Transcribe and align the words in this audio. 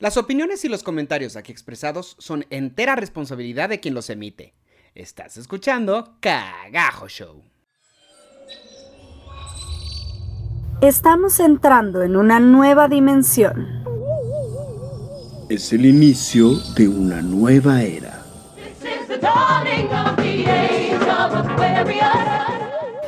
Las 0.00 0.16
opiniones 0.16 0.64
y 0.64 0.68
los 0.68 0.84
comentarios 0.84 1.34
aquí 1.34 1.50
expresados 1.50 2.14
son 2.20 2.46
entera 2.50 2.94
responsabilidad 2.94 3.68
de 3.68 3.80
quien 3.80 3.94
los 3.94 4.10
emite. 4.10 4.54
Estás 4.94 5.36
escuchando 5.36 6.14
Cagajo 6.20 7.08
Show. 7.08 7.42
Estamos 10.80 11.40
entrando 11.40 12.02
en 12.02 12.16
una 12.16 12.38
nueva 12.38 12.86
dimensión. 12.86 13.84
Es 15.48 15.72
el 15.72 15.84
inicio 15.84 16.50
de 16.76 16.86
una 16.86 17.20
nueva 17.20 17.82
era. 17.82 18.22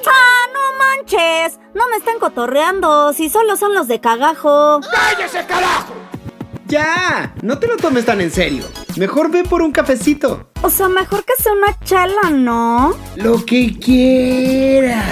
¡Ah, 0.06 0.46
no 0.52 0.76
manches! 0.76 1.60
No 1.72 1.88
me 1.88 1.98
están 1.98 2.18
cotorreando, 2.18 3.12
si 3.12 3.28
solo 3.28 3.56
son 3.56 3.74
los 3.74 3.86
de 3.86 4.00
cagajo. 4.00 4.80
¡Cállese, 4.90 5.46
carajo! 5.46 6.09
Ya, 6.70 7.34
no 7.42 7.58
te 7.58 7.66
lo 7.66 7.76
tomes 7.76 8.04
tan 8.04 8.20
en 8.20 8.30
serio. 8.30 8.62
Mejor 8.96 9.28
ve 9.28 9.42
por 9.42 9.60
un 9.60 9.72
cafecito. 9.72 10.52
O 10.62 10.70
sea, 10.70 10.88
mejor 10.88 11.24
que 11.24 11.32
sea 11.42 11.52
una 11.52 11.76
chela, 11.80 12.30
¿no? 12.30 12.94
Lo 13.16 13.44
que 13.44 13.76
quieras. 13.76 15.04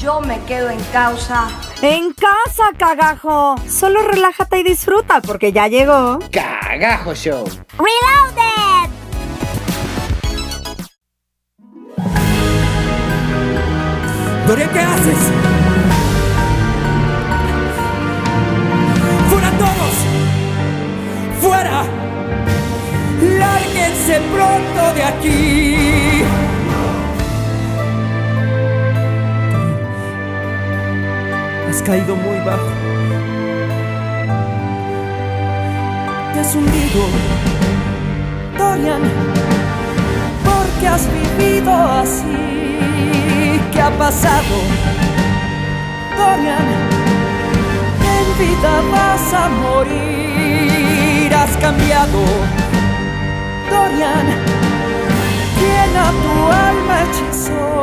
Yo 0.00 0.20
me 0.20 0.40
quedo 0.40 0.70
en 0.70 0.80
causa. 0.92 1.46
En 1.82 2.12
casa, 2.12 2.64
cagajo. 2.76 3.54
Solo 3.68 4.02
relájate 4.02 4.58
y 4.58 4.64
disfruta 4.64 5.22
porque 5.22 5.52
ya 5.52 5.68
llegó. 5.68 6.18
Cagajo 6.32 7.14
Show. 7.14 7.44
Reloaded. 7.78 8.90
Doria, 14.48 14.68
¿qué 14.72 14.80
haces? 14.80 15.51
¡Lárguense 23.38 24.20
pronto 24.32 24.94
de 24.94 25.02
aquí! 25.04 26.22
Has 31.68 31.82
caído 31.82 32.16
muy 32.16 32.38
bajo. 32.40 32.68
Te 36.32 36.40
has 36.40 36.54
hundido, 36.54 37.02
Dorian, 38.58 39.02
porque 40.44 40.88
has 40.88 41.08
vivido 41.12 41.72
así. 41.72 43.60
¿Qué 43.72 43.80
ha 43.80 43.90
pasado, 43.90 44.56
Dorian? 46.16 46.66
En 48.14 48.26
vida 48.38 48.82
vas 48.90 49.32
a 49.32 49.48
morir. 49.48 50.51
Has 51.42 51.56
cambiado, 51.56 52.20
Dorian. 53.68 54.26
¿Quién 55.58 55.96
a 55.96 56.08
tu 56.22 56.34
alma 56.68 56.94
hechizó? 57.02 57.74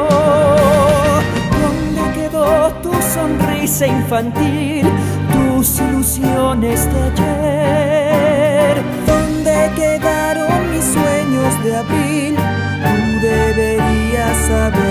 ¿Dónde 1.61 2.03
quedó 2.13 2.71
tu 2.81 2.93
sonrisa 3.13 3.85
infantil? 3.85 4.85
Tus 5.33 5.67
ilusiones 5.81 6.79
de 6.93 6.99
ayer. 7.11 8.75
¿Dónde 9.05 9.71
quedaron 9.75 10.71
mis 10.71 10.85
sueños 10.85 11.51
de 11.61 11.75
abril? 11.75 12.35
Tú 12.37 12.97
deberías 13.27 14.37
saber. 14.47 14.87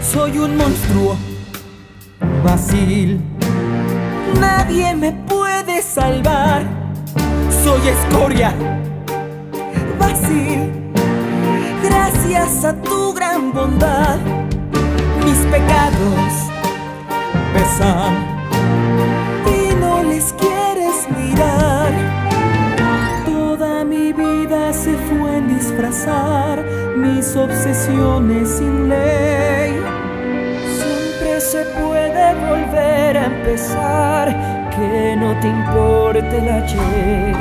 Soy 0.00 0.38
un 0.38 0.56
monstruo, 0.56 1.18
Basil. 2.42 3.27
Nadie 4.40 4.94
me 4.94 5.12
puede 5.12 5.82
salvar. 5.82 6.62
Soy 7.64 7.88
escoria, 7.88 8.54
Basil. 9.98 10.70
Gracias 11.82 12.64
a 12.64 12.74
tu 12.82 13.12
gran 13.14 13.52
bondad, 13.52 14.18
mis 15.24 15.38
pecados 15.50 16.48
pesan 17.52 18.14
y 19.46 19.74
no 19.76 20.02
les 20.02 20.32
quieres 20.34 20.96
mirar. 21.16 21.92
Toda 23.24 23.84
mi 23.84 24.12
vida 24.12 24.72
se 24.72 24.94
fue 24.96 25.36
en 25.38 25.48
disfrazar 25.48 26.64
mis 26.96 27.36
obsesiones 27.36 28.48
sin 28.58 28.88
ley. 28.88 29.72
Siempre 30.78 31.40
se 31.40 31.64
puede 31.80 31.97
volver 32.34 33.16
a 33.16 33.26
empezar, 33.26 34.70
que 34.70 35.16
no 35.16 35.38
te 35.40 35.48
importe 35.48 36.38
el 36.38 36.48
ayer. 36.48 37.34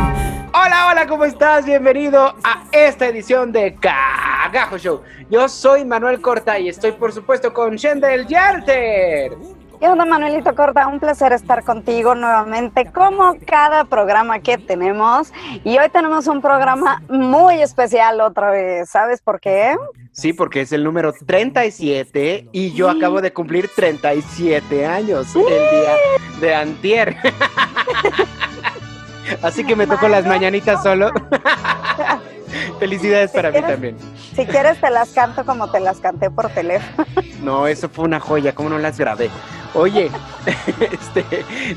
Hola, 0.54 0.88
hola, 0.92 1.08
¿cómo 1.08 1.26
estás? 1.26 1.66
Bienvenido 1.66 2.36
a 2.44 2.64
esta 2.72 3.08
edición 3.08 3.52
de 3.52 3.76
Cagajo 3.76 4.78
Show. 4.78 5.02
Yo 5.30 5.50
soy 5.50 5.86
Manuel 5.86 6.22
Corta 6.22 6.58
y 6.58 6.70
estoy, 6.70 6.94
por 6.94 7.12
supuesto, 7.12 7.54
con 7.54 7.76
Shendel 7.76 8.28
Yarter. 8.28 9.57
¿Qué 9.80 9.88
onda, 9.88 10.06
Manuelito 10.06 10.56
Corta? 10.56 10.88
Un 10.88 11.00
placer 11.00 11.34
estar 11.34 11.64
contigo 11.64 12.16
nuevamente, 12.16 12.86
como 12.92 13.36
cada 13.46 13.84
programa 13.84 14.40
que 14.40 14.58
tenemos. 14.58 15.32
Y 15.64 15.78
hoy 15.78 15.88
tenemos 15.90 16.26
un 16.26 16.42
programa 16.42 17.04
muy 17.10 17.62
especial 17.62 18.20
otra 18.22 18.50
vez. 18.50 18.90
¿Sabes 18.90 19.22
por 19.22 19.40
qué? 19.40 19.76
Sí, 20.12 20.34
porque 20.34 20.62
es 20.62 20.72
el 20.72 20.84
número 20.84 21.14
37 21.14 22.48
y 22.52 22.74
yo 22.74 22.90
acabo 22.90 23.22
de 23.22 23.32
cumplir 23.32 23.70
37 23.76 24.88
años 24.88 25.28
el 25.36 25.44
día 25.44 25.94
de 26.42 26.56
antier. 26.56 27.16
Así 29.44 29.64
que 29.64 29.76
me 29.76 29.86
tocó 29.86 30.08
las 30.08 30.26
mañanitas 30.26 30.82
solo. 30.82 31.12
Felicidades 32.80 33.32
para 33.32 33.52
mí 33.52 33.62
también. 33.62 33.96
Si 34.36 34.44
quieres, 34.46 34.82
te 34.82 34.90
las 34.90 35.10
canto 35.10 35.46
como 35.46 35.70
te 35.70 35.80
las 35.80 36.00
canté 36.00 36.32
por 36.32 36.50
teléfono. 36.50 37.08
No, 37.44 37.68
eso 37.68 37.90
fue 37.90 38.06
una 38.06 38.20
joya, 38.20 38.56
¿cómo 38.56 38.70
no 38.70 38.80
las 38.80 38.98
grabé? 38.98 39.30
Oye, 39.78 40.10
este, 40.92 41.24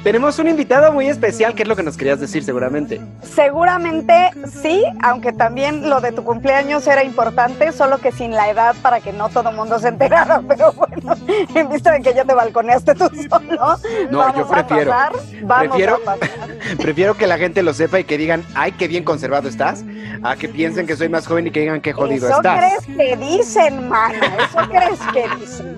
tenemos 0.03 0.39
un 0.39 0.49
invitado 0.49 0.91
muy 0.91 1.07
especial, 1.07 1.55
¿qué 1.55 1.65
es 1.65 1.69
lo 1.69 1.77
que 1.77 1.83
nos 1.83 1.99
querías 1.99 2.19
decir 2.19 2.43
seguramente? 2.43 2.99
Seguramente 3.23 4.31
sí, 4.63 4.83
aunque 5.03 5.33
también 5.33 5.91
lo 5.91 6.01
de 6.01 6.13
tu 6.13 6.25
cumpleaños 6.25 6.87
era 6.87 7.05
importante, 7.05 7.73
solo 7.73 7.99
que 7.99 8.11
sin 8.11 8.31
la 8.31 8.49
edad 8.49 8.75
para 8.81 9.01
que 9.01 9.13
no 9.13 9.29
todo 9.29 9.51
el 9.51 9.57
mundo 9.57 9.79
se 9.79 9.89
enterara. 9.89 10.41
Pero 10.49 10.73
bueno, 10.73 11.15
en 11.55 11.69
vista 11.69 11.93
de 11.93 12.01
que 12.01 12.15
ya 12.15 12.25
te 12.25 12.33
balconeaste 12.33 12.95
tú 12.95 13.11
solo, 13.29 13.77
No, 14.11 14.19
vamos 14.19 14.37
yo 14.39 14.49
prefiero. 14.49 14.93
a 14.95 15.11
pasar. 15.11 15.13
Vamos 15.43 15.69
prefiero, 15.69 15.95
a 15.97 16.17
pasar. 16.17 16.49
prefiero 16.79 17.15
que 17.19 17.27
la 17.27 17.37
gente 17.37 17.63
lo 17.63 17.75
sepa 17.75 18.01
y 18.01 18.05
que 18.05 18.17
digan, 18.17 18.45
ay, 18.55 18.73
qué 18.73 18.89
bien 18.89 19.05
conservado 19.05 19.47
estás, 19.49 19.85
a 20.23 20.37
que 20.37 20.49
piensen 20.49 20.87
que 20.87 20.97
soy 20.97 21.11
más 21.11 21.27
joven 21.27 21.49
y 21.49 21.51
que 21.51 21.61
digan 21.61 21.83
qué 21.83 21.93
jodido 21.93 22.29
Eso 22.29 22.37
estás. 22.37 22.59
crees 22.85 22.97
que 22.97 23.17
dicen, 23.19 23.89
mana, 23.91 24.19
eso 24.39 24.59
crees 24.71 25.01
que 25.13 25.37
dicen. 25.39 25.77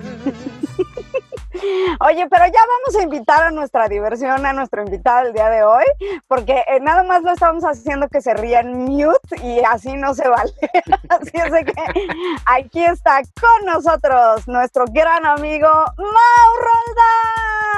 Oye, 1.99 2.27
pero 2.29 2.45
ya 2.45 2.59
vamos 2.59 2.99
a 2.99 3.03
invitar 3.03 3.43
a 3.43 3.51
nuestra 3.51 3.87
diversión, 3.87 4.45
a 4.45 4.53
nuestro 4.53 4.83
invitado 4.83 5.27
el 5.27 5.33
día 5.33 5.49
de 5.49 5.63
hoy, 5.63 5.83
porque 6.27 6.63
eh, 6.67 6.79
nada 6.81 7.03
más 7.03 7.23
lo 7.23 7.31
estamos 7.31 7.63
haciendo 7.63 8.07
que 8.07 8.21
se 8.21 8.33
ría 8.33 8.61
en 8.61 8.85
mute 8.85 9.41
y 9.43 9.59
así 9.59 9.95
no 9.95 10.13
se 10.13 10.27
vale. 10.27 10.53
Así 11.09 11.31
es 11.33 11.51
de 11.51 11.65
que 11.65 11.73
aquí 12.45 12.83
está 12.83 13.21
con 13.39 13.65
nosotros 13.65 14.47
nuestro 14.47 14.85
gran 14.91 15.25
amigo 15.25 15.67
Mau 15.97 16.53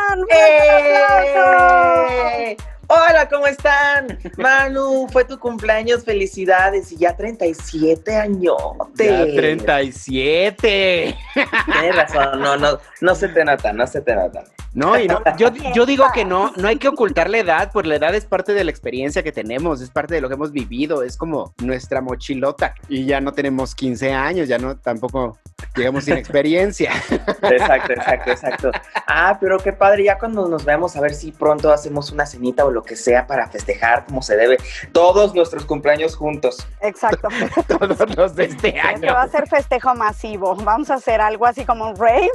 Roldán. 0.10 0.26
¡Eh! 0.30 2.58
Hola, 2.88 3.28
¿cómo 3.30 3.48
están? 3.48 4.20
Manu, 4.38 5.08
fue 5.12 5.26
tu 5.26 5.40
cumpleaños, 5.40 6.04
felicidades 6.04 6.92
y 6.92 6.98
ya 6.98 7.16
37 7.16 8.16
años. 8.16 8.58
Ya 8.96 9.26
37. 9.26 11.16
Tienes 11.34 11.96
razón, 11.96 12.40
no, 12.40 12.58
no, 12.58 12.78
no 13.02 13.16
se 13.16 13.30
te 13.30 13.44
nota, 13.44 13.74
no 13.74 13.88
se 13.88 14.02
te 14.02 14.16
nota. 14.16 14.44
No, 14.74 15.00
y 15.00 15.08
no, 15.08 15.22
yo, 15.38 15.52
yo 15.74 15.86
digo 15.86 16.06
que 16.14 16.26
no, 16.26 16.52
no 16.58 16.68
hay 16.68 16.78
que 16.78 16.90
ocultar 16.90 17.30
la 17.30 17.38
edad, 17.40 17.72
pues 17.72 17.88
la 17.88 17.96
edad 17.96 18.14
es 18.14 18.26
parte 18.26 18.54
de 18.54 18.64
la 18.64 18.72
experiencia 18.72 19.24
que 19.24 19.32
tenemos, 19.32 19.82
es 19.82 19.90
parte 19.90 20.14
de 20.14 20.22
lo 20.22 20.28
que 20.28 20.36
hemos 20.36 20.52
vivido, 20.52 21.02
es 21.02 21.18
como 21.18 21.54
nuestra 21.64 22.02
mochilota. 22.02 22.76
Y 22.90 23.06
ya 23.06 23.22
no 23.22 23.32
tenemos 23.32 23.74
15 23.74 24.12
años, 24.12 24.48
ya 24.48 24.58
no, 24.58 24.78
tampoco 24.78 25.40
llegamos 25.76 26.06
sin 26.06 26.18
experiencia. 26.18 26.92
Exacto, 27.42 27.94
exacto, 27.94 28.32
exacto. 28.32 28.72
Ah, 29.08 29.38
pero 29.40 29.58
qué 29.60 29.74
padre, 29.74 30.04
ya 30.04 30.18
cuando 30.18 30.48
nos 30.48 30.66
veamos 30.66 30.96
a 30.96 31.02
ver 31.02 31.14
si 31.14 31.32
pronto 31.32 31.72
hacemos 31.72 32.12
una 32.12 32.26
cenita 32.26 32.66
o 32.66 32.72
lo 32.72 32.84
que 32.84 32.96
sea 32.96 33.28
para 33.28 33.48
festejar 33.48 34.06
como 34.06 34.22
se 34.22 34.36
debe 34.36 34.58
todos 34.92 35.34
nuestros 35.36 35.66
cumpleaños 35.66 36.16
juntos. 36.16 36.68
Exacto. 36.82 37.28
Todos 37.68 38.16
los 38.16 38.36
de 38.36 38.46
este 38.46 38.70
Este 38.70 38.80
año. 38.80 39.14
va 39.14 39.24
a 39.24 39.28
ser 39.28 39.48
festejo 39.48 39.94
masivo. 39.96 40.56
Vamos 40.56 40.90
a 40.90 40.96
hacer 40.96 41.22
algo 41.22 41.46
así 41.46 41.66
como 41.66 41.90
un 41.90 41.96
rave. 41.96 42.30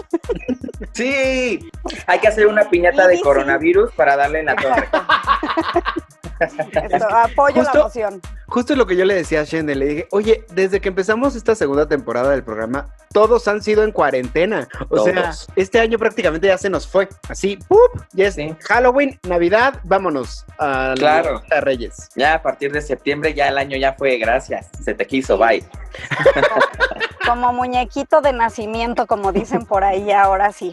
Sí, 0.93 1.71
hay 2.07 2.19
que 2.19 2.29
hacer 2.29 2.47
una 2.47 2.65
piñata 2.69 3.07
de 3.07 3.17
sí. 3.17 3.23
coronavirus 3.23 3.93
para 3.93 4.17
darle 4.17 4.41
en 4.41 4.47
la 4.47 4.57
torre. 4.57 4.89
Esto, 6.41 7.09
apoyo 7.15 7.57
Justo- 7.63 7.79
la 7.79 7.85
moción. 7.85 8.21
Justo 8.47 8.75
lo 8.75 8.85
que 8.85 8.97
yo 8.97 9.05
le 9.05 9.15
decía 9.15 9.43
a 9.43 9.45
Shende, 9.45 9.77
le 9.77 9.87
dije, 9.87 10.09
oye, 10.11 10.45
desde 10.53 10.81
que 10.81 10.89
empezamos 10.89 11.37
esta 11.37 11.55
segunda 11.55 11.87
temporada 11.87 12.31
del 12.31 12.43
programa, 12.43 12.87
todos 13.13 13.47
han 13.47 13.63
sido 13.63 13.85
en 13.85 13.93
cuarentena. 13.93 14.67
O 14.89 15.05
sea, 15.05 15.33
este 15.55 15.79
año 15.79 15.99
prácticamente 15.99 16.49
ya 16.49 16.59
se 16.59 16.69
nos 16.69 16.89
fue. 16.89 17.09
Así, 17.29 17.57
¡pup! 17.69 17.79
Ya 18.13 18.27
es 18.27 18.35
Sí. 18.35 18.53
Halloween, 18.65 19.21
Navidad, 19.29 19.75
vámonos 19.85 20.45
a 20.59 20.95
Claro. 20.97 21.43
a 21.51 21.61
Reyes. 21.61 22.09
Ya 22.17 22.35
a 22.35 22.43
partir 22.43 22.73
de 22.73 22.81
septiembre 22.83 23.35
ya 23.35 23.47
el 23.49 23.57
año 23.59 23.77
ya 23.77 23.93
fue, 23.93 24.19
gracias. 24.19 24.67
Se 24.83 24.95
te 24.95 25.07
quiso, 25.07 25.39
bye. 25.39 25.63
Como 27.25 27.53
muñequito 27.53 28.21
de 28.21 28.33
nacimiento, 28.33 29.07
como 29.07 29.33
dicen 29.33 29.67
por 29.67 29.85
ahí, 29.85 30.11
ahora 30.11 30.53
sí. 30.53 30.73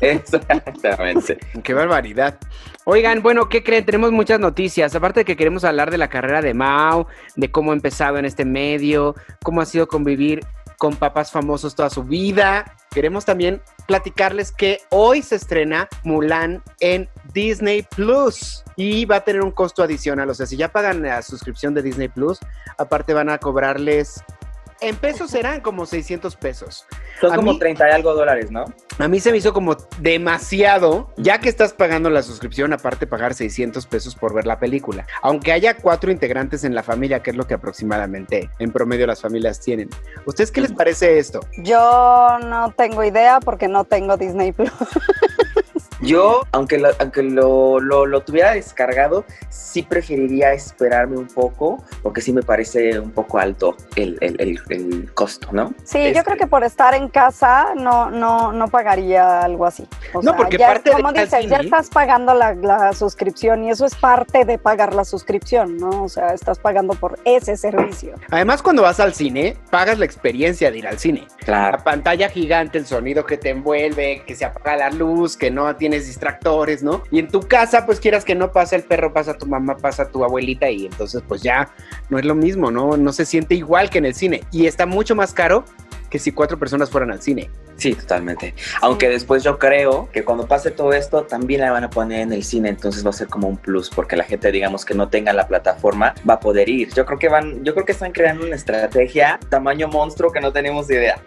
Exactamente. 0.00 1.38
Qué 1.62 1.74
barbaridad. 1.74 2.38
Oigan, 2.84 3.22
bueno, 3.22 3.48
¿qué 3.48 3.62
creen? 3.62 3.84
Tenemos 3.84 4.12
muchas 4.12 4.40
noticias. 4.40 4.94
Aparte 4.94 5.20
de 5.20 5.24
que 5.24 5.36
queremos 5.36 5.64
hablar 5.64 5.90
de 5.90 5.98
la 5.98 6.08
carrera 6.08 6.42
de 6.42 6.54
Mao, 6.54 7.06
de 7.36 7.50
cómo 7.50 7.72
ha 7.72 7.74
empezado 7.74 8.18
en 8.18 8.24
este 8.24 8.44
medio, 8.44 9.14
cómo 9.42 9.60
ha 9.60 9.66
sido 9.66 9.88
convivir 9.88 10.40
con 10.78 10.96
papás 10.96 11.30
famosos 11.30 11.74
toda 11.74 11.90
su 11.90 12.04
vida. 12.04 12.76
Queremos 12.90 13.24
también 13.24 13.60
platicarles 13.86 14.52
que 14.52 14.80
hoy 14.90 15.22
se 15.22 15.34
estrena 15.34 15.88
Mulan 16.04 16.62
en 16.80 17.08
Disney 17.32 17.82
Plus 17.82 18.64
y 18.76 19.04
va 19.04 19.16
a 19.16 19.24
tener 19.24 19.42
un 19.42 19.50
costo 19.50 19.82
adicional. 19.82 20.30
O 20.30 20.34
sea, 20.34 20.46
si 20.46 20.56
ya 20.56 20.68
pagan 20.68 21.02
la 21.02 21.20
suscripción 21.22 21.74
de 21.74 21.82
Disney 21.82 22.08
Plus, 22.08 22.38
aparte 22.78 23.12
van 23.12 23.28
a 23.28 23.38
cobrarles. 23.38 24.22
En 24.80 24.94
pesos 24.96 25.30
serán 25.32 25.60
como 25.60 25.86
600 25.86 26.36
pesos. 26.36 26.86
Son 27.20 27.32
A 27.32 27.36
como 27.36 27.52
mí- 27.54 27.58
30 27.58 27.88
y 27.88 27.92
algo 27.92 28.14
dólares, 28.14 28.50
¿no? 28.50 28.64
A 28.98 29.08
mí 29.08 29.18
se 29.18 29.32
me 29.32 29.38
hizo 29.38 29.52
como 29.52 29.76
demasiado, 30.00 31.12
ya 31.16 31.38
que 31.40 31.48
estás 31.48 31.72
pagando 31.72 32.10
la 32.10 32.22
suscripción, 32.22 32.72
aparte 32.72 33.06
pagar 33.06 33.34
600 33.34 33.86
pesos 33.86 34.14
por 34.14 34.34
ver 34.34 34.46
la 34.46 34.58
película. 34.60 35.06
Aunque 35.22 35.52
haya 35.52 35.74
cuatro 35.76 36.10
integrantes 36.12 36.62
en 36.64 36.74
la 36.74 36.82
familia, 36.82 37.20
que 37.22 37.30
es 37.30 37.36
lo 37.36 37.46
que 37.46 37.54
aproximadamente 37.54 38.50
en 38.58 38.70
promedio 38.72 39.06
las 39.06 39.20
familias 39.20 39.60
tienen. 39.60 39.88
¿Ustedes 40.26 40.50
qué 40.52 40.60
les 40.60 40.72
parece 40.72 41.18
esto? 41.18 41.40
Yo 41.58 42.38
no 42.44 42.72
tengo 42.76 43.02
idea 43.02 43.40
porque 43.40 43.66
no 43.68 43.84
tengo 43.84 44.16
Disney 44.16 44.52
Plus. 44.52 44.70
Yo, 46.00 46.42
aunque 46.52 46.78
lo, 46.78 46.88
aunque 46.98 47.22
lo, 47.22 47.80
lo, 47.80 48.06
lo 48.06 48.20
tuviera 48.22 48.52
descargado, 48.52 49.24
sí 49.48 49.82
preferiría 49.82 50.52
esperarme 50.52 51.16
un 51.16 51.26
poco, 51.26 51.82
porque 52.02 52.20
sí 52.20 52.32
me 52.32 52.42
parece 52.42 52.98
un 53.00 53.10
poco 53.10 53.38
alto 53.38 53.76
el, 53.96 54.16
el, 54.20 54.40
el, 54.40 54.60
el 54.70 55.12
costo, 55.14 55.48
¿no? 55.52 55.74
Sí, 55.84 55.98
Es 55.98 56.16
yo 56.16 56.22
creo 56.24 56.36
que 56.36 56.46
por 56.46 56.62
estar 56.64 56.94
en 56.94 57.08
casa 57.08 57.74
no, 57.74 58.10
no, 58.10 58.52
no 58.52 58.68
pagaría 58.68 59.40
algo 59.42 59.66
así. 59.66 59.86
O 60.12 60.22
No, 60.22 60.30
sea, 60.30 60.36
porque 60.36 60.58
ya, 60.58 60.68
parte 60.68 60.90
de 60.90 60.96
como 60.96 61.08
al 61.08 61.14
dices, 61.14 61.46
ya 61.48 61.56
estás 61.58 61.88
pagando 61.90 62.34
la, 62.34 62.54
la 62.54 62.92
suscripción 62.92 63.64
y 63.64 63.70
eso 63.70 63.84
es 63.84 63.94
parte 63.94 64.44
de 64.44 64.58
pagar 64.58 64.94
la 64.94 65.04
suscripción, 65.04 65.76
¿no? 65.78 66.04
O 66.04 66.08
sea, 66.08 66.28
estás 66.34 66.58
pagando 66.58 66.94
por 66.94 67.18
ese 67.24 67.56
servicio. 67.56 68.14
Además, 68.30 68.62
cuando 68.62 68.82
vas 68.82 69.00
al 69.00 69.14
cine, 69.14 69.56
pagas 69.70 69.98
la 69.98 70.04
experiencia 70.04 70.70
de 70.70 70.78
ir 70.78 70.86
al 70.86 70.98
cine. 70.98 71.26
La 71.40 71.44
Claro. 71.44 71.78
pantalla 71.84 72.28
gigante, 72.28 72.78
el 72.78 72.86
sonido 72.86 73.24
que 73.26 73.36
te 73.36 73.50
envuelve, 73.50 74.22
que 74.26 74.36
se 74.36 74.44
apaga 74.44 74.76
la 74.76 74.90
luz, 74.90 75.36
que 75.36 75.50
no 75.50 75.74
tienes 75.88 76.06
distractores, 76.06 76.82
¿no? 76.82 77.02
Y 77.10 77.18
en 77.18 77.28
tu 77.28 77.40
casa, 77.40 77.86
pues 77.86 77.98
quieras 77.98 78.22
que 78.22 78.34
no 78.34 78.52
pasa 78.52 78.76
el 78.76 78.82
perro, 78.82 79.14
pasa 79.14 79.38
tu 79.38 79.46
mamá, 79.46 79.78
pasa 79.78 80.10
tu 80.10 80.22
abuelita 80.22 80.68
y 80.68 80.84
entonces 80.84 81.22
pues 81.26 81.40
ya 81.40 81.70
no 82.10 82.18
es 82.18 82.26
lo 82.26 82.34
mismo, 82.34 82.70
¿no? 82.70 82.98
No 82.98 83.10
se 83.10 83.24
siente 83.24 83.54
igual 83.54 83.88
que 83.88 83.96
en 83.96 84.04
el 84.04 84.14
cine. 84.14 84.42
Y 84.52 84.66
está 84.66 84.84
mucho 84.84 85.14
más 85.14 85.32
caro 85.32 85.64
que 86.10 86.18
si 86.18 86.30
cuatro 86.32 86.58
personas 86.58 86.90
fueran 86.90 87.10
al 87.10 87.22
cine. 87.22 87.48
Sí, 87.76 87.94
totalmente. 87.94 88.54
Aunque 88.82 89.08
después 89.08 89.42
yo 89.42 89.58
creo 89.58 90.10
que 90.12 90.24
cuando 90.24 90.46
pase 90.46 90.70
todo 90.70 90.92
esto, 90.92 91.22
también 91.22 91.62
la 91.62 91.70
van 91.70 91.84
a 91.84 91.90
poner 91.90 92.20
en 92.20 92.34
el 92.34 92.44
cine, 92.44 92.68
entonces 92.68 93.06
va 93.06 93.10
a 93.10 93.14
ser 93.14 93.28
como 93.28 93.48
un 93.48 93.56
plus, 93.56 93.88
porque 93.88 94.14
la 94.14 94.24
gente, 94.24 94.52
digamos, 94.52 94.84
que 94.84 94.94
no 94.94 95.08
tenga 95.08 95.32
la 95.32 95.48
plataforma, 95.48 96.14
va 96.28 96.34
a 96.34 96.40
poder 96.40 96.68
ir. 96.68 96.92
Yo 96.92 97.06
creo 97.06 97.18
que 97.18 97.30
van, 97.30 97.64
yo 97.64 97.72
creo 97.72 97.86
que 97.86 97.92
están 97.92 98.12
creando 98.12 98.44
una 98.44 98.56
estrategia 98.56 99.40
tamaño 99.48 99.88
monstruo 99.88 100.32
que 100.32 100.40
no 100.40 100.52
tenemos 100.52 100.90
idea. 100.90 101.22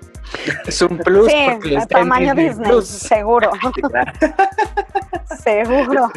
Es 0.65 0.81
un 0.81 0.97
plus 0.97 1.31
sí, 1.31 1.37
porque 1.51 1.77
tamaño 1.89 2.33
Disney 2.35 2.69
Plus. 2.69 2.87
seguro, 2.87 3.51
seguro. 5.43 6.11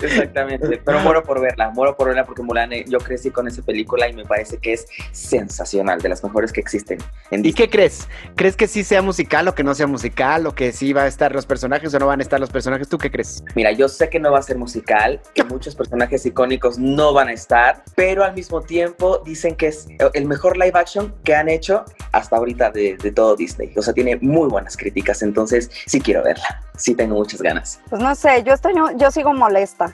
Exactamente, 0.00 0.80
pero 0.84 1.00
muero 1.00 1.22
por 1.22 1.40
verla, 1.40 1.70
muero 1.70 1.96
por 1.96 2.08
verla 2.08 2.24
porque 2.24 2.42
Mulan, 2.42 2.72
eh, 2.72 2.84
yo 2.88 2.98
crecí 2.98 3.30
con 3.30 3.48
esa 3.48 3.62
película 3.62 4.08
y 4.08 4.12
me 4.12 4.24
parece 4.24 4.58
que 4.58 4.74
es 4.74 4.86
sensacional, 5.12 6.00
de 6.00 6.08
las 6.08 6.22
mejores 6.22 6.52
que 6.52 6.60
existen 6.60 6.98
en 7.30 7.40
¿Y 7.40 7.42
Disney. 7.44 7.66
qué 7.66 7.70
crees? 7.70 8.08
¿Crees 8.34 8.56
que 8.56 8.68
sí 8.68 8.84
sea 8.84 9.02
musical 9.02 9.48
o 9.48 9.54
que 9.54 9.62
no 9.64 9.74
sea 9.74 9.86
musical? 9.86 10.46
¿O 10.46 10.54
que 10.54 10.72
sí 10.72 10.92
va 10.92 11.02
a 11.02 11.06
estar 11.06 11.34
los 11.34 11.46
personajes 11.46 11.92
o 11.94 11.98
no 11.98 12.06
van 12.06 12.20
a 12.20 12.22
estar 12.22 12.38
los 12.40 12.50
personajes? 12.50 12.88
¿Tú 12.88 12.98
qué 12.98 13.10
crees? 13.10 13.42
Mira, 13.54 13.72
yo 13.72 13.88
sé 13.88 14.08
que 14.08 14.20
no 14.20 14.30
va 14.32 14.38
a 14.38 14.42
ser 14.42 14.58
musical, 14.58 15.20
que 15.34 15.44
muchos 15.56 15.74
personajes 15.74 16.24
icónicos 16.26 16.78
no 16.78 17.12
van 17.12 17.28
a 17.28 17.32
estar, 17.32 17.82
pero 17.94 18.24
al 18.24 18.34
mismo 18.34 18.60
tiempo 18.62 19.22
dicen 19.24 19.56
que 19.56 19.68
es 19.68 19.88
el 20.14 20.26
mejor 20.26 20.56
live 20.56 20.72
action 20.74 21.14
que 21.24 21.34
han 21.34 21.48
hecho 21.48 21.84
hasta 22.12 22.36
ahorita 22.36 22.70
de, 22.70 22.96
de 22.96 23.12
todo 23.12 23.36
Disney. 23.36 23.72
O 23.76 23.82
sea, 23.82 23.92
tiene 23.94 24.16
muy 24.16 24.48
buenas 24.48 24.76
críticas, 24.76 25.22
entonces 25.22 25.70
sí 25.86 26.00
quiero 26.00 26.22
verla, 26.22 26.62
sí 26.76 26.94
tengo 26.94 27.14
muchas 27.16 27.42
ganas. 27.42 27.80
Pues 27.90 28.00
no 28.02 28.14
sé, 28.14 28.42
yo 28.44 28.52
estoy, 28.54 28.74
yo 28.96 29.10
sigo 29.10 29.32
molesta. 29.32 29.85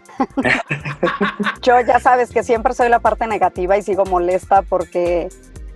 yo 1.63 1.81
ya 1.81 2.01
sabes 2.01 2.31
que 2.31 2.43
siempre 2.43 2.75
soy 2.75 2.89
la 2.89 3.01
parte 3.01 3.27
negativa 3.27 3.77
y 3.77 3.83
sigo 3.83 4.05
molesta 4.05 4.63
porque 4.63 5.29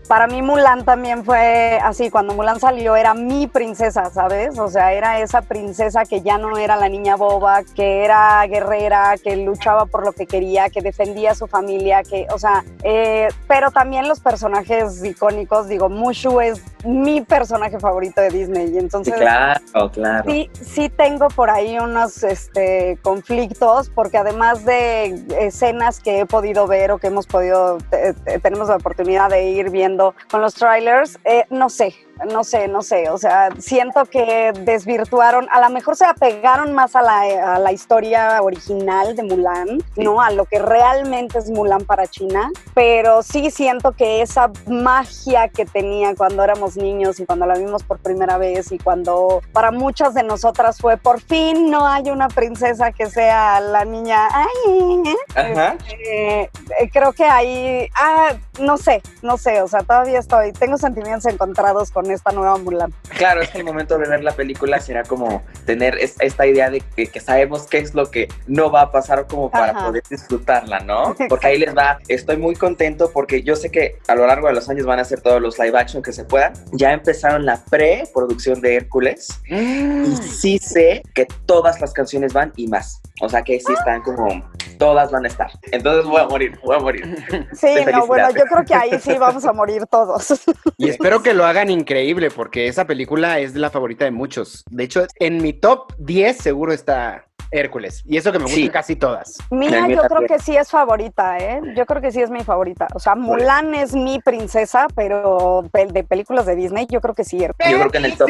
para 0.09 0.29
mí 0.29 0.41
Mulan 0.41 0.85
también 0.85 1.25
fue 1.25 1.81
así, 1.83 2.11
cuando 2.11 2.35
Mulan 2.35 2.61
salió 2.61 2.95
era 2.95 3.15
mi 3.15 3.49
princesa, 3.49 4.09
¿sabes? 4.11 4.59
O 4.59 4.69
sea, 4.69 4.93
era 4.93 5.21
esa 5.21 5.43
princesa 5.43 6.05
que 6.05 6.23
ya 6.23 6.39
no 6.39 6.57
era 6.57 6.77
la 6.77 6.89
niña 6.89 7.17
boba, 7.17 7.63
que 7.75 8.05
era 8.05 8.47
guerrera, 8.47 9.17
que 9.23 9.37
luchaba 9.37 9.87
por 9.87 10.05
lo 10.05 10.13
que 10.13 10.27
quería, 10.27 10.71
que 10.71 10.81
defendía 10.81 11.33
a 11.33 11.35
su 11.35 11.49
familia, 11.49 12.03
que, 12.05 12.27
o 12.33 12.39
sea, 12.39 12.65
eh, 12.85 13.29
pero 13.49 13.71
también 13.73 14.07
los 14.07 14.21
personajes 14.21 15.05
icónicos, 15.05 15.69
digo, 15.69 15.89
Mushu 15.89 16.41
es 16.41 16.63
mi 16.87 17.21
personaje 17.21 17.79
favorito 17.81 18.21
de 18.21 18.31
Disney, 18.31 18.67
y 18.67 18.71
Sí, 18.73 18.79
entonces... 18.79 19.15
claro, 19.15 19.91
claro. 19.93 20.31
Sí, 20.31 20.51
sí 20.61 20.89
tengo 20.89 21.29
por 21.29 21.51
ahí 21.51 21.79
unos 21.79 22.23
este, 22.23 22.99
conflictos, 23.03 23.91
porque 23.91 24.19
además 24.19 24.65
de 24.65 25.21
escenas 25.41 26.01
que 26.01 26.21
he 26.21 26.27
podido 26.27 26.67
ver 26.67 26.91
o 26.93 26.99
que 26.99 27.09
hemos 27.09 27.27
podido, 27.27 27.79
te- 27.91 28.15
te- 28.15 28.39
tenemos 28.39 28.69
la 28.69 28.77
oportunidad 28.77 29.31
de 29.31 29.45
ir 29.51 29.71
viendo 29.71 30.15
con 30.31 30.41
los 30.41 30.55
trailers, 30.55 31.19
eh, 31.25 31.45
no 31.51 31.69
sé, 31.69 31.95
no 32.25 32.45
sé, 32.45 32.69
no 32.69 32.83
sé, 32.83 33.11
o 33.11 33.19
sea, 33.19 33.51
siento 33.59 34.05
que 34.07 34.53
desvirtuaron, 34.61 35.49
a 35.51 35.61
lo 35.61 35.71
mejor 35.71 35.97
se 35.97 36.05
apegaron 36.05 36.73
más 36.73 36.97
a 36.97 37.03
la, 37.03 37.55
a 37.55 37.59
la 37.59 37.73
historia 37.73 38.41
original 38.43 39.15
de 39.15 39.23
Mulan, 39.23 39.83
¿no? 39.97 40.21
A 40.21 40.31
lo 40.31 40.47
que 40.47 40.59
realmente 40.59 41.39
es 41.39 41.51
Mulan 41.51 41.85
para 41.85 42.07
China, 42.07 42.51
pero 42.75 43.23
sí 43.23 43.51
siento 43.51 43.93
que 43.93 44.23
esa 44.23 44.51
magia 44.67 45.49
que 45.49 45.67
tenía 45.67 46.15
cuando 46.15 46.43
éramos 46.43 46.77
niños 46.77 47.21
y 47.21 47.27
cuando 47.27 47.47
la 47.47 47.55
vimos 47.55 47.83
por 47.83 47.99
primera 47.99 48.39
vez 48.39 48.73
y 48.73 48.79
cuando 48.79 49.43
para 49.53 49.71
muchas 49.71 50.15
de 50.15 50.23
nosotras 50.23 50.79
fue 50.79 50.97
por 50.97 51.21
fin 51.21 51.71
no 51.71 51.87
hay 51.87 52.11
una 52.11 52.29
princesa 52.29 52.93
que 52.93 53.07
sea 53.07 53.61
la 53.61 53.85
niña, 53.85 54.29
ay, 54.33 55.03
Ajá. 55.35 55.77
eh, 55.89 56.51
eh, 56.81 56.91
creo 56.93 57.13
que 57.13 57.25
ahí, 57.25 57.89
ah, 57.95 58.33
no 58.61 58.77
sé, 58.77 59.03
no 59.23 59.37
sé, 59.39 59.61
o 59.63 59.69
sea, 59.69 59.81
todavía 59.81 60.19
estoy, 60.19 60.53
tengo 60.53 60.79
sentimientos 60.79 61.27
encontrados 61.33 61.91
con 61.91 62.11
esta 62.11 62.33
nueva 62.33 62.57
Mulan. 62.59 62.93
Claro, 63.17 63.41
es 63.43 63.51
que 63.51 63.59
el 63.59 63.65
momento 63.65 63.99
de 63.99 64.09
ver 64.09 64.23
la 64.25 64.33
película 64.33 64.81
será 64.81 65.03
como 65.05 65.43
tener 65.65 65.99
es- 65.99 66.17
esta 66.21 66.47
idea 66.47 66.71
de 66.71 66.81
que, 66.81 67.07
que 67.07 67.21
sabemos 67.21 67.67
qué 67.67 67.79
es 67.79 67.95
lo 67.95 68.11
que 68.11 68.29
no 68.47 68.71
va 68.71 68.83
a 68.83 68.91
pasar 68.93 69.27
como 69.27 69.51
para 69.51 69.73
Ajá. 69.73 69.87
poder 69.87 70.03
disfrutarla, 70.09 70.81
¿no? 70.81 71.15
Porque 71.29 71.47
ahí 71.49 71.59
les 71.59 71.77
va, 71.77 71.99
estoy 72.09 72.37
muy 72.37 72.55
contento 72.55 73.11
porque 73.13 73.43
yo 73.43 73.57
sé 73.57 73.71
que 73.71 73.99
a 74.09 74.15
lo 74.15 74.27
largo 74.27 74.47
de 74.49 74.55
los 74.55 74.69
años 74.69 74.87
van 74.87 74.99
a 74.99 75.03
hacer 75.03 75.21
todos 75.21 75.41
los 75.41 75.59
live 75.59 75.79
action 75.79 76.03
que 76.03 76.13
se 76.13 76.25
puedan. 76.25 76.53
Ya 76.73 76.93
empezaron 76.93 77.45
la 77.47 77.63
pre-producción 77.65 78.61
de 78.61 78.77
Hércules 78.77 79.29
y 79.49 80.17
sí 80.17 80.59
sé 80.59 81.03
que 81.15 81.27
todas 81.47 81.81
las 81.81 81.93
canciones 81.93 82.33
van 82.33 82.53
y 82.57 82.69
más. 82.69 83.01
O 83.21 83.29
sea 83.29 83.43
que 83.43 83.59
sí 83.61 83.73
están 83.73 84.03
como, 84.03 84.43
todas 84.79 85.11
van 85.11 85.25
a 85.25 85.29
estar. 85.29 85.51
Entonces 85.73 86.05
voy 86.05 86.21
a 86.21 86.27
morir, 86.27 86.59
voy 86.63 86.77
a 86.77 86.79
morir. 86.79 87.17
Sí, 87.53 87.75
no, 87.91 88.07
bueno, 88.07 88.29
yo 88.31 88.45
creo 88.45 88.65
que 88.65 88.75
ahí 88.75 89.01
sí 89.01 89.17
vamos 89.19 89.45
a 89.45 89.53
morir 89.53 89.87
todos. 89.87 90.45
Y 90.77 90.89
espero 90.89 91.23
que 91.23 91.33
lo 91.33 91.45
hagan 91.45 91.71
increíble 91.71 92.31
porque 92.31 92.69
esa 92.69 92.87
película 92.87 93.39
es 93.39 93.55
la 93.55 93.71
favorita 93.71 94.05
de 94.05 94.11
muchos. 94.11 94.65
De 94.71 94.85
hecho, 94.85 95.07
en 95.19 95.43
mi 95.43 95.53
top 95.53 95.95
10 95.99 96.37
seguro 96.37 96.73
está 96.73 97.26
Hércules. 97.51 98.03
Y 98.07 98.17
eso 98.17 98.33
que 98.33 98.39
me 98.39 98.45
gustan 98.45 98.63
Sí. 98.63 98.69
casi 98.69 98.97
todas. 98.97 99.39
Mía, 99.51 99.87
yo 99.89 100.03
creo 100.03 100.27
que 100.27 100.39
sí 100.39 100.57
es 100.57 100.71
favorita, 100.71 101.39
¿eh? 101.39 101.61
Yo 101.77 101.87
creo 101.87 102.01
que 102.03 102.11
sí 102.13 102.21
es 102.23 102.31
mi 102.31 102.43
favorita. 102.45 102.89
O 102.95 102.99
sea, 102.99 103.15
Mulan 103.15 103.75
es 103.75 103.95
mi 103.95 104.21
princesa, 104.21 104.87
pero 104.95 105.65
pe- 105.73 105.87
de 105.87 106.05
películas 106.05 106.47
de 106.47 106.55
Disney, 106.57 106.87
yo 106.91 107.01
creo 107.01 107.15
que 107.15 107.25
sí. 107.25 107.39
Yo 107.39 107.49
creo 107.57 107.91
que 107.91 107.99
en 107.99 108.05
el 108.07 108.17
top 108.17 108.29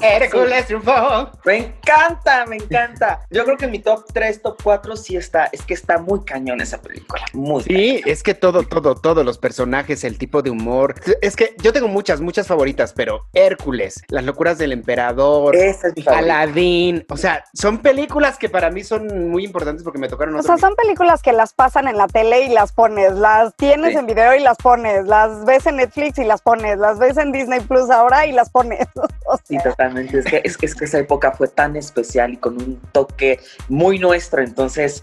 Hércules 0.00 0.66
triunfó. 0.66 1.30
Me 1.44 1.56
encanta, 1.58 2.46
me 2.46 2.56
encanta. 2.56 3.20
Yo 3.30 3.44
creo 3.44 3.56
que 3.56 3.66
en 3.66 3.70
mi 3.72 3.78
top 3.78 4.04
3, 4.12 4.42
top 4.42 4.56
4 4.62 4.96
sí 4.96 5.16
está, 5.16 5.46
es 5.52 5.62
que 5.62 5.74
está 5.74 5.98
muy 5.98 6.24
cañón 6.24 6.60
esa 6.60 6.80
película. 6.80 7.22
Muy 7.32 7.62
Sí, 7.62 8.00
es 8.06 8.22
que 8.22 8.34
todo, 8.34 8.62
todo, 8.62 8.94
todos 8.94 9.24
los 9.24 9.38
personajes, 9.38 10.04
el 10.04 10.18
tipo 10.18 10.42
de 10.42 10.50
humor. 10.50 10.94
Es 11.20 11.36
que 11.36 11.54
yo 11.62 11.72
tengo 11.72 11.88
muchas, 11.88 12.20
muchas 12.20 12.46
favoritas, 12.46 12.92
pero 12.92 13.26
Hércules, 13.32 14.02
Las 14.08 14.24
locuras 14.24 14.58
del 14.58 14.72
emperador, 14.72 15.54
Esa 15.56 15.88
es 15.88 15.96
mi 15.96 16.02
favorita. 16.02 16.38
Aladdin, 16.40 17.04
o 17.08 17.16
sea, 17.16 17.44
son 17.52 17.78
películas 17.78 18.38
que 18.38 18.48
para 18.56 18.70
mí 18.70 18.82
son 18.82 19.28
muy 19.30 19.44
importantes 19.44 19.82
porque 19.84 19.98
me 19.98 20.08
tocaron 20.08 20.34
O 20.34 20.42
sea, 20.42 20.56
son 20.56 20.74
películas 20.76 21.20
que 21.20 21.34
las 21.34 21.52
pasan 21.52 21.88
en 21.88 21.98
la 21.98 22.06
tele 22.06 22.44
y 22.44 22.48
las 22.48 22.72
pones, 22.72 23.12
las 23.12 23.54
tienes 23.54 23.90
Sí. 23.92 23.98
en 23.98 24.06
video 24.06 24.34
y 24.34 24.40
las 24.40 24.56
pones, 24.56 25.06
las 25.06 25.44
ves 25.44 25.66
en 25.66 25.76
Netflix 25.76 26.16
y 26.18 26.24
las 26.24 26.40
pones, 26.40 26.78
las 26.78 26.98
ves 26.98 27.18
en 27.18 27.32
Disney 27.32 27.60
Plus 27.60 27.90
ahora 27.90 28.24
y 28.24 28.32
las 28.32 28.48
pones. 28.48 28.88
O 29.26 29.36
Sí, 29.44 29.58
totalmente. 29.62 30.20
Es 30.20 30.24
que, 30.24 30.40
es, 30.42 30.56
que- 30.56 30.64
es 30.66 30.74
que 30.74 30.84
esa 30.86 30.98
época 31.00 31.32
fue 31.32 31.48
tan 31.48 31.76
especial 31.76 32.32
y 32.32 32.36
con 32.38 32.54
un 32.54 32.80
toque 32.92 33.40
muy 33.68 33.98
nuestro. 33.98 34.40
Entonces, 34.42 35.02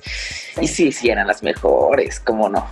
y 0.59 0.67
sí, 0.67 0.91
sí, 0.91 1.09
eran 1.09 1.27
las 1.27 1.43
mejores, 1.43 2.19
cómo 2.21 2.49
no. 2.49 2.65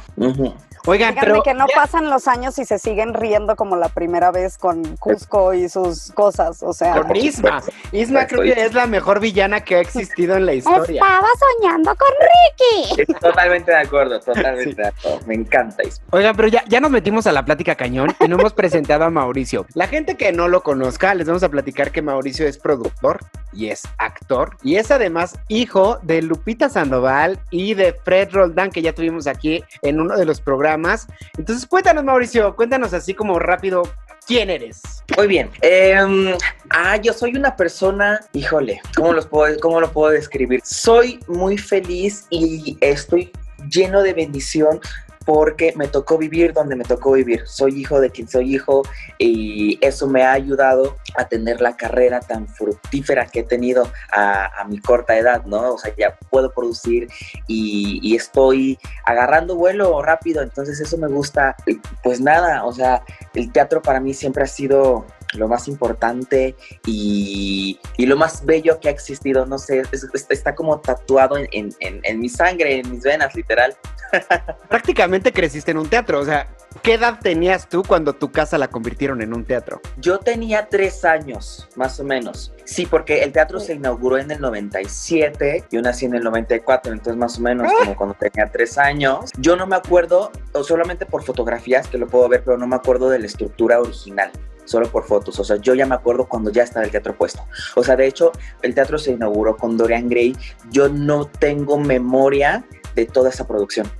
Oigan, 0.87 1.13
díganme 1.13 1.31
pero 1.31 1.43
que 1.43 1.53
no 1.53 1.67
pasan 1.73 2.09
los 2.09 2.27
años 2.27 2.57
y 2.57 2.65
se 2.65 2.79
siguen 2.79 3.13
riendo 3.13 3.55
como 3.55 3.75
la 3.75 3.89
primera 3.89 4.31
vez 4.31 4.57
con 4.57 4.97
Cusco 4.97 5.53
y 5.53 5.69
sus 5.69 6.11
cosas. 6.11 6.63
O 6.63 6.73
sea, 6.73 7.01
con 7.01 7.15
Isma. 7.15 7.61
Isma 7.91 8.25
creo 8.27 8.41
que 8.41 8.61
es 8.63 8.73
la 8.73 8.87
mejor 8.87 9.19
villana 9.19 9.61
que 9.61 9.75
ha 9.75 9.79
existido 9.79 10.35
en 10.35 10.45
la 10.45 10.53
historia. 10.53 11.01
estaba 11.01 11.27
soñando 11.59 11.95
con 11.95 12.09
Ricky. 12.19 13.01
Estoy 13.01 13.15
totalmente 13.15 13.71
de 13.71 13.77
acuerdo, 13.77 14.19
totalmente 14.19 14.81
de 14.81 14.87
acuerdo. 14.87 15.19
Me 15.25 15.35
encanta. 15.35 15.83
Isma. 15.83 16.05
Oigan, 16.11 16.35
pero 16.35 16.47
ya, 16.47 16.63
ya 16.67 16.79
nos 16.79 16.91
metimos 16.91 17.27
a 17.27 17.31
la 17.31 17.45
plática 17.45 17.75
cañón 17.75 18.15
y 18.19 18.27
no 18.27 18.39
hemos 18.39 18.53
presentado 18.53 19.03
a 19.03 19.09
Mauricio. 19.09 19.65
La 19.73 19.87
gente 19.87 20.17
que 20.17 20.31
no 20.31 20.47
lo 20.47 20.63
conozca, 20.63 21.13
les 21.13 21.27
vamos 21.27 21.43
a 21.43 21.49
platicar 21.49 21.91
que 21.91 22.01
Mauricio 22.01 22.47
es 22.47 22.57
productor 22.57 23.19
y 23.53 23.67
es 23.67 23.83
actor 23.97 24.57
y 24.63 24.75
es 24.75 24.91
además 24.91 25.37
hijo 25.47 25.99
de 26.03 26.21
Lupita 26.21 26.69
Sandoval 26.69 27.39
y 27.49 27.73
de 27.73 27.93
Fred 27.93 28.29
Roldán, 28.31 28.71
que 28.71 28.81
ya 28.81 28.93
tuvimos 28.93 29.27
aquí 29.27 29.63
en 29.81 29.99
uno 29.99 30.17
de 30.17 30.25
los 30.25 30.41
programas. 30.41 31.07
Entonces, 31.37 31.65
cuéntanos, 31.65 32.03
Mauricio, 32.03 32.55
cuéntanos 32.55 32.93
así 32.93 33.13
como 33.13 33.39
rápido, 33.39 33.83
¿quién 34.25 34.49
eres? 34.49 34.81
Muy 35.17 35.27
bien. 35.27 35.49
Em, 35.61 36.33
ah, 36.69 36.97
yo 36.97 37.13
soy 37.13 37.35
una 37.35 37.55
persona, 37.55 38.19
híjole, 38.33 38.81
¿cómo, 38.95 39.13
los 39.13 39.25
puedo, 39.27 39.59
¿cómo 39.59 39.81
lo 39.81 39.91
puedo 39.91 40.11
describir? 40.11 40.61
Soy 40.63 41.19
muy 41.27 41.57
feliz 41.57 42.25
y 42.29 42.77
estoy 42.81 43.31
lleno 43.69 44.01
de 44.01 44.13
bendición 44.13 44.79
porque 45.25 45.73
me 45.75 45.87
tocó 45.87 46.17
vivir 46.17 46.53
donde 46.53 46.75
me 46.75 46.83
tocó 46.83 47.13
vivir. 47.13 47.43
Soy 47.45 47.79
hijo 47.79 47.99
de 47.99 48.09
quien 48.09 48.27
soy 48.27 48.55
hijo 48.55 48.83
y 49.17 49.77
eso 49.81 50.07
me 50.07 50.23
ha 50.23 50.33
ayudado 50.33 50.95
a 51.15 51.27
tener 51.27 51.61
la 51.61 51.75
carrera 51.75 52.19
tan 52.19 52.47
fructífera 52.47 53.27
que 53.27 53.41
he 53.41 53.43
tenido 53.43 53.87
a, 54.11 54.49
mi 54.67 54.79
corta 54.79 55.17
edad, 55.17 55.43
¿no? 55.45 55.73
O 55.73 55.77
sea, 55.77 55.93
ya 55.97 56.17
puedo 56.29 56.51
producir 56.53 57.09
y, 57.47 57.99
y 58.01 58.15
estoy 58.15 58.77
agarrando 59.05 59.55
vuelo 59.55 60.01
rápido, 60.01 60.41
entonces 60.41 60.79
eso 60.79 60.97
me 60.97 61.07
gusta. 61.07 61.55
Pues 62.03 62.21
nada, 62.21 62.63
o 62.65 62.71
sea, 62.71 63.03
el 63.33 63.51
teatro 63.51 63.81
para 63.81 63.99
mí 63.99 64.13
siempre 64.13 64.43
ha 64.43 64.47
sido 64.47 65.05
lo 65.33 65.47
más 65.47 65.67
importante 65.67 66.55
y, 66.85 67.79
y 67.97 68.05
lo 68.05 68.17
más 68.17 68.45
bello 68.45 68.79
que 68.79 68.89
ha 68.89 68.91
existido, 68.91 69.45
no 69.45 69.57
sé, 69.57 69.81
es- 69.91 70.03
es- 70.13 70.25
está 70.29 70.55
como 70.55 70.79
tatuado 70.79 71.37
en, 71.37 71.47
en- 71.51 71.73
en- 71.79 72.01
en 72.03 72.19
mi 72.19 72.29
sangre, 72.29 72.79
en 72.79 72.91
mis 72.91 73.01
venas, 73.03 73.33
literal. 73.35 73.75
Prácticamente 74.69 75.31
creciste 75.31 75.71
en 75.71 75.77
un 75.77 75.87
teatro, 75.87 76.19
o 76.19 76.25
sea, 76.25 76.47
¿qué 76.81 76.95
edad 76.95 77.19
tenías 77.21 77.69
tú 77.69 77.81
cuando 77.83 78.13
tu 78.13 78.31
casa 78.31 78.57
la 78.57 78.67
convirtieron 78.67 79.21
en 79.21 79.33
un 79.33 79.45
teatro? 79.45 79.81
Yo 79.97 80.19
tenía 80.19 80.67
tres 80.69 81.05
años, 81.05 81.67
más 81.75 81.99
o 81.99 82.03
menos. 82.03 82.53
Sí, 82.65 82.85
porque 82.85 83.23
el 83.23 83.31
teatro 83.31 83.59
se 83.59 83.73
inauguró 83.73 84.17
en 84.17 84.31
el 84.31 84.41
97, 84.41 85.65
yo 85.71 85.81
nací 85.81 86.05
en 86.05 86.15
el 86.15 86.23
94, 86.23 86.91
entonces 86.91 87.15
más 87.17 87.37
o 87.37 87.41
menos 87.41 87.71
como 87.79 87.95
cuando 87.95 88.15
tenía 88.15 88.47
tres 88.51 88.77
años. 88.77 89.31
Yo 89.37 89.55
no 89.55 89.65
me 89.67 89.75
acuerdo, 89.75 90.31
o 90.53 90.63
solamente 90.63 91.05
por 91.05 91.23
fotografías 91.23 91.87
que 91.87 91.97
lo 91.97 92.07
puedo 92.07 92.27
ver, 92.29 92.43
pero 92.43 92.57
no 92.57 92.67
me 92.67 92.75
acuerdo 92.75 93.09
de 93.09 93.19
la 93.19 93.25
estructura 93.25 93.79
original. 93.79 94.31
Solo 94.71 94.89
por 94.89 95.03
fotos, 95.03 95.37
o 95.37 95.43
sea, 95.43 95.57
yo 95.57 95.75
ya 95.75 95.85
me 95.85 95.95
acuerdo 95.95 96.29
cuando 96.29 96.49
ya 96.49 96.63
estaba 96.63 96.85
el 96.85 96.91
teatro 96.91 97.13
puesto. 97.13 97.45
O 97.75 97.83
sea, 97.83 97.97
de 97.97 98.07
hecho, 98.07 98.31
el 98.61 98.73
teatro 98.73 98.97
se 98.97 99.11
inauguró 99.11 99.57
con 99.57 99.75
Dorian 99.75 100.07
Gray. 100.07 100.33
Yo 100.69 100.87
no 100.87 101.25
tengo 101.25 101.77
memoria 101.77 102.63
de 102.95 103.05
toda 103.05 103.31
esa 103.31 103.45
producción, 103.45 103.91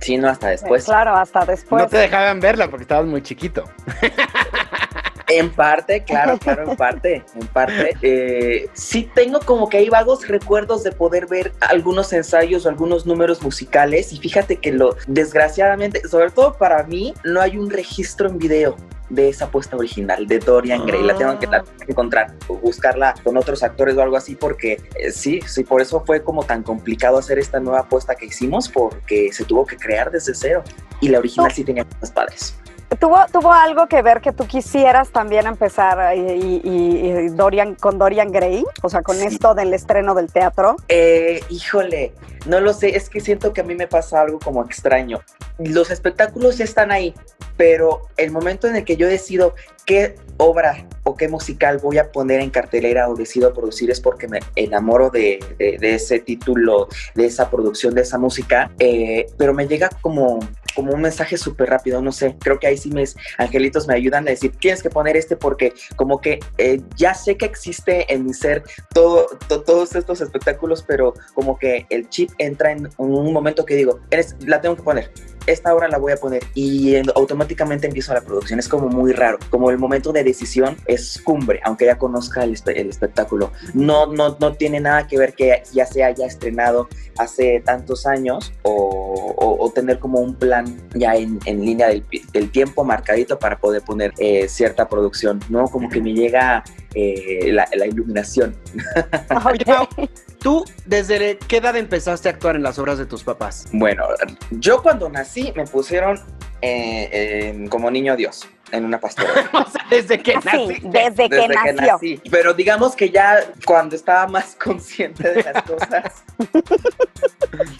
sino 0.00 0.28
hasta 0.28 0.48
después. 0.48 0.84
claro, 0.84 1.16
hasta 1.16 1.46
después. 1.46 1.82
no 1.82 1.88
te 1.88 1.96
dejaban 1.96 2.40
verla 2.40 2.68
porque 2.68 2.82
estabas 2.82 3.06
muy 3.06 3.22
chiquito. 3.22 3.64
En 5.28 5.50
parte, 5.50 6.04
claro, 6.04 6.38
claro, 6.38 6.70
en 6.70 6.76
parte, 6.76 7.24
en 7.34 7.46
parte. 7.48 7.96
Eh, 8.02 8.68
sí 8.72 9.10
tengo 9.14 9.40
como 9.40 9.68
que 9.68 9.76
hay 9.76 9.88
vagos 9.90 10.26
recuerdos 10.26 10.82
de 10.82 10.92
poder 10.92 11.26
ver 11.26 11.52
algunos 11.60 12.12
ensayos 12.12 12.64
o 12.64 12.68
algunos 12.68 13.04
números 13.06 13.42
musicales 13.42 14.12
y 14.12 14.18
fíjate 14.18 14.56
que 14.56 14.72
lo, 14.72 14.96
desgraciadamente, 15.06 16.06
sobre 16.08 16.30
todo 16.30 16.54
para 16.54 16.82
mí, 16.84 17.12
no 17.24 17.40
hay 17.40 17.58
un 17.58 17.70
registro 17.70 18.28
en 18.28 18.38
video 18.38 18.76
de 19.10 19.28
esa 19.28 19.50
puesta 19.50 19.76
original 19.76 20.26
de 20.26 20.38
Dorian 20.38 20.84
Gray. 20.86 21.02
La 21.02 21.16
tengo 21.16 21.38
que, 21.38 21.46
la 21.46 21.64
encontrar 21.86 22.34
buscarla 22.62 23.14
con 23.22 23.36
otros 23.36 23.62
actores 23.62 23.96
o 23.96 24.02
algo 24.02 24.16
así 24.16 24.34
porque 24.34 24.80
eh, 24.94 25.12
sí, 25.12 25.40
sí, 25.46 25.64
por 25.64 25.80
eso 25.80 26.02
fue 26.04 26.22
como 26.22 26.42
tan 26.42 26.62
complicado 26.62 27.18
hacer 27.18 27.38
esta 27.38 27.60
nueva 27.60 27.80
apuesta 27.80 28.14
que 28.14 28.26
hicimos 28.26 28.68
porque 28.68 29.30
se 29.32 29.44
tuvo 29.44 29.66
que 29.66 29.76
crear 29.76 30.10
desde 30.10 30.34
cero 30.34 30.62
y 31.00 31.08
la 31.08 31.18
original 31.18 31.52
sí 31.52 31.64
tenía 31.64 31.84
cosas 31.84 32.10
padres. 32.10 32.54
¿Tuvo, 32.98 33.18
¿Tuvo 33.30 33.52
algo 33.52 33.86
que 33.86 34.00
ver 34.00 34.20
que 34.22 34.32
tú 34.32 34.46
quisieras 34.46 35.10
también 35.10 35.46
empezar 35.46 36.16
y, 36.16 36.20
y- 36.20 36.60
y 36.64 37.28
Dorian, 37.28 37.74
con 37.74 37.98
Dorian 37.98 38.32
Gray? 38.32 38.64
O 38.82 38.88
sea, 38.88 39.02
con 39.02 39.16
Sí. 39.16 39.26
esto 39.26 39.54
del 39.54 39.74
estreno 39.74 40.14
del 40.14 40.32
teatro. 40.32 40.76
Eh, 40.88 41.40
híjole, 41.50 42.14
no 42.46 42.60
lo 42.60 42.72
sé, 42.72 42.96
es 42.96 43.10
que 43.10 43.20
siento 43.20 43.52
que 43.52 43.60
a 43.60 43.64
mí 43.64 43.74
me 43.74 43.86
pasa 43.86 44.22
algo 44.22 44.38
como 44.38 44.64
extraño. 44.64 45.20
Los 45.58 45.90
espectáculos 45.90 46.56
ya 46.56 46.64
están 46.64 46.90
ahí, 46.90 47.14
pero 47.58 48.02
el 48.16 48.30
momento 48.30 48.66
en 48.66 48.76
el 48.76 48.84
que 48.84 48.96
yo 48.96 49.06
decido 49.06 49.54
qué 49.84 50.16
obra 50.38 50.86
o 51.04 51.14
qué 51.14 51.28
musical 51.28 51.78
voy 51.78 51.98
a 51.98 52.10
poner 52.10 52.40
en 52.40 52.50
cartelera 52.50 53.08
o 53.08 53.14
decido 53.14 53.52
producir 53.52 53.90
es 53.90 54.00
porque 54.00 54.28
me 54.28 54.40
enamoro 54.56 55.10
de, 55.10 55.38
de- 55.58 55.76
de 55.78 55.94
ese 55.94 56.20
título, 56.20 56.88
de 57.14 57.26
esa 57.26 57.50
producción, 57.50 57.94
de 57.94 58.00
esa 58.02 58.16
música, 58.18 58.70
eh, 58.78 59.26
pero 59.36 59.52
me 59.52 59.66
llega 59.68 59.88
como, 60.00 60.38
como 60.78 60.92
un 60.92 61.00
mensaje 61.02 61.36
súper 61.36 61.70
rápido, 61.70 62.00
no 62.00 62.12
sé, 62.12 62.36
creo 62.38 62.60
que 62.60 62.68
ahí 62.68 62.76
sí 62.76 62.88
mis 62.92 63.16
angelitos 63.36 63.88
me 63.88 63.94
ayudan 63.94 64.28
a 64.28 64.30
decir, 64.30 64.52
tienes 64.60 64.80
que 64.80 64.90
poner 64.90 65.16
este 65.16 65.34
porque 65.36 65.72
como 65.96 66.20
que 66.20 66.38
eh, 66.56 66.80
ya 66.94 67.14
sé 67.14 67.36
que 67.36 67.46
existe 67.46 68.12
en 68.14 68.26
mi 68.26 68.32
ser 68.32 68.62
todo, 68.94 69.26
to- 69.48 69.62
todos 69.64 69.96
estos 69.96 70.20
espectáculos, 70.20 70.84
pero 70.86 71.14
como 71.34 71.58
que 71.58 71.84
el 71.90 72.08
chip 72.08 72.30
entra 72.38 72.70
en 72.70 72.88
un 72.96 73.32
momento 73.32 73.64
que 73.64 73.74
digo, 73.74 73.98
"Eres- 74.12 74.36
la 74.46 74.60
tengo 74.60 74.76
que 74.76 74.84
poner. 74.84 75.10
Esta 75.48 75.74
hora 75.74 75.88
la 75.88 75.98
voy 75.98 76.12
a 76.12 76.16
poner 76.16 76.42
y 76.54 76.94
en- 76.96 77.10
automáticamente 77.14 77.86
empiezo 77.86 78.12
la 78.14 78.20
producción. 78.20 78.58
Es 78.58 78.68
como 78.68 78.88
muy 78.88 79.12
raro. 79.12 79.38
Como 79.50 79.70
el 79.70 79.78
momento 79.78 80.12
de 80.12 80.22
decisión 80.24 80.76
es 80.86 81.20
cumbre, 81.24 81.60
aunque 81.64 81.86
ya 81.86 81.96
conozca 81.98 82.44
el, 82.44 82.54
espe- 82.54 82.76
el 82.76 82.88
espectáculo. 82.90 83.50
No, 83.74 84.06
no, 84.06 84.36
no 84.40 84.52
tiene 84.54 84.80
nada 84.80 85.06
que 85.06 85.18
ver 85.18 85.32
que 85.34 85.62
ya 85.72 85.86
se 85.86 86.04
haya 86.04 86.26
estrenado 86.26 86.88
hace 87.18 87.60
tantos 87.64 88.06
años 88.06 88.52
o, 88.62 89.72
tener 89.74 89.98
como 89.98 90.18
un 90.20 90.34
plan 90.34 90.64
ya 90.94 91.14
en, 91.14 91.38
línea 91.44 91.88
del, 91.88 92.02
del 92.32 92.50
tiempo 92.50 92.84
marcadito 92.84 93.38
para 93.38 93.58
poder 93.58 93.82
poner 93.82 94.12
eh, 94.18 94.48
cierta 94.48 94.88
producción, 94.88 95.40
¿no? 95.50 95.66
Como 95.68 95.88
que 95.90 96.00
me 96.00 96.12
llega 96.14 96.64
eh, 96.94 97.50
la, 97.52 97.68
la 97.76 97.86
iluminación. 97.86 98.56
¿tú 100.40 100.64
desde 100.86 101.38
qué 101.48 101.56
edad 101.58 101.76
empezaste 101.76 102.28
a 102.28 102.32
actuar 102.32 102.56
en 102.56 102.62
las 102.62 102.78
obras 102.78 102.98
de 102.98 103.06
tus 103.06 103.24
papás? 103.24 103.66
Bueno, 103.72 104.04
yo 104.50 104.82
cuando 104.82 105.08
nací 105.08 105.52
me 105.56 105.64
pusieron 105.64 106.20
eh, 106.62 107.66
como 107.70 107.90
niño 107.90 108.16
Dios 108.16 108.48
en 108.72 108.84
una 108.84 108.98
pastora. 109.00 109.28
O 109.52 109.70
sea, 109.70 109.84
desde 109.90 110.20
que 110.22 110.34
Así, 110.34 110.46
naciste. 110.46 110.88
desde, 110.88 111.28
que 111.28 111.36
desde 111.36 111.48
nació. 111.54 111.92
nací. 111.92 112.20
Pero 112.30 112.54
digamos 112.54 112.94
que 112.94 113.10
ya 113.10 113.40
cuando 113.64 113.96
estaba 113.96 114.26
más 114.26 114.54
consciente 114.62 115.28
de 115.30 115.42
las 115.42 115.62
cosas, 115.62 116.12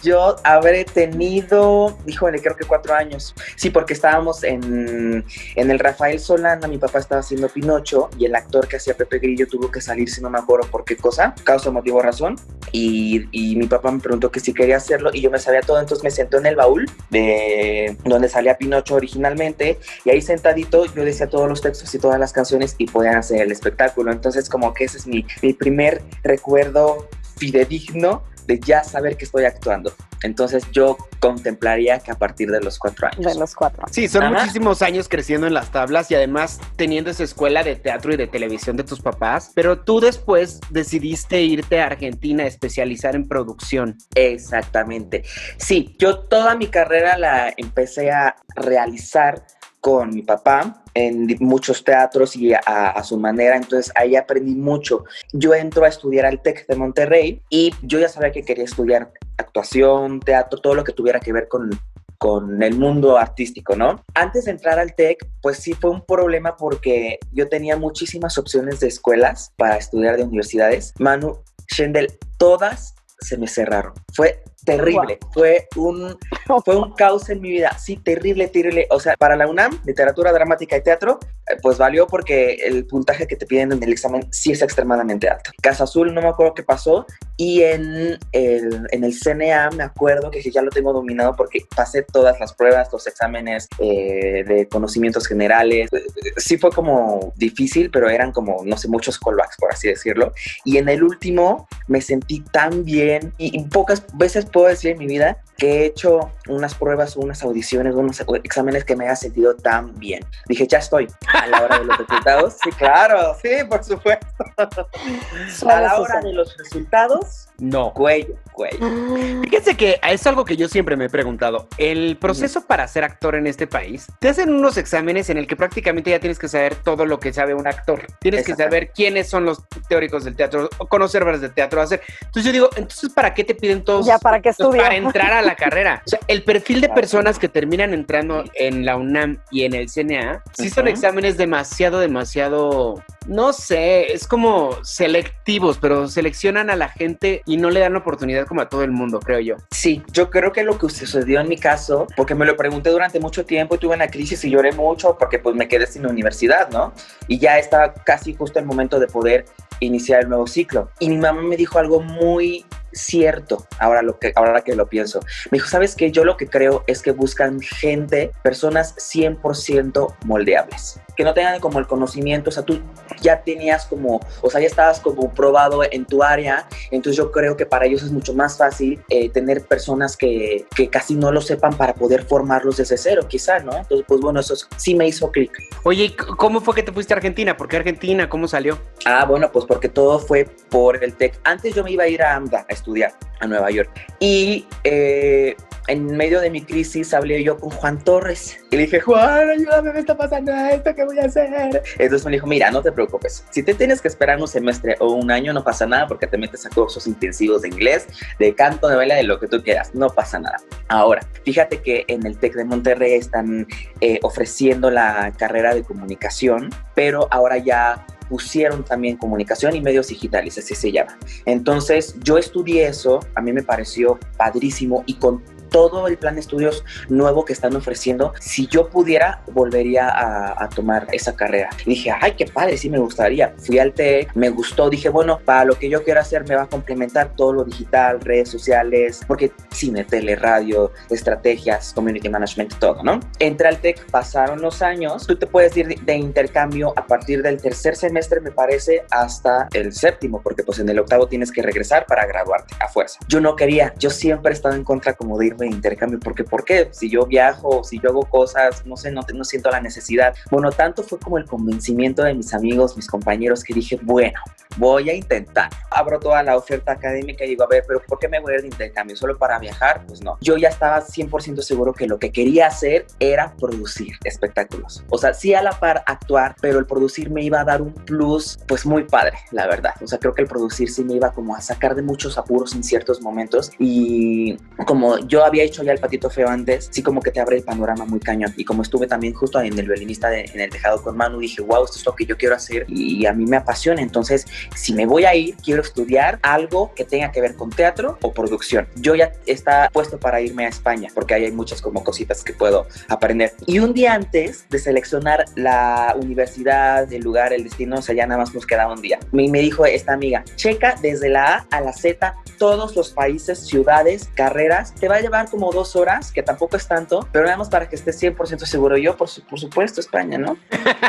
yo 0.03 0.35
habré 0.43 0.85
tenido, 0.85 1.97
híjole, 2.05 2.41
creo 2.41 2.55
que 2.55 2.65
cuatro 2.65 2.93
años. 2.93 3.33
Sí, 3.55 3.69
porque 3.69 3.93
estábamos 3.93 4.43
en, 4.43 5.25
en 5.55 5.71
el 5.71 5.79
Rafael 5.79 6.19
Solana, 6.19 6.67
mi 6.67 6.77
papá 6.77 6.99
estaba 6.99 7.21
haciendo 7.21 7.49
Pinocho 7.49 8.09
y 8.17 8.25
el 8.25 8.35
actor 8.35 8.67
que 8.67 8.77
hacía 8.77 8.95
Pepe 8.95 9.19
Grillo 9.19 9.47
tuvo 9.47 9.71
que 9.71 9.81
salir, 9.81 10.09
si 10.09 10.21
no 10.21 10.29
me 10.29 10.39
acuerdo 10.39 10.67
por 10.69 10.83
qué 10.83 10.97
cosa, 10.97 11.33
causa, 11.43 11.71
motivo, 11.71 12.01
razón. 12.01 12.35
Y, 12.71 13.27
y 13.31 13.55
mi 13.55 13.67
papá 13.67 13.91
me 13.91 13.99
preguntó 13.99 14.31
que 14.31 14.39
si 14.39 14.53
quería 14.53 14.77
hacerlo 14.77 15.09
y 15.13 15.21
yo 15.21 15.31
me 15.31 15.39
sabía 15.39 15.61
todo, 15.61 15.79
entonces 15.79 16.03
me 16.03 16.11
sentó 16.11 16.37
en 16.37 16.45
el 16.45 16.55
baúl 16.55 16.89
de 17.09 17.97
donde 18.03 18.29
salía 18.29 18.57
Pinocho 18.57 18.95
originalmente 18.95 19.79
y 20.05 20.09
ahí 20.09 20.21
sentadito 20.21 20.78
yo 20.85 21.05
decía 21.05 21.27
todos 21.27 21.47
los 21.47 21.61
textos 21.61 21.93
y 21.93 21.99
todas 21.99 22.19
las 22.19 22.33
canciones 22.33 22.75
y 22.77 22.87
podían 22.87 23.15
hacer 23.15 23.41
el 23.41 23.51
espectáculo. 23.51 24.11
Entonces 24.11 24.49
como 24.49 24.73
que 24.73 24.85
ese 24.85 24.97
es 24.97 25.07
mi, 25.07 25.25
mi 25.41 25.53
primer 25.53 26.01
recuerdo 26.23 27.07
fidedigno 27.37 28.23
de 28.49 28.59
ya 28.59 28.83
saber 28.83 29.15
que 29.15 29.25
estoy 29.25 29.45
actuando. 29.45 29.93
Entonces 30.23 30.63
yo 30.71 30.97
contemplaría 31.19 31.99
que 31.99 32.11
a 32.11 32.15
partir 32.15 32.49
de 32.49 32.59
los 32.59 32.79
cuatro 32.79 33.07
años. 33.07 33.33
De 33.33 33.39
los 33.39 33.53
cuatro. 33.53 33.83
Sí, 33.91 34.07
son 34.07 34.23
Ajá. 34.23 34.39
muchísimos 34.39 34.81
años 34.81 35.07
creciendo 35.07 35.45
en 35.45 35.53
las 35.53 35.71
tablas 35.71 36.09
y 36.09 36.15
además 36.15 36.59
teniendo 36.75 37.11
esa 37.11 37.23
escuela 37.23 37.63
de 37.63 37.75
teatro 37.75 38.11
y 38.11 38.17
de 38.17 38.25
televisión 38.25 38.75
de 38.75 38.83
tus 38.83 39.01
papás, 39.01 39.51
pero 39.53 39.81
tú 39.81 39.99
después 39.99 40.59
decidiste 40.71 41.41
irte 41.41 41.79
a 41.79 41.85
Argentina 41.85 42.43
a 42.43 42.47
especializar 42.47 43.15
en 43.15 43.27
producción. 43.27 43.97
Exactamente. 44.15 45.23
Sí, 45.57 45.95
yo 45.99 46.19
toda 46.21 46.55
mi 46.55 46.67
carrera 46.67 47.17
la 47.17 47.53
empecé 47.55 48.09
a 48.09 48.35
realizar 48.55 49.45
con 49.81 50.13
mi 50.13 50.21
papá. 50.21 50.83
en 50.93 51.27
muchos 51.39 51.83
teatros 51.83 52.35
y 52.35 52.53
a, 52.53 53.01
su 53.03 53.17
manera, 53.17 53.55
entonces 53.55 53.91
ahí 53.95 54.15
aprendí 54.15 54.55
mucho. 54.55 55.05
Yo 55.31 55.53
entro 55.53 55.85
a 55.85 55.87
estudiar 55.87 56.25
al 56.25 56.41
TEC 56.41 56.67
de 56.67 56.75
Monterrey 56.75 57.41
y 57.49 57.71
yo 57.83 57.99
ya 57.99 58.09
sabía 58.09 58.31
que 58.31 58.43
quería 58.43 58.65
estudiar 58.65 59.13
actuación, 59.37 60.19
teatro, 60.19 60.59
todo 60.59 60.73
lo 60.73 60.83
que 60.83 60.91
tuviera 60.91 61.19
que 61.19 61.31
ver 61.31 61.47
con, 61.47 61.69
con 62.17 62.61
el 62.61 62.75
mundo 62.75 63.17
artístico, 63.17 63.75
¿no? 63.75 64.03
Antes 64.13 64.45
de 64.45 64.51
entrar 64.51 64.77
al 64.77 64.93
TEC, 64.93 65.25
pues 65.41 65.57
sí 65.59 65.73
fue 65.73 65.91
un 65.91 66.05
problema 66.05 66.57
porque 66.57 67.19
yo 67.31 67.47
tenía 67.47 67.77
muchísimas 67.77 68.37
opciones 68.37 68.81
de 68.81 68.87
escuelas 68.87 69.53
para 69.55 69.77
estudiar 69.77 70.17
de 70.17 70.23
universidades. 70.23 70.93
Manu, 70.99 71.39
Shendel, 71.67 72.11
todas 72.37 72.93
se 73.21 73.37
me 73.37 73.47
cerraron. 73.47 73.93
Fue 74.13 74.43
terrible, 74.65 75.19
fue 75.33 75.67
un, 75.75 76.17
fue 76.63 76.75
un 76.75 76.93
caos 76.93 77.29
en 77.29 77.41
mi 77.41 77.49
vida, 77.49 77.77
sí, 77.77 77.97
terrible, 77.97 78.47
terrible. 78.47 78.87
O 78.91 78.99
sea, 78.99 79.15
para 79.17 79.35
la 79.35 79.47
UNAM, 79.47 79.79
literatura 79.85 80.31
dramática 80.31 80.77
y 80.77 80.81
teatro, 80.81 81.19
eh, 81.49 81.57
pues 81.61 81.77
valió 81.77 82.07
porque 82.07 82.55
el 82.65 82.85
puntaje 82.85 83.27
que 83.27 83.35
te 83.35 83.45
piden 83.45 83.71
en 83.71 83.83
el 83.83 83.91
examen 83.91 84.27
sí 84.31 84.51
es 84.51 84.61
extremadamente 84.61 85.29
alto. 85.29 85.51
Casa 85.61 85.85
Azul, 85.85 86.13
no 86.13 86.21
me 86.21 86.27
acuerdo 86.27 86.53
qué 86.53 86.63
pasó, 86.63 87.05
y 87.37 87.63
en 87.63 88.19
el, 88.31 88.87
en 88.91 89.03
el 89.03 89.13
CNA 89.13 89.71
me 89.71 89.83
acuerdo 89.83 90.29
que 90.29 90.41
ya 90.41 90.61
lo 90.61 90.69
tengo 90.71 90.91
dominado 90.93 91.35
porque 91.35 91.61
pasé 91.75 92.03
todas 92.03 92.39
las 92.39 92.53
pruebas, 92.53 92.91
los 92.91 93.07
exámenes 93.07 93.67
eh, 93.79 94.43
de 94.45 94.67
conocimientos 94.67 95.25
generales. 95.27 95.89
Sí 96.37 96.57
fue 96.57 96.69
como 96.71 97.33
difícil, 97.37 97.89
pero 97.91 98.09
eran 98.09 98.31
como, 98.31 98.63
no 98.65 98.77
sé, 98.77 98.87
muchos 98.87 99.17
callbacks, 99.17 99.55
por 99.57 99.71
así 99.71 99.87
decirlo. 99.87 100.33
Y 100.65 100.77
en 100.77 100.89
el 100.89 101.03
último 101.03 101.67
me 101.87 102.01
sentí 102.01 102.41
tan 102.51 102.83
bien 102.83 103.33
y, 103.37 103.57
y 103.57 103.63
pocas 103.63 104.03
veces 104.13 104.45
puedo 104.45 104.67
decir 104.67 104.91
en 104.91 104.97
mi 104.97 105.07
vida 105.07 105.37
que 105.57 105.81
he 105.81 105.85
hecho 105.85 106.31
unas 106.47 106.73
pruebas, 106.73 107.15
unas 107.17 107.43
audiciones, 107.43 107.93
unos 107.93 108.21
exámenes 108.43 108.85
que 108.85 108.95
me 108.95 109.07
ha 109.07 109.15
sentido 109.15 109.55
tan 109.55 109.93
bien. 109.99 110.25
Dije, 110.47 110.67
ya 110.67 110.79
estoy 110.79 111.07
a 111.33 111.47
la 111.47 111.63
hora 111.63 111.79
de 111.79 111.85
los 111.85 111.97
resultados. 111.97 112.57
Sí, 112.63 112.71
claro, 112.71 113.35
sí, 113.41 113.49
por 113.69 113.83
supuesto. 113.83 114.27
a 115.67 115.81
la 115.81 115.99
hora 115.99 116.21
de 116.21 116.33
los 116.33 116.57
resultados, 116.57 117.49
no. 117.59 117.93
Cuello, 117.93 118.35
cuello. 118.53 119.41
Fíjense 119.43 119.75
que 119.75 119.99
es 120.01 120.25
algo 120.27 120.45
que 120.45 120.55
yo 120.55 120.67
siempre 120.67 120.95
me 120.95 121.05
he 121.05 121.09
preguntado. 121.09 121.67
El 121.77 122.17
proceso 122.17 122.65
para 122.65 122.87
ser 122.87 123.03
actor 123.03 123.35
en 123.35 123.47
este 123.47 123.67
país, 123.67 124.07
te 124.19 124.29
hacen 124.29 124.53
unos 124.53 124.77
exámenes 124.77 125.29
en 125.29 125.37
el 125.37 125.47
que 125.47 125.55
prácticamente 125.55 126.11
ya 126.11 126.19
tienes 126.19 126.39
que 126.39 126.47
saber 126.47 126.75
todo 126.75 127.05
lo 127.05 127.19
que 127.19 127.33
sabe 127.33 127.53
un 127.53 127.67
actor. 127.67 128.07
Tienes 128.19 128.45
que 128.45 128.55
saber 128.55 128.91
quiénes 128.91 129.29
son 129.29 129.45
los 129.45 129.61
teóricos 129.87 130.23
del 130.23 130.35
teatro, 130.35 130.69
conocer 130.87 131.23
obras 131.23 131.41
de 131.41 131.49
teatro, 131.49 131.81
hacer. 131.81 132.01
Entonces 132.21 132.45
yo 132.45 132.51
digo, 132.51 132.69
entonces 132.75 133.11
¿para 133.11 133.33
qué 133.33 133.43
te 133.43 133.55
piden 133.55 133.83
Ya, 134.05 134.17
¿para 134.19 134.37
estudiar? 134.37 134.83
Para 134.83 134.95
entrar 134.95 135.33
a 135.33 135.41
la 135.41 135.55
carrera. 135.55 136.03
O 136.09 136.09
sea, 136.09 136.19
el 136.27 136.43
perfil 136.43 136.81
de 136.81 136.89
personas 136.89 137.37
que 137.37 137.49
terminan 137.49 137.93
entrando 137.93 138.43
en 138.55 138.85
la 138.85 138.97
UNAM 138.97 139.37
y 139.51 139.63
en 139.63 139.75
el 139.75 139.89
CNA, 139.89 140.41
sí 140.53 140.69
son 140.69 140.87
exámenes 140.87 141.37
demasiado, 141.37 141.99
demasiado, 141.99 143.03
no 143.27 143.53
sé, 143.53 144.11
es 144.13 144.27
como 144.27 144.83
selectivos, 144.83 145.77
pero 145.77 146.07
seleccionan 146.07 146.69
a 146.69 146.75
la 146.75 146.89
gente 146.89 147.43
y 147.45 147.57
no 147.57 147.69
le 147.69 147.81
dan 147.81 147.95
oportunidad 147.95 148.47
como 148.47 148.61
a 148.61 148.69
todo 148.69 148.83
el 148.83 148.91
mundo, 148.91 149.19
creo 149.19 149.39
yo. 149.39 149.55
Sí, 149.71 150.01
yo 150.11 150.29
creo 150.31 150.51
que 150.51 150.63
lo 150.63 150.77
que 150.79 150.89
sucedió 150.89 151.41
en 151.41 151.49
mi 151.49 151.57
caso, 151.57 152.07
porque 152.15 152.33
me 152.33 152.45
lo 152.45 152.57
pregunté 152.57 152.89
durante 152.89 153.19
mucho 153.19 153.45
tiempo 153.45 153.75
y 153.75 153.77
tuve 153.77 153.95
una 153.95 154.07
crisis 154.07 154.43
y 154.45 154.49
lloré 154.49 154.71
mucho 154.71 155.17
porque 155.17 155.37
pues 155.37 155.55
me 155.55 155.67
quedé 155.67 155.85
sin 155.85 156.05
universidad, 156.05 156.69
¿no? 156.69 156.93
Y 157.27 157.37
ya 157.37 157.59
estaba 157.59 157.93
casi 157.93 158.33
justo 158.33 158.59
el 158.59 158.65
momento 158.65 158.99
de 158.99 159.07
poder 159.07 159.45
iniciar 159.79 160.21
el 160.21 160.29
nuevo 160.29 160.47
ciclo. 160.47 160.89
Y 160.99 161.09
mi 161.09 161.17
mamá 161.17 161.41
me 161.41 161.55
dijo 161.55 161.79
algo 161.79 162.01
muy 162.01 162.65
cierto, 162.99 163.65
ahora, 163.79 164.01
lo 164.01 164.19
que, 164.19 164.33
ahora 164.35 164.61
que 164.61 164.75
lo 164.75 164.87
pienso. 164.87 165.19
Me 165.51 165.57
dijo, 165.57 165.67
¿sabes 165.67 165.95
qué? 165.95 166.11
Yo 166.11 166.23
lo 166.23 166.37
que 166.37 166.47
creo 166.47 166.83
es 166.87 167.01
que 167.01 167.11
buscan 167.11 167.59
gente, 167.61 168.31
personas 168.43 168.95
100% 168.97 170.15
moldeables, 170.25 170.99
que 171.19 171.25
no 171.25 171.33
tengan 171.33 171.59
como 171.59 171.79
el 171.79 171.85
conocimiento, 171.85 172.49
o 172.49 172.53
sea, 172.53 172.63
tú 172.63 172.79
ya 173.19 173.41
tenías 173.41 173.85
como, 173.87 174.21
o 174.41 174.49
sea, 174.49 174.61
ya 174.61 174.67
estabas 174.67 175.01
como 175.01 175.29
probado 175.33 175.81
en 175.83 176.05
tu 176.05 176.23
área, 176.23 176.65
entonces 176.91 177.17
yo 177.17 177.29
creo 177.29 177.57
que 177.57 177.65
para 177.65 177.87
ellos 177.87 178.03
es 178.03 178.11
mucho 178.13 178.33
más 178.33 178.57
fácil 178.57 179.03
eh, 179.09 179.27
tener 179.27 179.65
personas 179.65 180.15
que, 180.15 180.65
que, 180.73 180.89
casi 180.89 181.15
no 181.15 181.33
lo 181.33 181.41
sepan 181.41 181.73
para 181.73 181.93
poder 181.93 182.23
formarlos 182.23 182.77
desde 182.77 182.97
cero, 182.97 183.23
quizá, 183.27 183.59
¿no? 183.59 183.75
Entonces, 183.75 184.05
pues 184.07 184.21
bueno, 184.21 184.39
eso 184.39 184.55
sí 184.77 184.95
me 184.95 185.09
hizo 185.09 185.29
clic. 185.29 185.51
Oye, 185.83 186.15
¿cómo 186.15 186.61
fue 186.61 186.73
que 186.73 186.83
te 186.83 186.93
fuiste 186.93 187.13
a 187.13 187.17
Argentina? 187.17 187.57
¿Por 187.57 187.67
qué 187.67 187.75
Argentina? 187.75 188.29
¿Cómo 188.29 188.47
salió? 188.47 188.79
Ah, 189.03 189.25
bueno, 189.25 189.51
pues 189.51 189.65
porque 189.65 189.89
todo 189.89 190.19
fue 190.19 190.45
por 190.69 191.03
el 191.03 191.15
TEC. 191.15 191.37
Antes 191.43 191.75
yo 191.75 191.83
me 191.83 191.91
iba 191.91 192.05
a 192.05 192.07
ir 192.07 192.23
a 192.23 192.35
AMDA 192.35 192.59
a 192.59 192.71
estudiar 192.71 193.11
a 193.41 193.47
Nueva 193.47 193.69
York. 193.71 193.89
Y 194.21 194.65
eh, 194.85 195.57
en 195.89 196.05
medio 196.05 196.39
de 196.39 196.49
mi 196.49 196.61
crisis 196.61 197.13
hablé 197.13 197.43
yo 197.43 197.57
con 197.57 197.71
Juan 197.71 198.03
Torres 198.03 198.59
y 198.69 198.75
le 198.77 198.83
dije, 198.83 198.99
Juan, 198.99 199.49
ayúdame, 199.49 199.91
me 199.91 199.99
está 199.99 200.15
pasando 200.15 200.53
esto, 200.53 200.93
¿qué 200.95 201.03
voy 201.03 201.17
a 201.19 201.25
hacer? 201.25 201.81
Entonces 201.97 202.25
me 202.25 202.31
dijo, 202.31 202.47
mira, 202.47 202.71
no 202.71 202.81
te 202.81 202.91
preocupes, 202.91 203.43
si 203.49 203.63
te 203.63 203.73
tienes 203.73 204.01
que 204.01 204.07
esperar 204.07 204.39
un 204.39 204.47
semestre 204.47 204.95
o 204.99 205.11
un 205.13 205.31
año, 205.31 205.51
no 205.51 205.63
pasa 205.63 205.85
nada 205.85 206.07
porque 206.07 206.27
te 206.27 206.37
metes 206.37 206.65
a 206.65 206.69
cursos 206.69 207.07
intensivos 207.07 207.63
de 207.63 207.69
inglés, 207.69 208.07
de 208.37 208.53
canto, 208.53 208.87
de 208.87 208.95
baile, 208.95 209.15
de 209.15 209.23
lo 209.23 209.39
que 209.39 209.47
tú 209.47 209.63
quieras, 209.63 209.93
no 209.95 210.09
pasa 210.09 210.39
nada. 210.39 210.57
Ahora, 210.87 211.25
fíjate 211.43 211.81
que 211.81 212.05
en 212.07 212.25
el 212.25 212.37
TEC 212.37 212.53
de 212.53 212.65
Monterrey 212.65 213.13
están 213.13 213.67
eh, 214.01 214.19
ofreciendo 214.21 214.91
la 214.91 215.33
carrera 215.37 215.73
de 215.73 215.83
comunicación, 215.83 216.69
pero 216.93 217.27
ahora 217.31 217.57
ya 217.57 218.05
pusieron 218.29 218.83
también 218.83 219.17
comunicación 219.17 219.75
y 219.75 219.81
medios 219.81 220.07
digitales, 220.07 220.57
así 220.57 220.75
se 220.75 220.91
llama. 220.91 221.17
Entonces 221.45 222.15
yo 222.19 222.37
estudié 222.37 222.87
eso, 222.87 223.19
a 223.33 223.41
mí 223.41 223.51
me 223.51 223.63
pareció 223.63 224.19
padrísimo 224.37 225.03
y 225.07 225.15
con 225.15 225.43
todo 225.69 226.07
el 226.07 226.17
plan 226.17 226.35
de 226.35 226.41
estudios 226.41 226.83
nuevo 227.07 227.45
que 227.45 227.53
están 227.53 227.75
ofreciendo, 227.75 228.33
si 228.39 228.67
yo 228.67 228.89
pudiera, 228.89 229.41
volvería 229.51 230.09
a, 230.09 230.63
a, 230.63 230.69
tomar 230.69 231.07
esa 231.11 231.35
carrera. 231.35 231.69
Y 231.85 231.91
dije, 231.91 232.11
ay, 232.19 232.33
qué 232.33 232.45
padre, 232.45 232.77
sí 232.77 232.89
me 232.89 232.99
gustaría. 232.99 233.53
Fui 233.57 233.79
al 233.79 233.93
TEC, 233.93 234.35
me 234.35 234.49
gustó, 234.49 234.89
dije, 234.89 235.09
bueno, 235.09 235.39
para 235.43 235.65
lo 235.65 235.75
que 235.75 235.89
yo 235.89 236.03
quiero 236.03 236.19
hacer 236.19 236.47
me 236.47 236.55
va 236.55 236.63
a 236.63 236.67
complementar 236.67 237.33
todo 237.35 237.53
lo 237.53 237.63
digital, 237.63 238.19
redes 238.21 238.49
sociales, 238.49 239.21
porque 239.27 239.51
cine, 239.71 240.03
tele, 240.03 240.35
radio, 240.35 240.91
estrategias, 241.09 241.93
community 241.93 242.29
management, 242.29 242.75
todo, 242.79 243.03
¿no? 243.03 243.19
Entré 243.39 243.67
al 243.67 243.77
TEC, 243.79 244.09
pasaron 244.09 244.61
los 244.61 244.81
años, 244.81 245.25
tú 245.25 245.35
te 245.35 245.47
puedes 245.47 245.75
ir 245.77 245.87
de, 245.87 245.99
de 246.01 246.15
intercambio 246.15 246.93
a 246.95 247.05
partir 247.05 247.41
del 247.41 247.61
tercer 247.61 247.95
semestre, 247.95 248.41
me 248.41 248.51
parece, 248.51 249.03
hasta 249.11 249.67
el 249.73 249.93
séptimo, 249.93 250.41
porque 250.41 250.63
pues 250.63 250.79
en 250.79 250.89
el 250.89 250.99
octavo 250.99 251.27
tienes 251.27 251.51
que 251.51 251.61
regresar 251.61 252.05
para 252.05 252.25
graduarte 252.25 252.75
a 252.79 252.87
fuerza. 252.87 253.19
Yo 253.27 253.41
no 253.41 253.55
quería, 253.55 253.93
yo 253.97 254.09
siempre 254.09 254.51
he 254.51 254.55
estado 254.55 254.75
en 254.75 254.83
contra 254.83 255.13
como 255.13 255.37
de 255.37 255.47
irme 255.47 255.58
de 255.59 255.67
intercambio, 255.67 256.19
porque 256.19 256.43
¿por 256.43 256.63
qué? 256.65 256.89
Si 256.91 257.09
yo 257.09 257.25
viajo, 257.25 257.83
si 257.83 257.99
yo 257.99 258.09
hago 258.09 258.21
cosas, 258.21 258.85
no 258.85 258.97
sé, 258.97 259.11
no, 259.11 259.21
no 259.33 259.43
siento 259.43 259.69
la 259.69 259.81
necesidad. 259.81 260.33
Bueno, 260.51 260.71
tanto 260.71 261.03
fue 261.03 261.19
como 261.19 261.37
el 261.37 261.45
convencimiento 261.45 262.23
de 262.23 262.33
mis 262.33 262.53
amigos, 262.53 262.95
mis 262.95 263.07
compañeros, 263.07 263.63
que 263.63 263.73
dije, 263.73 263.99
bueno, 264.01 264.39
voy 264.77 265.09
a 265.09 265.13
intentar. 265.13 265.69
Abro 265.91 266.19
toda 266.19 266.41
la 266.43 266.55
oferta 266.55 266.93
académica 266.93 267.45
y 267.45 267.49
digo, 267.49 267.63
a 267.63 267.67
ver, 267.67 267.83
pero 267.87 268.01
¿por 268.07 268.19
qué 268.19 268.27
me 268.27 268.39
voy 268.39 268.53
a 268.53 268.55
ir 268.55 268.61
de 268.61 268.67
intercambio? 268.67 269.15
¿Solo 269.15 269.37
para 269.37 269.59
viajar? 269.59 270.05
Pues 270.07 270.23
no. 270.23 270.37
Yo 270.41 270.57
ya 270.57 270.69
estaba 270.69 271.01
100% 271.01 271.61
seguro 271.61 271.93
que 271.93 272.07
lo 272.07 272.17
que 272.19 272.31
quería 272.31 272.67
hacer 272.67 273.05
era 273.19 273.53
producir 273.59 274.15
espectáculos. 274.23 275.03
O 275.09 275.17
sea, 275.17 275.33
sí 275.33 275.53
a 275.53 275.61
la 275.61 275.71
par 275.71 276.03
actuar, 276.05 276.55
pero 276.61 276.79
el 276.79 276.85
producir 276.85 277.29
me 277.29 277.43
iba 277.43 277.61
a 277.61 277.63
dar 277.63 277.81
un 277.81 277.93
plus, 277.93 278.59
pues 278.67 278.85
muy 278.85 279.03
padre, 279.03 279.37
la 279.51 279.67
verdad. 279.67 279.93
O 280.01 280.07
sea, 280.07 280.19
creo 280.19 280.33
que 280.33 280.43
el 280.43 280.47
producir 280.47 280.89
sí 280.89 281.03
me 281.03 281.15
iba 281.15 281.31
como 281.31 281.55
a 281.55 281.61
sacar 281.61 281.95
de 281.95 282.01
muchos 282.01 282.37
apuros 282.37 282.73
en 282.75 282.83
ciertos 282.83 283.21
momentos 283.21 283.71
y 283.79 284.57
como 284.85 285.19
yo 285.19 285.43
había 285.49 285.63
hecho 285.63 285.83
ya 285.83 285.91
el 285.91 285.99
patito 285.99 286.29
feo 286.29 286.47
antes, 286.47 286.89
sí 286.91 287.03
como 287.03 287.21
que 287.21 287.31
te 287.31 287.39
abre 287.39 287.57
el 287.57 287.63
panorama 287.63 288.05
muy 288.05 288.19
cañón. 288.19 288.53
Y 288.57 288.63
como 288.63 288.81
estuve 288.81 289.07
también 289.07 289.33
justo 289.33 289.59
en 289.61 289.77
el 289.77 289.85
violinista 289.85 290.29
de, 290.29 290.45
en 290.53 290.59
el 290.61 290.69
tejado 290.69 291.01
con 291.01 291.17
Manu, 291.17 291.39
dije, 291.39 291.61
wow, 291.61 291.83
esto 291.83 291.97
es 291.97 292.05
lo 292.05 292.15
que 292.15 292.25
yo 292.25 292.37
quiero 292.37 292.55
hacer 292.55 292.85
y 292.87 293.25
a 293.25 293.33
mí 293.33 293.45
me 293.45 293.57
apasiona. 293.57 294.01
Entonces, 294.01 294.45
si 294.75 294.93
me 294.93 295.05
voy 295.05 295.25
a 295.25 295.35
ir, 295.35 295.55
quiero 295.57 295.81
estudiar 295.81 296.39
algo 296.41 296.93
que 296.95 297.03
tenga 297.03 297.31
que 297.31 297.41
ver 297.41 297.55
con 297.55 297.69
teatro 297.69 298.17
o 298.21 298.33
producción. 298.33 298.87
Yo 298.95 299.15
ya 299.15 299.31
está 299.45 299.89
puesto 299.91 300.19
para 300.19 300.41
irme 300.41 300.65
a 300.65 300.69
España 300.69 301.09
porque 301.13 301.33
ahí 301.33 301.45
hay 301.45 301.51
muchas 301.51 301.81
como 301.81 302.03
cositas 302.03 302.43
que 302.43 302.53
puedo 302.53 302.87
aprender. 303.07 303.53
Y 303.65 303.79
un 303.79 303.93
día 303.93 304.13
antes 304.13 304.65
de 304.69 304.79
seleccionar 304.79 305.45
la 305.55 306.15
universidad, 306.19 307.11
el 307.11 307.21
lugar, 307.21 307.53
el 307.53 307.63
destino, 307.63 307.97
o 307.97 308.01
sea, 308.01 308.15
ya 308.15 308.25
nada 308.27 308.41
más 308.41 308.53
nos 308.53 308.65
quedaba 308.65 308.93
un 308.93 309.01
día. 309.01 309.19
Me, 309.31 309.47
me 309.47 309.59
dijo 309.59 309.85
esta 309.85 310.13
amiga, 310.13 310.43
checa 310.55 310.95
desde 311.01 311.29
la 311.29 311.65
A 311.69 311.77
a 311.77 311.81
la 311.81 311.93
Z 311.93 312.35
todos 312.57 312.95
los 312.95 313.11
países, 313.11 313.65
ciudades, 313.65 314.29
carreras. 314.35 314.93
Te 314.93 315.07
va 315.07 315.15
a 315.15 315.21
llevar 315.21 315.38
como 315.45 315.71
dos 315.71 315.95
horas, 315.95 316.31
que 316.31 316.43
tampoco 316.43 316.77
es 316.77 316.87
tanto, 316.87 317.27
pero 317.31 317.45
nada 317.45 317.57
más 317.57 317.69
para 317.69 317.87
que 317.87 317.95
estés 317.95 318.21
100% 318.21 318.65
seguro. 318.65 318.97
Yo, 318.97 319.15
por, 319.15 319.27
su, 319.27 319.43
por 319.45 319.59
supuesto, 319.59 320.01
España, 320.01 320.37
¿no? 320.37 320.57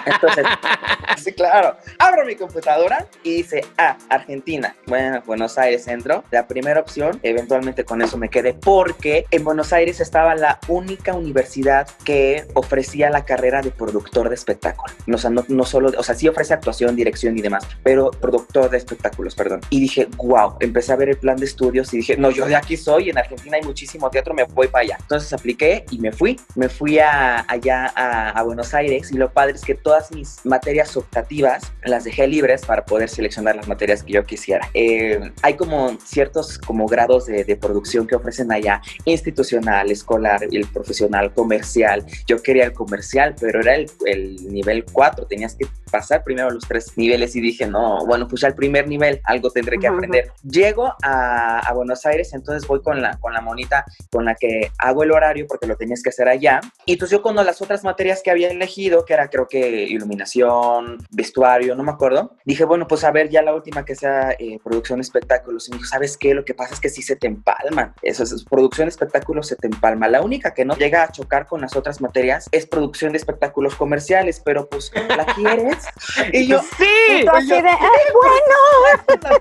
Entonces, 0.06 0.44
sí, 1.16 1.32
claro. 1.32 1.76
Abro 1.98 2.24
mi 2.24 2.36
computadora 2.36 3.06
y 3.22 3.36
dice, 3.36 3.64
ah, 3.78 3.96
Argentina. 4.08 4.76
Bueno, 4.86 5.22
Buenos 5.26 5.58
Aires 5.58 5.84
centro. 5.84 6.24
La 6.30 6.46
primera 6.46 6.80
opción, 6.80 7.18
eventualmente 7.22 7.84
con 7.84 8.02
eso 8.02 8.16
me 8.16 8.28
quedé, 8.28 8.54
porque 8.54 9.26
en 9.30 9.44
Buenos 9.44 9.72
Aires 9.72 10.00
estaba 10.00 10.34
la 10.34 10.58
única 10.68 11.14
universidad 11.14 11.88
que 12.04 12.46
ofrecía 12.54 13.10
la 13.10 13.24
carrera 13.24 13.62
de 13.62 13.70
productor 13.70 14.28
de 14.28 14.34
espectáculo. 14.34 14.92
O 15.12 15.18
sea, 15.18 15.30
no, 15.30 15.44
no 15.48 15.64
solo, 15.64 15.92
o 15.96 16.02
sea, 16.02 16.14
sí 16.14 16.28
ofrece 16.28 16.54
actuación, 16.54 16.96
dirección 16.96 17.36
y 17.36 17.42
demás, 17.42 17.66
pero 17.82 18.10
productor 18.10 18.70
de 18.70 18.78
espectáculos, 18.78 19.34
perdón. 19.34 19.60
Y 19.70 19.80
dije, 19.80 20.08
wow, 20.16 20.56
empecé 20.60 20.92
a 20.92 20.96
ver 20.96 21.10
el 21.10 21.16
plan 21.16 21.36
de 21.36 21.46
estudios 21.46 21.92
y 21.94 21.98
dije, 21.98 22.16
no, 22.16 22.30
yo 22.30 22.46
de 22.46 22.56
aquí 22.56 22.76
soy, 22.76 23.10
en 23.10 23.18
Argentina 23.18 23.56
hay 23.56 23.62
muchísimo 23.62 24.10
teatro 24.10 24.19
teatro, 24.20 24.34
me 24.34 24.44
voy 24.44 24.68
para 24.68 24.82
allá. 24.82 24.96
Entonces 25.00 25.32
apliqué 25.32 25.84
y 25.90 25.98
me 25.98 26.12
fui. 26.12 26.38
Me 26.54 26.68
fui 26.68 26.98
a, 26.98 27.44
allá 27.48 27.92
a, 27.94 28.42
Buenos 28.42 28.74
Aires 28.74 29.12
y 29.12 29.16
lo 29.16 29.32
padre 29.32 29.54
es 29.54 29.62
que 29.62 29.74
todas 29.74 30.10
mis 30.12 30.44
materias 30.44 30.96
optativas 30.96 31.72
las 31.84 32.04
dejé 32.04 32.26
libres 32.26 32.64
para 32.64 32.84
poder 32.84 33.08
seleccionar 33.08 33.54
las 33.56 33.68
materias 33.68 34.02
que 34.02 34.12
yo 34.12 34.24
quisiera. 34.24 34.68
Eh, 34.74 35.32
hay 35.42 35.54
como 35.54 35.96
ciertos 36.04 36.58
como 36.58 36.86
grados 36.86 37.26
de, 37.26 37.44
de 37.44 37.56
producción 37.56 38.06
que 38.06 38.16
ofrecen 38.16 38.50
allá, 38.50 38.80
institucional, 39.04 39.90
escolar, 39.90 40.40
el 40.50 40.66
profesional, 40.66 41.32
comercial. 41.32 42.04
Yo 42.26 42.42
quería 42.42 42.64
el 42.64 42.72
comercial, 42.72 43.34
pero 43.40 43.60
era 43.60 43.74
el, 43.74 43.90
el 44.06 44.52
nivel 44.52 44.84
4, 44.90 45.26
tenías 45.26 45.54
que 45.54 45.66
pasar 45.90 46.22
primero 46.24 46.50
los 46.50 46.66
tres 46.66 46.96
niveles 46.96 47.34
y 47.36 47.40
dije, 47.40 47.66
no, 47.66 48.06
bueno, 48.06 48.26
pues 48.28 48.42
ya 48.42 48.48
el 48.48 48.54
primer 48.54 48.88
nivel, 48.88 49.20
algo 49.24 49.50
tendré 49.50 49.78
que 49.78 49.88
aprender. 49.88 50.32
Llego 50.42 50.94
a, 51.02 51.58
a, 51.58 51.72
Buenos 51.72 52.06
Aires, 52.06 52.32
entonces 52.32 52.66
voy 52.66 52.80
con 52.80 53.02
la, 53.02 53.18
con 53.18 53.32
la 53.32 53.40
monita 53.40 53.84
con 54.10 54.24
la 54.24 54.34
que 54.34 54.70
hago 54.78 55.02
el 55.02 55.12
horario 55.12 55.46
porque 55.46 55.66
lo 55.66 55.76
tenías 55.76 56.02
que 56.02 56.10
hacer 56.10 56.28
allá. 56.28 56.60
Y 56.84 56.92
entonces 56.92 57.16
yo 57.16 57.22
con 57.22 57.34
las 57.36 57.62
otras 57.62 57.84
materias 57.84 58.22
que 58.22 58.30
había 58.30 58.48
elegido, 58.48 59.04
que 59.04 59.14
era 59.14 59.28
creo 59.28 59.46
que 59.48 59.84
iluminación, 59.84 60.98
vestuario, 61.10 61.74
no 61.74 61.82
me 61.82 61.92
acuerdo, 61.92 62.36
dije, 62.44 62.64
bueno, 62.64 62.86
pues 62.86 63.04
a 63.04 63.10
ver 63.10 63.28
ya 63.30 63.42
la 63.42 63.54
última 63.54 63.84
que 63.84 63.94
sea 63.94 64.32
eh, 64.38 64.58
producción 64.62 64.98
de 64.98 65.02
espectáculos. 65.02 65.68
Y 65.68 65.72
me 65.72 65.78
dijo, 65.78 65.88
¿sabes 65.88 66.16
qué? 66.16 66.34
Lo 66.34 66.44
que 66.44 66.54
pasa 66.54 66.74
es 66.74 66.80
que 66.80 66.88
sí 66.88 67.02
se 67.02 67.16
te 67.16 67.26
empalman. 67.26 67.94
Eso 68.02 68.24
es, 68.24 68.44
producción 68.44 68.86
de 68.86 68.90
espectáculos 68.90 69.48
se 69.48 69.56
te 69.56 69.66
empalma. 69.66 70.08
La 70.08 70.22
única 70.22 70.54
que 70.54 70.64
no 70.64 70.74
llega 70.76 71.02
a 71.02 71.12
chocar 71.12 71.46
con 71.46 71.60
las 71.60 71.76
otras 71.76 72.00
materias 72.00 72.48
es 72.52 72.66
producción 72.66 73.12
de 73.12 73.18
espectáculos 73.18 73.76
comerciales, 73.76 74.40
pero 74.44 74.68
pues 74.68 74.92
la 74.94 75.24
quieres. 75.26 75.86
y 76.32 76.46
yo, 76.46 76.60
sí. 76.60 76.84
Y 77.20 77.24
tú 77.24 77.30
así 77.30 77.48
de, 77.48 77.68
¡ay, 77.68 78.06
bueno! 78.12 79.40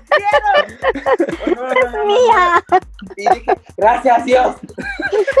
quiero! 1.44 1.70
¡Es 1.80 2.06
mía! 2.06 2.64
Y 3.16 3.28
dije, 3.34 3.54
gracias 3.76 4.24
Dios. 4.24 4.49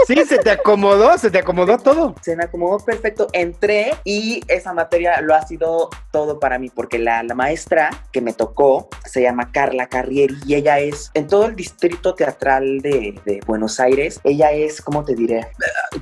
Sí, 0.06 0.24
se 0.24 0.38
te 0.38 0.50
acomodó, 0.50 1.16
se 1.18 1.30
te 1.30 1.38
acomodó 1.38 1.78
todo. 1.78 2.14
Se 2.22 2.36
me 2.36 2.44
acomodó 2.44 2.78
perfecto. 2.84 3.28
Entré 3.32 3.94
y 4.04 4.42
esa 4.48 4.72
materia 4.72 5.20
lo 5.20 5.34
ha 5.34 5.46
sido 5.46 5.90
todo 6.10 6.40
para 6.40 6.58
mí, 6.58 6.70
porque 6.70 6.98
la, 6.98 7.22
la 7.22 7.34
maestra 7.34 7.90
que 8.12 8.20
me 8.20 8.32
tocó 8.32 8.88
se 9.04 9.22
llama 9.22 9.52
Carla 9.52 9.88
Carrieri 9.88 10.36
y 10.46 10.54
ella 10.54 10.78
es 10.78 11.10
en 11.14 11.26
todo 11.26 11.46
el 11.46 11.56
distrito 11.56 12.14
teatral 12.14 12.80
de, 12.80 13.20
de 13.24 13.40
Buenos 13.46 13.80
Aires. 13.80 14.20
Ella 14.24 14.52
es, 14.52 14.80
¿cómo 14.82 15.04
te 15.04 15.14
diré? 15.14 15.48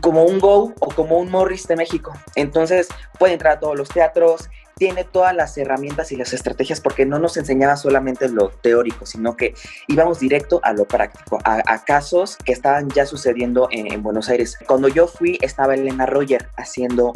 Como 0.01 0.25
un 0.25 0.39
Go 0.39 0.75
o 0.81 0.89
como 0.89 1.19
un 1.19 1.31
Morris 1.31 1.67
de 1.67 1.77
México. 1.77 2.13
Entonces 2.35 2.89
puede 3.19 3.35
entrar 3.35 3.55
a 3.55 3.61
todos 3.61 3.77
los 3.77 3.89
teatros, 3.89 4.49
tiene 4.79 5.05
todas 5.05 5.35
las 5.35 5.59
herramientas 5.59 6.13
y 6.13 6.17
las 6.17 6.33
estrategias 6.33 6.81
porque 6.81 7.05
no 7.05 7.19
nos 7.19 7.37
enseñaba 7.37 7.77
solamente 7.77 8.29
lo 8.29 8.49
teórico, 8.49 9.05
sino 9.05 9.37
que 9.37 9.55
íbamos 9.89 10.21
directo 10.21 10.61
a 10.63 10.73
lo 10.73 10.85
práctico, 10.85 11.39
a, 11.45 11.85
casos 11.85 12.37
que 12.45 12.53
estaban 12.53 12.89
ya 12.91 13.07
sucediendo 13.07 13.69
en, 13.71 14.03
Buenos 14.03 14.29
Aires. 14.29 14.57
Cuando 14.67 14.89
yo 14.89 15.09
fui 15.09 15.39
estaba 15.41 15.75
Elena 15.75 16.07
Roger 16.07 16.49
haciendo 16.57 17.15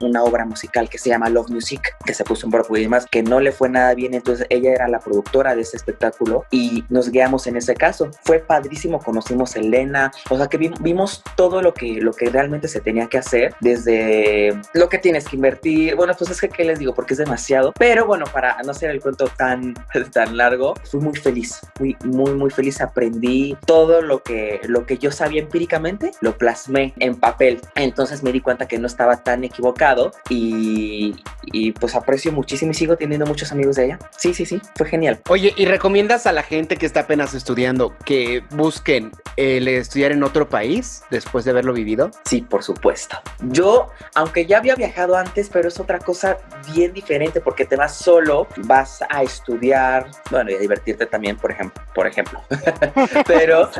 una 0.00 0.24
obra 0.24 0.44
musical 0.44 0.88
que 0.88 0.98
se 0.98 1.10
llama 1.10 1.28
Love 1.28 1.50
Music, 1.50 1.80
que 2.04 2.14
se 2.14 2.24
puso 2.24 2.46
en 2.46 2.50
Broadway 2.50 2.82
y 2.82 2.84
demás, 2.86 3.06
que 3.10 3.22
no 3.22 3.40
le 3.40 3.52
fue 3.52 3.68
nada 3.68 3.94
bien, 3.94 4.14
entonces 4.14 4.46
ella 4.50 4.72
era 4.72 4.88
la 4.88 4.98
productora 4.98 5.54
de 5.54 5.62
ese 5.62 5.76
espectáculo 5.76 6.44
y 6.50 6.84
nos 6.88 7.10
guiamos 7.10 7.46
en 7.46 7.56
ese 7.56 7.74
caso. 7.74 8.10
Fue 8.24 8.40
padrísimo, 8.40 8.98
conocimos 8.98 9.54
a 9.54 9.60
Elena, 9.60 10.10
o 10.30 10.36
sea 10.36 10.48
que 10.48 10.56
vimos 10.56 11.22
todo 11.36 11.62
lo 11.62 11.74
que, 11.74 12.00
lo 12.00 12.12
que 12.12 12.30
realmente 12.30 12.66
se 12.66 12.80
tenía 12.80 13.06
que 13.06 13.18
hacer, 13.18 13.54
desde 13.60 14.58
lo 14.72 14.88
que 14.88 14.98
tienes 14.98 15.28
que 15.28 15.36
invertir, 15.36 15.94
bueno, 15.94 16.14
pues 16.18 16.30
es 16.30 16.40
que, 16.40 16.48
¿qué 16.48 16.64
les 16.64 16.78
digo? 16.78 16.94
porque 17.03 17.03
es 17.12 17.18
demasiado. 17.18 17.72
Pero 17.78 18.06
bueno, 18.06 18.24
para 18.32 18.56
no 18.62 18.70
hacer 18.70 18.90
el 18.90 19.00
cuento 19.00 19.26
tan, 19.36 19.74
tan 20.12 20.36
largo, 20.36 20.74
fui 20.90 21.00
muy 21.00 21.14
feliz, 21.14 21.60
fui 21.74 21.96
muy, 22.04 22.32
muy 22.32 22.50
feliz. 22.50 22.80
Aprendí 22.80 23.56
todo 23.66 24.00
lo 24.00 24.22
que, 24.22 24.60
lo 24.64 24.86
que 24.86 24.96
yo 24.96 25.12
sabía 25.12 25.42
empíricamente, 25.42 26.12
lo 26.22 26.38
plasmé 26.38 26.94
en 26.98 27.16
papel. 27.16 27.60
Entonces 27.74 28.22
me 28.22 28.32
di 28.32 28.40
cuenta 28.40 28.66
que 28.66 28.78
no 28.78 28.86
estaba 28.86 29.22
tan 29.22 29.44
equivocado 29.44 30.12
y, 30.28 31.14
y 31.42 31.72
pues 31.72 31.94
aprecio 31.94 32.32
muchísimo 32.32 32.72
y 32.72 32.74
sigo 32.74 32.96
teniendo 32.96 33.26
muchos 33.26 33.52
amigos 33.52 33.76
de 33.76 33.86
ella. 33.86 33.98
Sí, 34.16 34.32
sí, 34.34 34.46
sí, 34.46 34.60
fue 34.76 34.86
genial. 34.86 35.20
Oye, 35.28 35.52
¿y 35.56 35.66
recomiendas 35.66 36.26
a 36.26 36.32
la 36.32 36.42
gente 36.42 36.76
que 36.76 36.86
está 36.86 37.00
apenas 37.00 37.34
estudiando 37.34 37.94
que 38.04 38.42
busquen 38.50 39.12
el 39.36 39.68
estudiar 39.68 40.12
en 40.12 40.22
otro 40.22 40.48
país 40.48 41.02
después 41.10 41.44
de 41.44 41.50
haberlo 41.50 41.72
vivido? 41.72 42.10
Sí, 42.24 42.42
por 42.42 42.62
supuesto. 42.62 43.18
Yo, 43.40 43.88
aunque 44.14 44.46
ya 44.46 44.58
había 44.58 44.74
viajado 44.74 45.16
antes, 45.16 45.50
pero 45.50 45.68
es 45.68 45.78
otra 45.80 45.98
cosa 45.98 46.38
bien 46.72 46.93
diferente 46.94 47.40
porque 47.40 47.64
te 47.64 47.76
vas 47.76 47.94
solo, 47.96 48.46
vas 48.58 49.02
a 49.08 49.22
estudiar, 49.22 50.06
bueno, 50.30 50.50
y 50.50 50.54
a 50.54 50.58
divertirte 50.58 51.06
también, 51.06 51.36
por 51.36 51.50
ejemplo, 51.50 51.82
por 51.94 52.06
ejemplo. 52.06 52.40
Pero 53.26 53.70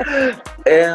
eh, 0.65 0.95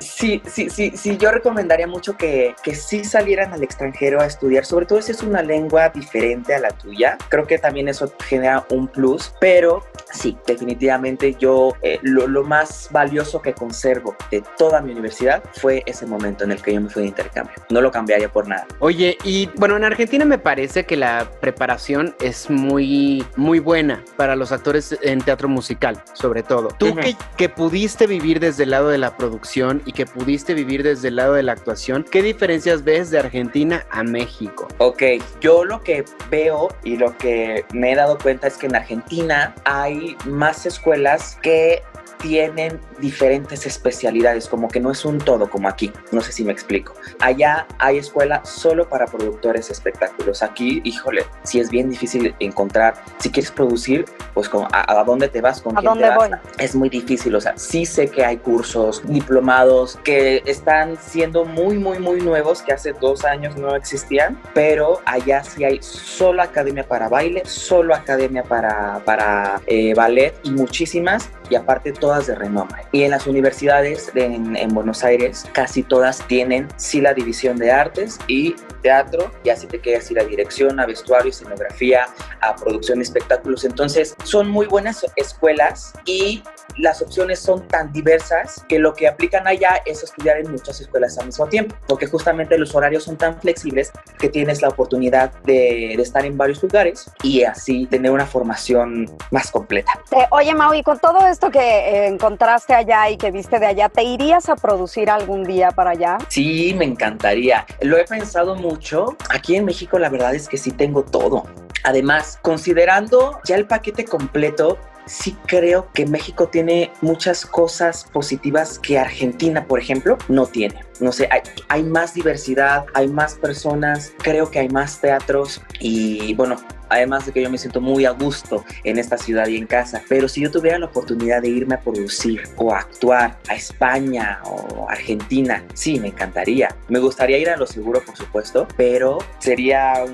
sí, 0.00 0.42
sí, 0.46 0.70
sí, 0.70 0.92
sí, 0.96 1.16
yo 1.16 1.30
recomendaría 1.30 1.86
mucho 1.86 2.16
que, 2.16 2.54
que 2.62 2.74
sí 2.74 3.04
salieran 3.04 3.52
al 3.52 3.62
extranjero 3.62 4.20
a 4.20 4.26
estudiar, 4.26 4.64
sobre 4.64 4.86
todo 4.86 5.00
si 5.02 5.12
es 5.12 5.22
una 5.22 5.42
lengua 5.42 5.88
diferente 5.90 6.54
a 6.54 6.60
la 6.60 6.70
tuya. 6.70 7.18
Creo 7.28 7.46
que 7.46 7.58
también 7.58 7.88
eso 7.88 8.12
genera 8.24 8.66
un 8.70 8.88
plus, 8.88 9.32
pero 9.40 9.84
sí, 10.12 10.36
definitivamente 10.46 11.34
yo 11.34 11.74
eh, 11.82 11.98
lo, 12.02 12.26
lo, 12.26 12.44
más 12.44 12.88
valioso 12.90 13.42
que 13.42 13.52
conservo 13.52 14.16
de 14.30 14.42
toda 14.56 14.80
mi 14.80 14.92
universidad 14.92 15.42
fue 15.54 15.82
ese 15.86 16.06
momento 16.06 16.44
en 16.44 16.52
el 16.52 16.62
que 16.62 16.72
yo 16.72 16.80
me 16.80 16.88
fui 16.88 17.02
de 17.02 17.08
intercambio. 17.08 17.54
No 17.68 17.80
lo 17.80 17.90
cambiaría 17.90 18.28
por 18.28 18.48
nada. 18.48 18.66
Oye, 18.78 19.18
y 19.24 19.50
bueno, 19.56 19.76
en 19.76 19.84
Argentina 19.84 20.24
me 20.24 20.38
parece 20.38 20.77
que 20.84 20.96
la 20.96 21.30
preparación 21.40 22.14
es 22.20 22.50
muy, 22.50 23.24
muy 23.36 23.58
buena 23.58 24.04
para 24.16 24.36
los 24.36 24.52
actores 24.52 24.98
en 25.02 25.20
teatro 25.20 25.48
musical, 25.48 26.02
sobre 26.12 26.42
todo. 26.42 26.68
Tú 26.78 26.94
que, 26.94 27.16
que 27.36 27.48
pudiste 27.48 28.06
vivir 28.06 28.40
desde 28.40 28.64
el 28.64 28.70
lado 28.70 28.88
de 28.88 28.98
la 28.98 29.16
producción 29.16 29.82
y 29.84 29.92
que 29.92 30.06
pudiste 30.06 30.54
vivir 30.54 30.82
desde 30.82 31.08
el 31.08 31.16
lado 31.16 31.34
de 31.34 31.42
la 31.42 31.52
actuación, 31.52 32.04
¿qué 32.10 32.22
diferencias 32.22 32.84
ves 32.84 33.10
de 33.10 33.18
Argentina 33.18 33.86
a 33.90 34.02
México? 34.02 34.68
Ok, 34.78 35.02
yo 35.40 35.64
lo 35.64 35.82
que 35.82 36.04
veo 36.30 36.68
y 36.84 36.96
lo 36.96 37.16
que 37.16 37.64
me 37.72 37.92
he 37.92 37.94
dado 37.94 38.18
cuenta 38.18 38.46
es 38.46 38.56
que 38.56 38.66
en 38.66 38.76
Argentina 38.76 39.54
hay 39.64 40.16
más 40.24 40.66
escuelas 40.66 41.38
que 41.42 41.82
tienen 42.18 42.80
diferentes 42.98 43.66
especialidades, 43.66 44.48
como 44.48 44.68
que 44.68 44.80
no 44.80 44.90
es 44.90 45.04
un 45.04 45.18
todo 45.18 45.48
como 45.48 45.68
aquí, 45.68 45.92
no 46.12 46.20
sé 46.20 46.32
si 46.32 46.44
me 46.44 46.52
explico. 46.52 46.94
Allá 47.20 47.66
hay 47.78 47.98
escuela 47.98 48.44
solo 48.44 48.88
para 48.88 49.06
productores 49.06 49.68
de 49.68 49.72
espectáculos. 49.72 50.42
Aquí, 50.42 50.80
híjole, 50.84 51.24
si 51.44 51.60
es 51.60 51.70
bien 51.70 51.90
difícil 51.90 52.34
encontrar, 52.40 52.94
si 53.18 53.30
quieres 53.30 53.50
producir, 53.50 54.04
pues 54.34 54.50
a, 54.72 55.04
dónde 55.04 55.28
te 55.28 55.40
vas, 55.40 55.60
con 55.60 55.76
¿A 55.76 55.80
quién 55.80 55.90
dónde 55.90 56.04
te 56.04 56.16
vas. 56.16 56.30
Voy? 56.30 56.38
Es 56.58 56.74
muy 56.74 56.88
difícil, 56.88 57.34
o 57.34 57.40
sea, 57.40 57.56
sí 57.56 57.86
sé 57.86 58.08
que 58.08 58.24
hay 58.24 58.38
cursos, 58.38 59.02
diplomados 59.04 59.98
que 60.04 60.42
están 60.46 60.96
siendo 60.96 61.44
muy, 61.44 61.78
muy, 61.78 61.98
muy 61.98 62.20
nuevos, 62.20 62.62
que 62.62 62.72
hace 62.72 62.92
dos 62.92 63.24
años 63.24 63.56
no 63.56 63.74
existían, 63.74 64.40
pero 64.54 65.00
allá 65.04 65.44
sí 65.44 65.64
hay 65.64 65.78
solo 65.82 66.42
academia 66.42 66.86
para 66.86 67.08
baile, 67.08 67.42
solo 67.44 67.94
academia 67.94 68.42
para, 68.42 69.00
para 69.04 69.60
eh, 69.66 69.94
ballet 69.94 70.34
y 70.42 70.50
muchísimas, 70.50 71.30
y 71.50 71.56
aparte 71.56 71.92
todas 71.92 72.26
de 72.26 72.34
renombre. 72.34 72.82
Y 72.92 73.02
en 73.02 73.10
las 73.10 73.26
universidades 73.26 74.12
de, 74.14 74.24
en, 74.24 74.56
en, 74.56 74.68
Buenos 74.74 75.04
Aires, 75.04 75.44
casi 75.52 75.82
todas 75.82 76.26
tienen 76.26 76.68
sí 76.76 77.00
la 77.00 77.14
división 77.14 77.56
de 77.56 77.70
artes 77.70 78.18
y 78.28 78.54
teatro, 78.82 79.30
y 79.44 79.50
así 79.50 79.66
te 79.66 79.80
quieres 79.80 80.10
ir 80.10 80.20
a 80.20 80.24
dirección, 80.24 80.78
a 80.80 80.86
vestuario, 80.86 81.30
escenografía, 81.30 82.06
a 82.40 82.54
producción 82.54 82.98
de 82.98 83.04
espectáculos. 83.04 83.64
Entonces, 83.64 84.14
son 84.24 84.48
muy 84.50 84.66
buenas 84.66 85.04
escuelas 85.16 85.92
y 86.04 86.42
las 86.76 87.02
opciones 87.02 87.38
son 87.38 87.66
tan 87.66 87.92
diversas 87.92 88.64
que 88.68 88.78
lo 88.78 88.94
que 88.94 89.08
aplican 89.08 89.46
allá 89.46 89.82
es 89.84 90.02
estudiar 90.02 90.38
en 90.38 90.50
muchas 90.50 90.80
escuelas 90.80 91.18
al 91.18 91.26
mismo 91.26 91.46
tiempo, 91.46 91.74
porque 91.86 92.06
justamente 92.06 92.58
los 92.58 92.74
horarios 92.74 93.04
son 93.04 93.16
tan 93.16 93.40
flexibles 93.40 93.92
que 94.18 94.28
tienes 94.28 94.62
la 94.62 94.68
oportunidad 94.68 95.32
de, 95.44 95.94
de 95.96 96.02
estar 96.02 96.24
en 96.24 96.36
varios 96.36 96.62
lugares 96.62 97.10
y 97.22 97.42
así 97.42 97.86
tener 97.86 98.10
una 98.10 98.26
formación 98.26 99.06
más 99.30 99.50
completa. 99.50 99.92
Eh, 100.12 100.26
oye, 100.30 100.54
Mau, 100.54 100.74
y 100.74 100.82
con 100.82 100.98
todo 100.98 101.26
esto 101.26 101.50
que 101.50 101.58
eh, 101.58 102.06
encontraste 102.06 102.74
allá 102.74 103.08
y 103.10 103.16
que 103.16 103.30
viste 103.30 103.58
de 103.58 103.66
allá, 103.66 103.88
¿te 103.88 104.02
irías 104.02 104.48
a 104.48 104.56
producir 104.56 105.10
algún 105.10 105.44
día 105.44 105.70
para 105.70 105.90
allá? 105.90 106.18
Sí, 106.28 106.74
me 106.76 106.84
encantaría. 106.84 107.66
Lo 107.80 107.96
he 107.96 108.04
pensado 108.04 108.54
mucho. 108.54 109.16
Aquí 109.30 109.56
en 109.56 109.64
México 109.64 109.98
la 109.98 110.08
verdad 110.08 110.34
es 110.34 110.48
que 110.48 110.56
sí 110.56 110.70
tengo 110.70 111.02
todo. 111.02 111.44
Además, 111.84 112.38
considerando 112.42 113.40
ya 113.44 113.56
el 113.56 113.66
paquete 113.66 114.04
completo, 114.04 114.78
sí 115.08 115.36
creo 115.46 115.90
que 115.92 116.06
México 116.06 116.48
tiene 116.48 116.92
muchas 117.00 117.44
cosas 117.44 118.04
positivas 118.12 118.78
que 118.78 118.98
Argentina, 118.98 119.66
por 119.66 119.80
ejemplo, 119.80 120.18
no 120.28 120.46
tiene. 120.46 120.84
No 121.00 121.12
sé, 121.12 121.28
hay, 121.30 121.40
hay, 121.68 121.82
más 121.82 122.14
diversidad, 122.14 122.86
hay 122.94 123.08
más 123.08 123.34
personas, 123.34 124.12
creo 124.18 124.50
que 124.50 124.58
hay 124.58 124.68
más 124.68 125.00
teatros 125.00 125.62
y 125.80 126.34
bueno, 126.34 126.56
además 126.88 127.26
de 127.26 127.32
que 127.32 127.42
yo 127.42 127.50
me 127.50 127.58
siento 127.58 127.80
muy 127.80 128.04
a 128.04 128.10
gusto 128.10 128.64
en 128.84 128.98
esta 128.98 129.18
ciudad 129.18 129.46
y 129.48 129.56
en 129.56 129.66
casa, 129.66 130.02
pero 130.08 130.28
si 130.28 130.42
yo 130.42 130.50
tuviera 130.50 130.78
la 130.78 130.86
oportunidad 130.86 131.42
de 131.42 131.48
irme 131.48 131.74
a 131.74 131.80
producir 131.80 132.42
o 132.56 132.72
a 132.72 132.80
actuar 132.80 133.38
a 133.48 133.54
España 133.54 134.40
o 134.44 134.88
Argentina, 134.88 135.64
sí, 135.74 135.98
me 136.00 136.08
encantaría. 136.08 136.74
Me 136.88 136.98
gustaría 136.98 137.38
ir 137.38 137.50
a 137.50 137.56
lo 137.56 137.66
seguro, 137.66 138.02
por 138.04 138.16
supuesto, 138.16 138.66
pero 138.76 139.18
sería 139.38 140.04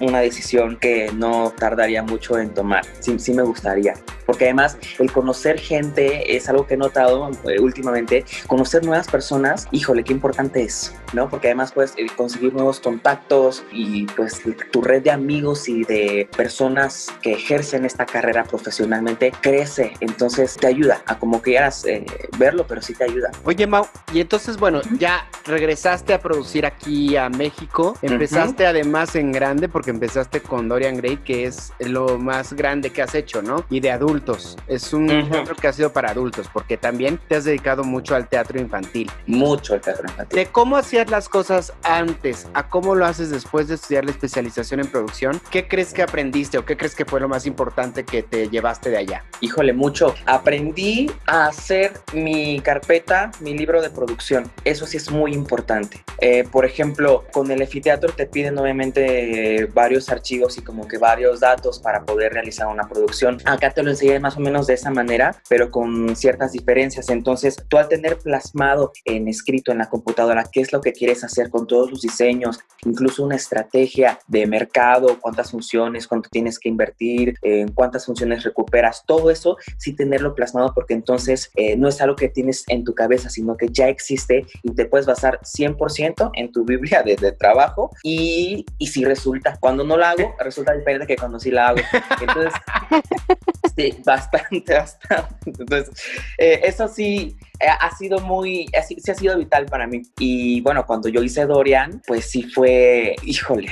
una 0.00 0.20
decisión 0.20 0.76
que 0.76 1.10
no 1.12 1.52
tardaría 1.56 2.02
mucho 2.02 2.38
en 2.38 2.50
tomar. 2.54 2.84
Sí, 3.00 3.18
sí 3.18 3.32
me 3.32 3.42
gustaría 3.42 3.94
porque 4.26 4.44
además 4.44 4.76
el 4.98 5.10
conocer 5.10 5.58
gente 5.58 6.36
es 6.36 6.48
algo 6.48 6.66
que 6.66 6.74
he 6.74 6.76
notado 6.76 7.30
eh, 7.48 7.60
últimamente, 7.60 8.24
conocer 8.46 8.84
nuevas 8.84 9.06
personas, 9.06 9.68
híjole, 9.70 10.04
qué 10.04 10.12
importante 10.12 10.62
es, 10.62 10.94
¿no? 11.12 11.30
Porque 11.30 11.48
además 11.48 11.72
puedes 11.72 11.94
eh, 11.96 12.06
conseguir 12.16 12.52
nuevos 12.52 12.80
contactos 12.80 13.64
y 13.72 14.04
pues 14.06 14.42
tu 14.72 14.82
red 14.82 15.02
de 15.02 15.12
amigos 15.12 15.65
y 15.68 15.84
de 15.84 16.28
personas 16.36 17.12
que 17.22 17.32
ejercen 17.32 17.84
esta 17.84 18.06
carrera 18.06 18.44
profesionalmente 18.44 19.32
crece, 19.40 19.94
entonces 20.00 20.56
te 20.56 20.66
ayuda 20.66 21.02
a 21.06 21.18
como 21.18 21.42
quieras 21.42 21.84
eh, 21.84 22.04
verlo, 22.38 22.66
pero 22.66 22.82
sí 22.82 22.94
te 22.94 23.04
ayuda. 23.04 23.30
Oye, 23.44 23.66
Mau, 23.66 23.86
y 24.12 24.20
entonces, 24.20 24.56
bueno, 24.56 24.80
ya 24.98 25.28
regresaste 25.44 26.14
a 26.14 26.20
producir 26.20 26.66
aquí 26.66 27.16
a 27.16 27.28
México, 27.28 27.96
empezaste 28.02 28.66
además 28.66 29.14
en 29.16 29.32
grande 29.32 29.68
porque 29.68 29.90
empezaste 29.90 30.40
con 30.40 30.68
Dorian 30.68 30.96
Gray, 30.96 31.18
que 31.18 31.44
es 31.44 31.72
lo 31.78 32.18
más 32.18 32.52
grande 32.52 32.90
que 32.90 33.02
has 33.02 33.14
hecho, 33.14 33.42
¿no? 33.42 33.64
Y 33.70 33.80
de 33.80 33.90
adulto 33.90 34.36
es 34.66 34.92
un 34.92 35.06
teatro 35.06 35.54
que 35.54 35.68
ha 35.68 35.72
sido 35.72 35.92
para 35.92 36.10
adultos, 36.10 36.48
porque 36.52 36.76
también 36.76 37.18
te 37.28 37.36
has 37.36 37.44
dedicado 37.44 37.84
mucho 37.84 38.14
al 38.14 38.28
teatro 38.28 38.60
infantil. 38.60 39.10
Mucho 39.26 39.74
al 39.74 39.80
teatro 39.80 40.06
infantil. 40.08 40.36
De 40.36 40.46
cómo 40.46 40.76
hacías 40.76 41.10
las 41.10 41.28
cosas 41.28 41.72
antes 41.82 42.46
a 42.54 42.68
cómo 42.68 42.94
lo 42.94 43.06
haces 43.06 43.30
después 43.30 43.68
de 43.68 43.74
estudiar 43.76 44.04
la 44.04 44.10
especialización 44.10 44.80
en 44.80 44.86
producción, 44.88 45.40
¿qué 45.56 45.68
crees 45.68 45.94
que 45.94 46.02
aprendiste 46.02 46.58
o 46.58 46.66
qué 46.66 46.76
crees 46.76 46.94
que 46.94 47.06
fue 47.06 47.18
lo 47.18 47.30
más 47.30 47.46
importante 47.46 48.04
que 48.04 48.22
te 48.22 48.50
llevaste 48.50 48.90
de 48.90 48.98
allá? 48.98 49.24
Híjole, 49.40 49.72
mucho. 49.72 50.14
Aprendí 50.26 51.10
a 51.26 51.46
hacer 51.46 51.94
mi 52.12 52.60
carpeta, 52.60 53.30
mi 53.40 53.56
libro 53.56 53.80
de 53.80 53.88
producción. 53.88 54.52
Eso 54.64 54.86
sí 54.86 54.98
es 54.98 55.10
muy 55.10 55.32
importante. 55.32 56.04
Eh, 56.18 56.44
por 56.44 56.66
ejemplo, 56.66 57.24
con 57.32 57.50
el 57.50 57.62
efiteatro 57.62 58.12
te 58.12 58.26
piden 58.26 58.58
obviamente 58.58 59.66
varios 59.72 60.10
archivos 60.10 60.58
y 60.58 60.60
como 60.60 60.86
que 60.86 60.98
varios 60.98 61.40
datos 61.40 61.78
para 61.78 62.04
poder 62.04 62.34
realizar 62.34 62.66
una 62.66 62.86
producción. 62.86 63.38
Acá 63.46 63.70
te 63.70 63.82
lo 63.82 63.88
enseñé 63.88 64.20
más 64.20 64.36
o 64.36 64.40
menos 64.40 64.66
de 64.66 64.74
esa 64.74 64.90
manera, 64.90 65.40
pero 65.48 65.70
con 65.70 66.16
ciertas 66.16 66.52
diferencias. 66.52 67.08
Entonces, 67.08 67.56
tú 67.68 67.78
al 67.78 67.88
tener 67.88 68.18
plasmado 68.18 68.92
en 69.06 69.26
escrito 69.26 69.72
en 69.72 69.78
la 69.78 69.88
computadora 69.88 70.44
qué 70.52 70.60
es 70.60 70.70
lo 70.74 70.82
que 70.82 70.92
quieres 70.92 71.24
hacer 71.24 71.48
con 71.48 71.66
todos 71.66 71.90
los 71.90 72.02
diseños, 72.02 72.60
incluso 72.84 73.24
una 73.24 73.36
estrategia 73.36 74.18
de 74.26 74.46
mercado, 74.46 75.18
cuántas 75.18 75.45
funciones, 75.50 76.06
cuánto 76.06 76.28
tienes 76.30 76.58
que 76.58 76.68
invertir, 76.68 77.34
en 77.42 77.72
cuántas 77.72 78.06
funciones 78.06 78.44
recuperas, 78.44 79.04
todo 79.06 79.30
eso 79.30 79.56
sí 79.78 79.94
tenerlo 79.94 80.34
plasmado 80.34 80.72
porque 80.74 80.94
entonces 80.94 81.50
eh, 81.56 81.76
no 81.76 81.88
es 81.88 82.00
algo 82.00 82.16
que 82.16 82.28
tienes 82.28 82.64
en 82.68 82.84
tu 82.84 82.94
cabeza, 82.94 83.30
sino 83.30 83.56
que 83.56 83.68
ya 83.68 83.88
existe 83.88 84.46
y 84.62 84.70
te 84.74 84.86
puedes 84.86 85.06
basar 85.06 85.40
100% 85.40 86.30
en 86.34 86.52
tu 86.52 86.64
Biblia 86.64 87.02
de, 87.02 87.16
trabajo 87.32 87.90
y, 88.02 88.64
y 88.78 88.86
si 88.86 89.04
resulta, 89.04 89.56
cuando 89.58 89.84
no 89.84 89.96
la 89.96 90.10
hago, 90.10 90.34
resulta 90.38 90.72
diferente 90.72 91.06
que 91.06 91.16
cuando 91.16 91.40
sí 91.40 91.50
la 91.50 91.68
hago. 91.68 91.78
Entonces, 92.20 92.52
sí, 93.76 93.98
bastante, 94.04 94.74
bastante. 94.74 95.34
Entonces, 95.46 95.90
eh, 96.38 96.60
eso 96.64 96.88
sí 96.88 97.36
ha 97.60 97.96
sido 97.96 98.20
muy, 98.20 98.66
sí 98.86 99.10
ha 99.10 99.14
sido 99.14 99.38
vital 99.38 99.66
para 99.66 99.86
mí. 99.86 100.02
Y 100.18 100.60
bueno, 100.60 100.86
cuando 100.86 101.08
yo 101.08 101.22
hice 101.22 101.46
Dorian, 101.46 102.02
pues 102.06 102.30
sí 102.30 102.42
fue, 102.42 103.16
híjole, 103.24 103.68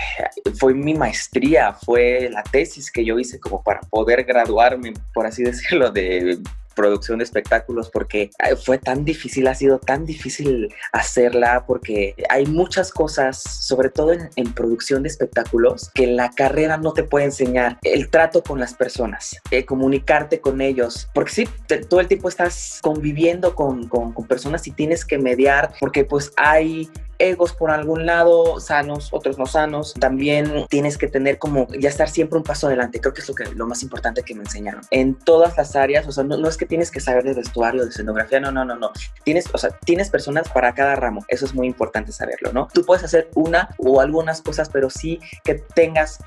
fue 0.59 0.75
mi 0.75 0.95
maestría, 0.95 1.73
fue 1.73 2.29
la 2.31 2.43
tesis 2.43 2.91
que 2.91 3.05
yo 3.05 3.19
hice 3.19 3.39
como 3.41 3.63
para 3.63 3.81
poder 3.81 4.25
graduarme, 4.25 4.93
por 5.13 5.27
así 5.27 5.43
decirlo, 5.45 5.91
de 5.91 6.39
producción 6.75 7.19
de 7.19 7.25
espectáculos 7.25 7.91
porque 7.91 8.31
fue 8.65 8.79
tan 8.79 9.05
difícil, 9.05 9.47
ha 9.49 9.55
sido 9.55 9.79
tan 9.79 10.05
difícil 10.05 10.73
hacerla 10.93 11.65
porque 11.67 12.15
hay 12.29 12.47
muchas 12.47 12.93
cosas, 12.93 13.43
sobre 13.43 13.89
todo 13.89 14.13
en, 14.13 14.55
producción 14.55 15.03
de 15.03 15.09
espectáculos, 15.09 15.91
que 15.95 16.07
la 16.07 16.31
carrera 16.31 16.77
no 16.77 16.93
te 16.93 17.03
puede 17.03 17.27
enseñar. 17.27 17.79
El 17.83 18.09
trato 18.09 18.43
con 18.43 18.61
las 18.61 18.75
personas, 18.75 19.37
eh, 19.51 19.65
comunicarte 19.65 20.41
con 20.41 20.61
ellos, 20.61 21.09
porque 21.15 21.33
sí, 21.33 21.49
todo 21.89 22.01
el 22.01 22.09
tiempo 22.09 22.29
estás 22.29 22.79
conviviendo 22.83 23.55
con, 23.55 23.89
con, 23.89 24.13
con 24.13 24.27
personas 24.27 24.67
y 24.67 24.71
tienes 24.71 25.05
que 25.05 25.19
mediar 25.19 25.73
porque 25.81 26.05
pues 26.05 26.33
hay 26.37 26.89
egos 27.29 27.53
por 27.53 27.71
algún 27.71 28.07
lado, 28.07 28.61
sanos, 28.61 29.09
otros 29.13 29.39
no 29.39 29.47
sanos. 29.47 29.95
También 29.95 30.67
tienes 30.69 30.99
que 30.99 31.09
tener 31.09 31.39
como 31.39 31.69
ya 31.79 31.89
estar 31.89 32.09
siempre 32.09 32.39
un 32.39 32.45
paso 32.45 32.67
adelante. 32.67 33.01
Creo 33.01 33.15
que 33.15 33.21
es 33.21 33.29
lo, 33.29 33.35
que, 33.35 33.45
lo 33.47 33.67
más 33.67 33.83
importante 33.83 34.23
que 34.23 34.35
me 34.35 34.43
enseñaron. 34.43 34.83
En 34.91 35.15
todas 35.15 35.57
las 35.57 35.77
áreas, 35.77 36.07
o 36.07 36.13
sea, 36.13 36.25
no, 36.25 36.49
es 36.49 36.57
que 36.57 36.67
tienes 36.67 36.91
que 36.91 37.01
saber 37.01 37.25
de 37.25 37.35
vestuario, 37.35 37.85
de 37.85 37.91
escenografía, 37.91 38.41
no, 38.41 38.53
no, 38.53 38.65
no, 38.65 38.77
no. 38.77 38.93
Tienes, 39.25 39.47
o 39.53 39.59
sea, 39.59 39.71
tienes 39.71 40.11
personas 40.11 40.49
para 40.49 40.75
cada 40.75 40.97
ramo. 40.97 41.25
Eso 41.29 41.45
es 41.45 41.55
muy 41.55 41.67
importante 41.67 42.13
saberlo, 42.13 42.53
¿no? 42.53 42.69
Tú 42.73 42.85
puedes 42.85 43.05
hacer 43.05 43.31
una 43.35 43.75
o 43.79 44.01
algunas 44.01 44.43
cosas, 44.43 44.69
pero 44.69 44.91
sí 44.91 45.21
que 45.45 45.55
tengas 45.55 46.21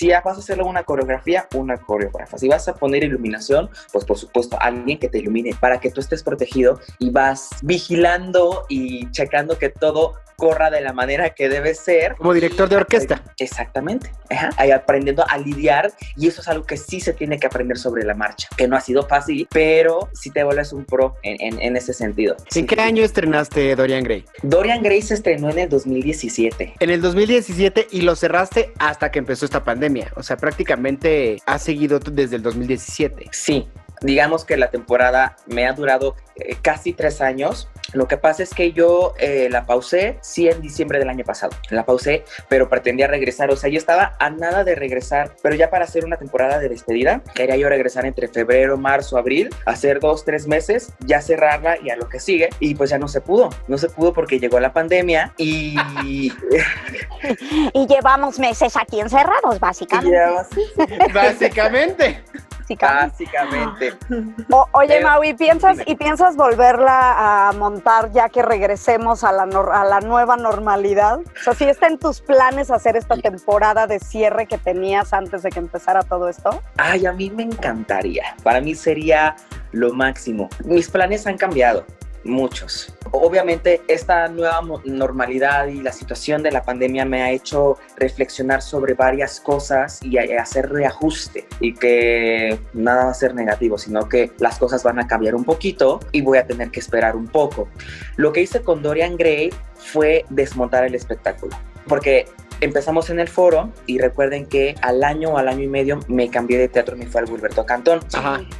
si 0.00 0.08
vas 0.08 0.24
a 0.24 0.30
hacerle 0.30 0.64
una 0.64 0.82
coreografía, 0.84 1.46
una 1.54 1.76
coreógrafa. 1.76 2.38
Si 2.38 2.48
vas 2.48 2.66
a 2.68 2.74
poner 2.74 3.04
iluminación, 3.04 3.68
pues 3.92 4.06
por 4.06 4.16
supuesto, 4.16 4.56
alguien 4.58 4.98
que 4.98 5.10
te 5.10 5.18
ilumine 5.18 5.54
para 5.60 5.78
que 5.78 5.90
tú 5.90 6.00
estés 6.00 6.22
protegido 6.22 6.80
y 6.98 7.10
vas 7.10 7.50
vigilando 7.60 8.64
y 8.70 9.10
checando 9.10 9.58
que 9.58 9.68
todo 9.68 10.14
corra 10.40 10.70
de 10.70 10.80
la 10.80 10.94
manera 10.94 11.30
que 11.30 11.50
debe 11.50 11.74
ser. 11.74 12.14
Como 12.16 12.32
director 12.32 12.68
de 12.68 12.76
orquesta. 12.76 13.22
Exactamente. 13.38 14.10
Ahí 14.56 14.70
aprendiendo 14.70 15.24
a 15.28 15.36
lidiar 15.36 15.92
y 16.16 16.28
eso 16.28 16.40
es 16.40 16.48
algo 16.48 16.64
que 16.64 16.78
sí 16.78 16.98
se 17.00 17.12
tiene 17.12 17.38
que 17.38 17.46
aprender 17.46 17.76
sobre 17.76 18.04
la 18.04 18.14
marcha, 18.14 18.48
que 18.56 18.66
no 18.66 18.74
ha 18.74 18.80
sido 18.80 19.06
fácil, 19.06 19.46
pero 19.50 20.08
sí 20.14 20.30
te 20.30 20.42
vuelves 20.42 20.72
un 20.72 20.86
pro 20.86 21.16
en, 21.22 21.76
ese 21.76 21.92
sentido. 21.92 22.36
¿En 22.54 22.66
qué 22.66 22.80
año 22.80 23.04
estrenaste 23.04 23.76
Dorian 23.76 24.02
Gray? 24.02 24.24
Dorian 24.42 24.82
Gray 24.82 25.02
se 25.02 25.14
estrenó 25.14 25.50
en 25.50 25.58
el 25.58 25.68
2017. 25.68 26.74
En 26.80 26.90
el 26.90 27.02
2017 27.02 27.88
y 27.90 28.00
lo 28.00 28.16
cerraste 28.16 28.72
hasta 28.78 29.10
que 29.10 29.18
empezó 29.18 29.44
esta 29.44 29.62
pandemia. 29.62 29.89
O 30.16 30.22
sea, 30.22 30.36
prácticamente 30.36 31.38
ha 31.46 31.58
seguido 31.58 31.98
desde 31.98 32.36
el 32.36 32.42
2017. 32.42 33.28
Sí, 33.32 33.68
digamos 34.00 34.44
que 34.44 34.56
la 34.56 34.70
temporada 34.70 35.36
me 35.46 35.66
ha 35.66 35.72
durado 35.72 36.16
eh, 36.36 36.56
casi 36.60 36.92
tres 36.92 37.20
años. 37.20 37.68
Lo 37.92 38.06
que 38.06 38.16
pasa 38.16 38.42
es 38.42 38.54
que 38.54 38.72
yo 38.72 39.14
eh, 39.18 39.48
la 39.50 39.66
pausé, 39.66 40.18
sí, 40.20 40.48
en 40.48 40.60
diciembre 40.60 40.98
del 40.98 41.08
año 41.08 41.24
pasado. 41.24 41.52
La 41.70 41.84
pausé, 41.84 42.24
pero 42.48 42.68
pretendía 42.68 43.06
regresar. 43.06 43.50
O 43.50 43.56
sea, 43.56 43.70
yo 43.70 43.78
estaba 43.78 44.16
a 44.18 44.30
nada 44.30 44.64
de 44.64 44.74
regresar, 44.74 45.36
pero 45.42 45.54
ya 45.54 45.70
para 45.70 45.84
hacer 45.84 46.04
una 46.04 46.16
temporada 46.16 46.58
de 46.58 46.68
despedida, 46.68 47.22
quería 47.34 47.56
yo 47.56 47.68
regresar 47.68 48.06
entre 48.06 48.28
febrero, 48.28 48.76
marzo, 48.76 49.18
abril, 49.18 49.50
hacer 49.66 50.00
dos, 50.00 50.24
tres 50.24 50.46
meses, 50.46 50.92
ya 51.00 51.20
cerrarla 51.20 51.78
y 51.82 51.90
a 51.90 51.96
lo 51.96 52.08
que 52.08 52.20
sigue. 52.20 52.50
Y 52.60 52.74
pues 52.74 52.90
ya 52.90 52.98
no 52.98 53.08
se 53.08 53.20
pudo. 53.20 53.50
No 53.68 53.78
se 53.78 53.88
pudo 53.88 54.12
porque 54.12 54.38
llegó 54.38 54.60
la 54.60 54.72
pandemia 54.72 55.32
y... 55.36 55.76
y 57.72 57.86
llevamos 57.86 58.38
meses 58.38 58.76
aquí 58.76 59.00
encerrados, 59.00 59.58
básicamente. 59.58 60.18
Básicamente. 61.12 62.22
Básicamente. 62.76 63.94
oye, 64.72 65.00
Maui, 65.00 65.34
¿piensas, 65.34 65.78
¿y 65.86 65.96
piensas 65.96 66.36
volverla 66.36 67.48
a 67.48 67.52
montar 67.52 68.10
ya 68.12 68.28
que 68.28 68.42
regresemos 68.42 69.24
a 69.24 69.32
la, 69.32 69.42
a 69.42 69.84
la 69.84 70.00
nueva 70.00 70.36
normalidad? 70.36 71.20
O 71.20 71.42
sea, 71.42 71.54
¿si 71.54 71.64
está 71.64 71.86
en 71.86 71.98
tus 71.98 72.20
planes 72.20 72.70
hacer 72.70 72.96
esta 72.96 73.16
temporada 73.16 73.86
de 73.86 73.98
cierre 73.98 74.46
que 74.46 74.58
tenías 74.58 75.12
antes 75.12 75.42
de 75.42 75.50
que 75.50 75.58
empezara 75.58 76.02
todo 76.02 76.28
esto? 76.28 76.62
Ay, 76.76 77.06
a 77.06 77.12
mí 77.12 77.30
me 77.30 77.42
encantaría. 77.42 78.34
Para 78.42 78.60
mí 78.60 78.74
sería 78.74 79.36
lo 79.72 79.92
máximo. 79.92 80.48
Mis 80.64 80.90
planes 80.90 81.26
han 81.26 81.36
cambiado 81.36 81.84
muchos. 82.24 82.94
Obviamente 83.12 83.82
esta 83.88 84.28
nueva 84.28 84.60
normalidad 84.84 85.66
y 85.66 85.82
la 85.82 85.92
situación 85.92 86.42
de 86.42 86.52
la 86.52 86.62
pandemia 86.62 87.04
me 87.04 87.22
ha 87.22 87.30
hecho 87.30 87.78
reflexionar 87.96 88.62
sobre 88.62 88.94
varias 88.94 89.40
cosas 89.40 90.02
y 90.02 90.18
hacer 90.18 90.70
reajuste 90.70 91.46
y 91.60 91.74
que 91.74 92.58
nada 92.72 93.06
va 93.06 93.10
a 93.10 93.14
ser 93.14 93.34
negativo, 93.34 93.78
sino 93.78 94.08
que 94.08 94.32
las 94.38 94.58
cosas 94.58 94.82
van 94.82 94.98
a 94.98 95.06
cambiar 95.06 95.34
un 95.34 95.44
poquito 95.44 96.00
y 96.12 96.20
voy 96.20 96.38
a 96.38 96.46
tener 96.46 96.70
que 96.70 96.80
esperar 96.80 97.16
un 97.16 97.26
poco. 97.26 97.68
Lo 98.16 98.32
que 98.32 98.42
hice 98.42 98.62
con 98.62 98.82
Dorian 98.82 99.16
Gray 99.16 99.52
fue 99.76 100.24
desmontar 100.30 100.84
el 100.84 100.94
espectáculo, 100.94 101.56
porque 101.86 102.26
empezamos 102.60 103.10
en 103.10 103.20
el 103.20 103.28
foro 103.28 103.70
y 103.86 103.98
recuerden 103.98 104.46
que 104.46 104.74
al 104.82 105.02
año 105.04 105.30
o 105.30 105.38
al 105.38 105.48
año 105.48 105.62
y 105.62 105.68
medio 105.68 106.00
me 106.08 106.28
cambié 106.30 106.58
de 106.58 106.68
teatro, 106.68 106.96
me 106.96 107.06
fue 107.06 107.22
al 107.22 107.28
Gilberto 107.28 107.64
Cantón. 107.64 108.00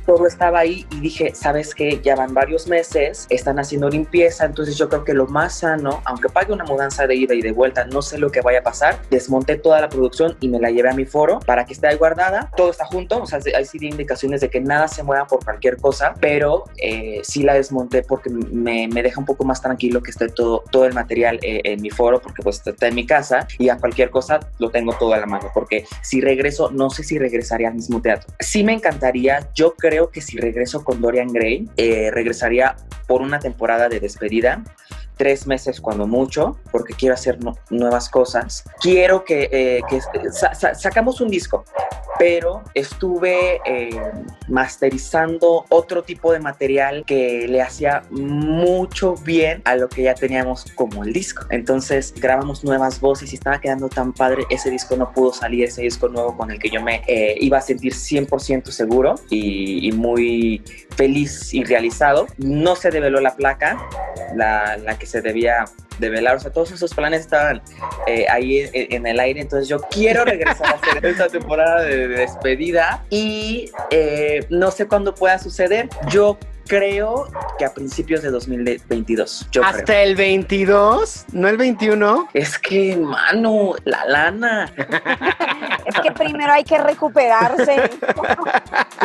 Todo 0.06 0.26
estaba 0.26 0.60
ahí 0.60 0.86
y 0.90 1.00
dije, 1.00 1.32
¿sabes 1.34 1.74
qué? 1.74 2.00
Ya 2.02 2.16
van 2.16 2.34
varios 2.34 2.66
meses, 2.66 3.26
están 3.30 3.58
haciendo 3.58 3.88
limpieza, 3.88 4.44
entonces 4.44 4.76
yo 4.76 4.88
creo 4.88 5.04
que 5.04 5.14
lo 5.14 5.26
más 5.26 5.58
sano, 5.58 6.02
aunque 6.04 6.28
pague 6.28 6.52
una 6.52 6.64
mudanza 6.64 7.06
de 7.06 7.14
ida 7.14 7.34
y 7.34 7.42
de 7.42 7.52
vuelta, 7.52 7.84
no 7.84 8.02
sé 8.02 8.18
lo 8.18 8.30
que 8.30 8.40
vaya 8.40 8.60
a 8.60 8.62
pasar, 8.62 9.00
desmonté 9.10 9.56
toda 9.56 9.80
la 9.80 9.88
producción 9.88 10.36
y 10.40 10.48
me 10.48 10.58
la 10.58 10.70
llevé 10.70 10.90
a 10.90 10.94
mi 10.94 11.04
foro 11.04 11.40
para 11.40 11.64
que 11.64 11.72
esté 11.72 11.88
ahí 11.88 11.96
guardada, 11.96 12.50
todo 12.56 12.70
está 12.70 12.86
junto, 12.86 13.22
o 13.22 13.26
sea, 13.26 13.40
hay 13.56 13.64
sí 13.64 13.78
indicaciones 13.80 14.40
de 14.40 14.50
que 14.50 14.60
nada 14.60 14.88
se 14.88 15.02
mueva 15.02 15.26
por 15.26 15.44
cualquier 15.44 15.76
cosa, 15.76 16.14
pero 16.20 16.64
eh, 16.76 17.20
sí 17.22 17.42
la 17.42 17.54
desmonté 17.54 18.02
porque 18.02 18.30
me, 18.30 18.88
me, 18.88 19.02
deja 19.02 19.18
un 19.18 19.26
poco 19.26 19.44
más 19.44 19.60
tranquilo 19.62 20.02
que 20.02 20.10
esté 20.10 20.28
todo, 20.28 20.64
todo 20.70 20.84
el 20.84 20.92
material 20.92 21.38
eh, 21.42 21.60
en 21.64 21.80
mi 21.80 21.90
foro, 21.90 22.20
porque 22.20 22.42
pues 22.42 22.62
está 22.64 22.88
en 22.88 22.94
mi 22.94 23.06
casa 23.06 23.46
y 23.58 23.68
a 23.68 23.78
cualquier 23.78 23.89
cosa, 24.10 24.40
lo 24.58 24.70
tengo 24.70 24.92
todo 24.94 25.14
a 25.14 25.18
la 25.18 25.26
mano, 25.26 25.50
porque 25.52 25.84
si 26.02 26.20
regreso, 26.20 26.70
no 26.70 26.90
sé 26.90 27.02
si 27.02 27.18
regresaría 27.18 27.68
al 27.68 27.74
mismo 27.74 28.00
teatro. 28.00 28.32
Sí 28.38 28.64
me 28.64 28.72
encantaría, 28.72 29.48
yo 29.54 29.74
creo 29.74 30.10
que 30.10 30.20
si 30.20 30.38
regreso 30.38 30.84
con 30.84 31.00
Dorian 31.00 31.32
Gray, 31.32 31.68
eh, 31.76 32.10
regresaría 32.12 32.76
por 33.06 33.22
una 33.22 33.40
temporada 33.40 33.88
de 33.88 34.00
despedida 34.00 34.62
tres 35.20 35.46
meses 35.46 35.82
cuando 35.82 36.06
mucho, 36.06 36.58
porque 36.72 36.94
quiero 36.94 37.12
hacer 37.12 37.38
nuevas 37.68 38.08
cosas. 38.08 38.64
Quiero 38.80 39.22
que, 39.22 39.50
eh, 39.52 39.82
sacamos 40.72 41.20
un 41.20 41.28
disco, 41.28 41.62
pero 42.18 42.62
estuve 42.72 43.60
eh, 43.66 44.00
masterizando 44.48 45.66
otro 45.68 46.04
tipo 46.04 46.32
de 46.32 46.38
material 46.38 47.04
que 47.06 47.46
le 47.48 47.60
hacía 47.60 48.02
mucho 48.10 49.14
bien 49.14 49.60
a 49.66 49.76
lo 49.76 49.90
que 49.90 50.04
ya 50.04 50.14
teníamos 50.14 50.64
como 50.74 51.04
el 51.04 51.12
disco. 51.12 51.44
Entonces 51.50 52.14
grabamos 52.16 52.64
nuevas 52.64 52.98
voces 52.98 53.32
y 53.32 53.36
estaba 53.36 53.60
quedando 53.60 53.90
tan 53.90 54.14
padre. 54.14 54.44
Ese 54.48 54.70
disco 54.70 54.96
no 54.96 55.12
pudo 55.12 55.34
salir, 55.34 55.64
ese 55.64 55.82
disco 55.82 56.08
nuevo 56.08 56.34
con 56.34 56.50
el 56.50 56.58
que 56.58 56.70
yo 56.70 56.80
me 56.80 57.02
eh, 57.06 57.36
iba 57.40 57.58
a 57.58 57.62
sentir 57.62 57.92
100% 57.92 58.70
seguro 58.70 59.16
y, 59.28 59.86
y, 59.86 59.92
muy 59.92 60.62
feliz 60.96 61.52
y 61.52 61.62
realizado. 61.64 62.26
No 62.38 62.74
se 62.74 62.90
develó 62.90 63.20
la 63.20 63.36
placa, 63.36 63.78
la, 64.34 64.78
la 64.78 64.98
que 64.98 65.06
se 65.10 65.20
debía 65.20 65.64
de 65.98 66.08
velar, 66.08 66.36
o 66.36 66.40
sea, 66.40 66.50
todos 66.50 66.72
esos 66.72 66.94
planes 66.94 67.20
estaban 67.20 67.60
eh, 68.06 68.26
ahí 68.30 68.68
en, 68.72 69.06
el 69.06 69.20
aire, 69.20 69.40
entonces 69.40 69.68
yo 69.68 69.80
quiero 69.90 70.24
regresar 70.24 70.66
a 70.66 70.70
hacer 70.70 71.04
esta 71.06 71.28
temporada 71.28 71.82
de, 71.82 72.08
despedida 72.08 73.04
y 73.10 73.70
eh, 73.90 74.46
no 74.48 74.70
sé 74.70 74.88
cuándo 74.88 75.14
pueda 75.14 75.38
suceder. 75.38 75.88
Yo 76.08 76.38
creo 76.70 77.28
que 77.58 77.64
a 77.64 77.74
principios 77.74 78.22
de 78.22 78.30
2022. 78.30 79.48
Yo 79.50 79.64
¿Hasta 79.64 80.02
el 80.02 80.14
22? 80.14 81.26
¿No 81.32 81.48
el 81.48 81.56
21? 81.56 82.28
Es 82.32 82.58
que, 82.58 82.96
mano, 82.96 83.74
la 83.84 84.04
lana. 84.04 84.72
es 85.86 86.00
que 86.00 86.12
primero 86.12 86.52
hay 86.52 86.62
que 86.62 86.78
recuperarse. 86.78 87.90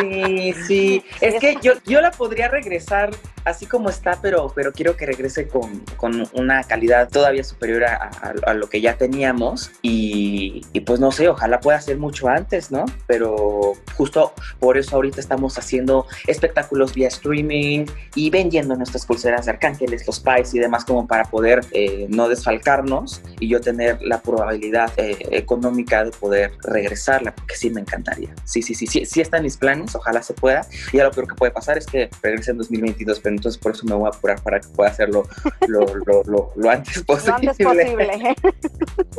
sí, 0.00 0.54
sí. 0.66 1.04
Es 1.20 1.40
que 1.40 1.58
yo, 1.60 1.72
yo 1.84 2.00
la 2.00 2.12
podría 2.12 2.46
regresar 2.46 3.10
así 3.46 3.64
como 3.64 3.88
está, 3.88 4.18
pero, 4.20 4.52
pero 4.54 4.72
quiero 4.72 4.96
que 4.96 5.06
regrese 5.06 5.46
con, 5.46 5.80
con 5.96 6.28
una 6.32 6.64
calidad 6.64 7.08
todavía 7.08 7.44
superior 7.44 7.84
a, 7.84 8.10
a, 8.44 8.54
lo 8.54 8.68
que 8.68 8.80
ya 8.80 8.98
teníamos. 8.98 9.70
Y, 9.82 10.62
y, 10.72 10.80
pues 10.80 10.98
no 10.98 11.12
sé, 11.12 11.28
ojalá 11.28 11.60
pueda 11.60 11.80
ser 11.80 11.96
mucho 11.96 12.28
antes, 12.28 12.72
¿no? 12.72 12.84
Pero 13.06 13.74
justo 13.96 14.34
por 14.58 14.76
eso 14.76 14.96
ahorita 14.96 15.20
estamos 15.20 15.58
haciendo 15.58 16.06
espectáculos 16.26 16.92
vía 16.92 17.06
streaming 17.06 17.86
y 18.16 18.30
vendiendo 18.30 18.74
nuestras 18.74 19.06
pulseras 19.06 19.46
de 19.46 19.52
arcángeles, 19.52 20.04
los 20.06 20.18
pies 20.18 20.52
y 20.54 20.58
demás 20.58 20.84
como 20.84 21.06
para 21.06 21.24
poder 21.24 21.60
eh, 21.70 22.06
no 22.08 22.28
desfalcarnos 22.28 23.22
y 23.38 23.46
yo 23.48 23.60
tener 23.60 24.02
la 24.02 24.20
probabilidad 24.20 24.92
eh, 24.96 25.16
económica 25.30 26.04
de 26.04 26.10
poder 26.10 26.52
regresarla, 26.64 27.32
porque 27.32 27.54
sí 27.54 27.70
me 27.70 27.80
encantaría. 27.80 28.34
Sí, 28.44 28.60
sí, 28.60 28.74
sí, 28.74 28.88
sí, 28.88 29.06
sí 29.06 29.20
está 29.20 29.36
en 29.36 29.44
mis 29.44 29.56
planes, 29.56 29.94
ojalá 29.94 30.20
se 30.22 30.34
pueda. 30.34 30.66
Y 30.92 30.96
lo 30.96 31.12
peor 31.12 31.28
que 31.28 31.34
puede 31.36 31.52
pasar 31.52 31.78
es 31.78 31.86
que 31.86 32.10
regrese 32.22 32.50
en 32.50 32.58
2022, 32.58 33.20
pero 33.20 33.35
entonces 33.36 33.60
por 33.60 33.72
eso 33.72 33.84
me 33.86 33.94
voy 33.94 34.06
a 34.06 34.16
apurar 34.16 34.40
para 34.42 34.60
que 34.60 34.68
pueda 34.68 34.90
hacerlo 34.90 35.24
lo, 35.66 35.80
lo, 36.06 36.22
lo, 36.24 36.52
lo 36.56 36.70
antes 36.70 37.02
posible. 37.02 37.30
Lo 37.42 37.50
antes 37.50 37.66
posible. 37.66 38.36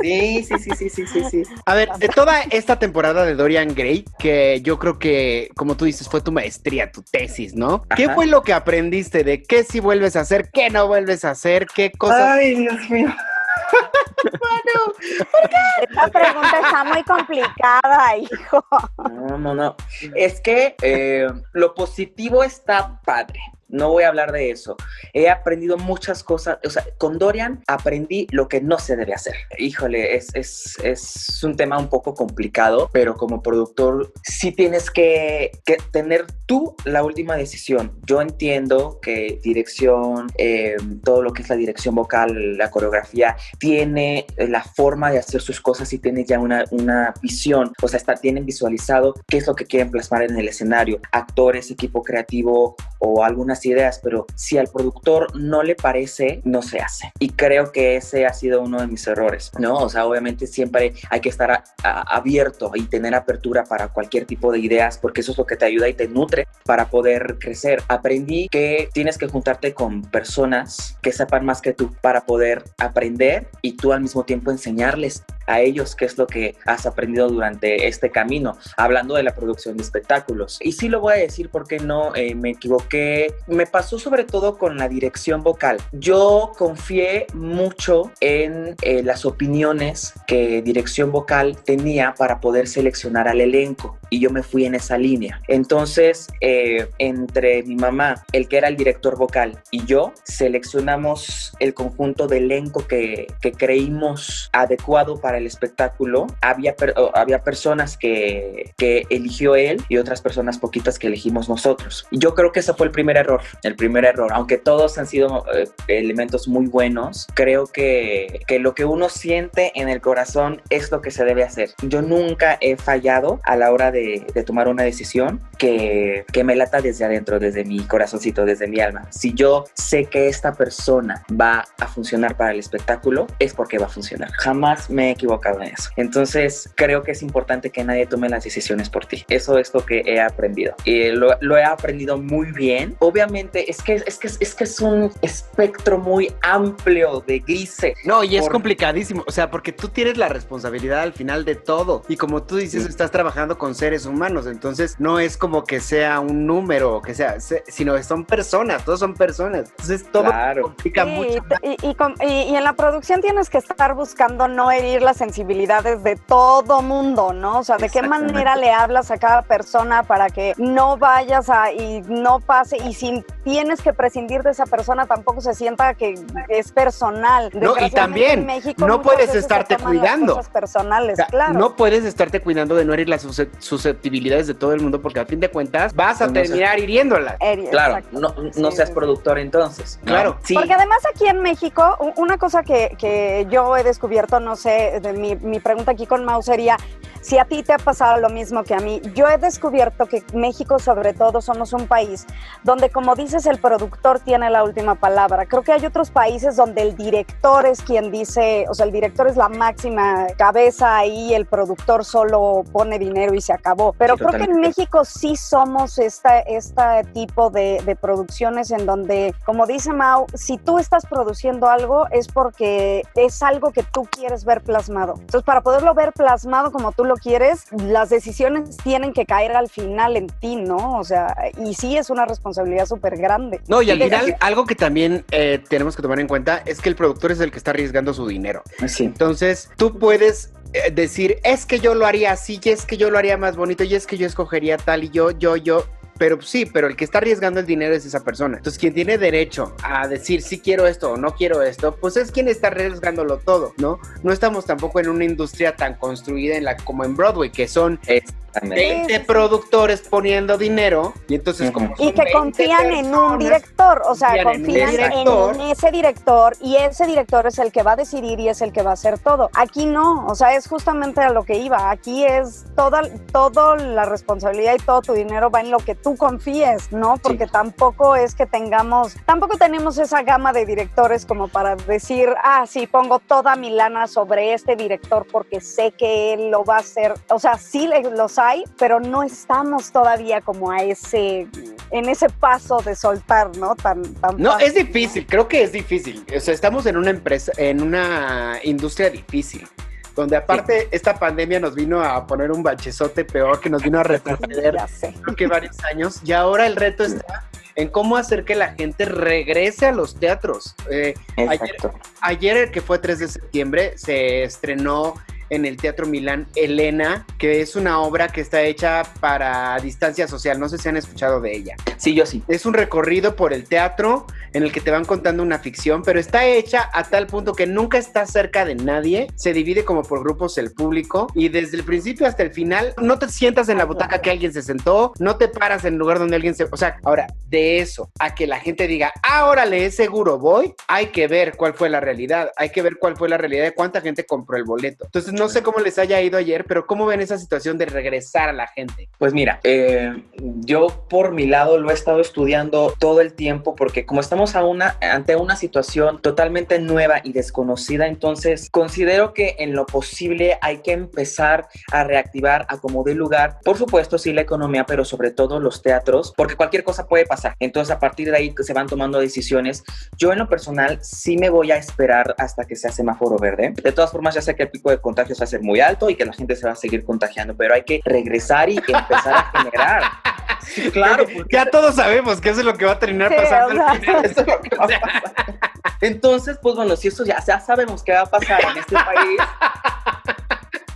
sí, 0.00 0.44
sí, 0.44 0.58
sí, 0.58 0.70
sí, 0.76 0.88
sí, 0.88 1.06
sí, 1.06 1.24
sí. 1.30 1.42
A 1.66 1.74
ver, 1.74 1.90
de 1.98 2.08
toda 2.08 2.40
esta 2.50 2.78
temporada 2.78 3.24
de 3.24 3.34
Dorian 3.34 3.74
Gray, 3.74 4.04
que 4.18 4.60
yo 4.62 4.78
creo 4.78 4.98
que, 4.98 5.50
como 5.56 5.76
tú 5.76 5.84
dices, 5.84 6.08
fue 6.08 6.20
tu 6.20 6.32
maestría, 6.32 6.90
tu 6.90 7.02
tesis, 7.02 7.54
¿no? 7.54 7.84
¿Qué 7.96 8.08
fue 8.10 8.26
lo 8.26 8.42
que 8.42 8.52
aprendiste 8.52 9.24
de 9.24 9.42
qué 9.42 9.64
si 9.64 9.80
vuelves 9.80 10.16
a 10.16 10.20
hacer, 10.20 10.50
qué 10.52 10.70
no 10.70 10.86
vuelves 10.86 11.24
a 11.24 11.30
hacer, 11.30 11.66
qué 11.66 11.90
cosas? 11.92 12.20
Ay, 12.20 12.54
Dios 12.54 12.90
mío. 12.90 13.08
bueno, 14.24 14.94
¿por 15.30 15.50
qué? 15.50 15.86
Esta 15.88 16.08
pregunta 16.08 16.60
está 16.60 16.84
muy 16.84 17.02
complicada, 17.04 18.16
hijo. 18.16 18.64
No, 19.10 19.38
no, 19.38 19.54
no. 19.54 19.76
Es 20.14 20.40
que 20.40 20.76
eh, 20.82 21.28
lo 21.52 21.74
positivo 21.74 22.44
está 22.44 23.00
padre 23.04 23.40
no 23.68 23.90
voy 23.90 24.04
a 24.04 24.08
hablar 24.08 24.32
de 24.32 24.50
eso. 24.50 24.76
He 25.12 25.28
aprendido 25.28 25.76
muchas 25.76 26.24
cosas, 26.24 26.58
o 26.64 26.70
sea, 26.70 26.84
con 26.98 27.18
Dorian 27.18 27.62
aprendí 27.66 28.26
lo 28.30 28.48
que 28.48 28.60
no 28.60 28.78
se 28.78 28.96
debe 28.96 29.14
hacer. 29.14 29.34
Híjole, 29.58 30.16
es, 30.16 30.28
es, 30.34 30.76
es 30.82 31.44
un 31.44 31.56
tema 31.56 31.78
un 31.78 31.88
poco 31.88 32.14
complicado, 32.14 32.90
pero 32.92 33.14
como 33.14 33.42
productor 33.42 34.12
sí 34.22 34.52
tienes 34.52 34.90
que, 34.90 35.52
que 35.64 35.76
tener 35.92 36.26
tú 36.46 36.74
la 36.84 37.02
última 37.02 37.36
decisión. 37.36 37.92
Yo 38.06 38.22
entiendo 38.22 38.98
que 39.00 39.38
dirección, 39.42 40.28
eh, 40.38 40.76
todo 41.04 41.22
lo 41.22 41.32
que 41.32 41.42
es 41.42 41.48
la 41.48 41.56
dirección 41.56 41.94
vocal, 41.94 42.56
la 42.56 42.70
coreografía, 42.70 43.36
tiene 43.58 44.26
la 44.36 44.62
forma 44.62 45.10
de 45.10 45.18
hacer 45.18 45.40
sus 45.40 45.60
cosas 45.60 45.92
y 45.92 45.98
tiene 45.98 46.24
ya 46.24 46.38
una, 46.38 46.64
una 46.70 47.12
visión, 47.20 47.72
o 47.82 47.88
sea, 47.88 47.98
está, 47.98 48.14
tienen 48.14 48.46
visualizado 48.46 49.14
qué 49.26 49.38
es 49.38 49.46
lo 49.46 49.54
que 49.54 49.66
quieren 49.66 49.90
plasmar 49.90 50.22
en 50.22 50.38
el 50.38 50.48
escenario, 50.48 51.00
actores, 51.12 51.70
equipo 51.70 52.02
creativo 52.02 52.76
o 52.98 53.24
algunas 53.24 53.57
ideas, 53.66 54.00
pero 54.02 54.26
si 54.34 54.58
al 54.58 54.68
productor 54.68 55.34
no 55.36 55.62
le 55.62 55.74
parece, 55.74 56.40
no 56.44 56.62
se 56.62 56.80
hace. 56.80 57.12
Y 57.18 57.30
creo 57.30 57.72
que 57.72 57.96
ese 57.96 58.26
ha 58.26 58.32
sido 58.32 58.60
uno 58.60 58.80
de 58.80 58.86
mis 58.86 59.06
errores, 59.06 59.50
¿no? 59.58 59.76
O 59.76 59.88
sea, 59.88 60.06
obviamente 60.06 60.46
siempre 60.46 60.94
hay 61.10 61.20
que 61.20 61.28
estar 61.28 61.64
abierto 61.82 62.72
y 62.74 62.82
tener 62.84 63.14
apertura 63.14 63.64
para 63.64 63.88
cualquier 63.88 64.24
tipo 64.24 64.52
de 64.52 64.58
ideas, 64.58 64.98
porque 64.98 65.20
eso 65.20 65.32
es 65.32 65.38
lo 65.38 65.46
que 65.46 65.56
te 65.56 65.64
ayuda 65.64 65.88
y 65.88 65.94
te 65.94 66.08
nutre 66.08 66.46
para 66.64 66.88
poder 66.88 67.38
crecer. 67.38 67.82
Aprendí 67.88 68.48
que 68.48 68.88
tienes 68.92 69.18
que 69.18 69.28
juntarte 69.28 69.74
con 69.74 70.02
personas 70.02 70.98
que 71.02 71.12
sepan 71.12 71.44
más 71.44 71.60
que 71.60 71.72
tú 71.72 71.94
para 72.00 72.22
poder 72.22 72.64
aprender 72.78 73.48
y 73.62 73.72
tú 73.72 73.92
al 73.92 74.00
mismo 74.00 74.24
tiempo 74.24 74.50
enseñarles 74.50 75.24
a 75.46 75.60
ellos 75.60 75.96
qué 75.96 76.04
es 76.04 76.18
lo 76.18 76.26
que 76.26 76.56
has 76.66 76.86
aprendido 76.86 77.28
durante 77.28 77.88
este 77.88 78.10
camino, 78.10 78.58
hablando 78.76 79.14
de 79.14 79.22
la 79.22 79.34
producción 79.34 79.76
de 79.76 79.82
espectáculos. 79.82 80.58
Y 80.60 80.72
sí 80.72 80.88
lo 80.88 81.00
voy 81.00 81.14
a 81.14 81.16
decir 81.16 81.48
porque 81.50 81.78
no 81.78 82.14
eh, 82.14 82.34
me 82.34 82.50
equivoqué. 82.50 83.34
Me 83.48 83.66
pasó 83.66 83.98
sobre 83.98 84.24
todo 84.24 84.58
con 84.58 84.76
la 84.76 84.88
dirección 84.88 85.42
vocal. 85.42 85.78
Yo 85.92 86.52
confié 86.56 87.26
mucho 87.32 88.12
en 88.20 88.76
eh, 88.82 89.02
las 89.02 89.24
opiniones 89.24 90.14
que 90.26 90.62
dirección 90.62 91.10
vocal 91.10 91.56
tenía 91.64 92.14
para 92.16 92.40
poder 92.40 92.68
seleccionar 92.68 93.26
al 93.26 93.40
elenco 93.40 93.98
y 94.10 94.20
yo 94.20 94.30
me 94.30 94.42
fui 94.42 94.64
en 94.64 94.74
esa 94.74 94.98
línea. 94.98 95.40
Entonces, 95.48 96.28
eh, 96.40 96.88
entre 96.98 97.62
mi 97.62 97.76
mamá, 97.76 98.24
el 98.32 98.48
que 98.48 98.58
era 98.58 98.68
el 98.68 98.76
director 98.76 99.16
vocal, 99.16 99.60
y 99.70 99.84
yo, 99.84 100.12
seleccionamos 100.24 101.52
el 101.60 101.74
conjunto 101.74 102.26
de 102.26 102.38
elenco 102.38 102.86
que, 102.86 103.26
que 103.40 103.52
creímos 103.52 104.50
adecuado 104.52 105.20
para 105.20 105.38
el 105.38 105.46
espectáculo, 105.46 106.26
había, 106.40 106.74
había 107.14 107.42
personas 107.42 107.96
que, 107.96 108.72
que 108.76 109.06
eligió 109.10 109.56
él 109.56 109.82
y 109.88 109.98
otras 109.98 110.20
personas 110.20 110.58
poquitas 110.58 110.98
que 110.98 111.06
elegimos 111.06 111.48
nosotros. 111.48 112.06
Yo 112.10 112.34
creo 112.34 112.52
que 112.52 112.60
ese 112.60 112.74
fue 112.74 112.86
el 112.86 112.92
primer 112.92 113.16
error, 113.16 113.37
el 113.62 113.76
primer 113.76 114.04
error. 114.04 114.30
Aunque 114.32 114.58
todos 114.58 114.98
han 114.98 115.06
sido 115.06 115.44
eh, 115.54 115.68
elementos 115.88 116.48
muy 116.48 116.66
buenos, 116.66 117.26
creo 117.34 117.66
que, 117.66 118.40
que 118.46 118.58
lo 118.58 118.74
que 118.74 118.84
uno 118.84 119.08
siente 119.08 119.72
en 119.74 119.88
el 119.88 120.00
corazón 120.00 120.62
es 120.70 120.90
lo 120.90 121.00
que 121.00 121.10
se 121.10 121.24
debe 121.24 121.42
hacer. 121.42 121.70
Yo 121.82 122.02
nunca 122.02 122.58
he 122.60 122.76
fallado 122.76 123.40
a 123.44 123.56
la 123.56 123.72
hora 123.72 123.90
de, 123.90 124.26
tomar 124.46 124.68
una 124.68 124.84
decisión 124.84 125.40
que, 125.58 126.24
que 126.32 126.44
me 126.44 126.54
lata 126.54 126.80
desde 126.80 127.04
adentro, 127.04 127.38
desde 127.38 127.64
mi 127.64 127.80
corazoncito, 127.80 128.44
desde 128.44 128.68
mi 128.68 128.80
alma. 128.80 129.06
Si 129.10 129.34
yo 129.34 129.64
sé 129.74 130.04
que 130.04 130.28
esta 130.28 130.54
persona 130.54 131.24
va 131.30 131.66
a 131.78 131.86
funcionar 131.86 132.36
para 132.36 132.52
el 132.52 132.58
espectáculo, 132.58 133.26
es 133.38 133.54
porque 133.54 133.78
va 133.78 133.86
a 133.86 133.90
funcionar. 133.90 134.30
Jamás 134.32 134.88
me 134.90 135.08
he 135.08 135.10
equivocado 135.10 135.60
en 135.62 135.68
eso. 135.74 135.90
Entonces, 135.96 136.70
creo 136.74 137.02
que 137.02 137.12
es 137.12 137.22
importante 137.22 137.70
que 137.70 137.84
nadie 137.84 138.06
tome 138.06 138.28
las 138.28 138.44
decisiones 138.44 138.88
por 138.90 139.06
ti. 139.06 139.24
Eso 139.28 139.58
es 139.58 139.72
lo 139.74 139.84
que 139.84 140.02
he 140.06 140.20
aprendido. 140.20 140.74
Y 140.84 141.10
lo, 141.10 141.36
lo 141.40 141.56
he 141.56 141.64
aprendido 141.64 142.18
muy 142.18 142.52
bien. 142.52 142.96
Obviamente, 142.98 143.27
es 143.34 143.82
que, 143.82 143.94
es, 144.06 144.18
que, 144.18 144.26
es 144.26 144.54
que 144.54 144.64
es 144.64 144.80
un 144.80 145.10
espectro 145.22 145.98
muy 145.98 146.34
amplio 146.42 147.22
de 147.26 147.40
grises. 147.40 147.96
No, 148.04 148.24
y 148.24 148.36
es 148.36 148.48
complicadísimo. 148.48 149.24
O 149.26 149.30
sea, 149.30 149.50
porque 149.50 149.72
tú 149.72 149.88
tienes 149.88 150.16
la 150.16 150.28
responsabilidad 150.28 151.02
al 151.02 151.12
final 151.12 151.44
de 151.44 151.54
todo. 151.54 152.02
Y 152.08 152.16
como 152.16 152.42
tú 152.42 152.56
dices, 152.56 152.86
estás 152.86 153.10
trabajando 153.10 153.58
con 153.58 153.74
seres 153.74 154.06
humanos. 154.06 154.46
Entonces, 154.46 154.96
no 154.98 155.18
es 155.18 155.36
como 155.36 155.64
que 155.64 155.80
sea 155.80 156.20
un 156.20 156.46
número, 156.46 157.02
que 157.02 157.14
sea, 157.14 157.36
sino 157.40 158.02
son 158.02 158.24
personas, 158.24 158.84
todos 158.84 159.00
son 159.00 159.14
personas. 159.14 159.70
Entonces, 159.70 160.10
todo 160.10 160.30
complica 160.62 161.04
mucho. 161.04 161.42
Y, 161.62 161.76
y, 161.86 162.32
y 162.48 162.56
en 162.56 162.64
la 162.64 162.72
producción 162.74 163.20
tienes 163.20 163.50
que 163.50 163.58
estar 163.58 163.94
buscando 163.94 164.48
no 164.48 164.70
herir 164.70 165.02
las 165.02 165.16
sensibilidades 165.16 166.02
de 166.02 166.16
todo 166.16 166.82
mundo, 166.82 167.32
¿no? 167.32 167.60
O 167.60 167.64
sea, 167.64 167.76
de 167.76 167.88
qué 167.88 168.02
manera 168.02 168.56
le 168.56 168.70
hablas 168.70 169.10
a 169.10 169.18
cada 169.18 169.42
persona 169.42 170.02
para 170.02 170.30
que 170.30 170.54
no 170.56 170.96
vayas 170.96 171.48
a 171.50 171.72
y 171.72 172.02
no 172.02 172.40
pase 172.40 172.76
y 172.76 172.94
si 172.94 173.17
tienes 173.44 173.80
que 173.82 173.92
prescindir 173.92 174.42
de 174.42 174.50
esa 174.50 174.66
persona 174.66 175.06
tampoco 175.06 175.40
se 175.40 175.54
sienta 175.54 175.94
que 175.94 176.14
es 176.48 176.72
personal. 176.72 177.50
No, 177.52 177.74
y 177.78 177.90
también, 177.90 178.40
en 178.40 178.46
México 178.46 178.86
no 178.86 179.02
puedes 179.02 179.34
estarte 179.34 179.76
cuidando. 179.76 180.34
cosas 180.36 180.50
personales, 180.50 181.14
O 181.14 181.16
sea, 181.16 181.26
claro. 181.26 181.54
No 181.54 181.76
puedes 181.76 182.04
estarte 182.04 182.40
cuidando 182.40 182.74
de 182.74 182.84
no 182.84 182.92
herir 182.94 183.08
las 183.08 183.24
susce- 183.26 183.48
susceptibilidades 183.58 184.46
de 184.46 184.54
todo 184.54 184.72
el 184.72 184.80
mundo 184.80 185.00
porque 185.00 185.20
al 185.20 185.26
fin 185.26 185.40
de 185.40 185.50
cuentas 185.50 185.94
vas 185.94 186.20
a 186.20 186.26
No 186.26 186.34
sé. 186.34 186.42
terminar 186.42 186.78
hiriéndolas. 186.78 187.38
Eri- 187.40 187.70
Claro, 187.70 188.04
no, 188.12 188.34
no 188.56 188.70
seas 188.70 188.90
productor 188.90 189.38
entonces. 189.38 189.98
¿no? 190.02 190.06
Claro. 190.06 190.38
Sí. 190.44 190.54
Porque 190.54 190.72
además 190.74 190.98
aquí 191.14 191.26
en 191.26 191.40
México, 191.42 191.96
una 192.16 192.38
cosa 192.38 192.62
que, 192.62 192.94
que 192.98 193.46
yo 193.50 193.76
he 193.76 193.82
descubierto, 193.84 194.40
no 194.40 194.56
sé, 194.56 195.00
de 195.00 195.12
mi, 195.12 195.36
mi 195.36 195.60
pregunta 195.60 195.92
aquí 195.92 196.06
con 196.06 196.24
Mau 196.24 196.42
sería, 196.42 196.76
si 197.20 197.38
a 197.38 197.44
ti 197.44 197.62
te 197.62 197.72
ha 197.72 197.78
pasado 197.78 198.18
lo 198.20 198.30
mismo 198.30 198.62
que 198.64 198.74
a 198.74 198.78
mí, 198.80 199.00
yo 199.14 199.28
he 199.28 199.38
descubierto 199.38 200.06
que 200.06 200.22
México 200.32 200.78
sobre 200.78 201.12
todo 201.14 201.40
somos 201.40 201.72
un 201.72 201.86
país 201.86 202.26
donde 202.62 202.90
como 202.90 203.07
dices 203.14 203.46
el 203.46 203.58
productor 203.58 204.20
tiene 204.20 204.50
la 204.50 204.64
última 204.64 204.94
palabra. 204.94 205.46
Creo 205.46 205.62
que 205.62 205.72
hay 205.72 205.84
otros 205.86 206.10
países 206.10 206.56
donde 206.56 206.82
el 206.82 206.96
director 206.96 207.66
es 207.66 207.82
quien 207.82 208.10
dice, 208.10 208.66
o 208.68 208.74
sea, 208.74 208.86
el 208.86 208.92
director 208.92 209.26
es 209.28 209.36
la 209.36 209.48
máxima 209.48 210.26
cabeza 210.36 210.96
ahí, 210.96 211.34
el 211.34 211.46
productor 211.46 212.04
solo 212.04 212.64
pone 212.72 212.98
dinero 212.98 213.34
y 213.34 213.40
se 213.40 213.52
acabó. 213.52 213.94
Pero 213.98 214.14
Sí, 214.14 214.24
creo 214.24 214.30
que 214.30 214.36
en 214.36 214.42
totalmente. 214.42 214.68
México 214.68 215.04
sí 215.04 215.36
somos 215.36 215.98
esta, 215.98 216.40
este 216.40 217.04
tipo 217.12 217.50
de, 217.50 217.82
de 217.84 217.96
producciones 217.96 218.70
en 218.70 218.86
donde, 218.86 219.34
como 219.44 219.66
dice 219.66 219.92
Mau, 219.92 220.26
si 220.34 220.58
tú 220.58 220.78
estás 220.78 221.06
produciendo 221.06 221.68
algo 221.68 222.06
es 222.10 222.28
porque 222.28 223.02
es 223.14 223.42
algo 223.42 223.72
que 223.72 223.82
tú 223.82 224.04
quieres 224.10 224.44
ver 224.44 224.62
plasmado. 224.62 225.14
Entonces, 225.14 225.42
para 225.42 225.60
poderlo 225.60 225.94
ver 225.94 226.12
plasmado 226.12 226.72
como 226.72 226.92
tú 226.92 227.04
lo 227.04 227.14
quieres, 227.16 227.66
las 227.72 228.10
decisiones 228.10 228.76
tienen 228.78 229.12
que 229.12 229.26
caer 229.26 229.56
al 229.56 229.68
final 229.68 230.16
en 230.16 230.26
ti, 230.26 230.56
¿no? 230.56 230.98
O 230.98 231.04
sea, 231.04 231.34
y 231.58 231.74
sí 231.74 231.96
es 231.96 232.10
una 232.10 232.24
responsabilidad 232.26 232.86
súper 232.88 233.16
grande. 233.16 233.60
No, 233.68 233.82
y 233.82 233.90
al 233.90 233.98
Sí, 233.98 234.04
final 234.04 234.36
algo 234.40 234.66
que 234.66 234.74
también 234.74 235.24
eh, 235.30 235.62
tenemos 235.68 235.94
que 235.94 236.02
tomar 236.02 236.18
en 236.20 236.26
cuenta 236.26 236.62
es 236.64 236.80
que 236.80 236.88
el 236.88 236.96
productor 236.96 237.32
es 237.32 237.40
el 237.40 237.50
que 237.50 237.58
está 237.58 237.70
arriesgando 237.70 238.14
su 238.14 238.26
dinero. 238.26 238.62
Sí. 238.86 239.04
Entonces, 239.04 239.70
tú 239.76 239.98
puedes 239.98 240.52
eh, 240.72 240.90
decir, 240.90 241.38
es 241.44 241.66
que 241.66 241.80
yo 241.80 241.94
lo 241.94 242.06
haría 242.06 242.32
así, 242.32 242.60
y 242.62 242.68
es 242.68 242.84
que 242.84 242.96
yo 242.96 243.10
lo 243.10 243.18
haría 243.18 243.36
más 243.36 243.56
bonito, 243.56 243.84
y 243.84 243.94
es 243.94 244.06
que 244.06 244.16
yo 244.18 244.26
escogería 244.26 244.76
tal, 244.76 245.04
y 245.04 245.10
yo, 245.10 245.30
yo, 245.30 245.56
yo. 245.56 245.86
Pero 246.18 246.42
sí, 246.42 246.66
pero 246.66 246.88
el 246.88 246.96
que 246.96 247.04
está 247.04 247.18
arriesgando 247.18 247.60
el 247.60 247.66
dinero 247.66 247.94
es 247.94 248.04
esa 248.04 248.24
persona. 248.24 248.56
Entonces, 248.56 248.76
quien 248.78 248.92
tiene 248.92 249.18
derecho 249.18 249.76
a 249.84 250.08
decir 250.08 250.42
si 250.42 250.58
quiero 250.58 250.86
esto 250.88 251.12
o 251.12 251.16
no 251.16 251.36
quiero 251.36 251.62
esto, 251.62 251.94
pues 251.94 252.16
es 252.16 252.32
quien 252.32 252.48
está 252.48 252.66
arriesgándolo 252.66 253.38
todo, 253.38 253.72
¿no? 253.78 254.00
No 254.24 254.32
estamos 254.32 254.66
tampoco 254.66 254.98
en 254.98 255.10
una 255.10 255.24
industria 255.24 255.76
tan 255.76 255.94
construida 255.94 256.56
en 256.56 256.64
la 256.64 256.76
como 256.76 257.04
en 257.04 257.14
Broadway, 257.14 257.50
que 257.50 257.68
son 257.68 258.00
Exactamente. 258.08 258.47
20 258.62 259.04
sí, 259.06 259.14
sí. 259.14 259.18
productores 259.26 260.00
poniendo 260.02 260.56
dinero, 260.58 261.12
y 261.28 261.36
entonces 261.36 261.70
como 261.70 261.94
Y 261.98 262.12
que 262.12 262.22
20 262.24 262.32
confían 262.32 262.92
en 262.92 263.14
un 263.14 263.38
director, 263.38 264.02
o 264.06 264.14
sea, 264.14 264.42
confían 264.42 264.90
en 264.90 265.60
ese 265.60 265.90
director 265.90 266.56
y 266.60 266.76
ese 266.76 267.06
director 267.06 267.46
es 267.46 267.58
el 267.58 267.72
que 267.72 267.82
va 267.82 267.92
a 267.92 267.96
decidir 267.96 268.40
y 268.40 268.48
es 268.48 268.60
el 268.62 268.72
que 268.72 268.82
va 268.82 268.90
a 268.90 268.94
hacer 268.94 269.18
todo. 269.18 269.50
Aquí 269.54 269.86
no, 269.86 270.26
o 270.26 270.34
sea, 270.34 270.54
es 270.54 270.66
justamente 270.68 271.20
a 271.20 271.30
lo 271.30 271.44
que 271.44 271.56
iba. 271.58 271.90
Aquí 271.90 272.24
es 272.24 272.64
toda, 272.76 273.02
toda 273.32 273.76
la 273.76 274.04
responsabilidad 274.04 274.74
y 274.74 274.82
todo 274.82 275.02
tu 275.02 275.12
dinero 275.12 275.50
va 275.50 275.60
en 275.60 275.70
lo 275.70 275.78
que 275.78 275.94
tú 275.94 276.16
confíes, 276.16 276.92
¿no? 276.92 277.16
Porque 277.22 277.46
tampoco 277.46 278.16
es 278.16 278.34
que 278.34 278.46
tengamos, 278.46 279.14
tampoco 279.26 279.56
tenemos 279.56 279.98
esa 279.98 280.22
gama 280.22 280.52
de 280.52 280.66
directores 280.66 281.24
como 281.26 281.48
para 281.48 281.76
decir, 281.76 282.28
ah, 282.42 282.64
sí, 282.66 282.86
pongo 282.86 283.18
toda 283.18 283.56
mi 283.56 283.70
lana 283.70 284.06
sobre 284.06 284.54
este 284.54 284.76
director 284.76 285.26
porque 285.30 285.60
sé 285.60 285.92
que 285.92 286.32
él 286.34 286.50
lo 286.50 286.64
va 286.64 286.76
a 286.76 286.80
hacer. 286.80 287.14
O 287.30 287.38
sea, 287.38 287.58
sí 287.58 287.86
le- 287.86 288.02
los 288.10 288.38
hay, 288.48 288.64
pero 288.78 289.00
no 289.00 289.22
estamos 289.22 289.92
todavía 289.92 290.40
como 290.40 290.70
a 290.70 290.82
ese, 290.82 291.46
en 291.90 292.08
ese 292.08 292.28
paso 292.28 292.78
de 292.78 292.94
soltar, 292.94 293.56
¿no? 293.56 293.74
Tan, 293.74 294.02
tan 294.14 294.40
No, 294.40 294.52
fácil, 294.52 294.68
es 294.68 294.74
difícil, 294.74 295.26
creo 295.26 295.48
que 295.48 295.62
es 295.62 295.72
difícil. 295.72 296.24
O 296.34 296.40
sea, 296.40 296.54
estamos 296.54 296.86
en 296.86 296.96
una 296.96 297.10
empresa, 297.10 297.52
en 297.56 297.82
una 297.82 298.58
industria 298.64 299.10
difícil, 299.10 299.66
donde 300.14 300.36
aparte 300.36 300.88
esta 300.90 301.18
pandemia 301.18 301.60
nos 301.60 301.74
vino 301.74 302.02
a 302.02 302.26
poner 302.26 302.50
un 302.50 302.62
bachezote 302.62 303.24
peor, 303.24 303.60
que 303.60 303.70
nos 303.70 303.82
vino 303.82 304.00
a 304.00 304.02
retroceder 304.02 304.76
creo 305.22 305.36
que 305.36 305.46
varios 305.46 305.76
años, 305.84 306.20
y 306.24 306.32
ahora 306.32 306.66
el 306.66 306.76
reto 306.76 307.04
está 307.04 307.44
en 307.76 307.88
cómo 307.88 308.16
hacer 308.16 308.44
que 308.44 308.56
la 308.56 308.74
gente 308.74 309.04
regrese 309.04 309.86
a 309.86 309.92
los 309.92 310.18
teatros. 310.18 310.74
Eh, 310.90 311.14
ayer, 311.36 311.76
ayer, 312.20 312.70
que 312.72 312.80
fue 312.80 312.98
3 312.98 313.20
de 313.20 313.28
septiembre, 313.28 313.96
se 313.96 314.42
estrenó 314.42 315.14
en 315.50 315.64
el 315.64 315.76
Teatro 315.76 316.06
Milán 316.06 316.46
Elena, 316.54 317.26
que 317.38 317.60
es 317.60 317.76
una 317.76 318.00
obra 318.00 318.28
que 318.28 318.40
está 318.40 318.62
hecha 318.62 319.02
para 319.20 319.78
distancia 319.80 320.28
social. 320.28 320.58
No 320.58 320.68
sé 320.68 320.78
si 320.78 320.88
han 320.88 320.96
escuchado 320.96 321.40
de 321.40 321.56
ella. 321.56 321.76
Sí, 321.96 322.14
yo 322.14 322.26
sí. 322.26 322.42
Es 322.48 322.66
un 322.66 322.74
recorrido 322.74 323.36
por 323.36 323.52
el 323.52 323.64
teatro 323.64 324.26
en 324.52 324.62
el 324.62 324.72
que 324.72 324.80
te 324.80 324.90
van 324.90 325.04
contando 325.04 325.42
una 325.42 325.58
ficción, 325.58 326.02
pero 326.02 326.18
está 326.18 326.46
hecha 326.46 326.88
a 326.92 327.04
tal 327.04 327.26
punto 327.26 327.54
que 327.54 327.66
nunca 327.66 327.98
está 327.98 328.26
cerca 328.26 328.64
de 328.64 328.74
nadie. 328.74 329.28
Se 329.34 329.52
divide 329.52 329.84
como 329.84 330.02
por 330.02 330.22
grupos 330.22 330.58
el 330.58 330.72
público 330.72 331.28
y 331.34 331.48
desde 331.48 331.76
el 331.76 331.84
principio 331.84 332.26
hasta 332.26 332.42
el 332.42 332.52
final 332.52 332.94
no 333.00 333.18
te 333.18 333.28
sientas 333.28 333.68
en 333.68 333.78
la 333.78 333.84
butaca 333.84 334.20
que 334.20 334.30
alguien 334.30 334.52
se 334.52 334.62
sentó, 334.62 335.12
no 335.18 335.36
te 335.36 335.48
paras 335.48 335.84
en 335.84 335.94
el 335.94 335.98
lugar 335.98 336.18
donde 336.18 336.36
alguien 336.36 336.54
se... 336.54 336.64
O 336.64 336.76
sea, 336.76 336.98
ahora, 337.04 337.26
de 337.48 337.80
eso 337.80 338.10
a 338.18 338.34
que 338.34 338.46
la 338.46 338.60
gente 338.60 338.86
diga, 338.86 339.12
ah, 339.22 339.46
órale, 339.46 339.86
es 339.86 339.96
seguro, 339.96 340.38
voy, 340.38 340.74
hay 340.86 341.06
que 341.08 341.28
ver 341.28 341.56
cuál 341.56 341.74
fue 341.74 341.88
la 341.88 342.00
realidad, 342.00 342.50
hay 342.56 342.70
que 342.70 342.82
ver 342.82 342.96
cuál 342.98 343.16
fue 343.16 343.28
la 343.28 343.38
realidad 343.38 343.64
de 343.64 343.74
cuánta 343.74 344.00
gente 344.00 344.24
compró 344.24 344.56
el 344.56 344.64
boleto. 344.64 345.04
Entonces, 345.06 345.32
no 345.38 345.48
sé 345.48 345.62
cómo 345.62 345.78
les 345.80 345.98
haya 345.98 346.20
ido 346.20 346.38
ayer, 346.38 346.64
pero 346.64 346.86
¿cómo 346.86 347.06
ven 347.06 347.20
esa 347.20 347.38
situación 347.38 347.78
de 347.78 347.86
regresar 347.86 348.48
a 348.48 348.52
la 348.52 348.66
gente? 348.66 349.08
Pues 349.18 349.32
mira, 349.32 349.60
eh, 349.64 350.22
yo 350.36 351.06
por 351.08 351.32
mi 351.32 351.46
lado 351.46 351.78
lo 351.78 351.90
he 351.90 351.94
estado 351.94 352.20
estudiando 352.20 352.94
todo 352.98 353.20
el 353.20 353.34
tiempo 353.34 353.74
porque 353.74 354.06
como 354.06 354.20
estamos 354.20 354.54
a 354.54 354.64
una, 354.64 354.96
ante 355.00 355.36
una 355.36 355.56
situación 355.56 356.20
totalmente 356.20 356.78
nueva 356.78 357.20
y 357.22 357.32
desconocida, 357.32 358.06
entonces 358.06 358.68
considero 358.70 359.32
que 359.34 359.56
en 359.58 359.74
lo 359.74 359.86
posible 359.86 360.58
hay 360.60 360.78
que 360.78 360.92
empezar 360.92 361.68
a 361.92 362.04
reactivar 362.04 362.66
a 362.68 362.78
como 362.78 363.04
de 363.04 363.14
lugar, 363.14 363.58
por 363.64 363.76
supuesto 363.76 364.18
sí 364.18 364.32
la 364.32 364.42
economía, 364.42 364.84
pero 364.84 365.04
sobre 365.04 365.30
todo 365.30 365.60
los 365.60 365.82
teatros, 365.82 366.32
porque 366.36 366.56
cualquier 366.56 366.84
cosa 366.84 367.06
puede 367.06 367.26
pasar. 367.26 367.54
Entonces 367.60 367.94
a 367.94 367.98
partir 367.98 368.30
de 368.30 368.36
ahí 368.36 368.54
se 368.60 368.72
van 368.72 368.86
tomando 368.86 369.20
decisiones. 369.20 369.84
Yo 370.16 370.32
en 370.32 370.38
lo 370.38 370.48
personal 370.48 370.98
sí 371.02 371.36
me 371.36 371.50
voy 371.50 371.70
a 371.70 371.76
esperar 371.76 372.34
hasta 372.38 372.64
que 372.64 372.76
sea 372.76 372.90
semáforo 372.90 373.36
verde. 373.38 373.72
De 373.82 373.92
todas 373.92 374.10
formas 374.10 374.34
ya 374.34 374.42
sé 374.42 374.54
que 374.54 374.64
el 374.64 374.70
pico 374.70 374.90
de 374.90 374.98
contagios 375.28 375.40
va 375.40 375.44
a 375.44 375.46
ser 375.46 375.62
muy 375.62 375.80
alto 375.80 376.08
y 376.10 376.14
que 376.14 376.24
la 376.24 376.32
gente 376.32 376.56
se 376.56 376.66
va 376.66 376.72
a 376.72 376.76
seguir 376.76 377.04
contagiando, 377.04 377.54
pero 377.56 377.74
hay 377.74 377.82
que 377.82 378.00
regresar 378.04 378.68
y 378.68 378.76
empezar 378.78 379.34
a 379.34 379.58
generar. 379.58 380.02
Sí, 380.60 380.90
claro, 380.90 381.24
que 381.24 381.34
porque 381.34 381.56
ya 381.56 381.66
todos 381.66 381.94
sabemos 381.94 382.40
que 382.40 382.48
eso 382.50 382.60
es 382.60 382.66
lo 382.66 382.74
que 382.76 382.84
va 382.84 382.92
a 382.92 382.98
terminar 382.98 383.30
Sí, 383.30 383.36
pasando 383.36 383.74
o 383.74 383.76
sea. 383.76 383.90
al 383.90 383.98
final. 384.00 384.24
eso 384.24 384.40
es 384.40 384.46
lo 384.46 384.60
que 384.60 384.76
va 384.76 384.84
a 384.84 384.88
pasar. 385.00 385.58
Entonces, 386.00 386.58
pues 386.60 386.74
bueno, 386.74 386.96
si 386.96 387.08
eso 387.08 387.24
ya, 387.24 387.42
ya 387.46 387.60
sabemos 387.60 388.02
qué 388.02 388.12
va 388.12 388.22
a 388.22 388.26
pasar 388.26 388.60
en 388.72 388.78
este 388.78 388.94
país. 388.94 389.40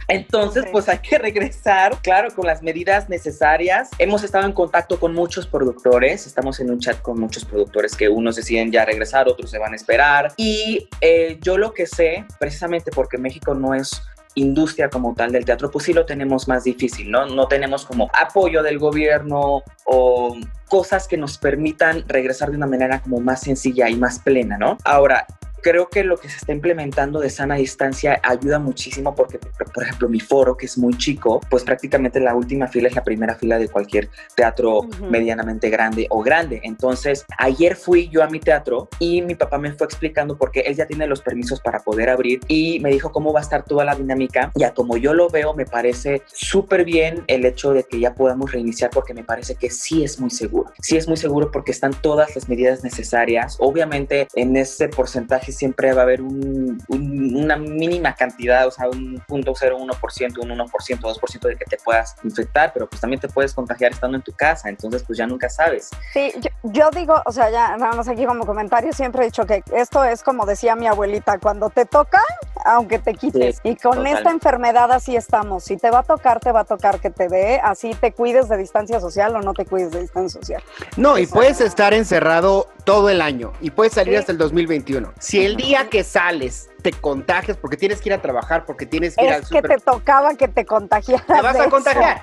Entonces, 0.09 0.65
pues 0.71 0.89
hay 0.89 0.99
que 0.99 1.17
regresar, 1.17 1.97
claro, 2.03 2.35
con 2.35 2.47
las 2.47 2.63
medidas 2.63 3.09
necesarias. 3.09 3.89
Hemos 3.99 4.23
estado 4.25 4.45
en 4.45 4.53
contacto 4.53 5.01
con 5.01 5.15
muchos 5.15 5.47
productores, 5.47 6.27
estamos 6.27 6.61
en 6.61 6.71
un 6.71 6.81
chat 6.81 7.01
con 7.01 7.19
muchos 7.19 7.45
productores 7.45 7.97
que 7.97 8.09
unos 8.09 8.37
deciden 8.37 8.71
ya 8.73 8.85
regresar, 8.85 9.27
otros 9.29 9.51
se 9.51 9.59
van 9.59 9.73
a 9.73 9.77
esperar. 9.77 10.33
Y 10.37 10.89
eh, 11.01 11.39
yo 11.41 11.57
lo 11.57 11.73
que 11.73 11.87
sé, 11.87 12.27
precisamente 12.39 12.91
porque 12.91 13.17
México 13.17 13.55
no 13.55 13.75
es 13.75 14.03
industria 14.35 14.89
como 14.89 15.15
tal 15.15 15.33
del 15.33 15.45
teatro, 15.45 15.71
pues 15.71 15.85
sí 15.85 15.93
lo 15.93 16.07
tenemos 16.07 16.49
más 16.49 16.65
difícil, 16.65 17.11
¿no? 17.11 17.27
No 17.27 17.49
tenemos 17.49 17.85
como 17.85 18.11
apoyo 18.19 18.63
del 18.63 18.79
gobierno 18.79 19.63
o 19.85 20.37
cosas 20.69 21.07
que 21.07 21.17
nos 21.17 21.39
permitan 21.39 22.05
regresar 22.09 22.51
de 22.51 22.57
una 22.57 22.67
manera 22.67 23.01
como 23.01 23.21
más 23.21 23.43
sencilla 23.43 23.89
y 23.89 23.97
más 23.97 24.19
plena, 24.19 24.57
¿no? 24.57 24.79
Ahora, 24.85 25.27
creo 25.63 25.89
que 25.89 26.05
lo 26.05 26.17
que 26.17 26.29
se 26.29 26.37
está 26.37 26.53
implementando 26.53 27.21
de 27.21 27.31
sana 27.31 27.55
distancia 27.55 28.21
ayuda 28.23 28.59
muchísimo 28.59 29.15
porque, 29.15 29.39
por 29.39 29.85
ejemplo, 29.85 30.09
mi 30.09 30.21
foro, 30.21 30.57
que 30.57 30.67
es 30.67 30.77
muy 30.77 30.97
chico, 30.99 31.41
pues 31.49 31.63
prácticamente 31.65 32.21
la 32.21 32.35
última 32.35 32.67
fila 32.69 32.89
es 32.89 32.95
la 32.95 33.05
primera 33.05 33.35
fila 33.37 33.59
de 33.59 33.69
cualquier 33.69 34.11
teatro 34.35 34.81
Ujú. 34.81 35.07
medianamente 35.07 35.71
grande 35.71 36.07
o 36.11 36.23
grande. 36.23 36.61
Entonces, 36.65 37.25
ayer 37.39 37.77
fui 37.77 38.09
yo 38.09 38.23
a 38.23 38.29
mi 38.29 38.41
teatro 38.41 38.89
y 38.99 39.23
mi 39.23 39.35
papá 39.35 39.59
me 39.59 39.73
fue 39.73 39.87
explicando 39.87 40.37
porque 40.37 40.61
él 40.61 40.75
ya 40.75 40.87
tiene 40.87 41.07
los 41.07 41.23
permisos 41.23 41.61
para 41.61 41.79
poder 41.79 42.11
abrir 42.11 42.41
y 42.49 42.81
me 42.81 42.91
dijo 42.91 43.13
cómo 43.13 43.33
va 43.33 43.41
a 43.41 43.43
estar 43.43 43.65
toda 43.65 43.85
la 43.85 43.95
dinámica. 43.95 44.51
Ya 44.57 44.75
como 44.75 44.97
yo 44.97 45.15
lo 45.15 45.29
veo, 45.29 45.55
me 45.55 45.65
parece 45.65 46.23
súper 46.27 46.85
bien 46.85 47.25
el 47.29 47.45
hecho 47.45 47.73
de 47.73 47.85
que 47.85 48.01
ya 48.01 48.15
podamos 48.15 48.53
reiniciar 48.53 48.91
porque 48.91 49.15
me 49.15 49.25
parece 49.25 49.55
que 49.55 49.71
sí 49.71 50.03
es 50.03 50.19
muy 50.19 50.31
seguro. 50.31 50.73
Sí 50.81 50.97
es 50.97 51.07
muy 51.07 51.17
seguro 51.17 51.51
porque 51.51 51.71
están 51.71 51.93
todas 51.93 52.35
las 52.35 52.49
medidas 52.49 52.83
necesarias. 52.83 53.57
Obviamente, 53.61 54.27
en 54.35 54.57
ese 54.57 54.89
porcentaje 54.89 55.52
siempre 55.53 55.93
va 55.93 56.01
a 56.01 56.05
haber 56.05 56.21
un- 56.23 56.83
un- 56.89 57.37
una 57.45 57.57
mínima 57.57 58.15
cantidad, 58.15 58.67
o 58.67 58.71
sea, 58.71 58.89
un 58.89 59.23
punto 59.27 59.55
0,1%, 59.55 60.43
un 60.43 60.51
1%, 60.51 61.09
2% 61.09 61.49
de 61.49 61.57
que 61.57 61.65
te 61.65 61.77
puedas 61.85 62.17
infectar, 62.25 62.73
pero 62.73 62.89
pues 62.89 63.01
también 63.01 63.21
te 63.21 63.29
puedes 63.29 63.53
contagiar 63.55 63.93
estando 63.93 64.17
en 64.17 64.23
tu 64.23 64.33
casa, 64.33 64.69
entonces 64.69 65.03
pues 65.07 65.19
ya 65.19 65.27
nunca 65.27 65.49
sabes. 65.49 65.91
Sí, 66.13 66.33
yo, 66.41 66.51
yo 66.65 66.91
digo, 66.91 67.15
o 67.25 67.33
sea, 67.33 67.51
ya 67.51 67.77
nada 67.77 67.93
más 67.93 68.09
aquí 68.09 68.25
como 68.27 68.45
comentario, 68.47 68.93
siempre 68.93 69.23
he 69.23 69.27
dicho 69.27 69.45
que 69.47 69.63
esto 69.75 70.03
es 70.05 70.23
como 70.23 70.47
decía 70.47 70.75
mi 70.77 70.87
abuelita, 70.87 71.39
cuando 71.39 71.71
te 71.71 71.85
toca, 71.85 72.23
aunque 72.65 72.99
te 72.99 73.15
quites. 73.15 73.57
Sí, 73.57 73.71
y 73.71 73.77
con 73.77 73.97
total. 73.99 74.17
esta 74.17 74.31
enfermedad 74.31 74.91
así 74.93 75.17
estamos. 75.17 75.65
Si 75.65 75.77
te 75.77 75.91
va 75.91 76.01
a 76.01 76.03
tocar, 76.05 76.41
te 76.41 76.53
va 76.53 76.61
a 76.61 76.65
tocar 76.65 77.01
que 77.01 77.11
te 77.11 77.29
dé, 77.29 77.61
así 77.63 77.95
te 77.95 78.13
cuides 78.13 78.49
de 78.49 78.57
distancia 78.57 79.01
social 79.01 79.35
o 79.37 79.41
no 79.41 79.53
te 79.53 79.65
cuides 79.67 79.91
de 79.91 80.01
distancia 80.03 80.41
social. 80.41 80.63
No, 80.97 81.19
y 81.19 81.27
puedes 81.27 81.61
estar 81.61 81.93
encerrado 81.95 82.69
todo 82.85 83.09
el 83.11 83.21
año 83.21 83.53
y 83.61 83.71
puedes 83.71 83.93
salir 83.93 84.15
Sí. 84.15 84.19
hasta 84.21 84.33
el 84.33 84.39
2021. 84.39 85.13
Si 85.19 85.42
el 85.47 85.57
día 85.57 85.89
que 85.89 86.05
sales 86.05 86.69
te 86.83 86.93
contagias 86.93 87.57
porque 87.57 87.77
tienes 87.77 88.01
que 88.01 88.09
ir 88.09 88.13
a 88.15 88.21
trabajar, 88.23 88.65
porque 88.65 88.87
tienes 88.87 89.17
que 89.17 89.25
ir 89.25 89.33
al 89.33 89.43
Es 89.43 89.49
que 89.49 89.63
te 89.63 89.79
tocaba 89.79 90.35
que 90.35 90.49
te 90.49 90.65
contagiaras. 90.65 91.27
te 91.27 91.41
vas 91.43 91.57
a 91.57 91.61
eso. 91.63 91.71
contagiar, 91.71 92.23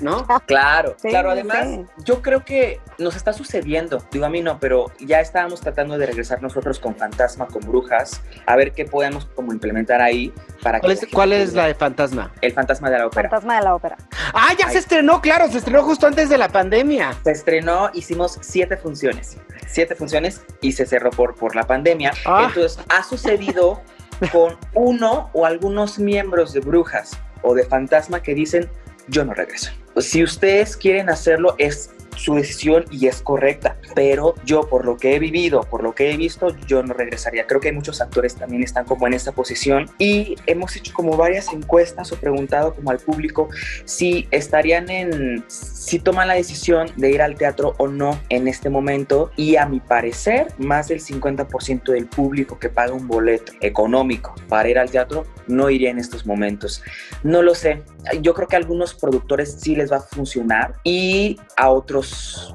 ¿no? 0.00 0.26
Claro, 0.46 0.96
Sí, 1.00 1.08
claro. 1.08 1.30
Además, 1.30 1.64
sí. 1.64 1.84
yo 2.04 2.22
creo 2.22 2.44
que 2.44 2.80
nos 2.98 3.16
está 3.16 3.32
sucediendo. 3.32 4.04
Digo 4.10 4.24
a 4.24 4.28
mí 4.28 4.40
no, 4.42 4.58
pero 4.58 4.92
ya 5.00 5.20
estábamos 5.20 5.60
tratando 5.60 5.98
de 5.98 6.06
regresar 6.06 6.42
nosotros 6.42 6.78
con 6.78 6.94
Fantasma, 6.96 7.46
con 7.46 7.62
Brujas, 7.62 8.20
a 8.46 8.56
ver 8.56 8.72
qué 8.72 8.84
podemos 8.84 9.26
como 9.26 9.52
implementar 9.52 10.00
ahí 10.00 10.32
para 10.62 10.78
que 10.78 10.82
¿Cuál 10.82 10.92
es, 10.92 11.00
gente 11.00 11.14
cuál 11.14 11.32
es 11.32 11.52
la 11.54 11.66
de 11.66 11.74
fantasma? 11.74 12.32
el 12.40 12.52
Fantasma 12.52 12.90
de 12.90 12.98
la 12.98 13.06
Ópera. 13.06 13.28
Fantasma 13.30 13.56
de 13.56 13.62
la 13.62 13.74
ópera. 13.74 13.96
Ah, 14.34 14.48
ya 14.58 14.66
Ay. 14.66 14.72
se 14.72 14.78
estrenó, 14.78 15.20
claro, 15.20 15.48
se 15.50 15.58
estrenó 15.58 15.82
justo 15.82 16.06
antes 16.06 16.28
de 16.28 16.38
la 16.38 16.48
pandemia. 16.48 17.14
Se 17.24 17.30
estrenó, 17.32 17.90
hicimos 17.94 18.38
siete 18.40 18.76
funciones, 18.76 19.36
siete 19.66 19.94
funciones 19.94 20.42
y 20.60 20.72
se 20.72 20.86
cerró 20.86 21.10
por, 21.10 21.34
por 21.34 21.54
la 21.56 21.64
pandemia. 21.64 22.12
Ah. 22.24 22.46
Entonces, 22.48 22.78
ha 22.88 23.02
sucedido 23.02 23.82
con 24.30 24.56
uno 24.74 25.30
o 25.32 25.46
algunos 25.46 25.98
miembros 25.98 26.52
de 26.52 26.60
Brujas 26.60 27.18
o 27.42 27.54
de 27.54 27.64
Fantasma 27.64 28.22
que 28.22 28.34
dicen, 28.34 28.70
yo 29.08 29.24
no 29.24 29.34
regreso. 29.34 29.72
Si 29.98 30.22
ustedes 30.22 30.76
quieren 30.76 31.10
hacerlo, 31.10 31.54
es 31.58 31.90
su 32.16 32.34
decisión 32.34 32.84
y 32.90 33.06
es 33.06 33.22
correcta, 33.22 33.76
pero 33.94 34.34
yo 34.44 34.68
por 34.68 34.84
lo 34.84 34.96
que 34.96 35.14
he 35.14 35.18
vivido, 35.18 35.62
por 35.62 35.82
lo 35.82 35.94
que 35.94 36.12
he 36.12 36.16
visto, 36.16 36.48
yo 36.66 36.82
no 36.82 36.94
regresaría. 36.94 37.46
Creo 37.46 37.60
que 37.60 37.72
muchos 37.72 38.00
actores 38.00 38.34
también 38.34 38.62
están 38.62 38.84
como 38.84 39.06
en 39.06 39.14
esta 39.14 39.32
posición 39.32 39.90
y 39.98 40.36
hemos 40.46 40.76
hecho 40.76 40.92
como 40.92 41.16
varias 41.16 41.52
encuestas 41.52 42.12
o 42.12 42.16
preguntado 42.16 42.74
como 42.74 42.90
al 42.90 42.98
público 42.98 43.48
si 43.84 44.28
estarían 44.30 44.90
en, 44.90 45.44
si 45.48 45.98
toman 45.98 46.28
la 46.28 46.34
decisión 46.34 46.88
de 46.96 47.10
ir 47.10 47.22
al 47.22 47.36
teatro 47.36 47.74
o 47.78 47.88
no 47.88 48.18
en 48.28 48.48
este 48.48 48.70
momento 48.70 49.30
y 49.36 49.56
a 49.56 49.66
mi 49.66 49.80
parecer 49.80 50.48
más 50.58 50.88
del 50.88 51.00
50% 51.00 51.92
del 51.92 52.06
público 52.06 52.58
que 52.58 52.68
paga 52.68 52.92
un 52.92 53.08
boleto 53.08 53.52
económico 53.60 54.34
para 54.48 54.68
ir 54.68 54.78
al 54.78 54.90
teatro 54.90 55.26
no 55.46 55.70
iría 55.70 55.90
en 55.90 55.98
estos 55.98 56.26
momentos. 56.26 56.82
No 57.22 57.42
lo 57.42 57.54
sé. 57.54 57.82
Yo 58.20 58.34
creo 58.34 58.48
que 58.48 58.56
a 58.56 58.58
algunos 58.58 58.94
productores 58.94 59.56
sí 59.60 59.76
les 59.76 59.92
va 59.92 59.96
a 59.96 60.00
funcionar 60.00 60.74
y 60.84 61.38
a 61.56 61.70
otros 61.70 62.01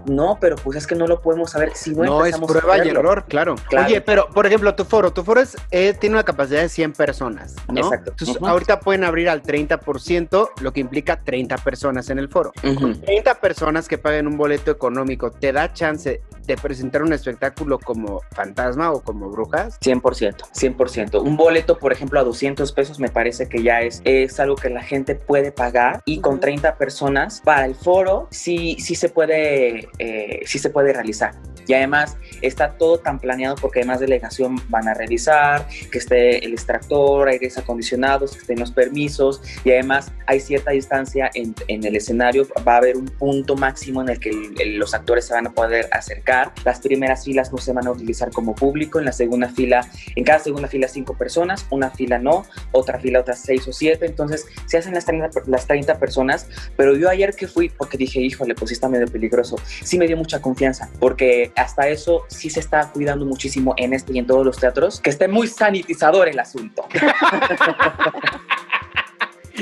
no, 0.06 0.38
pero 0.40 0.56
pues 0.56 0.78
es 0.78 0.88
que 0.88 0.96
no 0.96 1.08
lo 1.08 1.22
podemos 1.22 1.52
saber 1.52 1.72
si 1.76 1.92
no, 1.92 2.04
No, 2.04 2.26
es 2.26 2.36
a 2.36 2.40
prueba 2.40 2.84
y 2.86 2.90
error, 2.90 3.26
claro. 3.28 3.56
Claro. 3.70 3.88
Oye, 3.88 4.02
pero 4.02 4.30
por 4.30 4.46
ejemplo, 4.46 4.74
tu 4.76 4.86
foro, 4.86 5.12
tu 5.12 5.24
foro 5.24 5.42
es, 5.42 5.58
eh, 5.72 5.94
tiene 5.94 6.16
una 6.16 6.24
capacidad 6.24 6.62
de 6.62 6.70
100 6.70 6.94
personas, 6.94 7.56
¿no? 7.72 7.80
Exacto. 7.82 8.12
Entonces, 8.12 8.38
Ujú. 8.38 8.48
ahorita 8.48 8.80
pueden 8.80 9.04
abrir 9.04 9.30
al 9.30 9.42
30%, 9.42 10.50
lo 10.62 10.74
que 10.74 10.80
implica 10.80 11.18
30 11.18 11.58
personas 11.58 12.10
en 12.10 12.20
el 12.20 12.30
foro. 12.30 12.52
Ujú. 12.64 12.96
30 12.96 13.36
personas 13.36 13.88
que 13.88 13.98
paguen 13.98 14.28
un 14.28 14.38
boleto 14.38 14.72
económico, 14.72 15.32
¿te 15.32 15.52
da 15.52 15.74
chance 15.74 16.22
de 16.46 16.56
presentar 16.58 17.04
un 17.04 17.12
espectáculo 17.12 17.78
como 17.80 18.22
fantasma 18.32 18.92
o 18.92 19.02
como 19.02 19.30
brujas? 19.30 19.78
100%, 19.82 20.46
100%. 20.54 21.22
Un 21.22 21.36
boleto, 21.36 21.78
por 21.78 21.92
ejemplo, 21.92 22.20
a 22.20 22.24
200 22.24 22.72
pesos 22.72 23.00
me 23.00 23.10
parece 23.10 23.50
que 23.50 23.62
ya 23.62 23.82
es, 23.82 24.02
es 24.06 24.40
algo 24.40 24.56
que 24.56 24.70
la 24.70 24.82
gente 24.82 25.16
puede 25.16 25.52
pagar 25.52 26.02
y 26.06 26.22
con 26.22 26.34
Ujú. 26.34 26.42
30 26.42 26.76
personas 26.76 27.42
para 27.44 27.66
el 27.66 27.76
foro 27.76 28.28
sí, 28.32 28.78
sí, 28.80 28.96
se 28.96 29.10
puede, 29.10 29.37
eh, 30.00 30.40
sí 30.46 30.60
se 30.60 30.70
puede 30.70 30.94
realizar. 30.94 31.34
Y 31.70 31.74
además 31.74 32.16
está 32.42 32.78
todo 32.78 32.98
tan 33.00 33.20
planeado 33.20 33.56
porque 33.60 33.80
además 33.80 34.00
delegación 34.00 34.56
van 34.70 34.88
a 34.88 34.94
revisar 34.94 35.68
que 35.92 35.98
esté 35.98 36.46
el 36.46 36.54
extractor, 36.54 37.28
aires 37.28 37.58
acondicionados, 37.58 38.32
que 38.32 38.38
estén 38.40 38.58
los 38.60 38.72
permisos 38.72 39.42
y 39.66 39.72
además 39.72 40.14
hay 40.28 40.40
cierta 40.40 40.72
distancia 40.72 41.30
en, 41.34 41.54
en 41.68 41.84
el 41.84 41.98
escenario. 41.98 42.48
Va 42.66 42.76
a 42.76 42.78
haber 42.78 42.96
un 42.96 43.08
punto 43.08 43.58
máximo 43.58 44.02
en 44.02 44.08
el 44.08 44.20
que 44.22 44.30
el- 44.30 44.54
el- 44.62 44.78
los 44.78 44.94
actores 44.94 45.26
se 45.26 45.34
van 45.34 45.46
a 45.48 45.52
poder 45.54 45.90
acercar. 45.92 46.54
Las 46.64 46.80
primeras 46.80 47.26
filas 47.26 47.52
no 47.52 47.58
se 47.58 47.74
van 47.74 47.86
a 47.86 47.92
utilizar 47.92 48.32
como 48.32 48.56
público. 48.56 49.00
En 49.00 49.04
la 49.06 49.12
segunda 49.12 49.50
fila, 49.50 49.86
en 50.16 50.24
cada 50.24 50.40
segunda 50.40 50.70
fila 50.70 50.88
cinco 50.88 51.18
personas, 51.18 51.66
una 51.70 51.90
fila 51.90 52.18
no, 52.18 52.46
otra 52.72 52.98
fila 52.98 53.20
otras 53.20 53.40
seis 53.42 53.68
o 53.68 53.74
siete. 53.74 54.06
Entonces 54.06 54.46
se 54.68 54.78
hacen 54.78 54.94
las 54.94 55.04
30, 55.04 55.32
per- 55.32 55.50
las 55.50 55.68
30 55.68 56.00
personas. 56.00 56.48
Pero 56.78 56.96
yo 56.96 57.10
ayer 57.10 57.36
que 57.36 57.46
fui, 57.48 57.68
porque 57.68 57.98
dije, 57.98 58.22
híjole, 58.22 58.56
pues 58.56 58.72
está 58.72 58.88
medio 58.88 59.08
peligroso, 59.08 59.27
sí 59.84 59.98
me 59.98 60.08
dio 60.08 60.18
mucha 60.18 60.42
confianza, 60.42 60.90
porque 61.00 61.52
hasta 61.56 61.88
eso 61.88 62.26
sí 62.28 62.50
se 62.50 62.60
está 62.60 62.90
cuidando 62.92 63.26
muchísimo 63.26 63.74
en 63.78 63.94
este 63.94 64.14
y 64.14 64.20
en 64.20 64.28
todos 64.28 64.46
los 64.46 64.58
teatros, 64.58 65.00
que 65.00 65.10
esté 65.10 65.28
muy 65.28 65.48
sanitizador 65.48 66.28
el 66.28 66.40
asunto. 66.40 66.86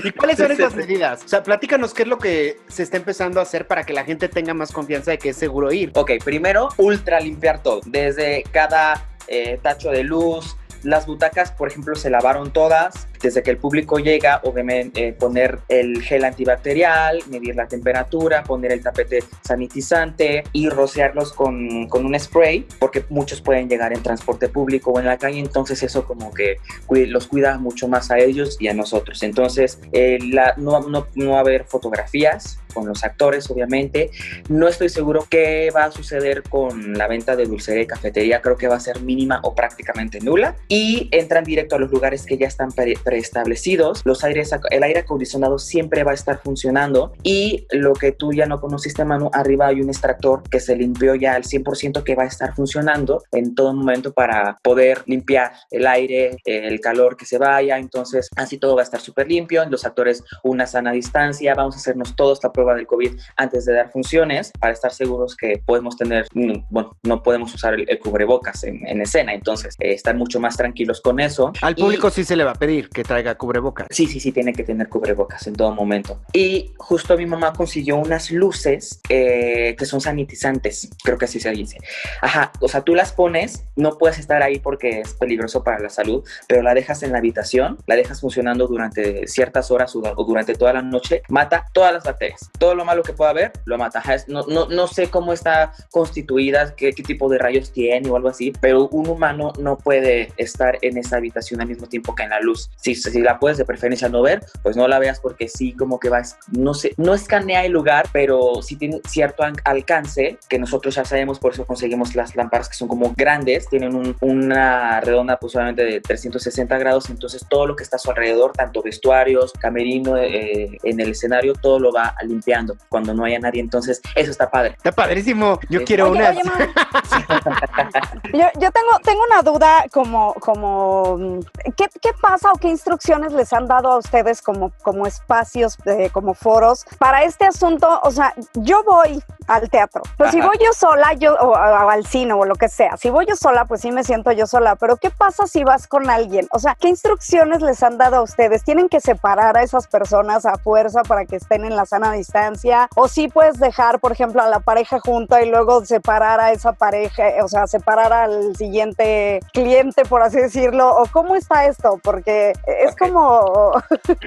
¿Y 0.04 0.12
cuáles 0.12 0.38
son 0.38 0.52
esas 0.52 0.76
medidas? 0.76 1.24
O 1.24 1.28
sea, 1.28 1.44
platícanos 1.44 1.94
qué 1.94 2.04
es 2.04 2.08
lo 2.08 2.18
que 2.18 2.58
se 2.68 2.84
está 2.84 2.98
empezando 2.98 3.40
a 3.40 3.44
hacer 3.44 3.68
para 3.68 3.86
que 3.86 3.94
la 3.94 4.04
gente 4.04 4.28
tenga 4.28 4.54
más 4.54 4.72
confianza 4.72 5.12
de 5.12 5.18
que 5.18 5.30
es 5.30 5.38
seguro 5.38 5.72
ir. 5.72 5.92
Ok, 5.96 6.12
primero, 6.24 6.70
ultra 6.78 7.20
limpiar 7.20 7.64
todo, 7.64 7.82
desde 7.86 8.44
cada 8.52 9.08
eh, 9.28 9.60
tacho 9.62 9.92
de 9.92 10.04
luz. 10.04 10.58
Las 10.84 11.08
butacas, 11.08 11.52
por 11.52 11.70
ejemplo, 11.70 11.96
se 11.96 12.10
lavaron 12.10 12.52
todas. 12.52 13.08
Desde 13.22 13.44
que 13.44 13.52
el 13.52 13.58
público 13.58 14.00
llega, 14.00 14.42
obviamente, 14.44 15.08
eh, 15.08 15.14
poner 15.14 15.60
el 15.70 16.02
gel 16.02 16.24
antibacterial, 16.26 17.20
medir 17.30 17.56
la 17.56 17.68
temperatura, 17.68 18.44
poner 18.44 18.72
el 18.72 18.82
tapete 18.82 19.24
sanitizante 19.44 20.44
y 20.54 20.70
rociarlos 20.70 21.34
con, 21.34 21.88
con 21.88 22.06
un 22.06 22.20
spray, 22.20 22.66
porque 22.80 23.04
muchos 23.10 23.42
pueden 23.42 23.70
llegar 23.70 23.94
en 23.94 24.04
transporte 24.04 24.50
público 24.50 24.92
o 24.92 25.00
en 25.00 25.06
la 25.06 25.18
calle. 25.18 25.40
Entonces, 25.40 25.82
eso 25.84 26.06
como 26.06 26.34
que 26.34 26.58
los 26.90 27.28
cuida 27.28 27.58
mucho 27.58 27.88
más 27.88 28.12
a 28.12 28.20
ellos 28.20 28.58
y 28.60 28.68
a 28.68 28.74
nosotros. 28.74 29.24
Entonces, 29.24 29.80
eh, 29.92 30.20
la- 30.22 30.54
no, 30.58 30.82
no, 30.82 31.08
no 31.16 31.32
va 31.32 31.38
a 31.38 31.40
haber 31.42 31.66
fotografías 31.66 32.60
con 32.74 32.86
los 32.88 33.04
actores, 33.06 33.50
obviamente. 33.50 34.12
No 34.50 34.68
estoy 34.68 34.90
seguro 34.90 35.26
qué 35.30 35.72
va 35.74 35.86
a 35.86 35.92
suceder 35.92 36.44
con 36.44 36.94
la 36.98 37.08
venta 37.08 37.38
de 37.38 37.46
dulcería 37.46 37.84
y 37.84 37.88
cafetería. 37.88 38.42
Creo 38.42 38.58
que 38.58 38.68
va 38.68 38.76
a 38.76 38.80
ser 38.82 39.00
mínima 39.02 39.40
o 39.44 39.56
prácticamente 39.56 40.20
nula. 40.20 40.58
Y 40.68 41.08
entran 41.12 41.46
directo 41.46 41.78
a 41.78 41.80
los 41.80 41.90
lugares 41.90 42.26
que 42.26 42.38
ya 42.38 42.48
están 42.48 42.72
pre- 42.74 42.98
preestablecidos. 43.16 44.02
Los 44.04 44.24
aires, 44.26 44.52
el 44.72 44.84
aire 44.84 45.00
acondicionado 45.00 45.58
siempre 45.58 46.04
va 46.04 46.12
a 46.12 46.14
estar 46.14 46.40
funcionando. 46.44 47.14
Y 47.24 47.66
lo 47.72 47.94
que 47.94 48.12
tú 48.12 48.34
ya 48.34 48.46
no 48.46 48.60
conociste, 48.60 49.06
Manu, 49.06 49.30
arriba 49.34 49.68
hay 49.68 49.80
un 49.82 49.88
extractor 49.90 50.44
que 50.50 50.60
se 50.60 50.76
limpió 50.76 51.16
ya 51.16 51.34
al 51.36 51.44
100% 51.44 52.04
que 52.04 52.16
va 52.16 52.24
a 52.24 52.28
estar 52.28 52.54
funcionando 52.56 53.24
en 53.32 53.56
todo 53.56 53.74
momento 53.74 54.12
para 54.14 54.58
poder 54.62 55.04
limpiar 55.06 55.54
el 55.72 55.88
aire, 55.88 56.38
el 56.46 56.80
calor 56.82 57.16
que 57.16 57.26
se 57.26 57.38
vaya. 57.38 57.78
Entonces, 57.78 58.30
así 58.36 58.58
todo 58.58 58.76
va 58.76 58.82
a 58.82 58.84
estar 58.84 59.00
súper 59.00 59.28
limpio. 59.30 59.64
Los 59.70 59.86
actores, 59.86 60.24
una 60.44 60.68
sana 60.68 60.92
distancia. 60.92 61.54
Vamos 61.56 61.76
a 61.76 61.78
hacernos 61.80 62.16
todos 62.18 62.40
la 62.44 62.52
prueba 62.52 62.76
del 62.76 62.86
COVID 62.86 63.14
antes 63.38 63.66
de 63.66 63.74
dar 63.74 63.92
funciones 63.92 64.52
para 64.60 64.74
estar 64.74 64.92
seguros 64.92 65.36
que 65.38 65.62
podemos 65.66 65.96
tener, 65.96 66.28
mm, 66.34 66.66
bueno, 66.70 66.98
no 67.04 67.24
podemos 67.24 67.54
usar 67.54 67.76
el, 67.76 67.86
el 67.90 67.98
cubrebocas 68.00 68.64
en, 68.66 68.86
en 68.88 69.02
escena. 69.02 69.34
Entonces, 69.34 69.76
eh, 69.80 69.94
estar 69.94 70.16
mucho 70.16 70.40
más 70.42 70.58
tranquilos 70.58 71.00
con 71.02 71.20
eso. 71.22 71.54
Al 71.62 71.74
Y- 71.78 71.82
público 71.82 72.10
sí 72.10 72.24
se 72.26 72.36
le 72.36 72.44
va 72.44 72.52
a 72.52 72.56
pedir 72.56 72.90
que 72.96 73.04
traiga 73.04 73.36
cubrebocas. 73.36 73.88
Sí, 73.92 74.08
sí, 74.08 74.20
sí, 74.20 74.32
tiene 74.32 74.54
que 74.54 74.64
tener 74.64 74.88
cubrebocas 74.88 75.46
en 75.48 75.56
todo 75.56 75.76
momento. 75.76 76.22
Y 76.34 76.74
justo 76.78 77.18
mi 77.18 77.26
mamá 77.26 77.54
consiguió 77.54 77.98
unas 77.98 78.32
luces 78.32 79.02
eh, 79.10 79.76
que 79.78 79.86
son 79.86 80.00
sanitizantes, 80.00 80.90
creo 81.04 81.18
que 81.18 81.26
así 81.26 81.40
se 81.40 81.52
dice. 81.52 81.78
Ajá, 82.22 82.54
o 82.62 82.70
sea, 82.70 82.82
tú 82.82 82.96
las 82.96 83.12
pones, 83.12 83.66
no 83.76 83.98
puedes 83.98 84.18
estar 84.18 84.42
ahí 84.42 84.60
porque 84.60 85.02
es 85.02 85.14
peligroso 85.14 85.62
para 85.64 85.80
la 85.80 85.90
salud, 85.90 86.24
pero 86.48 86.64
la 86.64 86.74
dejas 86.74 87.04
en 87.04 87.12
la 87.12 87.18
habitación, 87.18 87.78
la 87.86 87.96
dejas 87.96 88.22
funcionando 88.22 88.66
durante 88.66 89.28
ciertas 89.28 89.70
horas 89.72 89.94
o, 89.96 90.02
durante 90.26 90.56
toda 90.56 90.72
la 90.72 90.82
noche, 90.82 91.22
mata 91.28 91.66
todas 91.74 91.94
las 91.94 92.06
bacterias. 92.06 92.50
Todo 92.58 92.76
lo 92.76 92.86
malo 92.86 93.04
que 93.04 93.12
pueda 93.12 93.32
haber, 93.32 93.52
lo 93.66 93.78
mata. 93.78 94.00
Ajá, 94.00 94.16
no, 94.28 94.46
no, 94.48 94.68
no 94.68 94.88
sé 94.88 95.10
cómo 95.10 95.34
está 95.34 95.74
constituida, 95.92 96.76
qué, 96.78 96.94
qué 96.94 97.04
tipo 97.04 97.28
de 97.28 97.40
rayos 97.40 97.74
tiene 97.74 98.10
o 98.10 98.16
algo 98.16 98.30
así, 98.30 98.54
pero 98.62 98.88
un 98.88 99.10
humano 99.10 99.52
no 99.60 99.78
puede 99.78 100.32
estar 100.38 100.78
en 100.82 100.98
esa 100.98 101.18
habitación 101.18 101.60
al 101.60 101.68
mismo 101.68 101.88
tiempo 101.88 102.16
que 102.16 102.24
en 102.24 102.30
la 102.30 102.40
luz. 102.40 102.70
Si, 102.86 102.94
si 102.94 103.20
la 103.20 103.40
puedes 103.40 103.58
de 103.58 103.66
preferencia 103.66 104.10
no 104.10 104.22
ver, 104.22 104.46
pues 104.62 104.78
no 104.78 104.88
la 104.88 105.00
veas 105.00 105.20
porque 105.20 105.50
sí 105.50 105.74
como 105.74 106.00
que 106.00 106.10
vas, 106.10 106.38
no 106.52 106.76
sé, 106.76 106.94
no 106.98 107.16
escanea 107.16 107.66
el 107.66 107.72
lugar, 107.72 108.06
pero 108.14 108.62
sí 108.62 108.76
tiene 108.76 109.02
cierto 109.08 109.42
an- 109.42 109.56
alcance 109.64 110.38
que 110.48 110.60
nosotros 110.60 110.94
ya 110.94 111.04
sabemos, 111.04 111.40
por 111.40 111.54
eso 111.54 111.66
conseguimos 111.66 112.14
las 112.14 112.36
lámparas 112.36 112.70
que 112.70 112.76
son 112.76 112.88
como 112.88 113.12
grandes, 113.18 113.68
tienen 113.70 113.96
un- 113.96 114.16
una 114.22 115.02
redonda 115.02 115.34
aproximadamente 115.34 115.84
de 115.84 116.00
360 116.00 116.78
grados, 116.78 117.10
entonces 117.10 117.44
todo 117.50 117.66
lo 117.66 117.76
que 117.76 117.82
está 117.82 117.96
a 117.96 118.00
su 118.00 118.12
alrededor, 118.12 118.52
tanto 118.52 118.84
vestuarios, 118.84 119.52
camerino, 119.54 120.16
eh, 120.18 120.78
en 120.84 121.00
el 121.00 121.10
escenario, 121.10 121.54
todo 121.54 121.80
lo 121.80 121.92
va 121.92 122.14
limpiando 122.22 122.76
cuando 122.90 123.16
no 123.16 123.24
haya 123.26 123.40
nadie, 123.40 123.62
entonces 123.62 124.00
eso 124.14 124.30
está 124.30 124.52
padre. 124.52 124.74
Está 124.78 124.92
padrísimo. 124.92 125.60
Yo 125.72 125.80
Sí. 125.80 125.86
quiero 125.86 126.12
Oye, 126.12 126.20
una. 126.20 126.30
oye, 126.30 126.42
yo, 128.34 128.46
yo 128.60 128.72
tengo, 128.72 129.00
tengo 129.04 129.24
una 129.24 129.42
duda 129.42 129.86
como, 129.92 130.34
como 130.36 131.18
mm, 131.18 131.40
¿qué, 131.76 131.86
qué 132.02 132.12
pasa 132.22 132.52
o 132.52 132.58
qué 132.58 132.75
instrucciones 132.76 133.32
les 133.34 133.52
han 133.54 133.68
dado 133.68 133.92
a 133.92 133.98
ustedes 133.98 134.42
como, 134.42 134.72
como 134.84 135.08
espacios, 135.08 135.78
eh, 135.86 136.10
como 136.12 136.34
foros 136.34 136.86
para 137.00 137.24
este 137.24 137.46
asunto? 137.46 138.00
O 138.04 138.12
sea, 138.12 138.34
yo 138.54 138.84
voy 138.84 139.24
al 139.48 139.70
teatro. 139.70 140.02
Pues 140.18 140.32
si 140.32 140.42
voy 140.42 140.58
yo 140.64 140.72
sola, 140.74 141.14
yo, 141.14 141.36
o, 141.36 141.50
o 141.52 141.56
al 141.56 142.06
cine 142.06 142.34
o 142.34 142.46
lo 142.46 142.56
que 142.56 142.70
sea, 142.70 142.98
si 142.98 143.10
voy 143.10 143.26
yo 143.28 143.36
sola, 143.36 143.66
pues 143.66 143.82
sí 143.82 143.92
me 143.92 144.04
siento 144.04 144.32
yo 144.32 144.48
sola, 144.48 144.76
pero 144.76 144.98
¿qué 144.98 145.10
pasa 145.12 145.48
si 145.48 145.64
vas 145.64 145.88
con 145.88 146.10
alguien? 146.10 146.48
O 146.52 146.60
sea, 146.60 146.76
¿qué 146.80 146.88
instrucciones 146.90 147.62
les 147.62 147.82
han 147.84 147.98
dado 147.98 148.18
a 148.18 148.22
ustedes? 148.22 148.64
¿Tienen 148.64 148.90
que 148.90 149.00
separar 149.00 149.58
a 149.58 149.64
esas 149.64 149.88
personas 149.88 150.46
a 150.46 150.58
fuerza 150.58 151.04
para 151.04 151.26
que 151.26 151.36
estén 151.38 151.66
en 151.66 151.76
la 151.76 151.86
sana 151.86 152.12
distancia? 152.14 152.88
¿O 152.96 153.08
sí 153.08 153.28
puedes 153.28 153.60
dejar, 153.60 154.00
por 154.00 154.12
ejemplo, 154.12 154.42
a 154.42 154.48
la 154.48 154.60
pareja 154.60 155.00
junta 155.00 155.42
y 155.42 155.50
luego 155.50 155.86
separar 155.86 156.40
a 156.40 156.52
esa 156.52 156.74
pareja, 156.74 157.24
o 157.44 157.48
sea, 157.48 157.68
separar 157.68 158.14
al 158.14 158.56
siguiente 158.56 159.40
cliente, 159.54 160.06
por 160.06 160.22
así 160.22 160.38
decirlo? 160.40 160.96
¿O 160.96 161.06
cómo 161.12 161.36
está 161.36 161.66
esto? 161.66 162.00
Porque 162.04 162.54
es 162.66 162.96
como... 162.96 163.74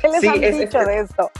¿Qué 0.00 0.08
les 0.08 0.20
Sí, 0.20 0.28
han 0.28 0.42
es- 0.44 0.58
dicho 0.58 0.80
es- 0.80 0.86
de 0.86 0.98
esto? 1.00 1.30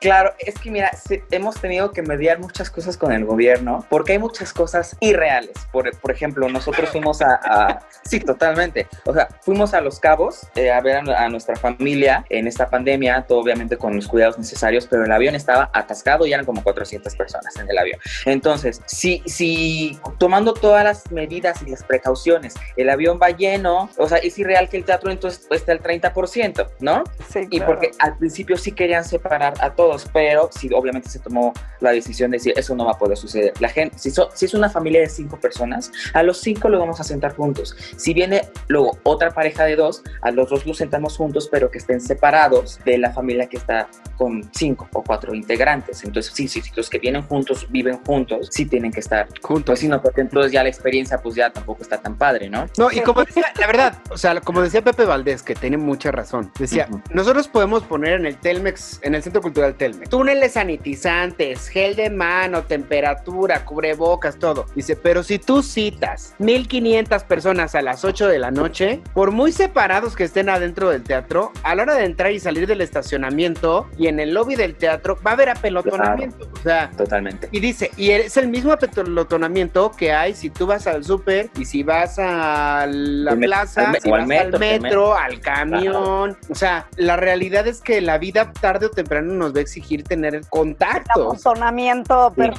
Claro, 0.00 0.32
es 0.38 0.58
que 0.58 0.70
mira, 0.70 0.90
sí, 0.94 1.22
hemos 1.30 1.56
tenido 1.60 1.90
que 1.92 2.02
mediar 2.02 2.38
muchas 2.38 2.70
cosas 2.70 2.85
con 2.96 3.10
el 3.12 3.24
gobierno 3.24 3.84
porque 3.90 4.12
hay 4.12 4.18
muchas 4.18 4.52
cosas 4.52 4.96
irreales. 5.00 5.52
Por, 5.72 5.90
por 5.98 6.10
ejemplo, 6.12 6.48
nosotros 6.48 6.90
fuimos 6.90 7.22
a, 7.22 7.40
a- 7.42 7.80
Sí, 8.04 8.20
totalmente. 8.20 8.86
O 9.06 9.12
sea, 9.14 9.26
fuimos 9.40 9.74
a 9.74 9.80
Los 9.80 9.98
Cabos 9.98 10.46
eh, 10.54 10.70
a 10.70 10.80
ver 10.80 10.96
a, 10.98 11.24
a 11.24 11.28
nuestra 11.28 11.56
familia 11.56 12.24
en 12.28 12.46
esta 12.46 12.68
pandemia, 12.68 13.22
todo 13.26 13.40
obviamente 13.40 13.76
con 13.76 13.96
los 13.96 14.06
cuidados 14.06 14.38
necesarios, 14.38 14.86
pero 14.88 15.04
el 15.04 15.10
avión 15.12 15.34
estaba 15.34 15.70
atascado 15.72 16.26
y 16.26 16.32
eran 16.32 16.44
como 16.44 16.62
400 16.62 17.16
personas 17.16 17.56
en 17.56 17.68
el 17.70 17.78
avión. 17.78 17.98
Entonces, 18.26 18.80
si, 18.86 19.22
si 19.26 19.98
tomando 20.18 20.52
todas 20.54 20.84
las 20.84 21.10
medidas 21.10 21.62
y 21.62 21.70
las 21.70 21.82
precauciones, 21.82 22.54
el 22.76 22.90
avión 22.90 23.18
va 23.20 23.30
lleno, 23.30 23.90
o 23.96 24.08
sea, 24.08 24.18
es 24.18 24.38
irreal 24.38 24.68
que 24.68 24.76
el 24.76 24.84
teatro 24.84 25.10
entonces 25.10 25.46
esté 25.50 25.72
al 25.72 25.82
30%, 25.82 26.68
¿no? 26.80 27.02
Sí, 27.28 27.40
Y 27.50 27.58
claro. 27.58 27.66
porque 27.72 27.90
al 27.98 28.16
principio 28.18 28.56
sí 28.56 28.72
querían 28.72 29.04
separar 29.04 29.54
a 29.60 29.70
todos, 29.74 30.06
pero 30.12 30.48
sí, 30.52 30.70
obviamente 30.74 31.08
se 31.08 31.18
tomó 31.18 31.52
la 31.80 31.90
decisión 31.90 32.30
de 32.30 32.36
decir, 32.36 32.52
eso 32.56 32.75
no 32.76 32.84
va 32.86 32.92
a 32.92 32.98
poder 32.98 33.16
suceder. 33.16 33.52
La 33.60 33.68
gente, 33.68 33.98
si, 33.98 34.10
so- 34.10 34.30
si 34.34 34.44
es 34.44 34.54
una 34.54 34.68
familia 34.70 35.00
de 35.00 35.08
cinco 35.08 35.38
personas, 35.40 35.90
a 36.12 36.22
los 36.22 36.38
cinco 36.40 36.68
los 36.68 36.80
vamos 36.80 37.00
a 37.00 37.04
sentar 37.04 37.34
juntos. 37.34 37.76
Si 37.96 38.14
viene 38.14 38.42
luego 38.68 38.98
otra 39.02 39.32
pareja 39.32 39.64
de 39.64 39.76
dos, 39.76 40.02
a 40.22 40.30
los 40.30 40.48
dos 40.50 40.66
los 40.66 40.76
sentamos 40.76 41.16
juntos, 41.16 41.48
pero 41.50 41.70
que 41.70 41.78
estén 41.78 42.00
separados 42.00 42.78
de 42.84 42.98
la 42.98 43.12
familia 43.12 43.46
que 43.48 43.56
está 43.56 43.88
con 44.16 44.48
cinco 44.54 44.88
o 44.92 45.02
cuatro 45.02 45.34
integrantes. 45.34 46.04
Entonces, 46.04 46.32
sí, 46.34 46.48
sí, 46.48 46.62
los 46.74 46.88
que 46.90 46.98
vienen 46.98 47.22
juntos, 47.22 47.66
viven 47.70 47.98
juntos, 48.04 48.48
sí 48.52 48.66
tienen 48.66 48.92
que 48.92 49.00
estar 49.00 49.26
Juntos. 49.42 49.64
Pues 49.66 49.80
sí, 49.80 49.88
no, 49.88 50.00
porque 50.02 50.20
entonces 50.20 50.52
ya 50.52 50.62
la 50.62 50.68
experiencia 50.68 51.18
pues 51.18 51.34
ya 51.34 51.50
tampoco 51.50 51.82
está 51.82 51.98
tan 52.00 52.16
padre, 52.16 52.48
¿no? 52.48 52.66
No, 52.78 52.90
y 52.90 53.00
como 53.00 53.24
decía, 53.24 53.44
la 53.58 53.66
verdad, 53.66 53.98
o 54.10 54.16
sea, 54.18 54.40
como 54.40 54.62
decía 54.62 54.82
Pepe 54.82 55.04
Valdés, 55.04 55.42
que 55.42 55.54
tiene 55.54 55.76
mucha 55.76 56.10
razón, 56.12 56.50
decía, 56.58 56.88
nosotros 57.10 57.48
podemos 57.48 57.82
poner 57.82 58.14
en 58.14 58.26
el 58.26 58.36
Telmex, 58.36 59.00
en 59.02 59.14
el 59.14 59.22
Centro 59.22 59.40
Cultural 59.42 59.74
Telmex, 59.74 60.08
túneles 60.10 60.52
sanitizantes, 60.52 61.68
gel 61.68 61.96
de 61.96 62.10
mano, 62.10 62.62
temperatura, 62.66 63.64
cubrebocas, 63.64 64.38
todo. 64.38 64.66
Dice, 64.74 64.96
pero 64.96 65.22
si 65.22 65.38
tú 65.38 65.62
citas 65.62 66.34
1500 66.38 67.24
personas 67.24 67.74
a 67.74 67.82
las 67.82 68.04
8 68.04 68.28
de 68.28 68.38
la 68.38 68.50
noche, 68.50 69.00
por 69.14 69.30
muy 69.30 69.52
separados 69.52 70.16
que 70.16 70.24
estén 70.24 70.48
adentro 70.48 70.90
del 70.90 71.02
teatro, 71.02 71.52
a 71.62 71.74
la 71.74 71.82
hora 71.82 71.94
de 71.94 72.04
entrar 72.04 72.32
y 72.32 72.40
salir 72.40 72.66
del 72.66 72.80
estacionamiento 72.80 73.86
y 73.96 74.08
en 74.08 74.20
el 74.20 74.34
lobby 74.34 74.56
del 74.56 74.74
teatro, 74.74 75.18
va 75.26 75.32
a 75.32 75.34
haber 75.34 75.48
apelotonamiento. 75.50 76.48
O 76.52 76.62
sea, 76.62 76.90
Totalmente. 76.96 77.48
y 77.52 77.60
dice, 77.60 77.90
y 77.96 78.10
es 78.10 78.36
el 78.36 78.48
mismo 78.48 78.72
apelotonamiento 78.72 79.92
que 79.92 80.12
hay 80.12 80.34
si 80.34 80.50
tú 80.50 80.66
vas 80.66 80.86
al 80.86 81.04
súper 81.04 81.50
y 81.58 81.64
si 81.64 81.82
vas 81.82 82.18
a 82.18 82.86
la 82.88 83.36
plaza, 83.36 83.90
al 83.90 84.00
si 84.00 84.10
vas 84.10 84.26
metro, 84.26 84.56
al 84.56 84.60
que 84.60 84.80
metro, 84.80 85.14
al 85.14 85.40
camión. 85.40 86.36
O 86.48 86.54
sea, 86.54 86.86
la 86.96 87.16
realidad 87.16 87.66
es 87.66 87.80
que 87.80 88.00
la 88.00 88.18
vida 88.18 88.52
tarde 88.52 88.86
o 88.86 88.90
temprano 88.90 89.32
nos 89.32 89.54
va 89.54 89.58
a 89.58 89.62
exigir 89.62 90.04
tener 90.04 90.40
contactos. 90.48 91.16
Amontonamiento 91.16 92.16
Sí. 92.36 92.55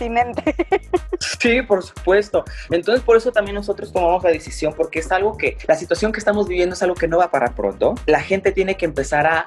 Sí, 1.40 1.62
por 1.62 1.84
supuesto. 1.84 2.44
Entonces, 2.70 3.04
por 3.04 3.18
eso 3.18 3.32
también 3.32 3.56
nosotros 3.56 3.92
tomamos 3.92 4.24
la 4.24 4.30
decisión, 4.32 4.74
porque 4.76 5.00
es 5.00 5.12
algo 5.12 5.38
que, 5.38 5.58
la 5.68 5.76
situación 5.76 6.12
que 6.12 6.20
estamos 6.20 6.48
viviendo 6.48 6.74
es 6.74 6.84
algo 6.84 6.96
que 6.96 7.08
no 7.08 7.18
va 7.18 7.26
a 7.26 7.32
parar 7.32 7.54
pronto. 7.56 7.96
La 8.06 8.22
gente 8.22 8.52
tiene 8.52 8.76
que 8.78 8.86
empezar 8.86 9.26
a, 9.28 9.44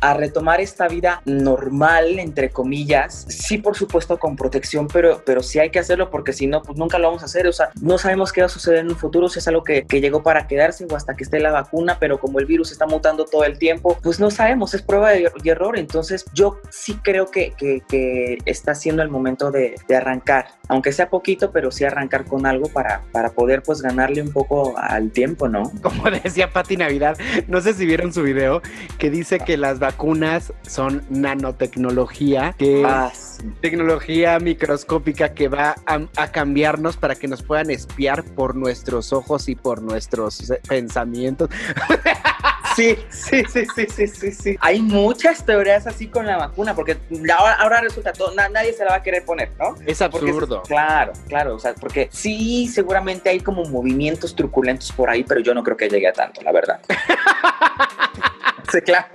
a- 0.00 0.14
retomar 0.14 0.60
esta 0.60 0.88
vida 0.88 1.22
normal, 1.24 2.18
entre 2.18 2.50
comillas. 2.50 3.26
Sí, 3.28 3.58
por 3.58 3.76
supuesto, 3.76 4.18
con 4.18 4.36
protección, 4.36 4.88
pero, 4.88 5.22
pero 5.24 5.42
sí 5.42 5.58
hay 5.58 5.70
que 5.70 5.78
hacerlo, 5.78 6.10
porque 6.10 6.32
si 6.32 6.46
no, 6.46 6.62
pues 6.62 6.76
nunca 6.78 6.98
lo 6.98 7.08
vamos 7.08 7.22
a 7.22 7.26
hacer. 7.26 7.46
O 7.46 7.52
sea, 7.52 7.70
no 7.80 7.96
sabemos 7.98 8.32
qué 8.32 8.40
va 8.42 8.46
a 8.46 8.50
suceder 8.50 8.80
en 8.80 8.88
un 8.90 8.96
futuro, 8.96 9.28
si 9.28 9.38
es 9.38 9.48
algo 9.48 9.62
que, 9.64 9.86
que 9.86 10.00
llegó 10.00 10.22
para 10.22 10.46
quedarse 10.46 10.86
o 10.90 10.96
hasta 10.96 11.14
que 11.14 11.24
esté 11.24 11.40
la 11.40 11.52
vacuna, 11.52 11.96
pero 12.00 12.18
como 12.18 12.38
el 12.38 12.46
virus 12.46 12.72
está 12.72 12.86
mutando 12.86 13.24
todo 13.24 13.44
el 13.44 13.58
tiempo, 13.58 13.98
pues 14.02 14.20
no 14.20 14.30
sabemos, 14.30 14.74
es 14.74 14.82
prueba 14.82 15.10
de- 15.10 15.30
error. 15.44 15.78
Entonces, 15.78 16.24
yo 16.34 16.58
sí 16.70 16.98
creo 17.02 17.30
que- 17.30 17.54
que 17.88 18.38
está 18.46 18.74
siendo 18.74 19.02
el 19.02 19.08
momento 19.08 19.50
de, 19.50 19.74
de 19.88 19.96
arrancar, 19.96 20.48
aunque 20.68 20.92
sea 20.92 21.10
poquito, 21.10 21.50
pero 21.52 21.70
sí 21.70 21.84
arrancar 21.84 22.24
con 22.24 22.46
algo 22.46 22.68
para, 22.68 23.02
para 23.12 23.30
poder 23.30 23.62
pues 23.62 23.82
ganarle 23.82 24.22
un 24.22 24.32
poco 24.32 24.74
al 24.78 25.10
tiempo, 25.10 25.48
¿no? 25.48 25.70
Como 25.82 26.10
decía 26.10 26.52
Pati 26.52 26.76
Navidad, 26.76 27.18
no 27.48 27.60
sé 27.60 27.74
si 27.74 27.86
vieron 27.86 28.12
su 28.12 28.22
video, 28.22 28.62
que 28.98 29.10
dice 29.10 29.38
que 29.40 29.56
las 29.56 29.78
vacunas 29.78 30.52
son 30.62 31.02
nanotecnología, 31.10 32.54
que 32.58 32.82
Ah, 32.86 33.10
sí. 33.14 33.42
tecnología 33.60 34.38
microscópica 34.38 35.34
que 35.34 35.48
va 35.48 35.76
a, 35.86 36.00
a 36.16 36.30
cambiarnos 36.30 36.96
para 36.96 37.14
que 37.14 37.28
nos 37.28 37.42
puedan 37.42 37.70
espiar 37.70 38.22
por 38.24 38.54
nuestros 38.56 39.12
ojos 39.12 39.48
y 39.48 39.54
por 39.54 39.82
nuestros 39.82 40.52
pensamientos. 40.68 41.48
Sí, 42.76 42.96
sí, 43.10 43.42
sí, 43.52 43.66
sí, 43.74 43.86
sí, 43.88 44.06
sí, 44.06 44.32
sí. 44.32 44.56
Hay 44.60 44.80
muchas 44.80 45.44
teorías 45.44 45.86
así 45.86 46.06
con 46.08 46.26
la 46.26 46.36
vacuna, 46.36 46.74
porque 46.74 46.96
ahora, 47.36 47.54
ahora 47.54 47.80
resulta 47.80 48.12
todo, 48.12 48.34
na- 48.34 48.48
nadie 48.48 48.72
se 48.72 48.84
la 48.84 48.90
va 48.90 48.96
a 48.96 49.02
querer 49.02 49.24
poner, 49.24 49.50
¿no? 49.58 49.74
Es 49.86 49.98
Porque- 49.98 50.30
absurdo. 50.30 50.62
claro, 50.62 51.12
claro, 51.28 51.56
o 51.56 51.58
sea, 51.58 51.74
porque 51.74 52.08
sí, 52.12 52.68
seguramente 52.68 53.28
hay 53.30 53.40
como 53.40 53.64
movimientos 53.64 54.34
truculentos 54.34 54.92
por 54.92 55.10
ahí, 55.10 55.24
pero 55.24 55.40
yo 55.40 55.52
no 55.54 55.62
creo 55.62 55.76
que 55.76 55.88
llegue 55.88 56.08
a 56.08 56.12
tanto, 56.12 56.42
la 56.42 56.52
verdad. 56.52 56.80
sí, 58.70 58.80
claro. 58.82 59.06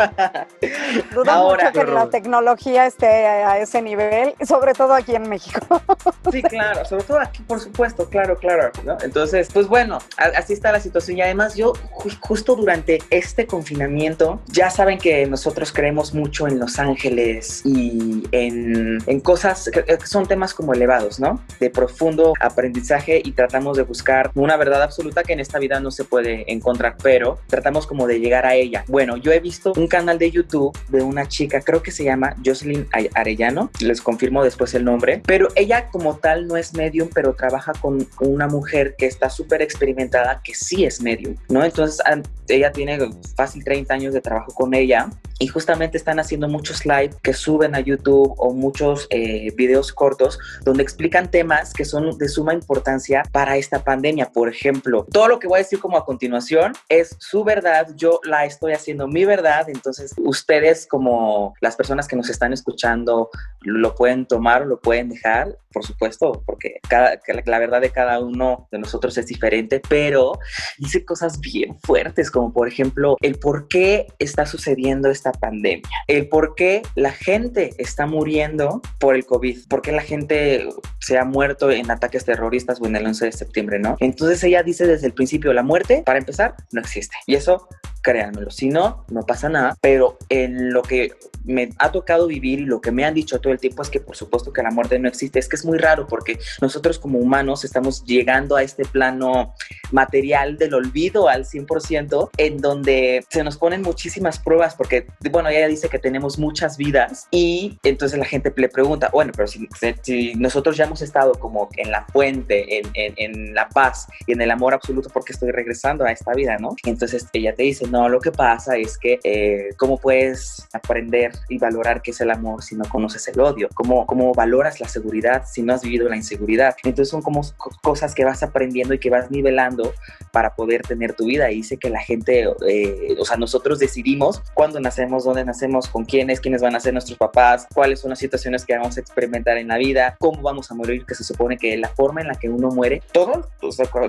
Dudo 1.14 1.32
Ahora, 1.32 1.72
mucho 1.72 1.86
que 1.86 1.92
la 1.92 2.10
tecnología 2.10 2.86
esté 2.86 3.08
a 3.08 3.60
ese 3.60 3.82
nivel, 3.82 4.34
sobre 4.48 4.74
todo 4.74 4.94
aquí 4.94 5.16
en 5.16 5.30
México. 5.30 5.82
Sí, 6.32 6.42
claro, 6.42 6.84
sobre 6.86 7.04
todo 7.04 7.20
aquí, 7.20 7.44
por 7.44 7.60
supuesto, 7.60 8.10
claro, 8.10 8.36
claro, 8.38 8.72
¿no? 8.84 8.98
Entonces, 9.04 9.48
pues 9.54 9.68
bueno, 9.68 10.00
así 10.18 10.54
está 10.54 10.72
la 10.72 10.80
situación 10.80 11.18
y 11.18 11.22
además 11.22 11.56
yo 11.56 11.74
ju- 11.92 12.18
justo 12.20 12.56
durante 12.56 12.98
este 13.12 13.46
confinamiento, 13.46 14.42
ya 14.48 14.72
saben 14.72 14.98
que 14.98 15.28
nosotros 15.28 15.72
creemos 15.72 16.16
mucho 16.16 16.48
en 16.48 16.60
Los 16.60 16.80
Ángeles 16.80 17.62
y 17.64 18.24
en, 18.32 18.98
en 19.06 19.20
cosas 19.22 19.70
que, 19.72 19.84
que 19.84 20.08
son 20.08 20.26
temas 20.26 20.56
como 20.56 20.74
elevados, 20.74 21.20
¿no? 21.20 21.40
De 21.60 21.70
profundo 21.70 22.34
aprendizaje 22.42 23.22
y 23.24 23.32
tratamos 23.34 23.78
de 23.78 23.84
buscar 23.84 24.32
una 24.34 24.58
verdad 24.58 24.82
absoluta 24.82 25.22
que 25.24 25.34
en 25.34 25.40
esta 25.40 25.60
vida 25.60 25.80
no 25.80 25.92
se 25.92 26.06
puede 26.06 26.52
encontrar, 26.52 26.96
pero 27.04 27.38
tratamos 27.48 27.86
como 27.86 28.08
de 28.08 28.20
llegar 28.20 28.48
a 28.48 28.56
ella. 28.56 28.84
Bueno, 28.88 29.16
yo 29.18 29.32
he 29.36 29.40
visto 29.40 29.74
un 29.76 29.88
canal 29.88 30.18
de 30.18 30.32
YouTube 30.32 30.78
de 30.90 31.02
una 31.02 31.28
chica, 31.28 31.62
creo 31.62 31.82
que 31.82 31.92
se 31.92 32.04
llama 32.04 32.36
Jocelyn 32.44 32.88
Arellano, 33.14 33.70
les 33.80 34.02
confirmo 34.02 34.44
después 34.44 34.74
el 34.74 34.86
nombre, 34.86 35.22
pero 35.26 35.48
ella 35.56 35.90
como 35.90 36.18
tal 36.18 36.48
no 36.48 36.58
es 36.58 36.74
medium, 36.74 37.10
pero 37.14 37.34
trabaja 37.34 37.74
con 37.82 38.08
una 38.20 38.48
mujer 38.48 38.96
que 38.98 39.06
está 39.06 39.30
súper 39.30 39.62
experimentada, 39.62 40.42
que 40.44 40.54
sí 40.56 40.86
es 40.86 41.02
medium, 41.02 41.36
¿no? 41.50 41.64
Entonces 41.64 42.02
ella 42.48 42.72
tiene 42.72 43.00
fácil 43.36 43.64
30 43.64 43.94
años 43.94 44.14
de 44.14 44.22
trabajo 44.22 44.54
con 44.54 44.74
ella 44.74 45.10
y 45.40 45.48
justamente 45.48 45.98
están 45.98 46.20
haciendo 46.20 46.48
muchos 46.48 46.86
live 46.86 47.12
que 47.22 47.34
suben 47.34 47.76
a 47.76 47.80
YouTube 47.80 48.34
o 48.38 48.54
muchos 48.54 49.08
eh, 49.10 49.52
videos 49.56 49.92
cortos 49.92 50.40
donde 50.64 50.84
explican 50.84 51.30
temas 51.30 51.74
que 51.74 51.84
son 51.84 52.18
de 52.18 52.30
suma 52.30 52.54
importancia 52.54 53.24
para 53.32 53.58
esta 53.58 53.84
pandemia. 53.84 54.32
Por 54.32 54.48
ejemplo, 54.48 55.06
todo 55.12 55.28
lo 55.28 55.40
que 55.40 55.48
voy 55.48 55.58
a 55.58 55.64
decir 55.64 55.80
como 55.80 55.98
a 55.98 56.06
continuación 56.06 56.74
es 56.88 57.16
su 57.20 57.44
verdad, 57.44 57.88
yo 57.96 58.20
la 58.24 58.46
estoy 58.46 58.74
haciendo 58.74 59.08
mi 59.08 59.25
verdad, 59.26 59.70
entonces 59.70 60.14
ustedes 60.18 60.88
como 60.88 61.54
las 61.62 61.76
personas 61.76 62.08
que 62.08 62.16
nos 62.16 62.30
están 62.30 62.54
escuchando 62.54 63.30
lo 63.62 63.96
pueden 63.96 64.26
tomar 64.26 64.66
lo 64.66 64.80
pueden 64.80 65.10
dejar, 65.10 65.58
por 65.72 65.84
supuesto, 65.84 66.44
porque 66.46 66.80
cada, 66.88 67.20
la 67.46 67.60
verdad 67.60 67.82
de 67.82 67.90
cada 67.90 68.20
uno 68.20 68.68
de 68.72 68.80
nosotros 68.80 69.18
es 69.18 69.28
diferente, 69.28 69.82
pero 69.88 70.40
dice 70.78 71.04
cosas 71.04 71.40
bien 71.40 71.78
fuertes, 71.80 72.32
como 72.32 72.54
por 72.54 72.68
ejemplo 72.68 73.18
el 73.22 73.36
por 73.36 73.68
qué 73.68 74.08
está 74.20 74.46
sucediendo 74.46 75.10
esta 75.10 75.32
pandemia, 75.32 75.90
el 76.08 76.30
por 76.30 76.56
qué 76.56 76.82
la 76.96 77.12
gente 77.12 77.74
está 77.78 78.06
muriendo 78.06 78.82
por 79.00 79.16
el 79.16 79.26
COVID, 79.26 79.68
por 79.68 79.82
qué 79.82 79.92
la 79.92 80.02
gente 80.02 80.68
se 81.00 81.18
ha 81.18 81.26
muerto 81.26 81.72
en 81.72 81.90
ataques 81.92 82.26
terroristas 82.26 82.80
o 82.82 82.86
en 82.86 82.96
el 82.96 83.06
11 83.06 83.26
de 83.26 83.32
septiembre, 83.32 83.80
¿no? 83.80 83.96
Entonces 84.00 84.44
ella 84.44 84.64
dice 84.64 84.88
desde 84.88 85.08
el 85.08 85.14
principio, 85.14 85.54
la 85.54 85.64
muerte, 85.64 86.04
para 86.06 86.20
empezar, 86.20 86.56
no 86.72 86.82
existe. 86.82 87.16
Y 87.26 87.36
eso 87.36 87.68
créanmelo. 88.06 88.52
Si 88.52 88.70
no, 88.70 89.04
no 89.10 89.24
pasa 89.24 89.50
nada. 89.50 89.76
Pero 89.82 90.20
en 90.30 90.72
lo 90.72 90.84
que 90.84 91.14
me 91.44 91.70
ha 91.80 91.92
tocado 91.92 92.28
vivir 92.28 92.60
y 92.60 92.66
lo 92.66 92.82
que 92.82 92.92
me 92.92 93.04
han 93.04 93.14
dicho 93.14 93.40
todo 93.40 93.54
el 93.54 93.60
tiempo 93.60 93.82
es 93.84 93.90
que 93.90 94.00
por 94.00 94.16
supuesto 94.16 94.54
que 94.54 94.62
la 94.62 94.72
muerte 94.72 95.00
no 95.00 95.08
existe. 95.08 95.40
Es 95.40 95.50
que 95.50 95.56
es 95.56 95.66
muy 95.66 95.80
raro 95.80 96.06
porque 96.08 96.40
nosotros 96.62 97.00
como 97.00 97.18
humanos 97.18 97.66
estamos 97.66 98.04
llegando 98.06 98.56
a 98.56 98.64
este 98.64 98.86
plano 98.86 99.56
material 99.92 100.58
del 100.58 100.76
olvido 100.76 101.28
al 101.28 101.46
100%, 101.46 102.30
en 102.38 102.58
donde 102.58 103.26
se 103.30 103.44
nos 103.44 103.58
ponen 103.58 103.82
muchísimas 103.82 104.38
pruebas 104.38 104.76
porque, 104.76 105.08
bueno, 105.32 105.50
ella 105.50 105.68
dice 105.68 105.90
que 105.90 106.00
tenemos 106.00 106.38
muchas 106.38 106.78
vidas 106.78 107.28
y 107.32 107.80
entonces 107.84 108.20
la 108.20 108.26
gente 108.26 108.54
le 108.56 108.70
pregunta, 108.70 109.10
bueno, 109.12 109.32
pero 109.36 109.48
si, 109.48 109.68
si 110.04 110.36
nosotros 110.36 110.78
ya 110.78 110.86
hemos 110.86 111.02
estado 111.02 111.34
como 111.34 111.70
en 111.78 111.90
la 111.90 112.06
fuente, 112.06 112.78
en, 112.78 112.86
en, 112.94 113.14
en 113.18 113.56
la 113.56 113.68
paz 113.70 114.08
y 114.28 114.34
en 114.34 114.42
el 114.42 114.52
amor 114.52 114.76
absoluto, 114.76 115.10
porque 115.12 115.34
estoy 115.34 115.52
regresando 115.52 116.06
a 116.06 116.12
esta 116.12 116.34
vida, 116.34 116.58
no? 116.60 116.76
Entonces 116.84 117.28
ella 117.34 117.56
te 117.56 117.64
dice, 117.64 117.88
no, 117.96 118.10
lo 118.10 118.20
que 118.20 118.34
pasa 118.34 118.76
es 118.76 118.98
que, 118.98 119.22
eh, 119.24 119.70
¿cómo 119.78 119.98
puedes 119.98 120.68
aprender 120.74 121.32
y 121.48 121.58
valorar 121.60 122.02
qué 122.02 122.12
es 122.12 122.20
el 122.20 122.30
amor 122.30 122.62
si 122.62 122.76
no 122.76 122.84
conoces 122.84 123.26
el 123.30 123.40
odio? 123.40 123.70
¿Cómo, 123.74 124.06
¿Cómo 124.06 124.34
valoras 124.34 124.82
la 124.82 124.90
seguridad 124.90 125.46
si 125.50 125.62
no 125.62 125.74
has 125.74 125.82
vivido 125.82 126.10
la 126.10 126.18
inseguridad? 126.18 126.76
Entonces 126.84 127.10
son 127.10 127.22
como 127.22 127.42
cosas 127.82 128.14
que 128.14 128.26
vas 128.26 128.44
aprendiendo 128.44 128.94
y 128.94 129.00
que 129.00 129.10
vas 129.10 129.32
nivelando 129.32 129.94
para 130.34 130.56
poder 130.56 130.82
tener 130.82 131.14
tu 131.14 131.28
vida. 131.28 131.50
Y 131.50 131.56
dice 131.56 131.78
que 131.78 131.90
la 131.90 132.02
gente, 132.02 132.46
eh, 132.68 133.16
o 133.18 133.24
sea, 133.24 133.38
nosotros 133.38 133.80
decidimos 133.80 134.44
cuándo 134.54 134.82
nacemos, 134.82 135.24
dónde 135.24 135.46
nacemos, 135.46 135.88
con 135.88 136.04
quiénes, 136.04 136.42
quiénes 136.42 136.62
van 136.62 136.76
a 136.76 136.82
ser 136.82 136.92
nuestros 136.92 137.18
papás, 137.18 137.66
cuáles 137.74 138.02
son 138.02 138.10
las 138.10 138.20
situaciones 138.20 138.66
que 138.66 138.76
vamos 138.76 138.98
a 138.98 139.00
experimentar 139.00 139.58
en 139.58 139.70
la 139.70 139.78
vida, 139.78 140.18
cómo 140.20 140.42
vamos 140.42 140.70
a 140.70 140.76
morir, 140.76 141.06
que 141.06 141.16
se 141.16 141.24
supone 141.24 141.58
que 141.58 141.78
la 141.78 141.88
forma 141.88 142.20
en 142.20 142.28
la 142.28 142.36
que 142.36 142.50
uno 142.50 142.72
muere, 142.72 143.02
todo, 143.14 143.48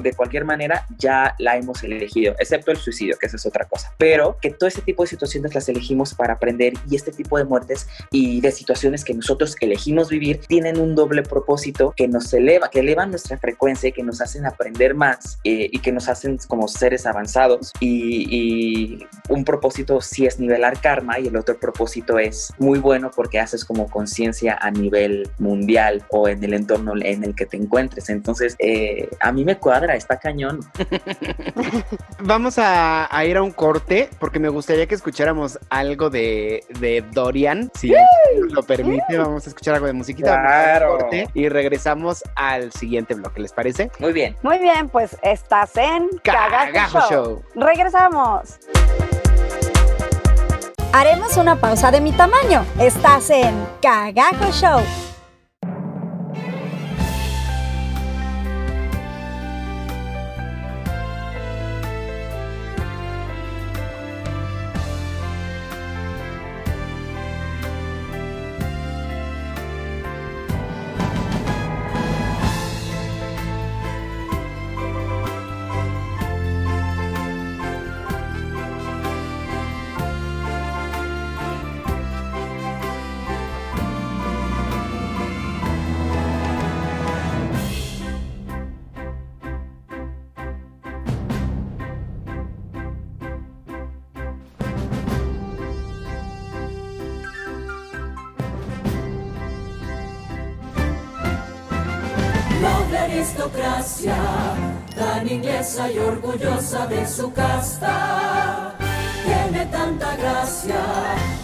de 0.01 0.13
cualquier 0.13 0.45
manera, 0.45 0.85
ya 0.99 1.37
la 1.39 1.57
hemos 1.57 1.85
elegido, 1.85 2.35
excepto 2.41 2.73
el 2.73 2.79
suicidio, 2.79 3.17
que 3.17 3.27
esa 3.27 3.37
es 3.37 3.47
otra 3.47 3.65
cosa. 3.65 3.76
Pero 3.99 4.39
que 4.41 4.51
todo 4.51 4.69
ese 4.69 4.83
tipo 4.83 5.03
de 5.03 5.09
situaciones 5.09 5.55
las 5.55 5.69
elegimos 5.69 6.15
para 6.15 6.35
aprender 6.35 6.75
y 6.89 6.97
este 6.97 7.13
tipo 7.13 7.39
de 7.39 7.45
muertes 7.45 7.87
y 8.11 8.41
de 8.41 8.53
situaciones 8.53 9.05
que 9.05 9.15
nosotros 9.15 9.57
elegimos 9.61 10.09
vivir 10.09 10.41
tienen 10.47 10.79
un 10.79 10.95
doble 10.95 11.23
propósito 11.23 11.95
que 11.97 12.09
nos 12.09 12.33
eleva, 12.33 12.71
que 12.71 12.81
elevan 12.81 13.11
nuestra 13.11 13.39
frecuencia 13.39 13.91
que 13.91 14.03
nos 14.03 14.21
hacen 14.21 14.47
aprender 14.47 14.95
más 14.95 15.39
eh, 15.45 15.69
y 15.71 15.79
que 15.81 15.93
nos 15.93 16.09
hacen 16.09 16.39
como 16.49 16.69
seres 16.69 17.07
avanzados. 17.07 17.73
Y, 17.81 18.27
y 18.31 19.07
un 19.29 19.45
propósito 19.45 20.01
sí 20.01 20.27
es 20.27 20.39
nivelar 20.39 20.81
karma 20.81 21.19
y 21.19 21.29
el 21.29 21.37
otro 21.37 21.59
propósito 21.59 22.19
es 22.19 22.53
muy 22.59 22.79
bueno 22.79 23.11
porque 23.15 23.39
haces 23.39 23.65
como 23.65 23.89
conciencia 23.89 24.59
a 24.61 24.71
nivel 24.71 25.29
mundial 25.39 26.05
o 26.11 26.29
en 26.29 26.43
el 26.43 26.55
entorno 26.55 26.95
en 27.01 27.25
el 27.25 27.35
que 27.35 27.47
te 27.47 27.57
encuentres. 27.57 28.09
Entonces, 28.09 28.57
eh, 28.59 29.09
a 29.21 29.33
mí 29.33 29.45
me 29.45 29.59
cuadra, 29.59 29.95
está 29.95 30.19
cañón. 30.19 30.61
Vamos 32.21 32.59
a, 32.59 33.15
a, 33.15 33.25
ir 33.25 33.37
a 33.37 33.43
un 33.43 33.53
corte 33.53 33.66
porque 34.19 34.39
me 34.39 34.49
gustaría 34.49 34.87
que 34.87 34.95
escucháramos 34.95 35.59
algo 35.71 36.11
de, 36.11 36.65
de 36.81 37.05
Dorian, 37.13 37.71
si 37.75 37.93
nos 38.41 38.53
lo 38.53 38.63
permite. 38.63 39.17
Vamos 39.17 39.47
a 39.47 39.51
escuchar 39.51 39.75
algo 39.75 39.87
de 39.87 39.93
musiquita. 39.93 40.41
Claro. 40.41 40.99
Corte 40.99 41.29
y 41.35 41.49
regresamos 41.49 42.23
al 42.35 42.73
siguiente 42.73 43.15
bloque, 43.15 43.41
¿les 43.41 43.53
parece? 43.53 43.91
Muy 43.99 44.13
bien. 44.13 44.37
Muy 44.43 44.59
bien, 44.59 44.89
pues 44.89 45.17
estás 45.23 45.77
en 45.77 46.09
Cagajo, 46.23 46.73
Cagajo 46.73 47.01
Show. 47.01 47.09
Show. 47.11 47.43
Regresamos. 47.55 48.59
Haremos 50.93 51.37
una 51.37 51.57
pausa 51.57 51.91
de 51.91 52.01
mi 52.01 52.13
tamaño. 52.13 52.65
Estás 52.79 53.31
en 53.31 53.55
Cagajo 53.83 54.51
Show. 54.53 55.06
Y 105.67 105.99
orgullosa 105.99 106.87
de 106.87 107.05
su 107.09 107.33
casta. 107.33 108.73
Tiene 109.25 109.67
tanta 109.67 110.15
gracia, 110.15 110.81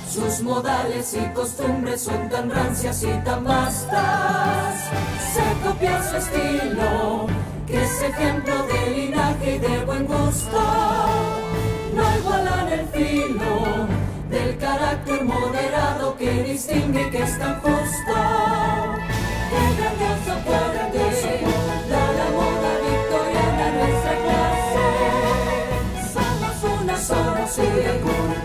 sus 0.08 0.42
modales 0.42 1.12
y 1.14 1.34
costumbres 1.34 2.02
son 2.02 2.28
tan 2.28 2.48
rancias 2.48 3.02
y 3.02 3.12
tan 3.24 3.42
vastas. 3.42 4.90
Se 5.34 5.66
copia 5.66 6.00
su 6.08 6.16
estilo, 6.18 7.26
que 7.66 7.82
es 7.82 8.02
ejemplo 8.02 8.54
de 8.68 8.90
linaje 8.94 9.56
y 9.56 9.58
de 9.58 9.84
buen 9.84 10.06
gusto. 10.06 10.60
No 11.96 12.18
igualan 12.18 12.68
el 12.68 12.86
filo 12.86 13.88
del 14.30 14.56
carácter 14.56 15.24
moderado 15.24 16.16
que 16.16 16.44
distingue 16.44 17.10
que 17.10 17.22
es 17.24 17.38
tan 17.40 17.60
justo. 17.60 18.14
Qué 19.50 19.82
grandioso 19.82 20.32
puede 20.46 20.82
sola 27.53 27.68
tan 27.84 28.00
selecta 28.00 28.41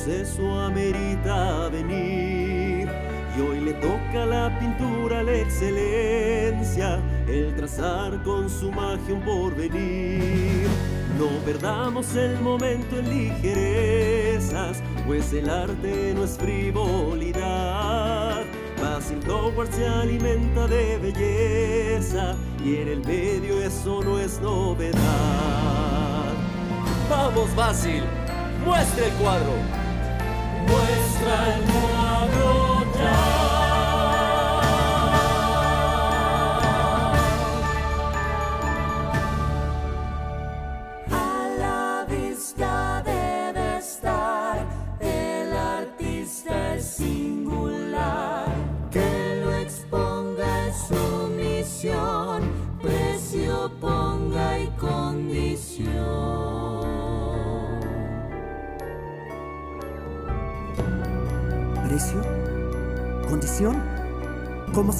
suceso 0.00 0.60
amerita 0.60 1.68
venir. 1.68 2.88
Y 3.36 3.40
hoy 3.40 3.60
le 3.60 3.74
toca 3.74 4.26
la 4.26 4.58
pintura 4.58 5.22
la 5.22 5.34
excelencia, 5.34 6.98
el 7.28 7.54
trazar 7.54 8.20
con 8.22 8.48
su 8.48 8.72
magia 8.72 9.14
un 9.14 9.20
porvenir. 9.20 10.66
No 11.18 11.26
perdamos 11.44 12.16
el 12.16 12.40
momento 12.40 12.98
en 12.98 13.10
ligerezas, 13.10 14.82
pues 15.06 15.34
el 15.34 15.50
arte 15.50 16.14
no 16.14 16.24
es 16.24 16.38
frivolidad. 16.38 18.42
Basil 18.80 19.20
Howard 19.28 19.70
se 19.70 19.86
alimenta 19.86 20.66
de 20.66 20.96
belleza 20.98 22.34
y 22.64 22.76
en 22.76 22.88
el 22.88 23.04
medio 23.04 23.60
eso 23.60 24.02
no 24.02 24.18
es 24.18 24.40
novedad. 24.40 24.98
Vamos, 27.10 27.54
Basil, 27.54 28.02
muestra 28.64 29.06
el 29.06 29.12
cuadro. 29.14 29.69
Muestra 31.30 31.69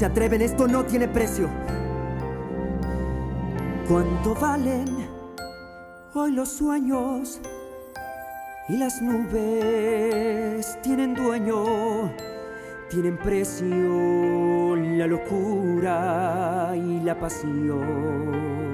se 0.00 0.06
atreven? 0.06 0.40
Esto 0.40 0.66
no 0.66 0.82
tiene 0.82 1.06
precio. 1.08 1.46
¿Cuánto 3.86 4.34
valen 4.34 4.86
hoy 6.14 6.32
los 6.32 6.48
sueños? 6.48 7.38
Y 8.70 8.78
las 8.78 9.02
nubes 9.02 10.80
tienen 10.80 11.14
dueño, 11.14 12.10
tienen 12.88 13.18
precio 13.18 14.74
la 14.74 15.06
locura 15.06 16.72
y 16.74 17.00
la 17.00 17.20
pasión. 17.20 18.70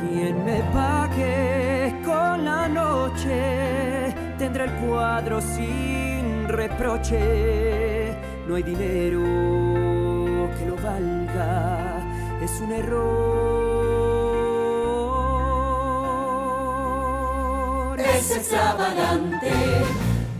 Quien 0.00 0.44
me 0.44 0.64
pague 0.72 1.94
con 2.04 2.44
la 2.44 2.66
noche 2.66 4.12
tendrá 4.36 4.64
el 4.64 4.72
cuadro 4.84 5.40
sin 5.40 6.48
reproche. 6.48 7.87
No 8.48 8.54
hay 8.54 8.62
dinero 8.62 9.20
que 10.58 10.64
lo 10.64 10.76
valga, 10.76 12.00
es 12.42 12.60
un 12.62 12.72
error. 12.72 13.58
Es 18.00 18.30
extravagante, 18.30 19.52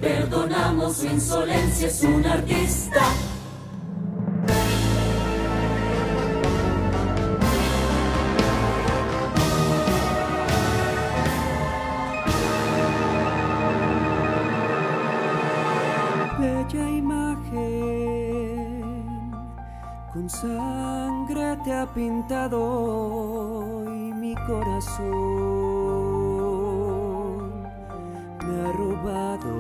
perdonamos 0.01 0.97
su 0.97 1.05
insolencia, 1.07 1.89
es 1.89 2.03
un 2.03 2.25
artista. 2.25 2.88
Pintado 21.95 22.61
hoy 22.61 24.13
mi 24.13 24.35
corazón. 24.47 25.09
Me 28.47 28.61
ha 28.63 28.73
robado 28.73 29.55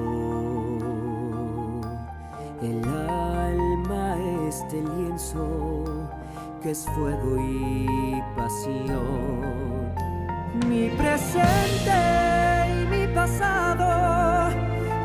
el 2.62 2.84
alma 2.84 4.16
este 4.48 4.82
lienzo 4.82 5.84
que 6.62 6.70
es 6.70 6.86
fuego 6.94 7.36
y 7.38 8.22
pasión. 8.36 9.92
Mi 10.68 10.88
presente 10.90 11.92
y 12.72 12.86
mi 12.86 13.06
pasado, 13.14 14.50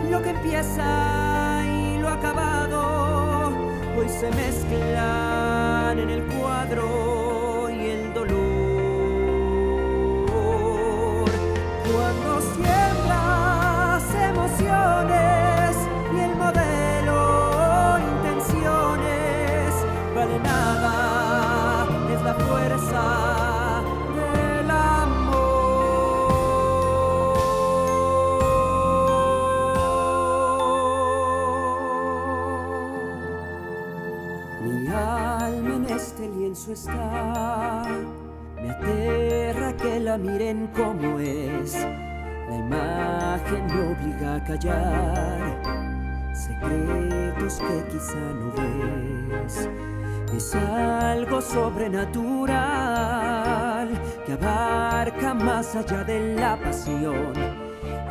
lo 0.09 0.21
que 0.21 0.29
empieza 0.31 1.63
y 1.65 1.99
lo 1.99 2.09
acabado, 2.09 3.51
hoy 3.97 4.09
se 4.09 4.29
mezclan 4.31 5.99
en 5.99 6.09
el 6.09 6.23
cuadro 6.23 6.42
como 40.83 41.19
es. 41.19 41.75
La 42.49 42.55
imagen 42.55 43.65
me 43.67 43.81
obliga 43.93 44.35
a 44.35 44.43
callar 44.43 45.61
secretos 46.33 47.59
que 47.59 47.85
quizá 47.91 48.19
no 48.39 48.51
ves. 48.51 49.69
Es 50.35 50.55
algo 50.55 51.39
sobrenatural 51.41 53.89
que 54.25 54.33
abarca 54.33 55.33
más 55.33 55.75
allá 55.75 56.03
de 56.03 56.35
la 56.35 56.57
pasión. 56.57 57.33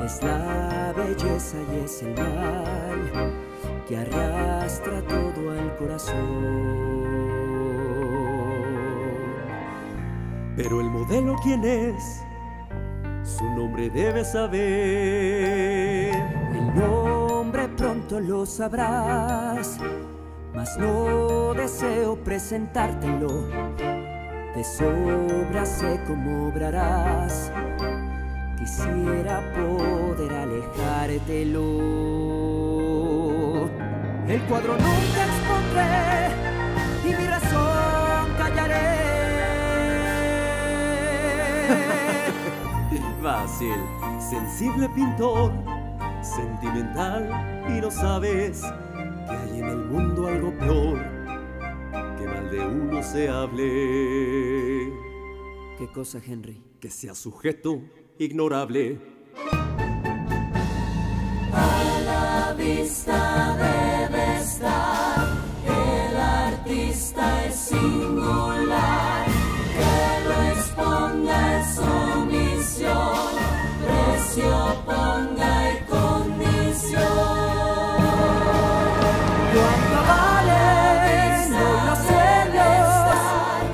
Es 0.04 0.22
la 0.22 0.94
belleza 0.96 1.58
y 1.72 1.76
es 1.84 2.02
el 2.02 2.14
mal 2.14 3.32
que 3.88 3.98
arrastra 3.98 5.02
todo 5.02 5.50
al 5.50 5.76
corazón. 5.76 7.02
Pero 10.56 10.80
el 10.80 10.90
modelo 10.90 11.36
quién 11.42 11.64
es, 11.64 12.22
su 13.24 13.44
nombre 13.50 13.90
debes 13.90 14.32
saber. 14.32 16.14
El 16.54 16.74
nombre 16.74 17.68
pronto 17.68 18.20
lo 18.20 18.44
sabrás, 18.46 19.78
mas 20.54 20.76
no 20.78 21.54
deseo 21.54 22.16
presentártelo. 22.16 23.46
De 24.54 24.64
sobra 24.64 25.64
sé 25.64 26.00
cómo 26.06 26.48
obrarás. 26.48 27.50
Quisiera 28.58 29.40
poder 29.54 30.32
alejártelo. 30.32 31.68
El 34.28 34.40
cuadro 34.42 34.74
nunca 34.74 35.24
expondré 35.26 36.28
y 37.04 37.08
mi 37.20 37.26
razón 37.26 38.34
callaré. 38.38 39.11
Fácil, 43.22 43.76
sensible 44.18 44.88
pintor, 44.88 45.52
sentimental 46.22 47.30
y 47.68 47.80
no 47.80 47.88
sabes 47.88 48.62
que 48.62 49.30
hay 49.30 49.60
en 49.60 49.68
el 49.68 49.76
mundo 49.76 50.26
algo 50.26 50.50
peor, 50.58 50.98
que 52.18 52.26
mal 52.26 52.50
de 52.50 52.66
uno 52.66 53.00
se 53.00 53.28
hable, 53.28 54.92
¿Qué 55.78 55.86
cosa, 55.94 56.20
Henry? 56.26 56.60
que 56.80 56.90
sea 56.90 57.14
sujeto 57.14 57.80
ignorable. 58.18 58.98
la 62.04 62.54
vista 62.58 63.56
debe 63.56 64.38
estar. 64.38 65.28
El 65.64 66.16
artista 66.16 67.46
es 67.46 67.54
singular. 67.54 69.11
Precio 74.34 74.82
ponga 74.86 75.72
y 75.72 75.84
condición. 75.90 77.02
¿Cuánto 79.52 79.98
valen 80.08 81.52
hoy 81.52 81.80
los 81.86 81.98
cielos 82.08 83.12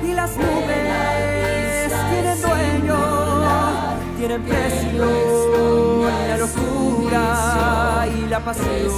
y 0.03 0.13
las 0.13 0.31
nubes 0.35 1.93
tienen 2.11 2.41
dueño, 2.41 2.99
tienen 4.17 4.41
precio 4.43 5.05
la 6.27 6.37
locura 6.37 8.05
y 8.17 8.27
la 8.27 8.39
pasión. 8.41 8.91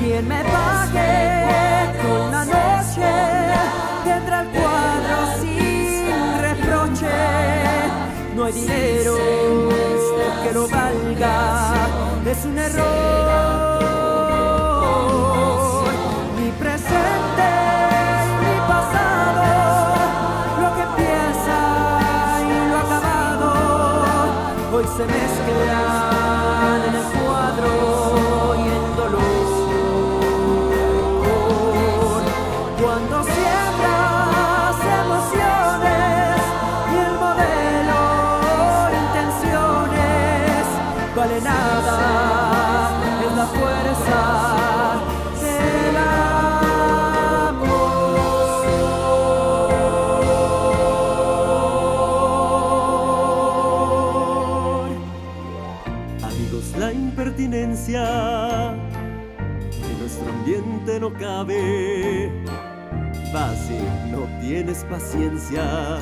Quien 0.00 0.26
me 0.26 0.42
No 8.44 8.48
hay 8.48 8.60
dinero 8.60 9.16
que 10.42 10.52
lo 10.52 10.68
valga, 10.68 11.88
es 12.26 12.44
un 12.44 12.58
error. 12.58 12.84
Mi 16.38 16.50
presente 16.50 17.48
mi 18.42 18.56
pasado, 18.68 19.44
lo 20.60 20.68
que 20.76 20.82
empieza 20.82 21.56
y 22.42 22.52
lo 22.68 22.76
acabado, 22.80 23.48
hoy 24.74 24.84
se 24.94 25.04
mezclan 25.06 25.33
esencia. 57.74 58.72
En 59.90 59.98
nuestro 59.98 60.30
ambiente 60.30 61.00
no 61.00 61.12
cabe. 61.12 62.30
Fácil, 63.32 63.82
no 64.10 64.28
tienes 64.40 64.84
paciencia. 64.84 65.98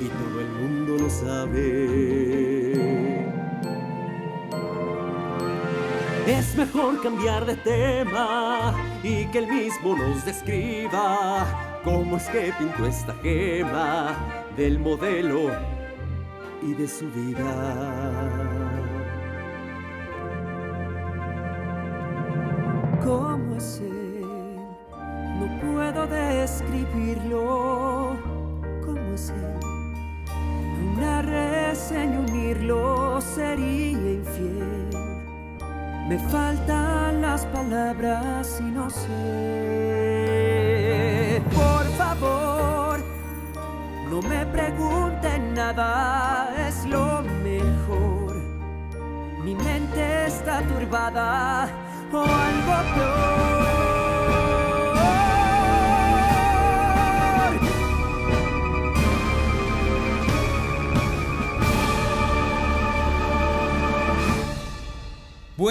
Y 0.00 0.08
todo 0.08 0.40
el 0.40 0.48
mundo 0.48 0.96
lo 1.04 1.10
sabe. 1.10 2.32
Es 6.26 6.56
mejor 6.56 7.02
cambiar 7.02 7.44
de 7.46 7.56
tema 7.56 8.74
y 9.02 9.26
que 9.26 9.38
el 9.38 9.48
mismo 9.48 9.96
nos 9.96 10.24
describa 10.24 11.80
cómo 11.82 12.16
es 12.16 12.28
que 12.28 12.52
pintó 12.58 12.86
esta 12.86 13.14
gema 13.22 14.16
del 14.56 14.78
modelo 14.78 15.50
y 16.62 16.74
de 16.74 16.86
su 16.86 17.10
vida. 17.10 18.51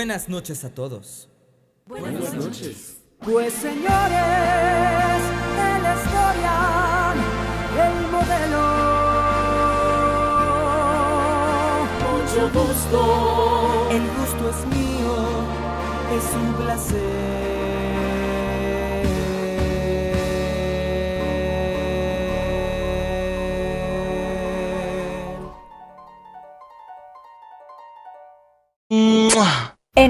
Buenas 0.02 0.28
noches 0.28 0.64
a 0.64 0.74
todos. 0.74 1.30
Buenas 1.86 2.34
noches. 2.34 2.98
Pues 3.20 3.54
señores 3.54 3.86
de 5.60 5.72
la 5.84 5.94
historia, 6.02 7.14
el 7.86 7.96
modelo. 8.10 8.64
Mucho 12.10 12.44
gusto. 12.50 13.90
El 13.92 14.02
gusto 14.18 14.44
es 14.50 14.66
mío, 14.76 15.14
es 16.18 16.26
un 16.34 16.54
placer. 16.56 17.61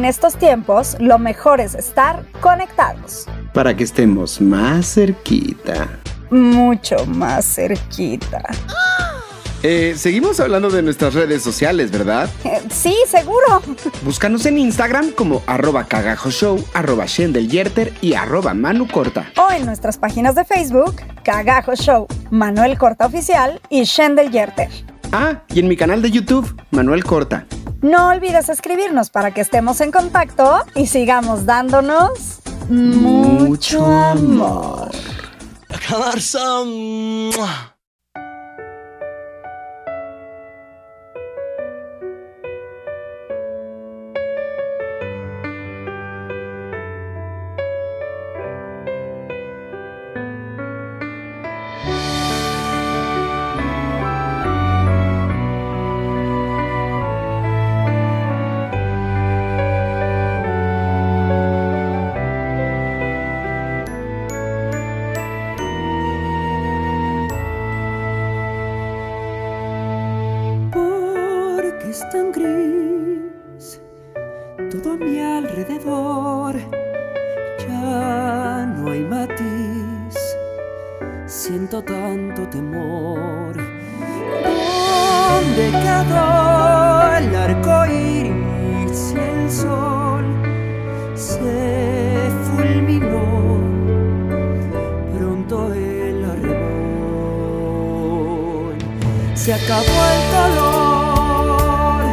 En 0.01 0.05
estos 0.05 0.35
tiempos, 0.35 0.97
lo 0.99 1.19
mejor 1.19 1.61
es 1.61 1.75
estar 1.75 2.25
conectados. 2.39 3.27
Para 3.53 3.77
que 3.77 3.83
estemos 3.83 4.41
más 4.41 4.95
cerquita. 4.95 5.89
Mucho 6.31 7.05
más 7.05 7.45
cerquita. 7.45 8.41
Eh, 9.63 9.93
seguimos 9.95 10.39
hablando 10.39 10.71
de 10.71 10.81
nuestras 10.81 11.13
redes 11.13 11.43
sociales, 11.43 11.91
¿verdad? 11.91 12.27
Eh, 12.43 12.63
sí, 12.71 12.95
seguro. 13.05 13.61
Búscanos 14.01 14.47
en 14.47 14.57
Instagram 14.57 15.11
como 15.11 15.43
arroba 15.45 15.83
cagajoshow, 15.83 16.65
arroba 16.73 17.05
y 18.01 18.13
arroba 18.15 18.55
manucorta. 18.55 19.31
O 19.37 19.51
en 19.51 19.67
nuestras 19.67 19.99
páginas 19.99 20.33
de 20.33 20.45
Facebook, 20.45 20.95
Cagajo 21.23 21.75
Show, 21.75 22.07
Manuel 22.31 22.75
Corta 22.79 23.05
Oficial 23.05 23.61
y 23.69 23.83
Shendel 23.83 24.31
Yerter. 24.31 24.71
Ah, 25.11 25.43
y 25.53 25.59
en 25.59 25.67
mi 25.67 25.77
canal 25.77 26.01
de 26.01 26.09
YouTube, 26.09 26.59
Manuel 26.71 27.03
Corta. 27.03 27.45
No 27.81 28.09
olvides 28.09 28.47
escribirnos 28.49 29.09
para 29.09 29.33
que 29.33 29.41
estemos 29.41 29.81
en 29.81 29.91
contacto 29.91 30.63
y 30.75 30.85
sigamos 30.85 31.47
dándonos 31.47 32.39
mucho 32.69 33.83
amor. 33.85 34.91
Camarsa. 35.87 36.41
Se 99.43 99.51
acabó 99.51 99.81
el 99.81 100.31
dolor, 100.37 102.03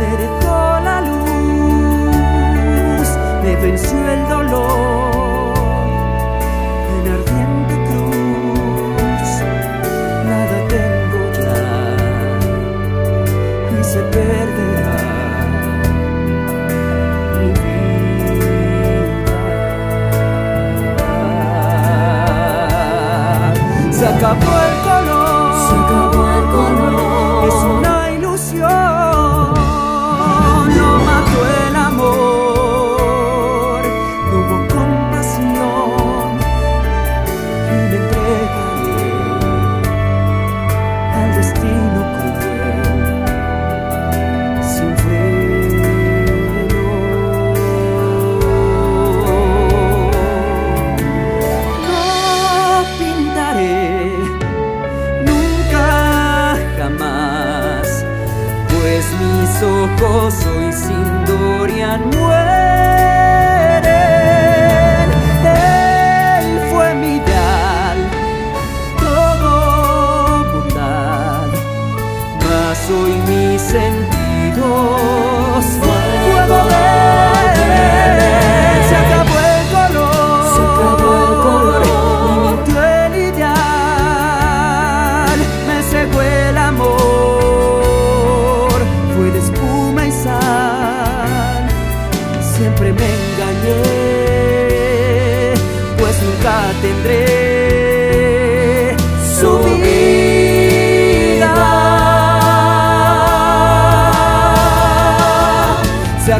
dejó 0.00 0.80
la 0.84 1.00
luz, 1.00 3.08
me 3.42 3.56
venció 3.56 3.98
el 4.10 4.28
dolor 4.28 5.54
en 6.92 7.08
ardiente 7.08 7.74
cruz. 7.88 9.30
Nada 10.28 10.58
tengo 10.68 11.20
ya 11.40 11.64
y 13.80 13.82
se 13.82 14.00
perderá. 14.12 15.00
Se 23.90 24.04
acabó 24.06 24.60
el 24.60 24.91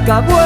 acabó 0.02 0.41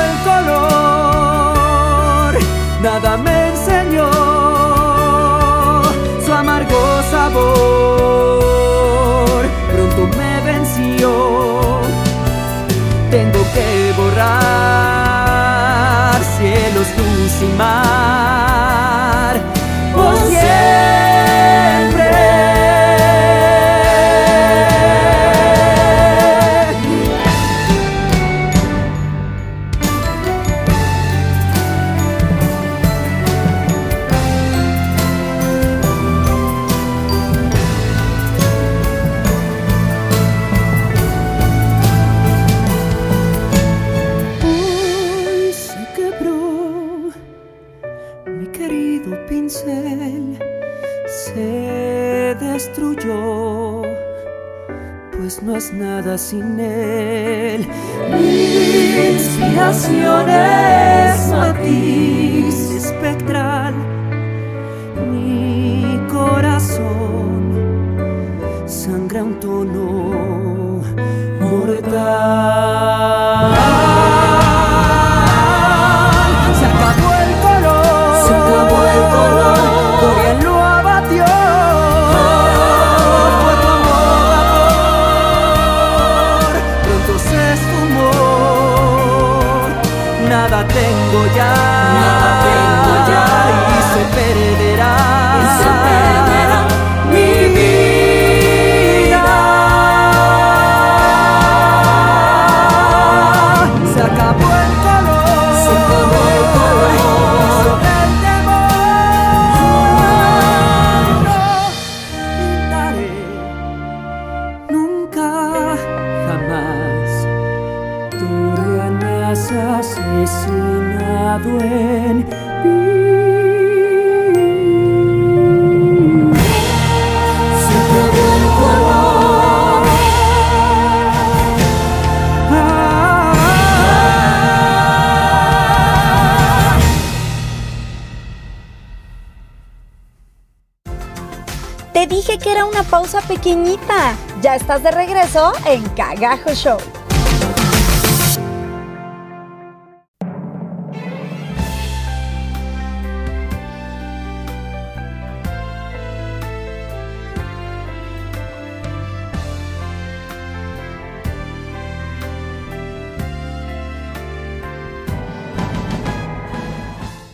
estás 144.67 144.83
de 144.83 144.91
regreso 144.91 145.53
en 145.65 145.81
Cagajo 145.91 146.53
Show. 146.53 146.77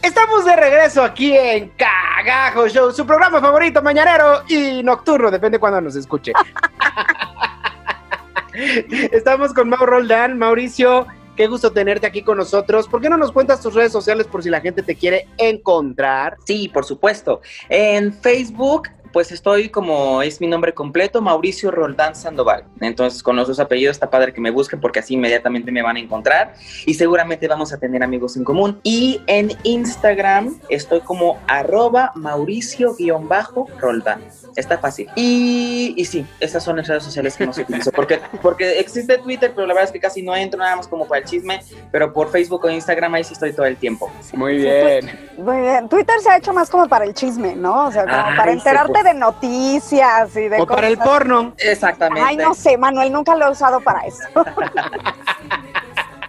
Estamos 0.03 0.45
de 0.45 0.55
regreso 0.55 1.03
aquí 1.03 1.35
en 1.35 1.71
Cagajo 1.71 2.69
Show, 2.69 2.93
su 2.93 3.07
programa 3.07 3.41
favorito, 3.41 3.81
mañanero 3.81 4.43
y 4.49 4.83
nocturno, 4.83 5.31
depende 5.31 5.59
cuando 5.59 5.81
nos 5.81 5.97
escuche. 5.97 6.33
Con 9.51 9.69
Mau 9.69 9.85
Roldán. 9.85 10.39
Mauricio, 10.39 11.05
qué 11.37 11.49
gusto 11.49 11.73
tenerte 11.73 12.07
aquí 12.07 12.23
con 12.23 12.39
nosotros. 12.39 12.87
¿Por 12.87 13.01
qué 13.01 13.11
no 13.11 13.17
nos 13.17 13.33
cuentas 13.33 13.61
tus 13.61 13.75
redes 13.75 13.91
sociales 13.91 14.29
por 14.29 14.41
si 14.41 14.49
la 14.49 14.61
gente 14.61 14.85
te 14.85 14.95
quiere 14.95 15.27
encontrar? 15.37 16.37
Sí, 16.45 16.71
por 16.73 16.85
supuesto. 16.85 17.41
En 17.69 18.13
Facebook, 18.13 18.89
pues 19.13 19.33
estoy 19.33 19.69
como 19.69 20.23
es 20.23 20.41
mi 20.41 20.47
nombre 20.47 20.75
completo, 20.75 21.21
Mauricio 21.21 21.71
Roldán 21.71 22.15
Sandoval. 22.15 22.65
Entonces, 22.81 23.23
con 23.23 23.37
los 23.37 23.49
dos 23.49 23.61
apellidos 23.61 23.97
está 23.97 24.11
padre 24.11 24.33
que 24.33 24.41
me 24.41 24.51
busquen 24.51 24.81
porque 24.81 25.01
así 25.01 25.15
inmediatamente 25.15 25.71
me 25.71 25.83
van 25.83 25.97
a 25.97 26.01
encontrar 26.01 26.55
y 26.87 26.95
seguramente 26.95 27.49
vamos 27.49 27.73
a 27.73 27.79
tener 27.79 28.03
amigos 28.03 28.37
en 28.37 28.45
común. 28.45 28.81
Y 28.83 29.21
en 29.27 29.53
Instagram 29.63 30.59
estoy 30.69 31.01
como 31.01 31.39
arroba 31.47 32.13
Mauricio-Roldán. 32.15 34.21
Está 34.57 34.79
fácil. 34.79 35.09
Y, 35.17 35.95
y 35.97 36.05
sí, 36.05 36.27
esas 36.41 36.63
son 36.63 36.77
las 36.77 36.89
redes 36.89 37.03
sociales 37.03 37.37
que 37.37 37.47
más 37.47 37.59
utilizo. 37.59 37.91
Porque, 37.93 38.21
porque 38.43 38.79
existe 38.79 39.19
Twitter, 39.19 39.53
pero 39.55 39.67
la 39.67 39.75
verdad 39.75 39.89
es 39.89 39.93
que 39.93 40.01
casi 40.01 40.23
no 40.23 40.35
entro 40.37 40.59
nada 40.59 40.77
más 40.77 40.89
como 40.89 41.07
para 41.07 41.21
el 41.21 41.27
chisme. 41.27 41.61
Pero 41.91 42.13
por 42.13 42.31
Facebook 42.31 42.65
o 42.65 42.71
Instagram 42.71 43.15
ahí 43.15 43.25
sí 43.25 43.33
estoy 43.33 43.53
todo 43.53 43.67
el 43.67 43.77
tiempo. 43.77 44.11
Muy 44.35 44.59
bien. 44.59 45.19
Muy 45.39 45.61
bien. 45.61 45.89
Twitter 45.89 46.21
se 46.21 46.31
ha 46.31 46.37
hecho 46.37 46.53
más 46.53 46.69
como 46.69 46.89
para 46.89 47.05
el 47.05 47.15
chisme, 47.15 47.57
¿no? 47.57 47.87
O 47.87 47.93
sea, 47.93 48.05
como 48.05 48.17
Ay, 48.17 48.37
para 48.37 48.53
enterarte 48.53 49.02
de 49.03 49.15
noticias 49.15 50.37
y 50.37 50.49
de 50.49 50.61
O 50.61 50.67
para 50.67 50.89
el 50.89 50.97
cosas. 50.97 51.13
porno. 51.13 51.53
Exactamente. 51.59 52.27
Ay, 52.27 52.37
no 52.37 52.55
sé, 52.55 52.77
Manuel, 52.79 53.13
nunca 53.13 53.35
lo 53.37 53.47
he 53.47 53.51
usado 53.51 53.81
para 53.81 54.01
eso. 54.01 54.25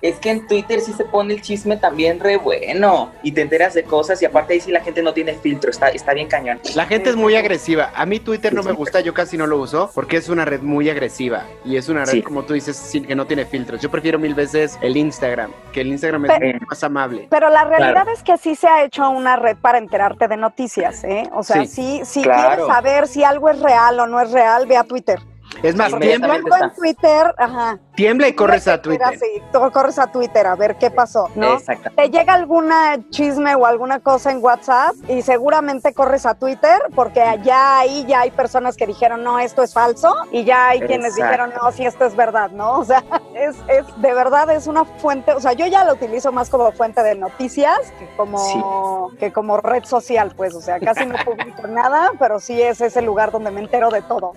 Es 0.03 0.19
que 0.19 0.31
en 0.31 0.45
Twitter 0.47 0.81
sí 0.81 0.91
se 0.91 1.05
pone 1.05 1.33
el 1.33 1.41
chisme 1.41 1.77
también 1.77 2.19
re 2.19 2.35
bueno 2.35 3.13
y 3.23 3.31
te 3.31 3.39
enteras 3.39 3.73
de 3.73 3.83
cosas 3.83 4.21
y 4.21 4.25
aparte 4.25 4.51
ahí 4.53 4.59
sí 4.59 4.69
la 4.69 4.81
gente 4.81 5.01
no 5.01 5.13
tiene 5.13 5.33
filtro, 5.35 5.71
está, 5.71 5.87
está 5.87 6.13
bien 6.13 6.27
cañón. 6.27 6.59
La 6.75 6.85
gente 6.85 7.09
es 7.09 7.15
muy 7.15 7.37
agresiva. 7.37 7.89
A 7.95 8.05
mí 8.05 8.19
Twitter 8.19 8.53
no 8.53 8.63
me 8.63 8.73
gusta, 8.73 8.99
yo 8.99 9.13
casi 9.13 9.37
no 9.37 9.47
lo 9.47 9.57
uso 9.59 9.89
porque 9.95 10.17
es 10.17 10.27
una 10.27 10.43
red 10.43 10.59
muy 10.61 10.89
agresiva 10.89 11.45
y 11.63 11.77
es 11.77 11.87
una 11.87 12.03
red, 12.03 12.11
Sí. 12.11 12.21
como 12.21 12.43
tú 12.43 12.53
dices, 12.53 12.75
sin, 12.75 13.05
que 13.05 13.15
no 13.15 13.25
tiene 13.27 13.45
filtros. 13.45 13.79
Yo 13.81 13.89
prefiero 13.89 14.19
mil 14.19 14.35
veces 14.35 14.77
el 14.81 14.97
Instagram, 14.97 15.51
que 15.71 15.79
el 15.79 15.87
Instagram 15.87 16.25
es 16.25 16.31
Pero- 16.37 16.59
más 16.69 16.83
amable. 16.83 17.27
Pero 17.29 17.47
la 17.49 17.63
realidad 17.63 17.93
Claro. 18.03 18.11
es 18.11 18.23
que 18.23 18.37
sí 18.37 18.55
se 18.55 18.67
ha 18.67 18.83
hecho 18.83 19.09
una 19.09 19.37
red 19.37 19.55
para 19.55 19.77
enterarte 19.77 20.27
de 20.27 20.35
noticias, 20.35 21.01
¿eh? 21.05 21.29
O 21.33 21.43
sea, 21.43 21.65
Sí. 21.65 22.01
sí, 22.01 22.01
si 22.03 22.23
Claro. 22.23 22.47
quieres 22.49 22.67
saber 22.67 23.07
si 23.07 23.23
algo 23.23 23.49
es 23.49 23.57
real 23.61 23.97
o 24.01 24.07
no 24.07 24.19
es 24.19 24.31
real, 24.31 24.67
ve 24.67 24.75
a 24.75 24.83
Twitter. 24.83 25.19
Es 25.61 25.75
más, 25.75 25.97
tiembla, 25.99 26.35
en. 26.35 26.73
Twitter, 26.75 27.33
ajá. 27.37 27.79
tiembla 27.95 28.27
y 28.27 28.33
corres 28.33 28.67
a 28.67 28.81
Twitter. 28.81 29.19
Sí, 29.19 29.41
tú 29.51 29.59
corres 29.71 29.99
a 29.99 30.07
Twitter 30.11 30.47
a 30.47 30.55
ver 30.55 30.77
qué 30.77 30.89
pasó, 30.89 31.29
¿no? 31.35 31.53
Exacto. 31.53 31.91
Te 31.95 32.09
llega 32.09 32.33
alguna 32.33 32.99
chisme 33.09 33.55
o 33.55 33.65
alguna 33.65 33.99
cosa 33.99 34.31
en 34.31 34.43
WhatsApp 34.43 34.95
y 35.07 35.21
seguramente 35.21 35.93
corres 35.93 36.25
a 36.25 36.35
Twitter 36.35 36.81
porque 36.95 37.21
allá 37.21 37.79
ahí 37.79 38.05
ya 38.07 38.21
hay 38.21 38.31
personas 38.31 38.75
que 38.75 38.87
dijeron, 38.87 39.23
no, 39.23 39.39
esto 39.39 39.63
es 39.63 39.73
falso 39.73 40.15
y 40.31 40.43
ya 40.43 40.69
hay 40.69 40.81
quienes 40.81 41.15
dijeron, 41.15 41.51
no, 41.61 41.71
sí, 41.71 41.85
esto 41.85 42.05
es 42.05 42.15
verdad, 42.15 42.51
¿no? 42.51 42.79
O 42.79 42.85
sea, 42.85 43.03
es, 43.35 43.55
es 43.67 43.85
de 44.01 44.13
verdad 44.13 44.49
es 44.51 44.67
una 44.67 44.85
fuente, 44.85 45.33
o 45.33 45.39
sea, 45.39 45.53
yo 45.53 45.67
ya 45.67 45.85
lo 45.85 45.93
utilizo 45.93 46.31
más 46.31 46.49
como 46.49 46.71
fuente 46.71 47.03
de 47.03 47.15
noticias 47.15 47.79
que 47.99 48.07
como, 48.15 49.11
que 49.19 49.31
como 49.31 49.57
red 49.57 49.83
social, 49.85 50.33
pues, 50.35 50.53
o 50.55 50.61
sea, 50.61 50.79
casi 50.79 51.05
no 51.05 51.15
publico 51.25 51.67
nada, 51.67 52.11
pero 52.19 52.39
sí 52.39 52.61
es 52.61 52.81
ese 52.81 53.01
lugar 53.01 53.31
donde 53.31 53.51
me 53.51 53.61
entero 53.61 53.89
de 53.89 54.01
todo. 54.01 54.33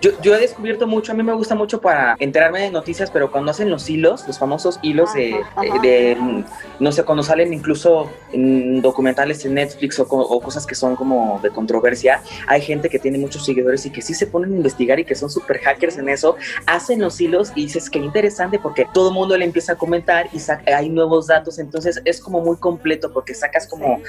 Yo, 0.00 0.10
yo 0.20 0.34
he 0.34 0.40
descubierto 0.58 0.88
mucho, 0.88 1.12
a 1.12 1.14
mí 1.14 1.22
me 1.22 1.32
gusta 1.34 1.54
mucho 1.54 1.80
para 1.80 2.16
enterarme 2.18 2.62
de 2.62 2.70
noticias 2.72 3.12
pero 3.12 3.30
cuando 3.30 3.52
hacen 3.52 3.70
los 3.70 3.88
hilos, 3.88 4.26
los 4.26 4.40
famosos 4.40 4.80
hilos 4.82 5.14
de, 5.14 5.34
Ajá, 5.36 5.52
ajá. 5.70 5.78
de, 5.82 6.16
mm, 6.18 6.44
no 6.80 6.90
sé, 6.90 7.04
cuando 7.04 7.22
salen 7.22 7.52
incluso 7.52 8.10
en 8.32 8.82
documentales 8.82 9.44
en 9.44 9.54
Netflix 9.54 10.00
o, 10.00 10.08
co- 10.08 10.18
o 10.20 10.40
cosas 10.40 10.66
que 10.66 10.74
son 10.74 10.96
como 10.96 11.38
de 11.44 11.50
controversia, 11.50 12.20
hay 12.48 12.60
gente 12.60 12.88
que 12.90 12.98
tiene 12.98 13.18
muchos 13.18 13.44
seguidores 13.44 13.86
y 13.86 13.90
que 13.90 14.02
sí 14.02 14.14
se 14.14 14.26
ponen 14.26 14.52
a 14.52 14.56
investigar 14.56 14.98
y 14.98 15.04
que 15.04 15.14
son 15.14 15.30
super 15.30 15.58
hackers 15.60 15.96
en 15.98 16.08
eso, 16.08 16.36
hacen 16.66 17.00
los 17.00 17.20
hilos 17.20 17.52
y 17.54 17.62
dices 17.66 17.88
que 17.88 18.00
interesante 18.00 18.58
porque 18.58 18.84
todo 18.92 19.10
el 19.10 19.14
mundo 19.14 19.36
le 19.36 19.44
empieza 19.44 19.74
a 19.74 19.76
comentar 19.76 20.26
y 20.32 20.38
hay 20.72 20.88
nuevos 20.88 21.28
datos, 21.28 21.60
entonces 21.60 22.02
es 22.04 22.20
como 22.20 22.40
muy 22.40 22.56
completo 22.56 23.12
porque 23.12 23.32
sacas 23.32 23.68
como, 23.68 24.00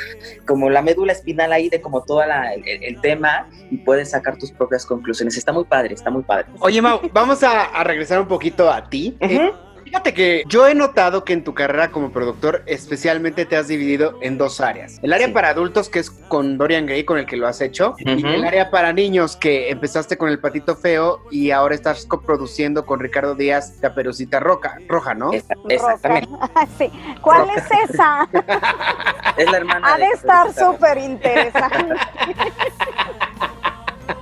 como 0.47 0.71
la 0.71 0.81
médula 0.81 1.11
espinal 1.13 1.53
ahí 1.53 1.69
de 1.69 1.79
como 1.79 2.01
todo 2.03 2.23
el, 2.23 2.31
el 2.65 2.99
tema 3.01 3.47
y 3.69 3.77
puedes 3.77 4.09
sacar 4.09 4.35
tus 4.37 4.51
propias 4.51 4.83
conclusiones. 4.83 5.37
Está 5.37 5.51
muy 5.53 5.65
padre, 5.65 5.93
está 5.93 6.09
muy 6.09 6.23
padre. 6.23 6.38
Oye, 6.59 6.81
Mau, 6.81 7.01
vamos 7.13 7.43
a, 7.43 7.65
a 7.65 7.83
regresar 7.83 8.19
un 8.19 8.27
poquito 8.27 8.71
a 8.71 8.89
ti. 8.89 9.15
Eh, 9.19 9.51
Fíjate 9.85 10.13
que 10.13 10.43
yo 10.47 10.67
he 10.67 10.75
notado 10.75 11.23
que 11.23 11.33
en 11.33 11.43
tu 11.43 11.55
carrera 11.55 11.89
como 11.89 12.11
productor 12.11 12.61
especialmente 12.67 13.45
te 13.45 13.57
has 13.57 13.67
dividido 13.67 14.19
en 14.21 14.37
dos 14.37 14.61
áreas. 14.61 14.99
El 15.01 15.11
área 15.13 15.25
Sí. 15.25 15.33
para 15.33 15.49
adultos, 15.49 15.89
que 15.89 15.97
es 15.97 16.11
con 16.11 16.59
Dorian 16.59 16.85
Gray, 16.85 17.05
con 17.05 17.17
el 17.17 17.25
que 17.25 17.35
lo 17.37 17.47
has 17.47 17.59
hecho, 17.59 17.95
y 17.97 18.23
el 18.23 18.45
área 18.45 18.69
para 18.69 18.93
niños, 18.93 19.35
que 19.35 19.71
empezaste 19.71 20.15
con 20.15 20.29
El 20.29 20.37
Patito 20.39 20.75
Feo 20.75 21.21
y 21.31 21.49
ahora 21.49 21.73
estás 21.73 22.05
coproduciendo 22.05 22.85
con 22.85 22.99
Ricardo 22.99 23.33
Díaz 23.33 23.79
Caperucita 23.81 24.39
Roca, 24.39 24.77
Roja, 24.87 25.15
¿no? 25.15 25.33
Esa- 25.33 25.55
exactamente. 25.67 26.29
Roca. 26.29 26.67
Sí. 26.77 26.91
¿Cuál 27.23 27.49
es 27.49 27.63
esa? 27.89 28.29
Es 29.37 29.49
la 29.49 29.57
hermana 29.57 29.95
Ha 29.95 29.97
de 29.97 30.05
estar 30.05 30.45
Caperucita 30.53 30.65
Roja. 30.65 30.71
súper 30.77 30.97
interesante. 30.99 31.95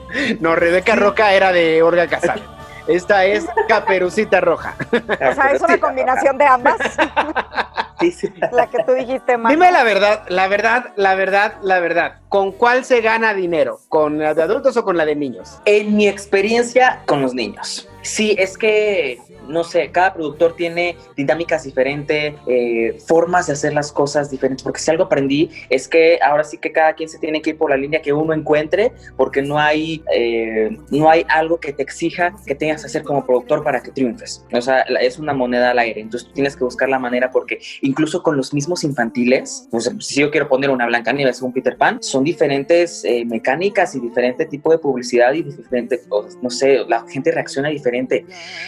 No, 0.40 0.56
Rebeca 0.56 0.96
Roca 0.96 1.34
era 1.34 1.52
de 1.52 1.82
Olga 1.84 2.08
Casal. 2.08 2.42
Esta 2.88 3.26
es 3.26 3.46
Caperucita 3.68 4.42
Roja. 4.42 4.76
O 4.92 5.34
sea, 5.34 5.52
es 5.52 5.62
una 5.62 5.78
combinación 5.78 6.38
de 6.38 6.46
ambas, 6.46 6.78
Roja. 6.98 7.64
Sí, 8.00 8.12
sí. 8.12 8.32
la 8.52 8.68
que 8.70 8.78
tú 8.84 8.94
dijiste, 8.94 9.38
Mar. 9.38 9.52
Dime 9.52 9.72
la 9.72 9.84
verdad, 9.84 10.24
la 10.28 10.48
verdad, 10.48 10.94
la 10.98 11.16
verdad, 11.16 11.56
la 11.64 11.80
verdad. 11.80 12.20
¿Con 12.30 12.52
cuál 12.52 12.86
se 12.86 13.02
gana 13.02 13.34
dinero? 13.34 13.80
¿Con 13.90 14.20
la 14.20 14.36
de 14.36 14.44
adultos 14.44 14.78
o 14.78 14.84
con 14.86 14.98
la 14.98 15.06
de 15.06 15.16
niños? 15.16 15.58
En 15.66 15.96
mi 15.96 16.08
experiencia 16.08 17.02
con 17.08 17.24
los 17.24 17.34
niños. 17.34 17.90
Sí, 18.08 18.38
es 18.40 18.58
que, 18.58 19.20
no 19.50 19.66
sé, 19.66 19.92
cada 19.92 20.14
productor 20.14 20.56
tiene 20.56 20.96
dinámicas 21.18 21.66
diferentes, 21.66 22.34
eh, 22.48 22.98
formas 23.06 23.48
de 23.48 23.54
hacer 23.54 23.74
las 23.74 23.92
cosas 23.92 24.32
diferentes, 24.32 24.64
porque 24.64 24.80
si 24.80 24.90
algo 24.90 25.04
aprendí 25.04 25.50
es 25.70 25.90
que 25.90 26.18
ahora 26.24 26.46
sí 26.46 26.58
que 26.58 26.72
cada 26.72 26.94
quien 26.94 27.10
se 27.10 27.20
tiene 27.20 27.42
que 27.42 27.50
ir 27.50 27.58
por 27.58 27.70
la 27.70 27.76
línea 27.76 28.02
que 28.02 28.14
uno 28.14 28.34
encuentre, 28.34 28.94
porque 29.18 29.42
no 29.42 29.60
hay, 29.60 30.02
eh, 30.16 30.70
no 30.90 31.10
hay 31.10 31.26
algo 31.28 31.60
que 31.60 31.74
te 31.74 31.84
exija 31.84 32.34
que 32.46 32.56
tengas 32.56 32.82
que 32.82 32.88
hacer 32.88 33.04
como 33.04 33.26
productor 33.26 33.62
para 33.62 33.84
que 33.84 33.92
triunfes. 33.92 34.42
O 34.54 34.62
sea, 34.62 34.84
es 35.02 35.20
una 35.20 35.34
moneda 35.34 35.72
al 35.72 35.80
aire, 35.80 36.00
entonces 36.00 36.30
tú 36.30 36.34
tienes 36.34 36.56
que 36.56 36.64
buscar 36.64 36.88
la 36.88 37.00
manera, 37.00 37.30
porque 37.30 37.60
incluso 37.82 38.24
con 38.24 38.38
los 38.38 38.54
mismos 38.54 38.86
infantiles, 38.86 39.68
sea, 39.78 39.92
si 40.00 40.22
yo 40.22 40.32
quiero 40.32 40.48
poner 40.48 40.70
una 40.70 40.86
Blancanieves 40.86 41.42
o 41.42 41.46
un 41.48 41.52
Peter 41.52 41.78
Pan, 41.78 42.02
son 42.02 42.24
diferentes 42.24 43.04
eh, 43.04 43.26
mecánicas 43.26 43.96
y 43.96 44.00
diferente 44.00 44.46
tipo 44.46 44.72
de 44.72 44.78
publicidad 44.78 45.34
y 45.34 45.44
diferentes 45.44 46.08
cosas. 46.08 46.38
No 46.42 46.50
sé, 46.50 46.86
la 46.88 47.06
gente 47.10 47.32
reacciona 47.32 47.68
diferente. 47.68 47.97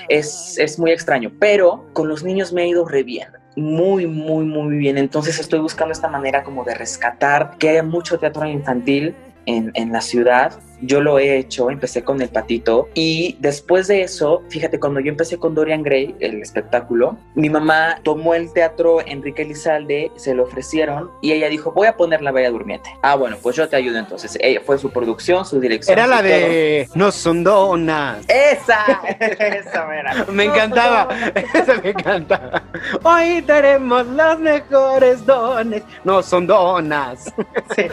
Es, 0.08 0.58
es 0.58 0.80
muy 0.80 0.92
extraño, 0.92 1.32
pero 1.40 1.86
con 1.94 2.08
los 2.08 2.24
niños 2.24 2.52
me 2.54 2.64
ha 2.64 2.68
ido 2.68 2.86
re 2.86 3.04
bien. 3.04 3.30
Muy, 3.56 4.08
muy, 4.08 4.46
muy 4.46 4.78
bien. 4.78 4.98
Entonces 4.98 5.40
estoy 5.40 5.60
buscando 5.60 5.92
esta 5.92 6.08
manera 6.08 6.44
como 6.44 6.64
de 6.64 6.76
rescatar 6.76 7.58
que 7.58 7.70
haya 7.70 7.84
mucho 7.84 8.18
teatro 8.18 8.46
infantil 8.46 9.16
en, 9.46 9.72
en 9.74 9.92
la 9.92 10.02
ciudad. 10.02 10.60
Yo 10.82 11.02
lo 11.02 11.20
he 11.20 11.38
hecho, 11.38 11.70
empecé 11.70 12.04
con 12.04 12.22
El 12.22 12.30
Patito 12.30 12.90
y 12.94 13.38
después 13.40 13.88
de 13.88 14.02
eso, 14.02 14.44
fíjate, 14.50 14.80
cuando 14.80 15.00
yo 15.00 15.10
empecé 15.10 15.38
con 15.38 15.56
Dorian 15.56 15.84
Gray, 15.84 16.16
el 16.20 16.42
espectáculo, 16.42 17.18
mi 17.36 17.50
mamá 17.50 18.00
tomó 18.04 18.34
el 18.34 18.52
teatro 18.54 19.00
Enrique 19.06 19.44
Elizalde, 19.44 20.12
se 20.16 20.34
lo 20.34 20.44
ofrecieron 20.44 21.12
y 21.22 21.32
ella 21.32 21.50
dijo, 21.50 21.72
voy 21.72 21.88
a 21.88 21.96
poner 21.98 22.22
La 22.22 22.32
Bella 22.32 22.52
Durmiente. 22.52 22.90
Ah, 23.02 23.16
bueno, 23.16 23.38
pues 23.42 23.56
yo 23.56 23.68
te 23.68 23.76
ayudo 23.76 23.98
entonces. 23.98 24.38
Ella 24.42 24.62
fue 24.66 24.78
su 24.78 24.92
producción, 24.92 25.46
su 25.46 25.60
dirección. 25.60 25.98
Era 25.98 26.08
la 26.08 26.18
todo. 26.18 26.28
de 26.28 26.90
No 26.96 27.12
son 27.12 27.44
donas. 27.44 28.26
Esa, 28.28 28.86
esa 29.20 30.00
era. 30.00 30.26
Me 30.32 30.46
encantaba, 30.46 31.08
esa 31.54 31.76
me 31.82 31.90
encantaba. 31.90 32.64
Hoy 33.04 33.42
tenemos 33.42 34.06
los 34.08 34.40
mejores 34.40 35.26
dones. 35.26 35.84
No 36.04 36.22
son 36.24 36.48
donas. 36.48 37.34
Sí. 37.76 37.84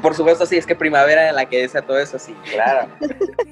Por 0.00 0.14
supuesto, 0.14 0.46
sí, 0.46 0.56
es 0.56 0.66
que 0.66 0.74
primavera 0.74 1.24
era 1.24 1.32
la 1.32 1.46
que 1.46 1.60
todo 1.82 1.98
eso, 1.98 2.18
sí, 2.18 2.34
claro. 2.52 2.88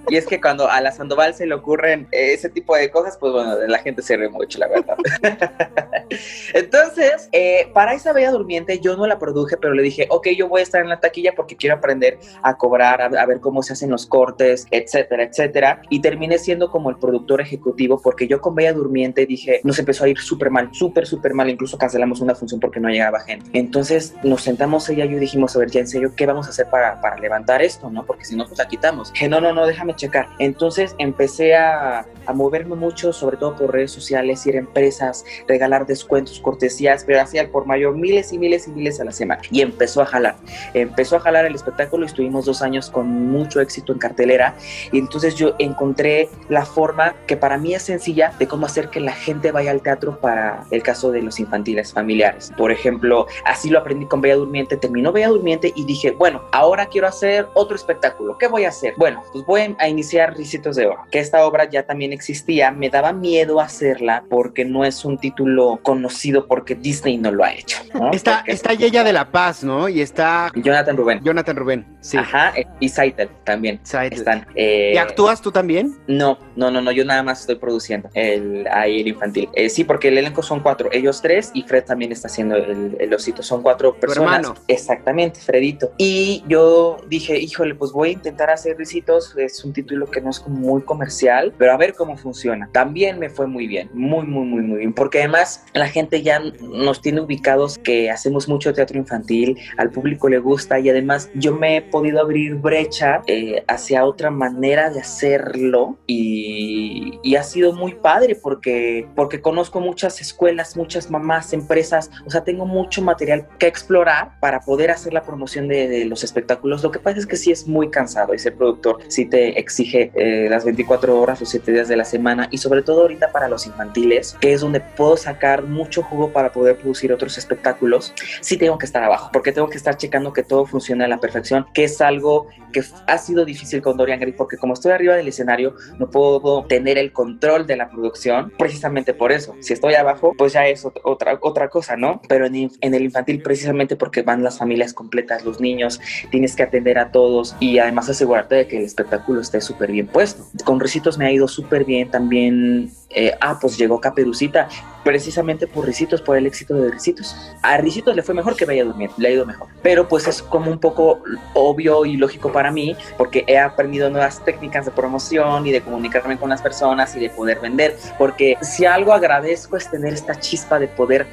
Y 0.09 0.17
es 0.17 0.27
que 0.27 0.41
cuando 0.41 0.69
a 0.69 0.81
la 0.81 0.93
Sandoval 0.93 1.35
se 1.35 1.47
le 1.47 1.55
ocurren 1.55 2.09
eh, 2.13 2.33
ese 2.33 2.49
tipo 2.49 2.75
de 2.77 2.91
cosas, 2.91 3.17
pues 3.19 3.33
bueno, 3.33 3.57
la 3.67 3.79
gente 3.79 4.03
se 4.03 4.17
ríe 4.17 4.29
mucho, 4.29 4.59
la 4.59 4.69
verdad. 4.69 4.97
Entonces, 6.55 7.29
eh, 7.33 7.71
para 7.75 7.95
esa 7.95 8.13
Bella 8.13 8.31
Durmiente 8.31 8.81
yo 8.81 8.97
no 8.97 9.07
la 9.07 9.19
produje, 9.19 9.57
pero 9.57 9.75
le 9.75 9.83
dije, 9.83 10.07
ok, 10.11 10.29
yo 10.37 10.49
voy 10.49 10.61
a 10.61 10.63
estar 10.63 10.81
en 10.81 10.89
la 10.89 11.01
taquilla 11.01 11.33
porque 11.37 11.57
quiero 11.57 11.77
aprender 11.77 12.19
a 12.43 12.57
cobrar, 12.57 13.03
a, 13.03 13.27
ver 13.27 13.41
cómo 13.41 13.63
se 13.63 13.75
hacen 13.75 13.91
los 13.91 14.07
cortes, 14.07 14.67
etcétera, 14.71 15.25
etcétera. 15.25 15.83
Y 15.91 16.01
terminé 16.01 16.39
siendo 16.39 16.71
como 16.71 16.91
el 16.91 16.97
productor 16.97 17.41
ejecutivo 17.41 18.01
porque 18.01 18.27
yo 18.27 18.41
con 18.41 18.55
Bella 18.55 18.73
Durmiente 18.73 19.27
dije, 19.27 19.61
nos 19.65 19.79
empezó 19.79 20.05
a 20.05 20.09
ir 20.09 20.19
súper 20.19 20.51
mal, 20.51 20.71
súper, 20.73 21.07
súper 21.07 21.35
mal. 21.35 21.51
Incluso 21.51 21.77
cancelamos 21.77 22.21
una 22.21 22.35
función 22.35 22.61
porque 22.61 22.81
no 22.81 22.89
llegaba 22.89 23.21
gente. 23.21 23.51
Entonces 23.53 24.15
nos 24.23 24.43
sentamos 24.43 24.89
ella 24.89 25.05
y 25.05 25.11
yo 25.11 25.19
dijimos, 25.19 25.55
a 25.55 25.59
ver, 25.59 25.71
ya 25.71 25.81
en 25.81 25.89
serio, 25.89 26.13
¿qué 26.17 26.25
vamos 26.25 26.47
a 26.47 26.51
hacer 26.51 26.69
para, 26.71 27.01
para 27.01 27.19
levantar 27.19 27.61
esto? 27.63 27.91
¿no? 27.91 28.05
Si 28.25 28.37
no, 28.37 28.47
pues 28.47 28.59
la 28.59 28.69
quitamos. 28.69 29.13
Dije, 29.13 29.29
no, 29.29 29.41
no, 29.41 29.53
no, 29.53 29.67
déjame 29.67 29.95
checar. 29.95 30.29
Entonces 30.39 30.95
empecé 30.99 31.57
a, 31.57 32.07
a 32.27 32.33
moverme 32.33 32.77
mucho, 32.77 33.13
sobre 33.13 33.37
todo 33.37 33.57
por 33.57 33.73
redes 33.73 33.91
sociales, 33.91 34.47
ir 34.47 34.57
a 34.57 34.59
empresas, 34.59 35.25
regalar 35.47 35.87
descuentos, 35.87 36.41
cortesías, 36.41 37.05
pero 37.05 37.21
hacía 37.21 37.51
por 37.51 37.67
mayor 37.67 37.97
miles 37.97 38.33
y 38.33 38.39
miles 38.39 38.69
y 38.69 38.73
miles 38.73 39.01
a 39.01 39.05
la 39.05 39.13
semana. 39.13 39.41
Y 39.51 39.63
empezó 39.63 40.03
a 40.03 40.07
jalar. 40.07 40.37
Empezó 40.75 41.17
a 41.17 41.21
jalar 41.21 41.47
el 41.47 41.55
espectáculo 41.55 42.05
y 42.05 42.07
estuvimos 42.07 42.45
dos 42.45 42.63
años 42.63 42.91
con 42.91 43.09
mucho 43.09 43.61
éxito 43.61 43.93
en 43.93 43.99
cartelera. 43.99 44.55
Y 44.93 44.99
entonces 44.99 45.35
yo 45.35 45.55
encontré 45.59 46.29
la 46.49 46.65
forma 46.67 47.15
que 47.27 47.37
para 47.37 47.59
mí 47.59 47.75
es 47.75 47.83
sencilla 47.83 48.33
de 48.39 48.47
cómo 48.47 48.67
hacer 48.67 48.91
que 48.91 49.01
la 49.01 49.13
gente 49.13 49.51
vaya 49.53 49.71
al 49.71 49.83
teatro 49.83 50.21
para 50.21 50.65
el 50.71 50.83
caso 50.83 51.11
de 51.11 51.23
los 51.23 51.41
infantiles 51.41 51.93
familiares. 51.93 52.53
Por 52.57 52.73
ejemplo, 52.73 53.27
así 53.45 53.71
lo 53.71 53.79
aprendí 53.79 54.07
con 54.07 54.21
Bella 54.21 54.37
Durmiente. 54.37 54.77
Terminó 54.77 55.13
Bella 55.13 55.29
Durmiente 55.29 55.73
y 55.75 55.85
dije, 55.85 56.11
bueno, 56.11 56.43
ahora 56.53 56.87
quiero 56.87 57.07
hacer 57.07 57.47
otro 57.55 57.77
espectáculo. 57.77 58.08
¿Qué 58.39 58.49
voy 58.49 58.65
a 58.65 58.69
hacer? 58.69 58.95
Bueno, 58.97 59.23
pues 59.33 59.45
voy 59.45 59.75
a 59.79 59.89
iniciar 59.89 60.37
Ricitos 60.37 60.77
de 60.77 60.87
Oro, 60.87 61.03
que 61.11 61.19
esta 61.19 61.45
obra 61.47 61.69
ya 61.69 61.85
también 61.85 62.13
existía. 62.13 62.71
Me 62.71 62.91
daba 62.91 63.13
miedo 63.13 63.61
hacerla 63.61 64.25
porque 64.29 64.65
no 64.65 64.85
es 64.85 65.05
un 65.05 65.19
título 65.19 65.81
conocido 65.83 66.47
porque 66.47 66.75
Disney 66.75 67.17
no 67.19 67.31
lo 67.31 67.45
ha 67.45 67.53
hecho. 67.53 67.79
¿no? 67.95 68.11
Está, 68.13 68.39
Porque- 68.39 68.53
está 68.53 68.75
Yeya 68.75 69.05
de 69.05 69.13
la 69.13 69.31
Paz, 69.31 69.63
¿no? 69.65 69.89
Y 69.89 70.01
está 70.01 70.51
Jonathan 70.55 70.97
Rubén. 70.97 71.21
Jonathan 71.23 71.57
Rubén. 71.57 71.87
Sí. 72.01 72.17
Ajá, 72.17 72.53
eh, 72.57 72.67
y 72.81 72.89
Saitel 72.89 73.29
también. 73.45 73.81
Saitel. 73.83 74.19
Están. 74.19 74.47
eh, 74.55 74.93
¿Y 74.95 74.99
actúas 74.99 75.41
tú 75.43 75.51
también? 75.53 75.97
No, 76.07 76.39
no, 76.57 76.71
no, 76.71 76.81
no, 76.81 76.93
yo 76.93 77.05
nada 77.05 77.23
más 77.23 77.41
estoy 77.41 77.57
produciendo 77.57 78.09
el, 78.15 78.67
ahí 78.71 79.01
el 79.01 79.09
infantil. 79.09 79.49
Eh, 79.55 79.69
sí, 79.69 79.85
porque 79.85 80.09
el 80.09 80.19
elenco 80.19 80.43
son 80.43 80.61
cuatro, 80.61 80.89
ellos 80.93 81.21
tres 81.21 81.51
y 81.55 81.63
Fred 81.63 81.85
también 81.85 82.13
está 82.13 82.29
haciendo 82.29 82.57
el, 82.57 82.97
el 83.01 83.13
osito, 83.15 83.43
son 83.43 83.63
cuatro 83.63 83.95
personas. 83.99 84.37
hermano. 84.47 84.55
Exactamente, 84.69 85.41
Fredito. 85.41 85.93
Y 85.99 86.45
yo 86.49 86.99
dije, 87.09 87.39
híjole, 87.39 87.75
pues 87.75 87.93
voy 87.99 88.11
a 88.11 88.13
intentar 88.13 88.49
hacer 88.49 88.79
risitos, 88.79 89.35
es 89.37 89.65
un 89.65 89.73
título 89.73 90.07
que 90.07 90.21
no 90.21 90.31
es 90.31 90.39
como 90.39 90.57
muy 90.57 90.83
comercial, 90.83 91.53
pero 91.59 91.73
a 91.73 91.77
ver 91.77 91.95
cómo 91.95 92.17
funciona. 92.17 92.69
También 92.71 93.19
me 93.19 93.29
fue 93.29 93.49
muy 93.49 93.67
bien, 93.67 93.91
muy, 93.93 94.25
muy, 94.25 94.47
muy, 94.47 94.63
muy 94.63 94.79
bien, 94.79 94.93
porque 94.93 95.19
además 95.19 95.65
la 95.75 95.89
gente 95.89 96.23
ya 96.23 96.39
nos 96.39 97.03
tiene 97.03 97.21
ubicados 97.21 97.77
que 97.77 98.09
hacemos 98.09 98.49
mucho 98.49 98.73
teatro 98.73 98.99
infantil, 98.99 99.59
al 99.79 99.91
público 99.91 100.29
le 100.29 100.39
gusta 100.39 100.79
y 100.79 100.89
además 100.89 101.29
yo 101.35 101.57
me 101.57 101.79
he 101.79 101.83
podido 101.83 102.21
abrir 102.21 102.55
brecha 102.55 103.23
eh, 103.27 103.65
hacia 103.67 104.05
otra 104.05 104.31
manera 104.31 104.91
de 104.91 105.01
hacerlo 105.01 105.99
y, 106.07 107.19
ha 107.39 107.43
sido 107.45 107.73
muy 107.73 107.95
padre 107.95 108.35
porque, 108.35 109.07
porque 109.15 109.41
conozco 109.41 109.81
muchas 109.81 110.21
escuelas, 110.21 110.77
muchas 110.77 111.09
mamás, 111.09 111.53
empresas, 111.53 112.11
o 112.27 112.31
sea, 112.31 112.43
tengo 112.43 112.67
mucho 112.67 113.01
material 113.01 113.47
que 113.61 113.69
explorar 113.69 114.41
para 114.41 114.59
poder 114.59 114.91
hacer 114.91 115.13
la 115.13 115.23
promoción 115.23 115.69
de 115.69 116.05
los 116.05 116.25
espectáculos. 116.25 116.83
Lo 116.83 116.91
que 116.91 116.99
pasa 116.99 117.19
es 117.21 117.27
que 117.27 117.37
sí 117.37 117.53
es 117.53 117.69
muy 117.69 117.88
cansado 117.91 118.35
y 118.35 118.39
ser 118.39 118.55
productor 118.55 118.99
sí 119.09 119.27
te 119.27 119.59
exige 119.59 120.11
eh, 120.15 120.49
las 120.49 120.65
24 120.65 121.21
horas, 121.21 121.41
los 121.41 121.49
7 121.51 121.73
días 121.73 121.89
de 121.89 121.97
la 121.97 122.05
semana 122.05 122.49
y 122.51 122.59
sobre 122.59 122.83
todo 122.83 123.03
ahorita 123.03 123.33
para 123.33 123.49
los 123.49 123.67
infantiles, 123.67 124.37
que 124.41 124.53
es 124.53 124.61
donde 124.61 124.81
puedo 124.81 125.17
sacar 125.17 125.63
mucho 125.65 126.03
jugo 126.03 126.33
para 126.33 126.53
poder 126.53 126.77
producir 126.77 127.13
otros 127.13 127.39
espectáculos, 127.39 128.13
sí 128.41 128.57
tengo 128.57 128.79
que 128.79 128.87
estar 128.87 129.03
abajo 129.03 129.31
porque 129.33 129.53
tengo 129.53 129.69
que 129.69 129.77
estar 129.77 129.97
checando 129.97 130.33
que 130.33 130.43
todo 130.43 130.67
funcione 130.67 131.05
a 131.05 131.09
la 131.09 131.19
perfección, 131.19 131.67
que 131.75 131.85
es 131.85 132.01
algo 132.01 132.47
que 132.73 132.83
ha 133.07 133.19
sido 133.19 133.45
difícil 133.45 133.83
con 133.83 133.97
Dorian 133.97 134.21
Gray 134.21 134.33
porque 134.33 134.57
como 134.57 134.75
estoy 134.75 134.93
arriba 134.93 135.15
del 135.15 135.29
escenario 135.29 135.75
no 135.99 136.11
puedo 136.11 136.65
tener 136.65 136.99
el 136.99 137.13
control 137.13 137.67
de 137.67 137.77
la 137.77 137.89
producción 137.91 138.53
precisamente 138.59 139.15
por 139.15 139.33
eso. 139.33 139.55
Si 139.61 139.73
estoy 139.73 139.95
abajo, 139.95 140.35
pues 140.37 140.53
ya 140.53 140.67
es 140.67 140.85
ot- 140.85 141.01
otra, 141.05 141.39
otra 141.41 141.69
cosa, 141.69 141.97
¿no? 141.97 142.21
Pero 142.29 142.47
en, 142.47 142.71
en 142.81 142.95
el 142.95 143.03
infantil 143.03 143.43
precisamente 143.43 143.97
porque 143.97 144.23
van 144.23 144.43
las 144.43 144.59
familias 144.59 144.93
completas, 144.93 145.45
los 145.45 145.61
niños, 145.61 146.01
tienes 146.31 146.57
que 146.57 146.63
atender 146.63 146.99
a 146.99 147.11
todos 147.13 147.57
y 147.61 147.68
además 147.77 148.09
asegurarte 148.09 148.55
de 148.55 148.67
que 148.69 148.79
el 148.79 148.85
espectáculo 148.85 149.41
esté 149.41 149.61
súper 149.61 149.93
bien 149.93 150.07
puesto. 150.07 150.45
Con 150.65 150.81
Ricitos 150.81 151.19
me 151.19 151.27
ha 151.27 151.33
ido 151.33 151.49
súper 151.49 151.85
bien 151.85 152.11
también 152.11 152.91
eh, 153.11 153.35
ah, 153.41 153.59
pues 153.61 153.79
llegó 153.79 154.01
Caperucita, 154.01 154.69
precisamente 155.03 155.67
por 155.67 155.87
Ricitos, 155.87 156.21
por 156.21 156.37
el 156.37 156.47
éxito 156.47 156.75
de 156.75 156.91
Ricitos. 156.91 157.35
A 157.63 157.79
Ricitos 157.79 158.15
le 158.15 158.23
fue 158.23 158.35
mejor 158.35 158.57
que 158.57 158.67
Bella 158.67 158.85
Durmiente, 158.85 159.15
le 159.19 159.29
ha 159.29 159.31
ido 159.31 159.47
mejor. 159.47 159.69
Pero 159.83 160.07
pues 160.07 160.27
es 160.29 160.43
como 160.43 160.71
un 160.71 160.79
poco 160.79 161.23
obvio 161.55 162.05
y 162.05 162.17
lógico 162.19 162.53
para 162.53 162.71
mí, 162.71 162.95
porque 163.17 163.45
he 163.47 163.59
aprendido 163.59 164.11
nuevas 164.11 164.45
técnicas 164.45 164.85
de 164.85 164.91
promoción 164.91 165.67
y 165.67 165.73
de 165.73 165.81
comunicarme 165.81 166.37
con 166.37 166.51
las 166.51 166.61
personas 166.61 167.17
y 167.17 167.21
de 167.21 167.31
poder 167.31 167.61
vender, 167.61 167.97
porque 168.19 168.59
si 168.61 168.85
algo 168.85 169.15
agradezco 169.15 169.77
es 169.79 169.91
tener 169.91 170.13
esta 170.13 170.39
chispa 170.39 170.79
de 170.79 170.89
poder 170.89 171.27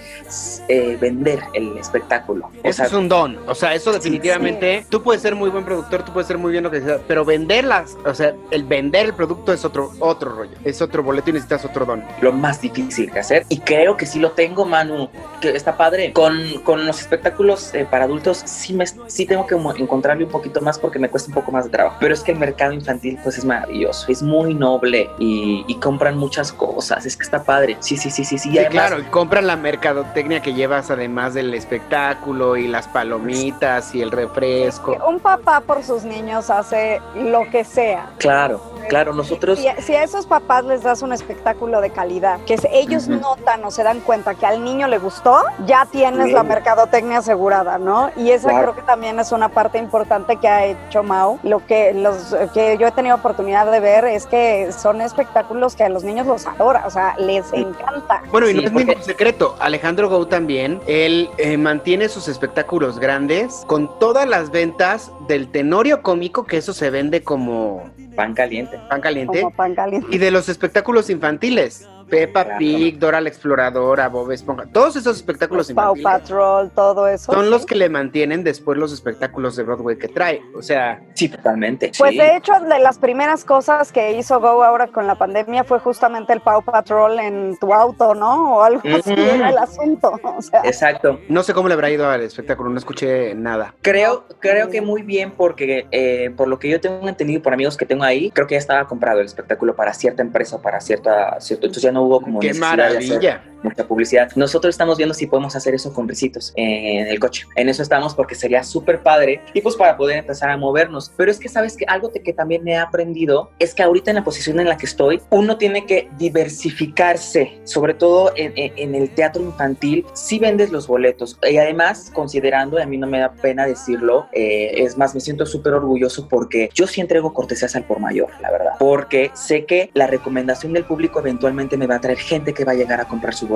eh, 0.70 0.98
vender 1.00 1.42
el 1.54 1.78
espectáculo. 1.78 2.46
O 2.46 2.52
Eso 2.64 2.78
sea, 2.78 2.86
es 2.86 2.94
un 2.94 3.10
don. 3.10 3.38
O 3.48 3.56
sea, 3.56 3.74
eso 3.74 3.92
definitivamente. 3.92 4.86
Tú 4.90 5.04
puedes 5.04 5.22
ser 5.22 5.36
muy 5.36 5.50
buen 5.50 5.66
productor, 5.66 6.04
tú 6.04 6.14
puedes 6.14 6.28
ser 6.28 6.38
muy 6.38 6.54
bien 6.54 6.64
lo 6.64 6.72
que 6.72 6.80
sea, 6.80 7.00
pero 7.08 7.26
venderlas, 7.26 7.98
o 8.06 8.14
sea, 8.14 8.34
el 8.52 8.64
vender 8.64 9.08
el 9.08 9.14
producto 9.14 9.52
es 9.52 9.66
otro, 9.66 9.92
otro 10.00 10.34
rollo. 10.34 10.56
Es 10.64 10.82
otro 10.82 11.04
boleto 11.04 11.30
y 11.32 11.34
necesitas 11.34 11.65
otro 11.66 11.86
don. 11.86 12.04
lo 12.22 12.32
más 12.32 12.62
difícil 12.62 13.12
que 13.12 13.20
hacer 13.20 13.46
y 13.50 13.60
creo 13.60 13.98
que 13.98 14.06
sí 14.06 14.20
lo 14.20 14.32
tengo 14.32 14.66
Manu 14.66 15.10
que 15.42 15.50
está 15.56 15.78
padre 15.78 16.14
con, 16.14 16.38
con 16.64 16.86
los 16.86 17.00
espectáculos 17.02 17.74
eh, 17.74 17.86
para 17.90 18.06
adultos 18.06 18.42
sí 18.46 18.74
me 18.74 18.86
sí 18.88 19.26
tengo 19.26 19.46
que 19.48 19.56
encontrarle 19.56 20.24
un 20.26 20.32
poquito 20.32 20.62
más 20.62 20.80
porque 20.80 21.00
me 21.00 21.10
cuesta 21.10 21.30
un 21.30 21.36
poco 21.36 21.52
más 21.52 21.66
de 21.66 21.72
trabajo 21.72 21.98
pero 22.00 22.14
es 22.14 22.22
que 22.22 22.32
el 22.32 22.40
mercado 22.40 22.72
infantil 22.74 23.18
pues 23.24 23.38
es 23.38 23.46
maravilloso 23.46 24.06
es 24.12 24.22
muy 24.22 24.54
noble 24.54 25.10
y, 25.20 25.64
y 25.68 25.76
compran 25.80 26.18
muchas 26.18 26.52
cosas 26.52 27.06
es 27.06 27.18
que 27.18 27.24
está 27.24 27.44
padre 27.44 27.78
sí 27.80 27.98
sí 27.98 28.10
sí 28.10 28.24
sí 28.24 28.38
sí, 28.38 28.50
además- 28.58 28.72
claro, 28.72 29.00
y 29.00 29.04
compran 29.06 29.48
la 29.48 29.56
mercadotecnia 29.56 30.42
que 30.42 30.54
llevas 30.54 30.92
además 30.92 31.34
del 31.34 31.54
espectáculo 31.54 32.58
y 32.58 32.68
las 32.68 32.88
palomitas 32.88 33.94
y 33.96 34.02
el 34.02 34.12
refresco. 34.12 34.98
Un 35.08 35.20
papá 35.20 35.62
por 35.62 35.84
sus 35.84 36.04
niños 36.04 36.50
hace 36.50 37.02
lo 37.16 37.50
que 37.52 37.64
sea. 37.64 38.10
claro 38.18 38.62
claro 38.90 39.14
nosotros 39.14 39.58
Si, 39.60 39.68
si 39.84 39.96
a 39.96 40.04
esos 40.04 40.26
papás 40.28 40.64
les 40.66 40.84
das 40.84 41.02
un 41.02 41.12
espectáculo 41.12 41.55
de 41.56 41.90
calidad, 41.90 42.40
que 42.46 42.58
ellos 42.72 43.08
Ujú. 43.08 43.20
notan 43.20 43.64
o 43.64 43.72
se 43.72 43.82
dan 43.82 44.00
cuenta 44.02 44.36
que 44.36 44.46
al 44.46 44.64
niño 44.64 44.88
le 44.88 44.98
gustó, 45.00 45.42
ya 45.66 45.86
tienes 45.90 46.26
Bien. 46.26 46.36
la 46.36 46.44
mercadotecnia 46.44 47.20
asegurada, 47.20 47.78
¿no? 47.80 48.12
Y 48.18 48.30
esa 48.32 48.50
Claro. 48.50 48.64
creo 48.74 48.76
que 48.76 48.82
también 48.84 49.20
es 49.20 49.32
una 49.32 49.50
parte 49.50 49.78
importante 49.80 50.36
que 50.36 50.48
ha 50.48 50.66
hecho 50.66 51.02
Mau. 51.02 51.40
Lo 51.44 51.66
que, 51.66 51.94
los, 51.94 52.36
que 52.54 52.78
yo 52.78 52.88
he 52.88 52.92
tenido 52.92 53.16
oportunidad 53.16 53.72
de 53.72 53.80
ver 53.80 54.06
es 54.06 54.26
que 54.28 54.72
son 54.72 55.02
espectáculos 55.02 55.76
que 55.76 55.84
a 55.86 55.90
los 55.90 56.04
niños 56.04 56.28
los 56.28 56.46
adora, 56.46 56.84
o 56.86 56.90
sea, 56.92 57.16
les 57.18 57.52
encanta. 57.54 58.22
Bueno, 58.32 58.48
y 58.50 58.54
no 58.54 58.60
Sí, 58.60 58.66
es 58.68 58.72
porque- 58.72 58.86
ningún 58.88 59.04
secreto. 59.04 59.56
Alejandro 59.60 60.10
Gou 60.10 60.26
también, 60.28 60.82
él 60.88 61.30
eh, 61.38 61.58
mantiene 61.58 62.10
sus 62.10 62.28
espectáculos 62.28 63.00
grandes 63.00 63.64
con 63.66 63.98
todas 64.00 64.28
las 64.28 64.52
ventas 64.52 65.12
del 65.28 65.50
tenorio 65.50 66.02
cómico, 66.04 66.46
que 66.46 66.58
eso 66.58 66.74
se 66.74 66.90
vende 66.92 67.24
como 67.24 67.90
pan 68.16 68.34
caliente 68.34 68.80
pan 68.90 69.02
caliente, 69.02 69.42
Como 69.42 69.54
pan 69.56 69.76
caliente. 69.76 70.08
y 70.10 70.18
de 70.18 70.32
los 70.32 70.48
espectáculos 70.48 71.10
infantiles 71.10 71.45
reptiles. 71.50 71.95
Peppa. 72.10 72.58
Pig, 72.58 73.00
Dora 73.00 73.22
la 73.22 73.30
Exploradora, 73.30 74.08
Bob 74.10 74.32
Esponja, 74.32 74.66
todos 74.72 74.96
esos 74.96 75.18
espectáculos 75.18 75.72
Paw 75.72 75.96
infantiles 75.96 76.04
Patrol, 76.04 76.72
todo 76.72 77.08
eso. 77.08 77.34
son 77.34 77.46
sí. 77.46 77.50
los 77.50 77.66
que 77.66 77.76
le 77.76 77.90
mantienen 77.90 78.44
después 78.44 78.78
los 78.78 78.94
espectáculos 78.94 79.56
de 79.56 79.64
Broadway 79.64 79.98
que 79.98 80.08
trae. 80.08 80.42
O 80.56 80.62
sea, 80.62 81.02
sí 81.14 81.30
totalmente 81.30 81.92
Pues 81.98 82.12
sí. 82.12 82.18
de 82.18 82.38
hecho, 82.38 82.54
de 82.60 82.80
las 82.80 82.98
primeras 82.98 83.44
cosas 83.44 83.92
que 83.92 84.14
hizo 84.18 84.40
Go 84.40 84.64
ahora 84.64 84.88
con 84.88 85.08
la 85.08 85.16
pandemia 85.16 85.64
fue 85.64 85.80
justamente 85.80 86.34
el 86.34 86.42
Paw 86.42 86.64
Patrol 86.64 87.20
en 87.20 87.58
tu 87.60 87.74
auto, 87.74 88.14
¿no? 88.14 88.58
O 88.58 88.62
algo 88.62 88.82
así 88.98 89.14
era 89.14 89.50
el 89.50 89.58
asunto. 89.58 90.20
O 90.36 90.42
sea, 90.42 90.62
exacto 90.66 91.20
no 91.30 91.44
sé 91.44 91.54
cómo 91.54 91.68
le 91.68 91.74
habrá 91.74 91.90
ido 91.90 92.10
al 92.10 92.22
espectáculo, 92.22 92.70
no 92.70 92.78
escuché 92.78 93.36
nada. 93.36 93.76
Creo, 93.82 94.26
creo 94.40 94.70
que 94.70 94.82
muy 94.82 95.02
bien 95.02 95.32
porque 95.32 95.88
eh, 95.92 96.32
por 96.36 96.48
lo 96.48 96.60
que 96.60 96.70
yo 96.70 96.80
tengo 96.80 97.08
entendido 97.08 97.42
por 97.42 97.54
amigos 97.54 97.78
que 97.78 97.86
tengo 97.86 98.04
ahí, 98.04 98.32
creo 98.32 98.48
que 98.48 98.56
ya 98.56 98.60
estaba 98.60 98.88
comprado 98.88 99.20
el 99.20 99.26
espectáculo 99.26 99.76
para 99.76 99.94
cierta 99.94 100.22
empresa, 100.22 100.62
para 100.62 100.80
cierta, 100.80 101.40
cierto, 101.40 101.66
entonces 101.66 101.84
ya 101.84 101.92
no 101.96 102.04
hubo 102.04 102.22
como 102.22 102.40
¡Qué 102.42 102.54
maravilla! 102.54 103.42
Mucha 103.66 103.88
publicidad. 103.88 104.32
Nosotros 104.36 104.74
estamos 104.74 104.98
viendo 104.98 105.14
si 105.14 105.28
podemos 105.28 105.56
hacer 105.56 105.76
eso 105.76 105.94
con 105.94 106.08
risitos 106.08 106.54
en 106.56 107.08
el 107.08 107.20
coche. 107.20 107.46
En 107.56 107.68
eso 107.70 107.82
estamos 107.84 108.16
porque 108.16 108.36
sería 108.36 108.64
súper 108.64 109.02
padre 109.04 109.42
y 109.54 109.62
pues 109.62 109.76
para 109.76 109.98
poder 109.98 110.18
empezar 110.18 110.50
a 110.50 110.58
movernos. 110.58 111.12
Pero 111.18 111.30
es 111.32 111.40
que 111.40 111.50
sabes 111.50 111.76
que 111.76 111.86
algo 111.88 112.12
que 112.12 112.34
también 112.34 112.68
he 112.68 112.78
aprendido 112.78 113.52
es 113.60 113.74
que 113.74 113.84
ahorita 113.84 114.12
en 114.12 114.16
la 114.16 114.24
posición 114.24 114.60
en 114.60 114.70
la 114.70 114.78
que 114.78 114.86
estoy, 114.86 115.22
uno 115.30 115.58
tiene 115.58 115.86
que 115.86 116.08
diversificarse, 116.18 117.60
sobre 117.64 117.94
todo 117.94 118.32
en, 118.36 118.54
en- 118.56 118.74
en 118.78 118.96
el 118.96 119.10
teatro 119.10 119.42
infantil, 119.44 120.06
si 120.14 120.40
vendes 120.40 120.72
los 120.72 120.88
boletos. 120.88 121.38
Y 121.50 121.58
además, 121.58 122.12
considerando, 122.14 122.80
y 122.80 122.82
a 122.82 122.86
mí 122.86 122.98
no 122.98 123.08
me 123.08 123.20
da 123.20 123.32
pena 123.34 123.66
decirlo, 123.66 124.28
eh, 124.34 124.72
es 124.78 124.98
más, 124.98 125.14
me 125.16 125.22
siento 125.22 125.46
súper 125.46 125.74
orgulloso 125.74 126.28
porque 126.28 126.70
yo 126.74 126.88
sí 126.88 127.02
entrego 127.02 127.34
cortesías 127.34 127.76
al 127.76 127.84
por 127.84 128.00
mayor, 128.00 128.30
la 128.42 128.52
verdad. 128.52 128.72
Porque 128.80 129.32
sé 129.34 129.66
que 129.66 129.90
la 129.94 130.08
recomendación 130.08 130.74
del 130.74 130.84
público 130.86 131.20
eventualmente 131.20 131.78
me 131.78 131.88
va 131.88 131.96
a 131.96 132.02
traer 132.02 132.18
gente 132.18 132.54
que 132.54 132.66
va 132.66 132.74
a 132.74 132.76
llegar 132.76 133.00
a 133.02 133.06
comprar 133.06 133.34
su 133.34 133.48
boleto. 133.48 133.55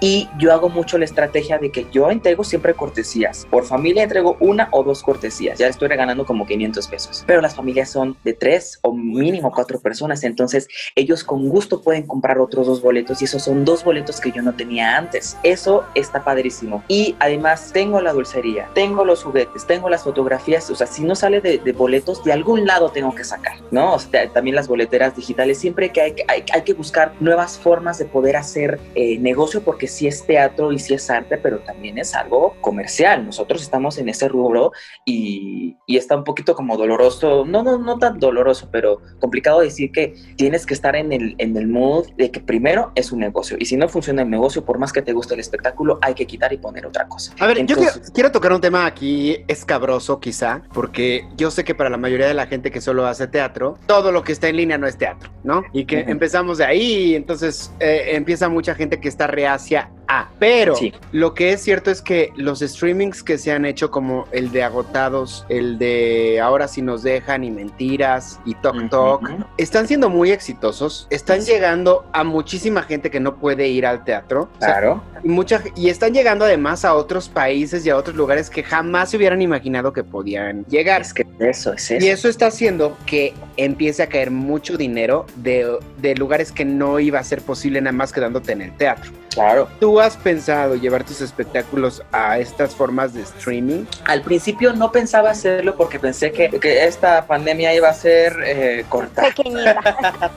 Y 0.00 0.28
yo 0.38 0.52
hago 0.52 0.68
mucho 0.68 0.98
la 0.98 1.04
estrategia 1.04 1.58
de 1.58 1.70
que 1.70 1.86
yo 1.92 2.10
entrego 2.10 2.44
siempre 2.44 2.74
cortesías. 2.74 3.46
Por 3.50 3.64
familia 3.64 4.02
entrego 4.02 4.36
una 4.40 4.68
o 4.72 4.82
dos 4.82 5.02
cortesías. 5.02 5.58
Ya 5.58 5.68
estoy 5.68 5.88
regalando 5.88 6.24
como 6.26 6.46
500 6.46 6.88
pesos. 6.88 7.24
Pero 7.26 7.40
las 7.40 7.54
familias 7.54 7.90
son 7.90 8.16
de 8.24 8.32
tres 8.32 8.78
o 8.82 8.92
mínimo 8.92 9.52
cuatro 9.52 9.80
personas. 9.80 10.24
Entonces 10.24 10.68
ellos 10.94 11.24
con 11.24 11.48
gusto 11.48 11.82
pueden 11.82 12.06
comprar 12.06 12.38
otros 12.38 12.66
dos 12.66 12.82
boletos 12.82 13.22
y 13.22 13.26
esos 13.26 13.42
son 13.42 13.64
dos 13.64 13.84
boletos 13.84 14.20
que 14.20 14.32
yo 14.32 14.42
no 14.42 14.54
tenía 14.54 14.96
antes. 14.96 15.36
Eso 15.42 15.84
está 15.94 16.24
padrísimo. 16.24 16.82
Y 16.88 17.16
además 17.18 17.70
tengo 17.72 18.00
la 18.00 18.12
dulcería, 18.12 18.68
tengo 18.74 19.04
los 19.04 19.22
juguetes, 19.22 19.66
tengo 19.66 19.88
las 19.88 20.04
fotografías. 20.04 20.68
O 20.70 20.74
sea, 20.74 20.86
si 20.86 21.04
no 21.04 21.14
sale 21.14 21.40
de, 21.40 21.58
de 21.58 21.72
boletos, 21.72 22.24
de 22.24 22.32
algún 22.32 22.66
lado 22.66 22.90
tengo 22.90 23.14
que 23.14 23.24
sacar, 23.24 23.56
¿no? 23.70 23.94
O 23.94 23.98
sea, 23.98 24.28
también 24.30 24.56
las 24.56 24.68
boleteras 24.68 25.16
digitales. 25.16 25.58
Siempre 25.58 25.90
que 25.90 26.00
hay, 26.00 26.14
hay, 26.28 26.44
hay 26.52 26.62
que 26.62 26.74
buscar 26.74 27.12
nuevas 27.20 27.58
formas 27.58 27.98
de 27.98 28.04
poder 28.04 28.36
hacer 28.36 28.80
eh, 28.94 29.11
negocio 29.18 29.62
porque 29.62 29.86
sí 29.86 30.06
es 30.06 30.24
teatro 30.26 30.72
y 30.72 30.78
sí 30.78 30.94
es 30.94 31.10
arte, 31.10 31.38
pero 31.38 31.60
también 31.60 31.98
es 31.98 32.14
algo 32.14 32.54
comercial. 32.60 33.24
Nosotros 33.24 33.62
estamos 33.62 33.98
en 33.98 34.08
ese 34.08 34.28
rubro 34.28 34.72
y, 35.04 35.76
y 35.86 35.96
está 35.96 36.16
un 36.16 36.24
poquito 36.24 36.54
como 36.54 36.76
doloroso, 36.76 37.44
no, 37.46 37.62
no, 37.62 37.78
no 37.78 37.98
tan 37.98 38.18
doloroso, 38.18 38.68
pero 38.70 39.00
complicado 39.20 39.60
decir 39.60 39.92
que 39.92 40.14
tienes 40.36 40.66
que 40.66 40.74
estar 40.74 40.96
en 40.96 41.12
el, 41.12 41.34
en 41.38 41.56
el 41.56 41.68
mood 41.68 42.06
de 42.16 42.30
que 42.30 42.40
primero 42.40 42.92
es 42.94 43.12
un 43.12 43.20
negocio 43.20 43.56
y 43.58 43.64
si 43.66 43.76
no 43.76 43.88
funciona 43.88 44.22
el 44.22 44.30
negocio, 44.30 44.64
por 44.64 44.78
más 44.78 44.92
que 44.92 45.02
te 45.02 45.12
guste 45.12 45.34
el 45.34 45.40
espectáculo, 45.40 45.98
hay 46.02 46.14
que 46.14 46.26
quitar 46.26 46.52
y 46.52 46.58
poner 46.58 46.86
otra 46.86 47.08
cosa. 47.08 47.34
A 47.38 47.46
ver, 47.46 47.64
yo 47.66 47.76
quiero, 47.76 47.92
quiero 48.14 48.32
tocar 48.32 48.52
un 48.52 48.60
tema 48.60 48.86
aquí 48.86 49.38
escabroso 49.48 50.20
quizá, 50.20 50.62
porque 50.72 51.26
yo 51.36 51.50
sé 51.50 51.64
que 51.64 51.74
para 51.74 51.90
la 51.90 51.96
mayoría 51.96 52.26
de 52.26 52.34
la 52.34 52.46
gente 52.46 52.70
que 52.70 52.80
solo 52.80 53.06
hace 53.06 53.26
teatro, 53.26 53.78
todo 53.86 54.12
lo 54.12 54.24
que 54.24 54.32
está 54.32 54.48
en 54.48 54.56
línea 54.56 54.78
no 54.78 54.86
es 54.86 54.96
teatro, 54.96 55.30
¿no? 55.44 55.62
Y 55.72 55.84
que 55.84 56.00
empezamos 56.00 56.58
de 56.58 56.64
ahí 56.64 57.14
entonces 57.14 57.72
eh, 57.80 58.10
empieza 58.12 58.48
mucha 58.48 58.74
gente 58.74 58.91
que 59.00 59.08
está 59.08 59.26
reacia 59.26 59.90
a. 60.20 60.28
Pero 60.38 60.74
Sí. 60.76 60.92
lo 61.12 61.34
que 61.34 61.52
es 61.52 61.62
cierto 61.62 61.90
es 61.90 62.02
que 62.02 62.30
los 62.36 62.60
streamings 62.60 63.22
que 63.22 63.38
se 63.38 63.52
han 63.52 63.64
hecho 63.64 63.90
como 63.90 64.26
el 64.32 64.50
de 64.52 64.62
Agotados, 64.62 65.44
el 65.48 65.78
de 65.78 66.40
Ahora 66.42 66.68
si 66.68 66.82
nos 66.82 67.02
dejan 67.02 67.44
y 67.44 67.50
Mentiras 67.50 68.38
y 68.44 68.54
Tok 68.56 68.88
Tok, 68.90 69.28
están 69.58 69.86
siendo 69.88 70.08
muy 70.10 70.30
exitosos, 70.30 71.06
están 71.10 71.40
llegando 71.40 72.04
a 72.12 72.24
muchísima 72.24 72.82
gente 72.82 73.10
que 73.10 73.20
no 73.20 73.36
puede 73.36 73.68
ir 73.68 73.86
al 73.86 74.04
teatro. 74.04 74.48
O 74.56 74.60
sea, 74.60 74.68
Claro. 74.72 75.02
y, 75.22 75.28
mucha, 75.28 75.62
y 75.76 75.88
están 75.88 76.12
llegando 76.14 76.44
además 76.44 76.84
a 76.84 76.94
otros 76.94 77.28
países 77.28 77.84
y 77.86 77.90
a 77.90 77.96
otros 77.96 78.16
lugares 78.16 78.50
que 78.50 78.62
jamás 78.62 79.10
se 79.10 79.16
hubieran 79.16 79.40
imaginado 79.42 79.92
que 79.92 80.04
podían 80.04 80.64
llegar. 80.66 81.00
Es 81.02 81.14
que 81.14 81.26
eso 81.38 81.72
es 81.72 81.90
eso. 81.90 82.04
Y 82.04 82.08
eso 82.08 82.28
está 82.28 82.46
haciendo 82.46 82.96
que 83.06 83.34
empiece 83.56 84.02
a 84.02 84.08
caer 84.08 84.30
mucho 84.30 84.76
dinero 84.76 85.26
de, 85.36 85.78
de 85.98 86.14
lugares 86.16 86.52
que 86.52 86.64
no 86.64 86.98
iba 87.00 87.18
a 87.18 87.24
ser 87.24 87.42
posible 87.42 87.80
nada 87.80 87.92
más 87.92 88.12
quedándote 88.12 88.52
en 88.52 88.62
el 88.62 88.76
teatro. 88.76 89.10
Claro. 89.32 89.66
¿Tú 89.80 89.98
has 90.02 90.16
pensado 90.16 90.76
llevar 90.76 91.04
tus 91.04 91.20
espectáculos 91.20 92.02
a 92.12 92.38
estas 92.38 92.74
formas 92.74 93.14
de 93.14 93.22
streaming? 93.22 93.84
Al 94.04 94.22
principio 94.22 94.72
no 94.72 94.92
pensaba 94.92 95.30
hacerlo 95.30 95.76
porque 95.76 95.98
pensé 95.98 96.32
que, 96.32 96.50
que 96.50 96.84
esta 96.84 97.26
pandemia 97.26 97.74
iba 97.74 97.88
a 97.88 97.94
ser 97.94 98.36
eh, 98.44 98.84
corta. 98.88 99.22
pequeñita. 99.22 100.30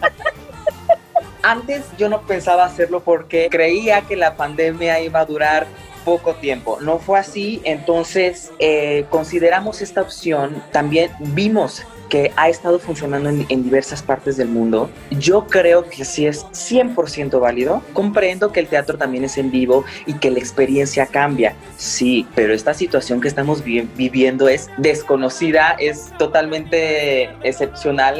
Antes 1.44 1.84
yo 1.98 2.10
no 2.10 2.22
pensaba 2.22 2.66
hacerlo 2.66 3.02
porque 3.02 3.50
creía 3.52 4.02
que 4.02 4.16
la 4.16 4.36
pandemia 4.36 5.00
iba 5.02 5.20
a 5.20 5.26
durar 5.26 5.68
poco 6.04 6.36
tiempo. 6.36 6.78
No 6.82 7.00
fue 7.00 7.20
así, 7.20 7.62
entonces 7.66 8.52
eh, 8.60 9.06
consideramos 9.10 9.82
esta 9.82 10.02
opción, 10.02 10.64
también 10.72 11.12
vimos 11.20 11.84
que 12.10 12.32
ha 12.36 12.50
estado 12.50 12.80
funcionando 12.80 13.30
en, 13.30 13.46
en 13.50 13.64
diversas 13.64 14.02
partes 14.02 14.38
del 14.38 14.48
mundo. 14.50 14.90
Yo 15.12 15.46
creo 15.48 15.86
que 15.90 16.06
sí 16.06 16.26
es 16.28 16.46
100% 16.48 17.40
válido. 17.40 17.82
Comprendo 17.94 18.52
que 18.52 18.60
el 18.60 18.68
teatro 18.68 18.98
también 18.98 19.24
es 19.24 19.38
en 19.38 19.52
vivo 19.52 19.84
y 20.06 20.14
que 20.14 20.30
la 20.32 20.40
experiencia 20.40 21.06
cambia. 21.08 21.56
Sí, 21.78 22.28
pero 22.36 22.54
esta 22.54 22.74
situación 22.74 23.22
que 23.22 23.28
estamos 23.28 23.64
vi- 23.64 23.88
viviendo 23.96 24.48
es 24.48 24.70
desconocida, 24.78 25.76
es 25.80 26.12
totalmente 26.18 27.30
excepcional, 27.44 28.18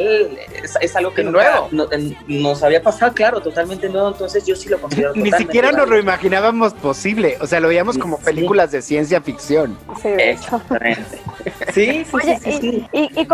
es, 0.64 0.76
es 0.82 0.96
algo 0.96 1.14
que 1.14 1.24
nunca 1.24 1.44
nuevo. 1.52 1.68
no- 1.72 1.92
en- 1.92 2.16
nos 2.28 2.64
había 2.64 2.82
pasado, 2.82 3.14
claro, 3.14 3.42
totalmente 3.42 3.90
nuevo. 3.90 4.10
Entonces 4.10 4.46
yo 4.46 4.56
sí 4.56 4.70
lo 4.70 4.80
considero 4.80 5.10
Ni 5.14 5.26
totalmente 5.26 5.44
siquiera 5.44 5.68
nos 5.72 5.82
lo 5.82 5.86
válido. 5.88 6.02
imaginábamos 6.04 6.74
posible. 6.74 7.38
O 7.42 7.48
sea, 7.48 7.60
lo 7.60 7.68
veíamos 7.68 7.98
como 7.98 8.18
Sí. 8.18 8.24
películas 8.26 8.72
de 8.72 8.82
ciencia 8.82 9.22
ficción. 9.22 9.78
Sí. 10.02 10.10
Exactamente, 10.18 11.20
Sí, 11.74 11.86
sí, 11.86 12.06
Oye, 12.14 12.40
sí, 12.44 12.52
sí, 12.54 12.58
sí. 12.62 12.88
y, 12.94 13.00
y- 13.00 13.22
y 13.22 13.26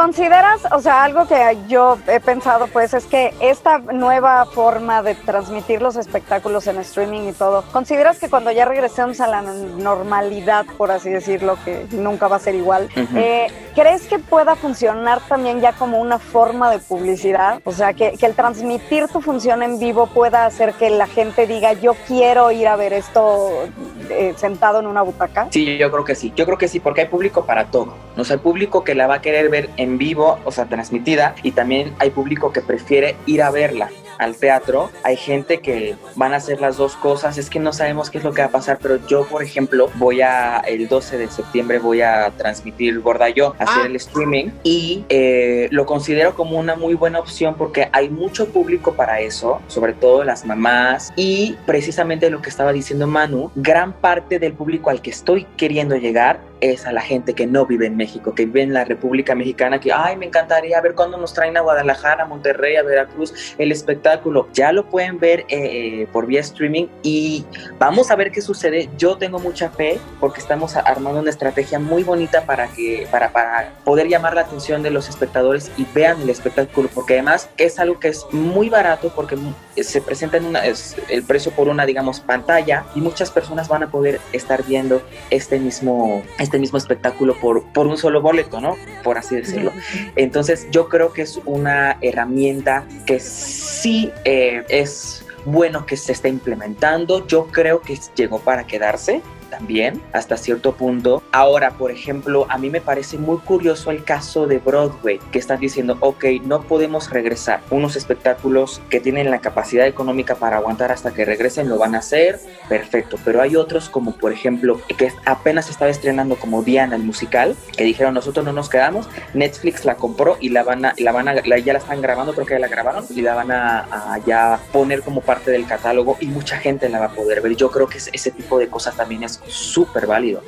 consideras, 0.42 0.72
o 0.72 0.82
sea, 0.82 1.04
algo 1.04 1.28
que 1.28 1.58
yo 1.68 1.98
he 2.08 2.20
pensado, 2.20 2.68
pues, 2.68 2.94
es 2.94 3.06
que 3.06 3.34
esta 3.40 3.80
nueva 3.80 4.46
forma 4.46 5.02
de 5.02 5.16
transmitir 5.16 5.82
los 5.82 5.96
espectáculos 5.96 6.68
en 6.68 6.78
streaming 6.78 7.30
y 7.30 7.34
todo, 7.34 7.64
¿consideras 7.72 8.20
que 8.20 8.30
cuando 8.30 8.52
ya 8.52 8.66
regresemos 8.66 9.20
a 9.22 9.28
la 9.28 9.42
normalidad, 9.42 10.66
por 10.78 10.92
así 10.92 11.10
decirlo, 11.10 11.58
que 11.64 11.86
nunca 11.92 12.28
va 12.28 12.38
a 12.38 12.40
ser 12.40 12.56
igual, 12.56 12.90
eh, 13.16 13.48
¿crees 13.76 14.08
que 14.08 14.20
pueda 14.20 14.56
funcionar 14.56 15.22
también 15.28 15.62
ya 15.62 15.74
como 15.74 16.00
una 16.00 16.20
forma 16.20 16.72
de 16.72 16.80
publicidad? 16.80 17.62
O 17.66 17.72
sea, 17.72 17.94
que, 17.94 18.14
que 18.14 18.26
el 18.26 18.36
transmitir 18.36 19.08
tu 19.08 19.22
función 19.22 19.64
en 19.64 19.80
vivo 19.80 20.08
pueda 20.08 20.46
hacer 20.46 20.74
que 20.74 20.90
la 20.90 21.08
gente 21.08 21.48
diga, 21.48 21.74
yo 21.74 21.96
quiero 22.08 22.52
ir 22.52 22.68
a 22.68 22.76
ver 22.76 22.94
esto 22.94 23.68
eh, 24.10 24.34
sentado 24.36 24.80
en 24.80 24.88
una 24.88 25.02
butaca. 25.02 25.48
Sí, 25.52 25.78
yo 25.78 25.92
creo 25.92 26.04
que 26.04 26.16
sí. 26.16 26.34
Yo 26.36 26.46
creo 26.46 26.58
que 26.58 26.68
sí, 26.68 26.80
porque 26.80 27.02
hay 27.02 27.08
público 27.08 27.46
para 27.46 27.66
todo. 27.66 27.94
O 28.18 28.24
sea, 28.24 28.36
hay 28.36 28.42
público 28.42 28.84
que 28.84 28.96
la 28.96 29.08
va 29.08 29.16
a 29.16 29.22
querer 29.22 29.50
ver 29.50 29.70
en 29.78 29.98
vivo, 29.98 30.31
o 30.46 30.52
sea, 30.52 30.66
transmitida, 30.66 31.36
y 31.44 31.52
también 31.52 31.94
hay 32.00 32.10
público 32.10 32.52
que 32.52 32.62
prefiere 32.62 33.16
ir 33.26 33.42
a 33.42 33.52
verla 33.52 33.90
al 34.22 34.36
teatro. 34.38 34.92
Hay 35.04 35.18
gente 35.18 35.60
que 35.60 35.96
van 36.16 36.34
a 36.34 36.38
hacer 36.38 36.62
las 36.62 36.78
dos 36.78 36.96
cosas. 36.96 37.38
Es 37.38 37.50
que 37.50 37.60
no 37.60 37.74
sabemos 37.74 38.10
qué 38.10 38.20
es 38.20 38.24
lo 38.24 38.34
que 38.34 38.42
va 38.42 38.48
a 38.48 38.52
pasar, 38.52 38.78
pero 38.82 39.06
yo, 39.08 39.26
por 39.26 39.44
ejemplo, 39.44 39.90
voy 39.96 40.22
a, 40.22 40.60
el 40.60 40.88
12 40.88 41.18
de 41.18 41.28
septiembre 41.30 41.80
voy 41.80 42.02
a 42.02 42.32
transmitir 42.38 43.00
Gorda 43.02 43.30
Yo, 43.30 43.56
hacer 43.58 43.84
Ah. 43.84 43.86
el 43.88 43.96
streaming, 43.96 44.50
y 44.64 45.06
eh, 45.10 45.68
lo 45.72 45.86
considero 45.86 46.36
como 46.36 46.60
una 46.60 46.76
muy 46.76 46.94
buena 46.94 47.20
opción 47.20 47.56
porque 47.56 47.90
hay 47.94 48.10
mucho 48.10 48.50
público 48.50 48.94
para 48.94 49.22
eso, 49.22 49.60
sobre 49.68 49.94
todo 49.94 50.24
las 50.24 50.46
mamás, 50.46 51.12
y 51.16 51.56
precisamente 51.66 52.30
lo 52.30 52.42
que 52.42 52.50
estaba 52.50 52.74
diciendo 52.74 53.08
Manu, 53.08 53.50
gran 53.56 53.94
parte 53.94 54.38
del 54.38 54.54
público 54.54 54.90
al 54.90 55.02
que 55.02 55.10
estoy 55.10 55.46
queriendo 55.58 55.96
llegar 55.96 56.42
es 56.60 56.86
a 56.86 56.92
la 56.92 57.02
gente 57.02 57.34
que 57.34 57.48
no 57.48 57.66
vive 57.66 57.88
en 57.88 57.98
México, 57.98 58.36
que 58.36 58.46
vive 58.46 58.62
en 58.62 58.74
la 58.74 58.84
República 58.84 59.34
Mexicana, 59.34 59.80
que, 59.80 59.92
ay, 59.92 60.16
me 60.16 60.28
encantaría 60.28 60.80
ver 60.80 60.94
cuándo 60.94 61.18
nos 61.18 61.34
traen 61.34 61.58
a 61.58 61.62
Guadalajara, 61.62 62.24
a 62.24 62.28
Monterrey, 62.28 62.76
a 62.76 62.84
Veracruz, 62.84 63.56
el 63.58 63.72
espectáculo. 63.72 64.11
Ya 64.54 64.72
lo 64.72 64.86
pueden 64.90 65.20
ver 65.20 65.46
eh, 65.50 66.08
por 66.12 66.26
vía 66.26 66.42
streaming 66.42 66.88
y 67.04 67.46
vamos 67.80 68.12
a 68.12 68.16
ver 68.16 68.32
qué 68.32 68.42
sucede. 68.42 68.90
Yo 68.98 69.18
tengo 69.18 69.40
mucha 69.40 69.70
fe 69.70 70.00
porque 70.20 70.42
estamos 70.42 70.76
armando 70.76 71.20
una 71.20 71.30
estrategia 71.30 71.80
muy 71.80 72.04
bonita 72.04 72.46
para, 72.46 72.68
que, 72.68 73.08
para, 73.12 73.32
para 73.32 73.74
poder 73.84 74.08
llamar 74.08 74.34
la 74.36 74.42
atención 74.42 74.84
de 74.84 74.90
los 74.92 75.10
espectadores 75.10 75.72
y 75.78 75.86
vean 75.94 76.22
el 76.22 76.30
espectáculo, 76.30 76.90
porque 76.94 77.14
además 77.14 77.50
es 77.58 77.80
algo 77.80 78.00
que 78.00 78.10
es 78.10 78.26
muy 78.32 78.70
barato 78.70 79.12
porque 79.16 79.36
mu- 79.36 79.54
se 79.76 80.02
presenta 80.02 80.38
en 80.38 80.46
una, 80.46 80.66
es 80.66 80.96
el 81.10 81.24
precio 81.24 81.52
por 81.52 81.68
una, 81.68 81.86
digamos, 81.86 82.20
pantalla 82.20 82.86
y 82.96 83.02
muchas 83.02 83.32
personas 83.32 83.68
van 83.68 83.84
a 83.84 83.90
poder 83.92 84.20
estar 84.34 84.64
viendo 84.66 85.02
este 85.30 85.60
mismo, 85.60 86.24
este 86.40 86.60
mismo 86.60 86.78
espectáculo 86.78 87.36
por, 87.40 87.64
por 87.74 87.88
un 87.88 87.98
solo 87.98 88.22
boleto, 88.22 88.60
¿no? 88.62 88.76
Por 89.04 89.18
así 89.18 89.36
decirlo. 89.36 89.72
Entonces 90.16 90.68
yo 90.72 90.90
creo 90.90 91.14
que 91.14 91.22
es 91.24 91.40
una 91.46 91.98
herramienta 92.02 92.86
que 93.06 93.20
sí 93.20 93.91
eh, 94.26 94.64
es 94.70 95.26
bueno 95.46 95.86
que 95.86 95.98
se 95.98 96.12
esté 96.12 96.30
implementando. 96.30 97.26
Yo 97.28 97.48
creo 97.48 97.82
que 97.82 98.00
llegó 98.16 98.40
para 98.40 98.66
quedarse 98.66 99.22
también 99.52 100.02
hasta 100.14 100.38
cierto 100.38 100.74
punto. 100.74 101.22
Ahora, 101.32 101.72
por 101.72 101.92
ejemplo, 101.92 102.48
a 102.50 102.58
mí 102.58 102.72
me 102.72 102.82
parece 102.82 103.20
muy 103.20 103.38
curioso 103.38 103.92
el 103.92 104.04
caso 104.04 104.48
de 104.48 104.58
Broadway, 104.58 105.20
que 105.32 105.38
están 105.38 105.60
diciendo, 105.60 105.98
ok, 106.00 106.26
no 106.44 106.64
podemos 106.64 107.12
regresar. 107.12 107.62
Unos 107.70 107.96
espectáculos 107.96 108.82
que 108.90 109.00
tienen 109.00 109.30
la 109.30 109.40
capacidad 109.42 109.86
económica 109.86 110.34
para 110.36 110.58
aguantar 110.58 110.92
hasta 110.92 111.12
que 111.14 111.26
regresen 111.26 111.70
lo 111.70 111.78
van 111.78 111.94
a 111.94 112.00
hacer, 112.00 112.40
perfecto. 112.68 113.18
Pero 113.24 113.42
hay 113.42 113.56
otros 113.56 113.90
como, 113.90 114.14
por 114.14 114.32
ejemplo, 114.32 114.82
que 114.98 115.12
apenas 115.26 115.70
estaba 115.70 115.92
estrenando 115.92 116.38
como 116.38 116.64
Diana 116.64 116.96
el 116.96 117.04
musical, 117.04 117.56
que 117.78 117.84
dijeron, 117.84 118.14
nosotros 118.14 118.46
no 118.46 118.54
nos 118.54 118.70
quedamos, 118.70 119.08
Netflix 119.34 119.86
la 119.86 119.96
compró 119.96 120.38
y 120.40 120.50
la 120.50 120.64
van 120.64 120.86
a, 120.86 120.94
la 120.98 121.12
van 121.12 121.28
a, 121.28 121.34
la- 121.34 121.60
ya 121.60 121.74
la 121.74 121.80
están 121.80 122.02
grabando, 122.02 122.34
creo 122.34 122.46
que 122.46 122.54
ya 122.54 122.60
la 122.60 122.68
grabaron 122.68 123.06
y 123.10 123.22
la 123.22 123.36
van 123.36 123.52
a, 123.52 124.14
a 124.14 124.18
ya 124.26 124.60
poner 124.72 125.02
como 125.02 125.22
parte 125.22 125.52
del 125.52 125.66
catálogo 125.68 126.18
y 126.20 126.28
mucha 126.28 126.58
gente 126.58 126.88
la 126.90 127.00
va 127.00 127.06
a 127.08 127.12
poder 127.12 127.42
ver. 127.42 127.56
Yo 127.56 127.70
creo 127.70 127.88
que 127.88 127.98
ese, 127.98 128.32
tipo 128.32 128.58
de 128.58 128.70
cosas 128.70 128.96
también 128.96 129.24
es 129.24 129.41
súper 129.48 130.08
válido. 130.08 130.42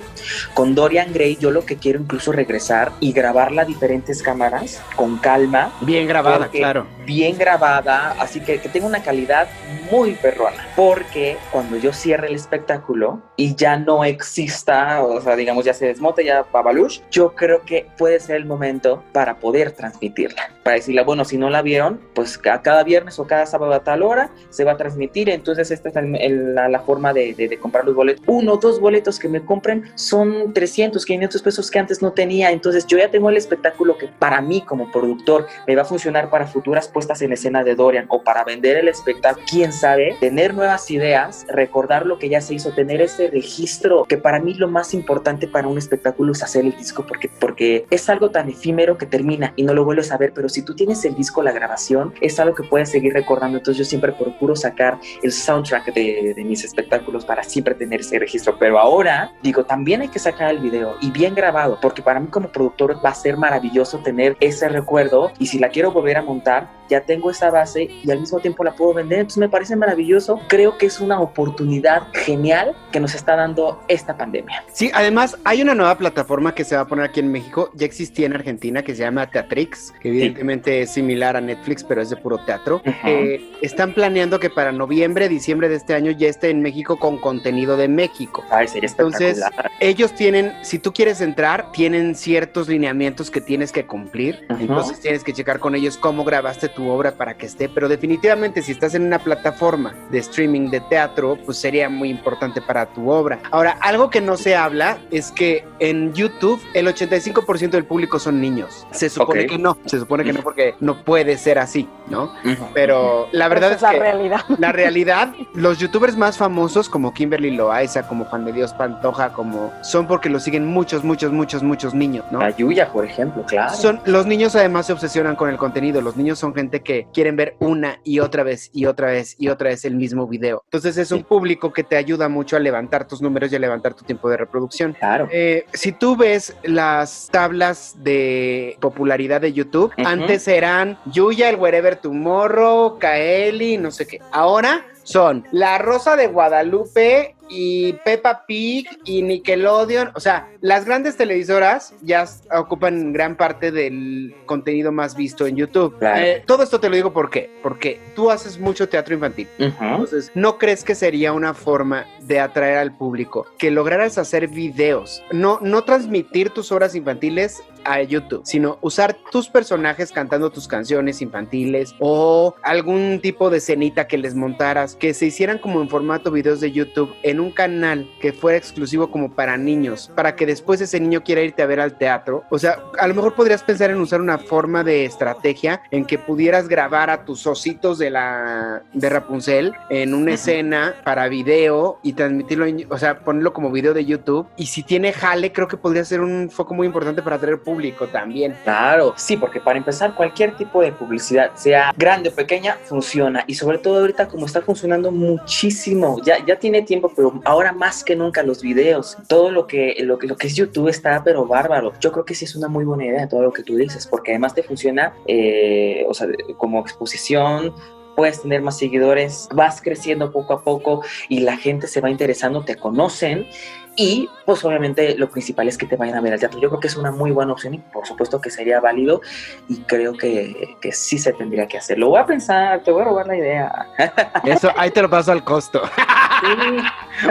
Con 0.54 0.76
Dorian 0.76 1.12
Gray 1.14 1.38
yo 1.38 1.52
lo 1.52 1.66
que 1.66 1.78
quiero 1.78 2.00
incluso 2.00 2.32
regresar 2.32 2.92
y 3.00 3.12
grabarla 3.12 3.64
a 3.64 3.66
diferentes 3.66 4.22
cámaras 4.24 4.82
con 4.96 5.18
calma. 5.18 5.74
Bien 5.82 6.08
grabada, 6.08 6.48
claro. 6.50 6.86
Bien 7.06 7.38
grabada, 7.38 8.12
así 8.20 8.40
que 8.40 8.60
que 8.60 8.70
tenga 8.70 8.88
una 8.88 9.04
calidad 9.04 9.48
muy 9.92 10.12
perrona. 10.14 10.68
Porque 10.76 11.38
cuando 11.52 11.78
yo 11.78 11.92
cierre 11.94 12.28
el 12.28 12.36
espectáculo 12.36 13.22
y 13.36 13.56
ya 13.56 13.78
no 13.78 14.04
exista, 14.06 15.04
o 15.04 15.20
sea, 15.22 15.36
digamos, 15.36 15.66
ya 15.66 15.74
se 15.74 15.88
desmote, 15.88 16.24
ya 16.24 16.46
babalush, 16.52 17.00
yo 17.12 17.34
creo 17.36 17.62
que 17.64 17.88
puede 17.98 18.20
ser 18.20 18.38
el 18.38 18.46
momento 18.46 19.04
para 19.12 19.38
poder 19.38 19.72
transmitirla. 19.72 20.50
Para 20.64 20.78
decirle, 20.78 21.04
bueno, 21.04 21.26
si 21.26 21.38
no 21.38 21.50
la 21.50 21.62
vieron, 21.62 22.00
pues 22.16 22.40
a 22.50 22.62
cada 22.62 22.84
viernes 22.84 23.20
o 23.20 23.28
cada 23.28 23.46
sábado 23.46 23.74
a 23.74 23.84
tal 23.84 24.02
hora 24.02 24.30
se 24.50 24.64
va 24.64 24.74
a 24.74 24.78
transmitir. 24.78 25.30
Entonces, 25.30 25.70
esta 25.72 25.90
es 25.90 25.96
el- 25.98 26.16
el- 26.16 26.56
la, 26.56 26.70
la 26.70 26.80
forma 26.80 27.12
de, 27.14 27.34
de- 27.34 27.50
de 27.50 27.60
comprar 27.60 27.84
los 27.86 27.96
boletos. 27.96 28.24
Uno 28.28 28.58
dos 28.58 28.80
boletos 28.84 29.18
que 29.18 29.28
me 29.28 29.44
compren 29.44 29.86
son 29.96 30.54
300, 30.54 31.04
500 31.04 31.42
pesos 31.42 31.72
que 31.72 31.80
antes 31.80 32.04
no 32.04 32.12
tenía. 32.12 32.52
Entonces, 32.52 32.86
yo 32.86 33.00
ya 33.00 33.10
tengo 33.10 33.30
el 33.30 33.38
espectáculo 33.38 33.98
que 33.98 34.08
para 34.08 34.42
mí, 34.42 34.62
como 34.62 34.92
productor, 34.92 35.48
me 35.68 35.76
va 35.76 35.82
a 35.82 35.86
funcionar 35.86 36.30
para 36.30 36.46
futuras 36.46 36.88
puestas 36.88 37.22
en 37.24 37.34
escena 37.34 37.64
de 37.64 37.74
Dorian 37.74 38.06
o 38.10 38.24
para 38.24 38.44
vender 38.44 38.78
el 38.78 38.88
espectáculo. 38.88 39.46
Quién 39.50 39.74
sabe, 39.74 40.16
tener 40.20 40.54
nuevas 40.54 40.92
ideas, 40.92 41.46
recordar 41.50 42.06
lo 42.06 42.20
que 42.20 42.30
ya 42.30 42.42
se 42.42 42.54
hizo, 42.54 42.72
tener 42.72 43.02
ese 43.02 43.30
registro, 43.30 44.06
que 44.06 44.18
para 44.18 44.40
mí 44.40 44.54
lo 44.54 44.68
más 44.68 44.94
importante 44.94 45.48
para 45.48 45.68
un 45.68 45.78
espectáculo 45.78 46.34
es 46.34 46.44
hacer 46.44 46.66
el 46.66 46.76
disco, 46.76 47.06
porque, 47.08 47.30
porque 47.40 47.86
es 47.90 48.10
algo 48.10 48.30
tan 48.30 48.50
efímero 48.50 48.98
que 48.98 49.06
termina 49.06 49.54
y 49.56 49.64
no 49.64 49.74
lo 49.74 49.86
vuelves 49.86 50.12
a 50.12 50.18
ver, 50.18 50.34
pero 50.34 50.50
si 50.50 50.62
tú 50.62 50.76
tienes 50.76 51.04
el 51.06 51.16
disco, 51.16 51.42
la 51.42 51.52
grabación, 51.52 52.14
es 52.22 52.40
algo 52.40 52.54
que 52.54 52.64
puedes 52.64 52.90
seguir 52.90 53.14
recordando. 53.14 53.58
Entonces 53.58 53.80
yo 53.80 53.86
siempre 53.86 54.12
procuro 54.12 54.56
sacar 54.56 55.00
el 55.22 55.32
soundtrack 55.32 55.94
de, 55.94 56.34
de 56.36 56.44
mis 56.44 56.64
espectáculos 56.64 57.26
para 57.26 57.44
siempre 57.44 57.76
tener 57.76 58.02
ese 58.02 58.20
registro. 58.20 58.58
Pero 58.60 58.73
ahora, 58.80 59.32
digo, 59.42 59.64
también 59.66 60.02
hay 60.02 60.08
que 60.08 60.20
sacar 60.20 60.52
el 60.52 60.60
video 60.60 60.96
y 61.02 61.12
bien 61.12 61.36
grabado, 61.36 61.80
porque 61.82 62.02
para 62.02 62.20
mí 62.20 62.28
como 62.28 62.50
productor 62.50 63.04
va 63.04 63.10
a 63.10 63.16
ser 63.16 63.38
maravilloso 63.38 64.00
tener 64.00 64.38
ese 64.40 64.70
recuerdo 64.70 65.32
y 65.40 65.48
si 65.48 65.60
la 65.60 65.70
quiero 65.70 65.92
volver 65.92 66.18
a 66.18 66.22
montar, 66.22 66.70
ya 66.90 67.02
tengo 67.02 67.32
esa 67.32 67.50
base 67.50 67.90
y 68.04 68.10
al 68.12 68.20
mismo 68.20 68.40
tiempo 68.40 68.64
la 68.64 68.74
puedo 68.74 68.94
vender. 68.94 69.20
Entonces 69.20 69.40
me 69.40 69.50
parece 69.50 69.76
maravilloso. 69.76 70.40
Creo 70.48 70.78
que 70.78 70.86
es 70.86 71.00
una 71.00 71.20
oportunidad 71.20 72.04
genial 72.14 72.76
que 72.92 73.00
nos 73.00 73.16
está 73.16 73.36
dando 73.36 73.82
esta 73.88 74.18
pandemia. 74.18 74.64
Sí, 74.72 74.92
además 74.94 75.38
hay 75.44 75.62
una 75.62 75.76
nueva 75.76 75.98
plataforma 75.98 76.54
que 76.54 76.64
se 76.64 76.76
va 76.76 76.82
a 76.82 76.88
poner 76.88 77.06
aquí 77.06 77.20
en 77.20 77.32
México, 77.32 77.72
ya 77.74 77.86
existía 77.86 78.26
en 78.26 78.34
Argentina, 78.34 78.84
que 78.84 78.96
se 78.96 79.04
llama 79.04 79.30
Teatrix, 79.30 79.94
que 80.02 80.10
evidentemente 80.10 80.82
es 80.82 80.92
similar 80.92 81.36
a 81.36 81.42
Netflix, 81.42 81.84
pero 81.84 82.02
es 82.02 82.10
de 82.10 82.18
puro 82.18 82.40
teatro. 82.46 82.82
Eh, 83.06 83.42
están 83.62 83.94
planeando 83.94 84.40
que 84.40 84.50
para 84.50 84.72
noviembre, 84.72 85.30
diciembre 85.30 85.70
de 85.70 85.76
este 85.76 85.94
año 85.94 86.12
ya 86.12 86.28
esté 86.28 86.50
en 86.50 86.62
México 86.62 86.98
con 86.98 87.18
contenido 87.18 87.78
de 87.78 87.88
México. 87.88 88.44
Ay, 88.50 88.68
sería 88.68 88.90
Entonces, 88.90 89.42
ellos 89.80 90.14
tienen, 90.14 90.54
si 90.62 90.80
tú 90.80 90.94
quieres 90.94 91.22
entrar, 91.22 91.72
tienen 91.72 92.16
ciertos 92.16 92.68
lineamientos 92.68 93.32
que 93.32 93.42
tienes 93.42 93.72
que 93.72 93.86
cumplir. 93.86 94.46
Entonces 94.50 95.00
tienes 95.00 95.24
que 95.24 95.34
checar 95.34 95.60
con 95.60 95.76
ellos 95.76 95.98
cómo 95.98 96.24
grabaste 96.24 96.70
tu 96.70 96.83
obra 96.90 97.14
para 97.14 97.36
que 97.36 97.46
esté. 97.46 97.70
Pero 97.70 97.88
definitivamente 97.90 98.62
si 98.62 98.72
estás 98.72 98.96
en 98.96 99.04
una 99.04 99.20
plataforma 99.20 99.94
de 100.12 100.20
streaming 100.20 100.70
de 100.70 100.82
teatro, 100.82 101.38
pues 101.46 101.58
sería 101.58 101.90
muy 101.90 102.10
importante 102.10 102.62
para 102.62 102.86
tu 102.88 103.10
obra. 103.10 103.40
Ahora, 103.52 103.78
algo 103.82 104.10
que 104.10 104.22
no 104.22 104.38
se 104.38 104.56
habla 104.56 104.98
es 105.12 105.32
que 105.32 105.66
en 105.80 106.14
YouTube 106.14 106.62
el 106.74 106.88
85% 106.88 107.70
del 107.72 107.86
público 107.86 108.20
son 108.20 108.42
niños. 108.42 108.86
Se 108.92 109.10
supone 109.10 109.42
Ok. 109.44 109.50
que 109.50 109.58
no, 109.58 109.78
se 109.86 110.00
supone 110.00 110.24
que 110.24 110.34
no 110.34 110.42
porque 110.42 110.76
no 110.80 111.04
puede 111.04 111.38
ser 111.38 111.60
así, 111.60 111.88
¿no? 112.10 112.32
Pero 112.74 113.28
la 113.32 113.48
verdad 113.48 113.72
Esa 113.72 113.76
es, 113.76 113.78
es 113.78 113.82
la 113.84 113.92
que... 113.92 114.00
realidad. 114.00 114.42
La 114.58 114.72
realidad, 114.72 115.34
los 115.54 115.78
youtubers 115.80 116.16
más 116.18 116.38
famosos 116.38 116.90
como 116.90 117.14
Kimberly 117.14 117.52
Loaiza, 117.52 118.08
como 118.08 118.26
Juan 118.26 118.46
de 118.46 118.54
Dios 118.54 118.74
Pantoja, 118.74 119.34
como 119.34 119.72
son 119.84 120.08
porque 120.08 120.30
lo 120.30 120.40
siguen 120.40 120.66
muchos, 120.66 121.04
muchos, 121.04 121.32
muchos, 121.32 121.64
muchos 121.64 121.94
niños, 121.94 122.26
¿no? 122.32 122.40
La 122.40 122.50
Yuya, 122.56 122.92
por 122.92 123.06
ejemplo, 123.06 123.44
claro. 123.46 123.74
Son, 123.76 124.00
los 124.06 124.26
niños 124.26 124.56
además 124.56 124.88
se 124.88 124.94
obsesionan 124.94 125.36
con 125.36 125.50
el 125.50 125.58
contenido. 125.58 126.02
Los 126.02 126.16
niños 126.18 126.40
son 126.40 126.54
gente 126.54 126.63
que 126.70 127.08
quieren 127.14 127.36
ver 127.36 127.56
una 127.60 128.00
y 128.04 128.20
otra 128.20 128.44
vez 128.44 128.70
y 128.74 128.86
otra 128.86 129.08
vez 129.08 129.36
y 129.38 129.50
otra 129.50 129.70
vez 129.70 129.86
el 129.86 129.96
mismo 129.96 130.28
video. 130.28 130.64
Entonces 130.66 130.98
es 130.98 131.12
un 131.12 131.24
público 131.24 131.72
que 131.72 131.84
te 131.84 131.96
ayuda 131.96 132.30
mucho 132.30 132.56
a 132.56 132.60
levantar 132.60 133.08
tus 133.08 133.22
números 133.22 133.52
y 133.52 133.56
a 133.56 133.60
levantar 133.60 133.94
tu 133.94 134.04
tiempo 134.06 134.30
de 134.30 134.38
reproducción. 134.38 134.94
Claro. 134.94 135.28
Eh, 135.32 135.66
si 135.74 135.92
tú 135.92 136.16
ves 136.16 136.56
las 136.64 137.30
tablas 137.32 137.96
de 138.04 138.78
popularidad 138.80 139.42
de 139.42 139.54
YouTube, 139.54 139.94
antes 140.06 140.48
eran 140.48 140.98
Yuya, 141.06 141.50
el 141.50 141.56
Wherever 141.58 141.96
Tomorrow, 141.96 142.98
Kaeli, 143.00 143.78
no 143.78 143.92
sé 143.92 144.08
qué. 144.08 144.20
Ahora 144.32 144.86
son 145.04 145.46
La 145.52 145.78
Rosa 145.78 146.16
de 146.16 146.28
Guadalupe 146.28 147.36
y 147.54 147.94
Peppa 148.04 148.46
Pig 148.46 148.88
y 149.06 149.22
Nickelodeon. 149.22 150.12
O 150.16 150.20
sea, 150.20 150.50
las 150.62 150.86
grandes 150.86 151.16
televisoras 151.16 151.94
ya 152.02 152.26
ocupan 152.52 153.14
gran 153.14 153.38
parte 153.38 153.72
del 153.72 154.36
contenido 154.46 154.92
más 154.92 155.16
visto 155.16 155.46
en 155.46 155.56
YouTube. 155.56 155.98
Claro. 156.00 156.26
Eh, 156.26 156.44
todo 156.46 156.64
esto 156.64 156.80
te 156.80 156.90
lo 156.90 156.96
digo 156.96 157.14
¿por 157.14 157.30
qué? 157.30 157.52
porque 157.62 158.00
tú 158.16 158.30
haces 158.30 158.60
mucho 158.60 158.90
teatro 158.90 159.14
infantil. 159.14 159.48
Entonces, 159.58 160.32
¿no 160.34 160.58
crees 160.58 160.84
que 160.84 160.96
sería 160.96 161.34
una 161.34 161.54
forma 161.54 162.06
de 162.22 162.40
atraer 162.40 162.78
al 162.78 162.96
público 162.96 163.46
que 163.58 163.72
lograras 163.72 164.18
hacer 164.18 164.48
videos? 164.48 165.24
No, 165.32 165.60
no 165.62 165.84
transmitir 165.84 166.50
tus 166.50 166.72
obras 166.72 166.96
infantiles 166.96 167.64
a 167.86 168.02
YouTube, 168.02 168.42
sino 168.46 168.78
usar 168.82 169.18
tus 169.32 169.50
personajes 169.50 170.12
cantando 170.12 170.50
tus 170.50 170.68
canciones 170.68 171.22
infantiles 171.22 171.94
o 172.00 172.56
algún 172.64 173.20
tipo 173.22 173.50
de 173.50 173.58
escenita 173.58 174.08
que 174.08 174.18
les 174.18 174.36
montaras, 174.36 174.96
que 174.96 175.14
se 175.14 175.28
hicieran 175.28 175.58
como 175.58 175.82
en 175.82 175.90
formato 175.90 176.32
videos 176.32 176.62
de 176.62 176.72
YouTube 176.72 177.14
en 177.24 177.40
un 177.40 177.43
canal 177.52 178.10
que 178.20 178.34
fuera 178.34 178.58
exclusivo 178.58 179.10
como 179.12 179.34
para 179.34 179.58
niños, 179.58 180.12
para 180.16 180.36
que 180.36 180.46
después 180.46 180.82
ese 180.82 181.00
niño 181.00 181.24
quiera 181.24 181.42
irte 181.42 181.62
a 181.62 181.66
ver 181.66 181.80
al 181.80 181.98
teatro. 181.98 182.44
O 182.50 182.60
sea, 182.60 182.78
a 183.00 183.08
lo 183.08 183.14
mejor 183.14 183.34
podrías 183.36 183.64
pensar 183.64 183.90
en 183.90 183.98
usar 184.00 184.22
una 184.22 184.38
forma 184.38 184.84
de 184.84 185.06
estrategia 185.06 185.82
en 185.92 186.06
que 186.06 186.18
pudieras 186.18 186.68
grabar 186.68 187.10
a 187.10 187.26
tus 187.26 187.46
ositos 187.48 187.98
de 187.98 188.10
la 188.10 188.84
de 188.94 189.10
Rapunzel 189.10 189.74
en 189.90 190.14
una 190.14 190.34
escena 190.34 190.96
para 191.04 191.28
video 191.28 192.00
y 192.04 192.14
transmitirlo, 192.14 192.66
en- 192.66 192.88
o 192.92 192.98
sea, 192.98 193.20
ponerlo 193.20 193.54
como 193.54 193.72
video 193.72 193.94
de 193.94 194.06
YouTube. 194.06 194.48
Y 194.58 194.66
si 194.68 194.84
tiene 194.84 195.14
jale, 195.14 195.52
creo 195.52 195.68
que 195.68 195.78
podría 195.78 196.04
ser 196.06 196.22
un 196.22 196.50
foco 196.50 196.74
muy 196.74 196.88
importante 196.88 197.22
para 197.22 197.36
atraer 197.38 197.62
público 197.62 198.08
también. 198.08 198.56
Claro, 198.64 199.14
sí, 199.16 199.38
porque 199.38 199.60
para 199.60 199.78
empezar 199.78 200.16
cualquier 200.16 200.56
tipo 200.56 200.82
de 200.82 200.92
publicidad, 200.92 201.52
sea 201.56 201.94
grande 201.98 202.30
o 202.30 202.34
pequeña, 202.34 202.78
funciona. 202.86 203.44
Y 203.48 203.56
sobre 203.56 203.78
todo 203.78 204.00
ahorita 204.00 204.28
como 204.28 204.46
está 204.46 204.62
funcionando 204.62 205.12
muchísimo, 205.12 206.20
ya, 206.24 206.44
ya 206.46 206.58
tiene 206.58 206.82
tiempo, 206.82 207.12
pero 207.16 207.23
ahora 207.46 207.72
más 207.72 208.04
que 208.04 208.16
nunca 208.16 208.44
los 208.44 208.62
videos, 208.62 209.18
todo 209.28 209.52
lo 209.52 209.68
que, 209.68 209.96
lo, 210.02 210.18
lo 210.22 210.36
que 210.36 210.48
es 210.48 210.56
YouTube 210.56 210.88
está 210.88 211.24
pero 211.24 211.46
bárbaro. 211.46 211.94
Yo 212.00 212.12
creo 212.12 212.26
que 212.26 212.36
sí 212.36 212.46
es 212.46 212.56
una 212.56 212.68
muy 212.68 212.86
buena 212.86 213.06
idea 213.06 213.28
todo 213.28 213.42
lo 213.42 213.54
que 213.54 213.64
tú 213.64 213.76
dices, 213.76 214.08
porque 214.08 214.32
además 214.32 214.54
te 214.54 214.64
funciona, 214.64 215.14
eh, 215.28 216.06
o 216.08 216.14
sea, 216.14 216.28
como 216.58 216.80
exposición. 216.80 217.74
Puedes 218.16 218.44
tener 218.44 218.62
más 218.62 218.78
seguidores, 218.78 219.50
vas 219.56 219.82
creciendo 219.82 220.32
poco 220.32 220.54
a 220.54 220.64
poco 220.64 221.04
y 221.30 221.40
la 221.40 221.58
gente 221.58 221.88
se 221.88 222.00
va 222.00 222.12
interesando, 222.12 222.64
te 222.64 222.76
conocen 222.76 223.48
y 223.96 224.30
pues 224.46 224.64
obviamente 224.66 225.16
lo 225.18 225.30
principal 225.30 225.68
es 225.68 225.78
que 225.78 225.86
te 225.86 225.96
vayan 225.96 226.18
a 226.18 226.22
ver 226.22 226.34
al 226.34 226.40
teatro. 226.40 226.60
Yo 226.60 226.70
creo 226.70 226.80
que 226.80 226.88
es 226.88 226.98
una 226.98 227.12
muy 227.12 227.32
buena 227.32 227.54
opción 227.54 227.76
y 227.76 227.78
por 227.78 228.06
supuesto 228.06 228.42
que 228.42 228.50
sería 228.50 228.80
válido 228.80 229.22
y 229.70 229.82
creo 229.82 230.14
que, 230.14 230.76
que 230.82 230.92
sí 230.92 231.18
se 231.18 231.34
tendría 231.34 231.68
que 231.68 231.78
hacer. 231.78 232.00
Lo 232.00 232.10
voy 232.10 232.20
a 232.20 232.26
pensar, 232.26 232.84
te 232.84 232.92
voy 232.92 233.02
a 233.02 233.06
robar 233.06 233.28
la 233.28 233.38
idea. 233.38 233.88
Eso, 234.44 234.72
ahí 234.76 234.92
te 234.92 235.02
lo 235.02 235.10
paso 235.10 235.32
al 235.32 235.44
costo. 235.44 235.82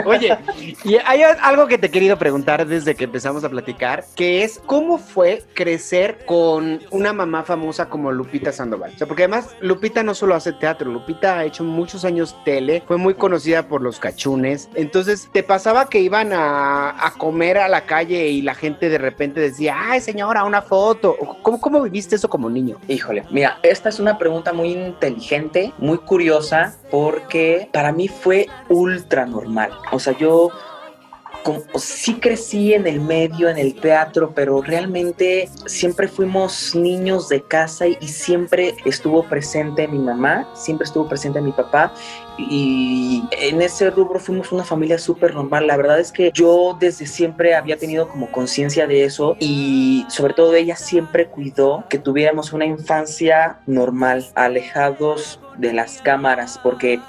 Oye, 0.05 0.35
y 0.83 0.95
hay 1.05 1.21
algo 1.21 1.67
que 1.67 1.77
te 1.77 1.87
he 1.87 1.91
querido 1.91 2.17
preguntar 2.17 2.65
desde 2.65 2.95
que 2.95 3.03
empezamos 3.03 3.43
a 3.43 3.49
platicar, 3.49 4.03
que 4.15 4.43
es 4.43 4.59
cómo 4.65 4.97
fue 4.97 5.43
crecer 5.53 6.25
con 6.25 6.81
una 6.89 7.13
mamá 7.13 7.43
famosa 7.43 7.89
como 7.89 8.11
Lupita 8.11 8.51
Sandoval. 8.51 8.93
O 8.95 8.97
sea, 8.97 9.07
porque 9.07 9.23
además 9.23 9.55
Lupita 9.61 10.01
no 10.03 10.15
solo 10.15 10.35
hace 10.35 10.53
teatro, 10.53 10.89
Lupita 10.89 11.37
ha 11.37 11.45
hecho 11.45 11.63
muchos 11.63 12.05
años 12.05 12.35
tele, 12.43 12.83
fue 12.87 12.97
muy 12.97 13.13
conocida 13.13 13.67
por 13.67 13.81
los 13.81 13.99
cachunes. 13.99 14.69
Entonces, 14.73 15.29
¿te 15.31 15.43
pasaba 15.43 15.89
que 15.89 15.99
iban 15.99 16.33
a, 16.33 16.52
a 16.53 17.13
comer 17.17 17.57
a 17.57 17.67
la 17.67 17.85
calle 17.85 18.27
y 18.27 18.41
la 18.41 18.55
gente 18.55 18.89
de 18.89 18.97
repente 18.97 19.39
decía, 19.39 19.75
ay 19.77 20.01
señora, 20.01 20.43
una 20.43 20.61
foto? 20.61 21.15
¿O 21.19 21.41
¿Cómo, 21.41 21.59
cómo 21.59 21.81
viviste 21.81 22.15
eso 22.15 22.29
como 22.29 22.49
niño? 22.49 22.77
Híjole, 22.87 23.23
mira, 23.31 23.59
esta 23.63 23.89
es 23.89 23.99
una 23.99 24.17
pregunta 24.17 24.53
muy 24.53 24.71
inteligente, 24.71 25.73
muy 25.77 25.97
curiosa, 25.97 26.75
porque 26.91 27.69
para 27.71 27.91
mí 27.91 28.07
fue 28.07 28.47
ultra 28.69 29.25
normal. 29.25 29.71
O 29.91 29.99
sea, 29.99 30.17
yo 30.17 30.49
sí 31.75 32.15
crecí 32.15 32.73
en 32.73 32.87
el 32.87 32.99
medio, 32.99 33.49
en 33.49 33.57
el 33.57 33.75
teatro, 33.75 34.33
pero 34.33 34.61
realmente 34.61 35.49
siempre 35.65 36.07
fuimos 36.07 36.75
niños 36.75 37.29
de 37.29 37.41
casa 37.41 37.87
y, 37.87 37.97
y 37.99 38.07
siempre 38.07 38.75
estuvo 38.85 39.23
presente 39.23 39.87
mi 39.87 39.99
mamá, 39.99 40.47
siempre 40.53 40.85
estuvo 40.85 41.07
presente 41.07 41.41
mi 41.41 41.51
papá 41.51 41.93
y 42.37 43.23
en 43.31 43.61
ese 43.61 43.89
rubro 43.89 44.19
fuimos 44.19 44.51
una 44.51 44.63
familia 44.63 44.97
súper 44.97 45.33
normal. 45.35 45.67
La 45.67 45.77
verdad 45.77 45.99
es 45.99 46.11
que 46.11 46.31
yo 46.33 46.75
desde 46.79 47.05
siempre 47.05 47.55
había 47.55 47.77
tenido 47.77 48.07
como 48.07 48.31
conciencia 48.31 48.87
de 48.87 49.03
eso 49.03 49.35
y 49.39 50.05
sobre 50.09 50.33
todo 50.33 50.53
ella 50.55 50.75
siempre 50.75 51.27
cuidó 51.27 51.83
que 51.89 51.99
tuviéramos 51.99 52.53
una 52.53 52.65
infancia 52.65 53.59
normal, 53.67 54.25
alejados 54.35 55.39
de 55.57 55.73
las 55.73 56.01
cámaras, 56.01 56.59
porque 56.61 56.99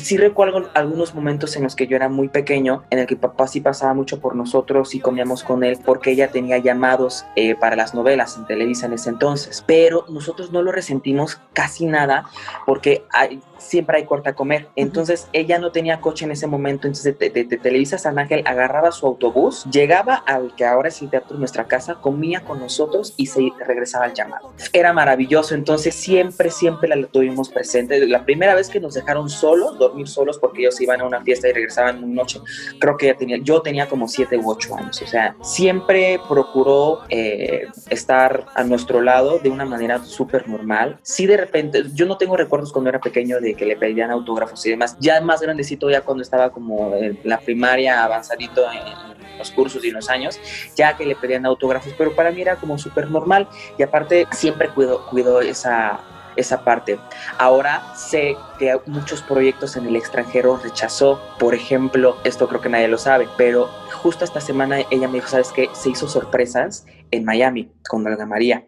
sí 0.00 0.16
recuerdo 0.16 0.70
algunos 0.74 1.14
momentos 1.14 1.56
en 1.56 1.64
los 1.64 1.76
que 1.76 1.86
yo 1.86 1.96
era 1.96 2.08
muy 2.08 2.28
pequeño, 2.28 2.84
en 2.90 2.98
el 2.98 3.06
que 3.06 3.16
papá 3.16 3.46
sí 3.46 3.60
pasaba 3.60 3.94
mucho 3.94 4.20
por 4.20 4.36
nosotros 4.36 4.94
y 4.94 5.00
comíamos 5.00 5.44
con 5.44 5.64
él, 5.64 5.78
porque 5.84 6.12
ella 6.12 6.28
tenía 6.28 6.58
llamados 6.58 7.24
eh, 7.36 7.54
para 7.54 7.76
las 7.76 7.94
novelas 7.94 8.36
en 8.36 8.46
Televisa 8.46 8.86
en 8.86 8.94
ese 8.94 9.10
entonces, 9.10 9.64
pero 9.66 10.04
nosotros 10.08 10.52
no 10.52 10.62
lo 10.62 10.72
resentimos 10.72 11.40
casi 11.52 11.86
nada, 11.86 12.24
porque 12.66 13.04
hay, 13.12 13.40
siempre 13.60 13.98
hay 13.98 14.04
corta 14.06 14.30
a 14.30 14.34
comer. 14.34 14.68
Entonces 14.76 15.28
ella 15.32 15.58
no 15.58 15.70
tenía 15.72 16.00
coche 16.00 16.24
en 16.24 16.32
ese 16.32 16.46
momento, 16.46 16.86
entonces 16.86 17.18
de, 17.18 17.30
de- 17.30 17.44
de 17.44 17.56
Televisa 17.58 17.98
San 17.98 18.18
Ángel 18.18 18.42
agarraba 18.46 18.90
su 18.92 19.06
autobús, 19.06 19.64
llegaba 19.70 20.14
al 20.14 20.54
que 20.56 20.64
ahora 20.64 20.88
es 20.88 21.00
el 21.02 21.10
teatro 21.10 21.34
de 21.34 21.38
nuestra 21.40 21.64
casa, 21.66 21.96
comía 21.96 22.40
con 22.42 22.58
nosotros 22.58 23.14
y 23.16 23.26
se 23.26 23.40
regresaba 23.66 24.06
al 24.06 24.14
llamado. 24.14 24.52
Era 24.72 24.92
maravilloso, 24.92 25.54
entonces 25.54 25.94
siempre, 25.94 26.50
siempre 26.50 26.88
la 26.88 27.06
tuvimos 27.06 27.48
presente. 27.48 28.06
La 28.06 28.24
primera 28.24 28.54
vez 28.54 28.68
que 28.68 28.80
nos 28.80 28.94
dejaron 28.94 29.28
solos, 29.28 29.78
dormir 29.78 30.08
solos 30.08 30.38
porque 30.38 30.62
ellos 30.62 30.80
iban 30.80 31.00
a 31.00 31.04
una 31.04 31.20
fiesta 31.22 31.48
y 31.48 31.52
regresaban 31.52 32.02
una 32.02 32.14
noche, 32.14 32.40
creo 32.78 32.96
que 32.96 33.06
ella 33.08 33.18
tenía, 33.18 33.36
yo 33.42 33.60
tenía 33.62 33.88
como 33.88 34.08
siete 34.08 34.36
u 34.38 34.50
ocho 34.50 34.74
años, 34.76 35.00
o 35.02 35.06
sea, 35.06 35.36
siempre 35.42 36.18
procuró 36.28 37.00
eh, 37.08 37.66
estar 37.90 38.46
a 38.54 38.64
nuestro 38.64 39.00
lado 39.00 39.38
de 39.38 39.50
una 39.50 39.64
manera 39.64 40.02
súper 40.04 40.48
normal. 40.48 40.98
Sí, 41.02 41.26
de 41.26 41.36
repente, 41.36 41.82
yo 41.94 42.06
no 42.06 42.16
tengo 42.16 42.36
recuerdos 42.36 42.72
cuando 42.72 42.88
era 42.90 43.00
pequeño 43.00 43.40
de 43.40 43.49
que 43.54 43.64
le 43.64 43.76
pedían 43.76 44.10
autógrafos 44.10 44.64
y 44.66 44.70
demás, 44.70 44.96
ya 44.98 45.20
más 45.20 45.40
grandecito, 45.40 45.90
ya 45.90 46.02
cuando 46.02 46.22
estaba 46.22 46.50
como 46.50 46.94
en 46.94 47.18
la 47.24 47.38
primaria, 47.38 48.04
avanzadito 48.04 48.62
en 48.70 49.38
los 49.38 49.50
cursos 49.50 49.84
y 49.84 49.90
los 49.90 50.08
años, 50.10 50.38
ya 50.76 50.96
que 50.96 51.06
le 51.06 51.16
pedían 51.16 51.46
autógrafos, 51.46 51.92
pero 51.96 52.14
para 52.14 52.30
mí 52.30 52.42
era 52.42 52.56
como 52.56 52.78
súper 52.78 53.10
normal 53.10 53.48
y 53.78 53.82
aparte 53.82 54.26
siempre 54.32 54.68
cuido, 54.68 55.06
cuido 55.06 55.40
esa 55.40 56.00
esa 56.36 56.64
parte. 56.64 56.98
Ahora 57.38 57.82
sé 57.94 58.36
que 58.58 58.78
muchos 58.86 59.22
proyectos 59.22 59.76
en 59.76 59.86
el 59.86 59.96
extranjero 59.96 60.56
rechazó, 60.62 61.20
por 61.38 61.54
ejemplo, 61.54 62.16
esto 62.24 62.48
creo 62.48 62.60
que 62.60 62.68
nadie 62.68 62.88
lo 62.88 62.98
sabe, 62.98 63.28
pero 63.36 63.66
justo 64.02 64.24
esta 64.24 64.40
semana 64.40 64.80
ella 64.90 65.08
me 65.08 65.14
dijo, 65.14 65.28
¿sabes 65.28 65.52
qué? 65.52 65.68
Se 65.72 65.90
hizo 65.90 66.08
sorpresas 66.08 66.86
en 67.10 67.24
Miami 67.24 67.72
con 67.88 68.06
Olga 68.06 68.26
María. 68.26 68.66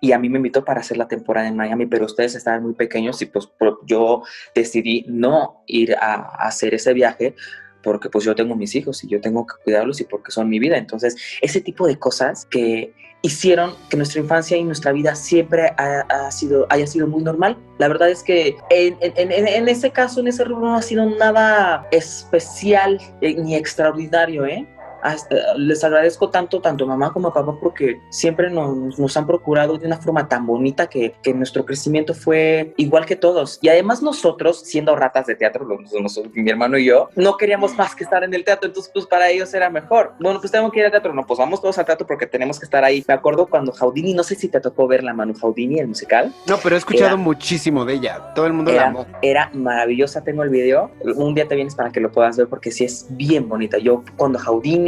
Y 0.00 0.12
a 0.12 0.18
mí 0.18 0.28
me 0.28 0.38
invitó 0.38 0.64
para 0.64 0.80
hacer 0.80 0.96
la 0.96 1.06
temporada 1.06 1.46
en 1.46 1.56
Miami, 1.56 1.86
pero 1.86 2.06
ustedes 2.06 2.34
estaban 2.34 2.64
muy 2.64 2.74
pequeños 2.74 3.22
y 3.22 3.26
pues 3.26 3.48
yo 3.86 4.22
decidí 4.54 5.04
no 5.08 5.62
ir 5.66 5.94
a, 5.94 6.14
a 6.14 6.48
hacer 6.48 6.74
ese 6.74 6.92
viaje 6.92 7.36
porque 7.82 8.08
pues 8.08 8.24
yo 8.24 8.34
tengo 8.34 8.56
mis 8.56 8.74
hijos 8.74 9.02
y 9.04 9.08
yo 9.08 9.20
tengo 9.20 9.46
que 9.46 9.54
cuidarlos 9.62 10.00
y 10.00 10.04
porque 10.04 10.30
son 10.32 10.48
mi 10.48 10.58
vida. 10.58 10.76
Entonces, 10.76 11.16
ese 11.40 11.60
tipo 11.60 11.86
de 11.86 11.98
cosas 11.98 12.46
que 12.46 12.94
hicieron 13.22 13.74
que 13.88 13.96
nuestra 13.96 14.20
infancia 14.20 14.56
y 14.56 14.64
nuestra 14.64 14.92
vida 14.92 15.14
siempre 15.14 15.72
ha, 15.78 16.30
sido, 16.30 16.66
haya 16.70 16.86
sido 16.86 17.06
muy 17.06 17.22
normal. 17.22 17.56
La 17.78 17.88
verdad 17.88 18.10
es 18.10 18.22
que 18.22 18.56
en 18.70 19.68
ese 19.68 19.90
caso, 19.90 20.20
en 20.20 20.28
ese 20.28 20.44
rubro, 20.44 20.66
no 20.66 20.76
ha 20.76 20.82
sido 20.82 21.06
nada 21.06 21.86
especial 21.92 23.00
eh, 23.20 23.34
ni 23.34 23.54
extraordinario, 23.54 24.44
¿eh? 24.44 24.66
Hasta- 25.02 25.54
les 25.56 25.82
agradezco 25.84 26.30
tanto, 26.30 26.60
tanto 26.60 26.84
a 26.84 26.86
mamá 26.86 27.12
como 27.12 27.28
a 27.28 27.34
papá, 27.34 27.56
porque 27.60 28.00
siempre 28.10 28.50
nos, 28.50 28.98
nos 28.98 29.16
han 29.16 29.26
procurado 29.26 29.76
de 29.78 29.86
una 29.86 29.98
forma 29.98 30.28
tan 30.28 30.46
bonita 30.46 30.86
que, 30.88 31.14
que 31.22 31.34
nuestro 31.34 31.64
crecimiento 31.64 32.14
fue 32.14 32.72
igual 32.76 33.04
que 33.06 33.16
todos. 33.16 33.58
Y 33.62 33.68
además 33.68 34.02
nosotros, 34.02 34.60
siendo 34.60 34.94
ratas 34.96 35.26
de 35.26 35.34
teatro, 35.34 35.64
los- 35.64 35.92
los- 35.92 36.20
mi 36.34 36.50
hermano 36.50 36.78
y 36.78 36.84
yo, 36.86 37.08
no 37.16 37.36
queríamos 37.36 37.76
más 37.76 37.94
que 37.94 38.04
estar 38.04 38.22
en 38.24 38.32
el 38.34 38.44
teatro, 38.44 38.68
entonces 38.68 38.90
pues 38.94 39.06
para 39.06 39.28
ellos 39.30 39.52
era 39.54 39.68
mejor. 39.70 40.12
Bueno, 40.20 40.40
pues 40.40 40.50
tenemos 40.52 40.72
que 40.72 40.78
ir 40.80 40.84
al 40.86 40.90
teatro, 40.90 41.12
no, 41.12 41.26
pues 41.26 41.38
vamos 41.38 41.60
todos 41.60 41.76
al 41.78 41.84
teatro 41.84 42.06
porque 42.06 42.26
tenemos 42.26 42.58
que 42.58 42.64
estar 42.64 42.84
ahí. 42.84 43.04
Me 43.08 43.14
acuerdo 43.14 43.46
cuando 43.46 43.72
Jaudini, 43.72 44.14
no 44.14 44.22
sé 44.22 44.34
si 44.34 44.48
te 44.48 44.60
tocó 44.60 44.86
ver 44.86 45.02
la 45.02 45.12
Manu 45.14 45.34
Jaudini, 45.34 45.78
el 45.80 45.88
musical, 45.88 46.32
No, 46.46 46.56
pero 46.62 46.74
he 46.76 46.78
escuchado 46.78 47.06
Era- 47.06 47.16
muchísimo 47.16 47.84
de 47.84 47.94
ella. 47.94 48.32
Todo 48.34 48.46
el 48.46 48.52
mundo 48.52 48.70
la 48.70 48.76
era, 48.76 48.86
amó. 48.88 49.06
era 49.22 49.50
maravillosa, 49.54 50.22
tengo 50.22 50.42
el 50.42 50.50
video. 50.50 50.90
Un 51.16 51.34
día 51.34 51.48
te 51.48 51.54
vienes 51.54 51.74
para 51.74 51.90
que 51.90 52.00
lo 52.00 52.10
puedas 52.12 52.36
ver 52.36 52.48
porque 52.48 52.70
sí 52.70 52.84
es 52.84 53.06
bien 53.10 53.48
bonita. 53.48 53.78
Yo 53.78 54.02
cuando 54.16 54.38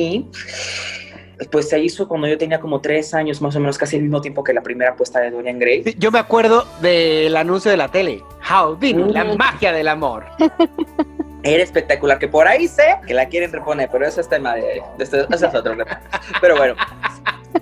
Jaudini, 0.05 0.31
pues 1.51 1.68
se 1.68 1.78
hizo 1.81 2.06
cuando 2.09 2.26
yo 2.28 2.39
tenía 2.39 2.60
como 2.60 2.81
tres 2.81 3.12
años, 3.14 3.40
más 3.43 3.56
o 3.56 3.60
menos, 3.60 3.76
casi 3.76 3.97
el 3.97 4.02
mismo 4.02 4.20
tiempo 4.20 4.44
que 4.44 4.52
la 4.52 4.62
primera 4.62 4.94
puesta 4.97 5.20
de 5.20 5.31
Dorian 5.31 5.59
Gray. 5.59 5.94
Yo 5.98 6.10
me 6.10 6.18
acuerdo 6.18 6.66
del 6.81 7.36
anuncio 7.36 7.70
de 7.70 7.76
la 7.76 7.89
tele. 7.90 8.22
Houdini, 8.48 9.12
la 9.12 9.24
Mm. 9.24 9.36
magia 9.36 9.72
del 9.72 9.89
amor. 9.89 10.24
Era 11.43 11.62
espectacular, 11.62 12.18
que 12.18 12.28
por 12.28 12.48
ahí 12.48 12.66
sé 12.68 12.97
que 13.06 13.12
la 13.12 13.26
quieren 13.28 13.52
reponer, 13.52 13.90
pero 13.93 14.06
eso 14.06 14.20
es 14.20 14.28
tema 14.28 14.55
de, 14.55 14.82
de 14.97 15.05
es 15.05 15.12
otro 15.43 15.76
tema. 15.76 16.01
Pero 16.40 16.56
bueno, 16.56 16.74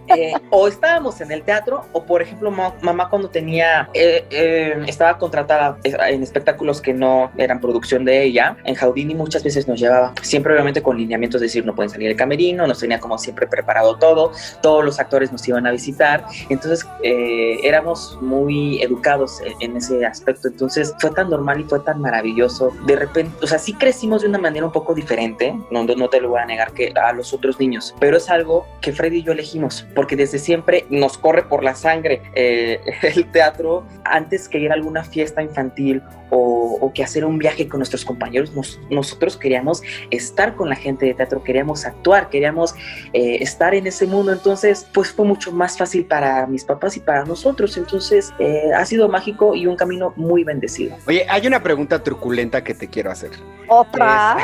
Eh, 0.09 0.33
o 0.51 0.69
estábamos 0.69 1.21
en 1.21 1.31
el 1.33 1.43
teatro, 1.43 1.85
o 1.93 2.05
por 2.05 2.23
ejemplo, 2.23 2.51
ma- 2.51 2.75
mamá 2.81 3.09
cuando 3.09 3.29
tenía, 3.29 3.89
eh, 3.95 4.25
eh, 4.31 4.75
estaba 4.87 5.19
contratada 5.19 5.77
en 5.85 6.23
espectáculos 6.23 6.81
que 6.81 6.93
no 6.93 7.31
eran 7.37 7.61
producción 7.61 8.05
de 8.05 8.23
ella, 8.23 8.57
en 8.65 8.75
Jaudini 8.75 9.15
muchas 9.15 9.43
veces 9.45 9.69
nos 9.69 9.79
llevaba, 9.81 10.13
siempre 10.23 10.53
obviamente 10.53 10.83
con 10.83 10.97
lineamientos, 10.97 11.41
decir, 11.41 11.65
no 11.65 11.75
pueden 11.75 11.91
salir 11.91 12.09
del 12.09 12.17
camerino, 12.17 12.67
nos 12.67 12.81
tenía 12.81 12.99
como 13.01 13.19
siempre 13.19 13.47
preparado 13.47 13.97
todo, 13.97 14.33
todos 14.61 14.85
los 14.85 14.99
actores 14.99 15.31
nos 15.33 15.47
iban 15.49 15.67
a 15.67 15.71
visitar, 15.71 16.25
entonces 16.49 16.87
eh, 17.03 17.59
éramos 17.63 18.19
muy 18.21 18.83
educados 18.83 19.41
en, 19.43 19.71
en 19.73 19.77
ese 19.77 20.05
aspecto, 20.05 20.49
entonces 20.49 20.95
fue 20.99 21.11
tan 21.11 21.31
normal 21.31 21.61
y 21.61 21.65
fue 21.65 21.81
tan 21.81 22.01
maravilloso, 22.01 22.73
de 22.87 22.97
repente, 22.97 23.33
o 23.43 23.47
sea, 23.47 23.59
sí 23.59 23.75
crecimos 23.75 24.23
de 24.23 24.29
una 24.29 24.39
manera 24.39 24.67
un 24.67 24.73
poco 24.73 24.95
diferente, 24.95 25.55
no, 25.71 25.85
no 25.85 26.09
te 26.09 26.21
lo 26.21 26.31
voy 26.31 26.41
a 26.41 26.47
negar 26.47 26.73
que 26.73 26.93
a 27.01 27.13
los 27.13 27.33
otros 27.33 27.59
niños, 27.61 27.95
pero 28.01 28.17
es 28.17 28.29
algo 28.31 28.67
que 28.81 28.93
Freddy 28.93 29.19
y 29.19 29.23
yo 29.23 29.33
elegimos, 29.33 29.82
porque 29.95 30.17
desde 30.17 30.39
siempre 30.39 30.87
nos 30.91 31.19
corre 31.19 31.43
por 31.43 31.63
la 31.63 31.75
sangre 31.75 32.23
eh, 32.35 32.81
el 33.03 33.31
teatro 33.31 33.87
antes 34.05 34.49
que 34.49 34.59
ir 34.59 34.71
a 34.71 34.75
alguna 34.75 35.05
fiesta 35.05 35.43
infantil 35.43 36.03
o, 36.31 36.79
o 36.81 36.93
que 36.93 37.05
hacer 37.05 37.25
un 37.25 37.39
viaje 37.39 37.69
con 37.69 37.79
nuestros 37.81 38.05
compañeros, 38.05 38.53
nos- 38.55 38.81
nosotros 38.91 39.37
queríamos 39.37 39.83
estar 40.11 40.55
con 40.57 40.69
la 40.71 40.77
gente 40.77 41.05
de 41.07 41.15
teatro, 41.15 41.43
queríamos 41.43 41.85
actuar, 41.85 42.31
queríamos 42.31 42.75
eh, 43.13 43.39
estar 43.41 43.75
en 43.75 43.87
ese 43.87 44.07
mundo, 44.07 44.33
entonces 44.33 44.87
pues 44.95 45.11
fue 45.13 45.27
mucho 45.27 45.53
más 45.53 45.77
fácil 45.77 46.07
para 46.07 46.47
mis 46.47 46.65
papás 46.65 46.97
y 46.97 47.01
para 47.01 47.25
nosotros, 47.25 47.77
entonces 47.77 48.33
eh, 48.39 48.71
ha 48.75 48.85
sido 48.87 49.09
mágico 49.09 49.55
y 49.55 49.67
un 49.67 49.77
camino 49.77 50.13
muy 50.17 50.43
bendecido. 50.45 50.97
Oye, 51.07 51.27
hay 51.29 51.47
una 51.47 51.63
pregunta 51.63 52.03
truculenta 52.03 52.65
que 52.65 52.75
te 52.75 52.89
quiero 52.89 53.11
hacer. 53.11 53.31
Otra. 53.69 54.37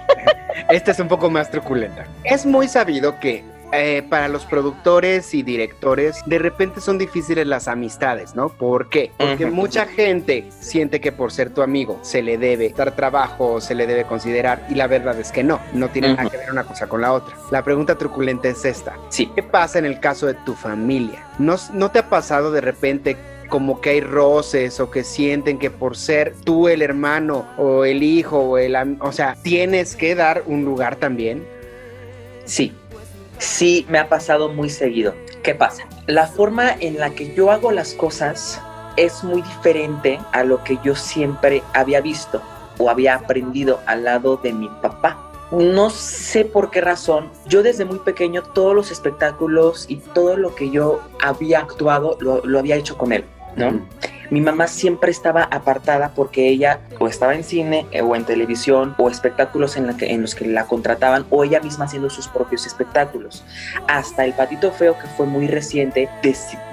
Esta 0.70 0.90
es 0.90 0.98
un 1.00 1.08
poco 1.08 1.28
más 1.30 1.50
truculenta. 1.50 2.06
Es 2.24 2.46
muy 2.46 2.68
sabido 2.68 3.18
que 3.20 3.44
eh, 3.72 4.04
para 4.08 4.28
los 4.28 4.44
productores 4.44 5.34
y 5.34 5.42
directores 5.42 6.22
de 6.26 6.38
repente 6.38 6.80
son 6.80 6.98
difíciles 6.98 7.46
las 7.46 7.68
amistades, 7.68 8.34
¿no? 8.34 8.48
¿Por 8.48 8.88
qué? 8.88 9.10
Porque 9.16 9.46
mucha 9.46 9.86
gente 9.86 10.46
siente 10.60 11.00
que 11.00 11.12
por 11.12 11.32
ser 11.32 11.50
tu 11.50 11.62
amigo 11.62 11.98
se 12.02 12.22
le 12.22 12.38
debe 12.38 12.68
dar 12.70 12.94
trabajo, 12.94 13.60
se 13.60 13.74
le 13.74 13.86
debe 13.86 14.04
considerar 14.04 14.66
y 14.70 14.74
la 14.74 14.86
verdad 14.86 15.18
es 15.18 15.32
que 15.32 15.42
no, 15.42 15.60
no 15.72 15.88
tiene 15.88 16.14
nada 16.14 16.30
que 16.30 16.36
ver 16.36 16.50
una 16.50 16.64
cosa 16.64 16.86
con 16.86 17.00
la 17.00 17.12
otra. 17.12 17.36
La 17.50 17.62
pregunta 17.62 17.96
truculenta 17.96 18.48
es 18.48 18.64
esta. 18.64 18.96
Sí. 19.08 19.30
¿Qué 19.34 19.42
pasa 19.42 19.78
en 19.78 19.86
el 19.86 20.00
caso 20.00 20.26
de 20.26 20.34
tu 20.34 20.54
familia? 20.54 21.24
¿No, 21.38 21.56
no 21.72 21.90
te 21.90 21.98
ha 21.98 22.08
pasado 22.08 22.52
de 22.52 22.60
repente 22.60 23.16
como 23.48 23.80
que 23.80 23.90
hay 23.90 24.00
roces 24.00 24.80
o 24.80 24.90
que 24.90 25.04
sienten 25.04 25.58
que 25.58 25.70
por 25.70 25.96
ser 25.96 26.34
tú 26.44 26.68
el 26.68 26.82
hermano 26.82 27.46
o 27.58 27.84
el 27.84 28.02
hijo 28.02 28.38
o 28.38 28.58
el... 28.58 28.76
O 29.00 29.12
sea, 29.12 29.36
tienes 29.42 29.96
que 29.96 30.14
dar 30.14 30.42
un 30.46 30.64
lugar 30.64 30.96
también? 30.96 31.44
Sí, 32.44 32.72
sí 33.38 33.86
me 33.88 33.98
ha 33.98 34.08
pasado 34.08 34.48
muy 34.48 34.70
seguido. 34.70 35.14
¿Qué 35.42 35.54
pasa? 35.54 35.84
La 36.06 36.26
forma 36.26 36.72
en 36.80 36.98
la 36.98 37.10
que 37.10 37.34
yo 37.34 37.50
hago 37.50 37.70
las 37.70 37.92
cosas 37.94 38.60
es 38.96 39.22
muy 39.22 39.42
diferente 39.42 40.18
a 40.32 40.44
lo 40.44 40.62
que 40.64 40.78
yo 40.82 40.94
siempre 40.94 41.62
había 41.74 42.00
visto 42.00 42.42
o 42.78 42.90
había 42.90 43.14
aprendido 43.14 43.80
al 43.86 44.04
lado 44.04 44.36
de 44.38 44.52
mi 44.52 44.68
papá. 44.82 45.22
No 45.52 45.90
sé 45.90 46.44
por 46.44 46.70
qué 46.70 46.80
razón, 46.80 47.30
yo 47.46 47.62
desde 47.62 47.84
muy 47.84 48.00
pequeño 48.00 48.42
todos 48.42 48.74
los 48.74 48.90
espectáculos 48.90 49.86
y 49.88 49.96
todo 49.96 50.36
lo 50.36 50.54
que 50.54 50.70
yo 50.70 51.00
había 51.22 51.60
actuado 51.60 52.16
lo, 52.20 52.44
lo 52.44 52.58
había 52.58 52.74
hecho 52.74 52.98
con 52.98 53.12
él, 53.12 53.24
¿no? 53.54 53.80
Mi 54.30 54.40
mamá 54.40 54.66
siempre 54.66 55.10
estaba 55.10 55.44
apartada 55.44 56.12
porque 56.14 56.48
ella 56.48 56.80
o 56.98 57.08
estaba 57.08 57.34
en 57.34 57.44
cine 57.44 57.86
eh, 57.92 58.02
o 58.02 58.16
en 58.16 58.24
televisión 58.24 58.94
o 58.98 59.08
espectáculos 59.08 59.76
en, 59.76 59.94
en 60.00 60.22
los 60.22 60.34
que 60.34 60.46
la 60.46 60.66
contrataban 60.66 61.26
o 61.30 61.44
ella 61.44 61.60
misma 61.60 61.84
haciendo 61.84 62.10
sus 62.10 62.28
propios 62.28 62.66
espectáculos. 62.66 63.44
Hasta 63.88 64.24
el 64.24 64.32
patito 64.32 64.72
feo 64.72 64.98
que 64.98 65.06
fue 65.08 65.26
muy 65.26 65.46
reciente, 65.46 66.08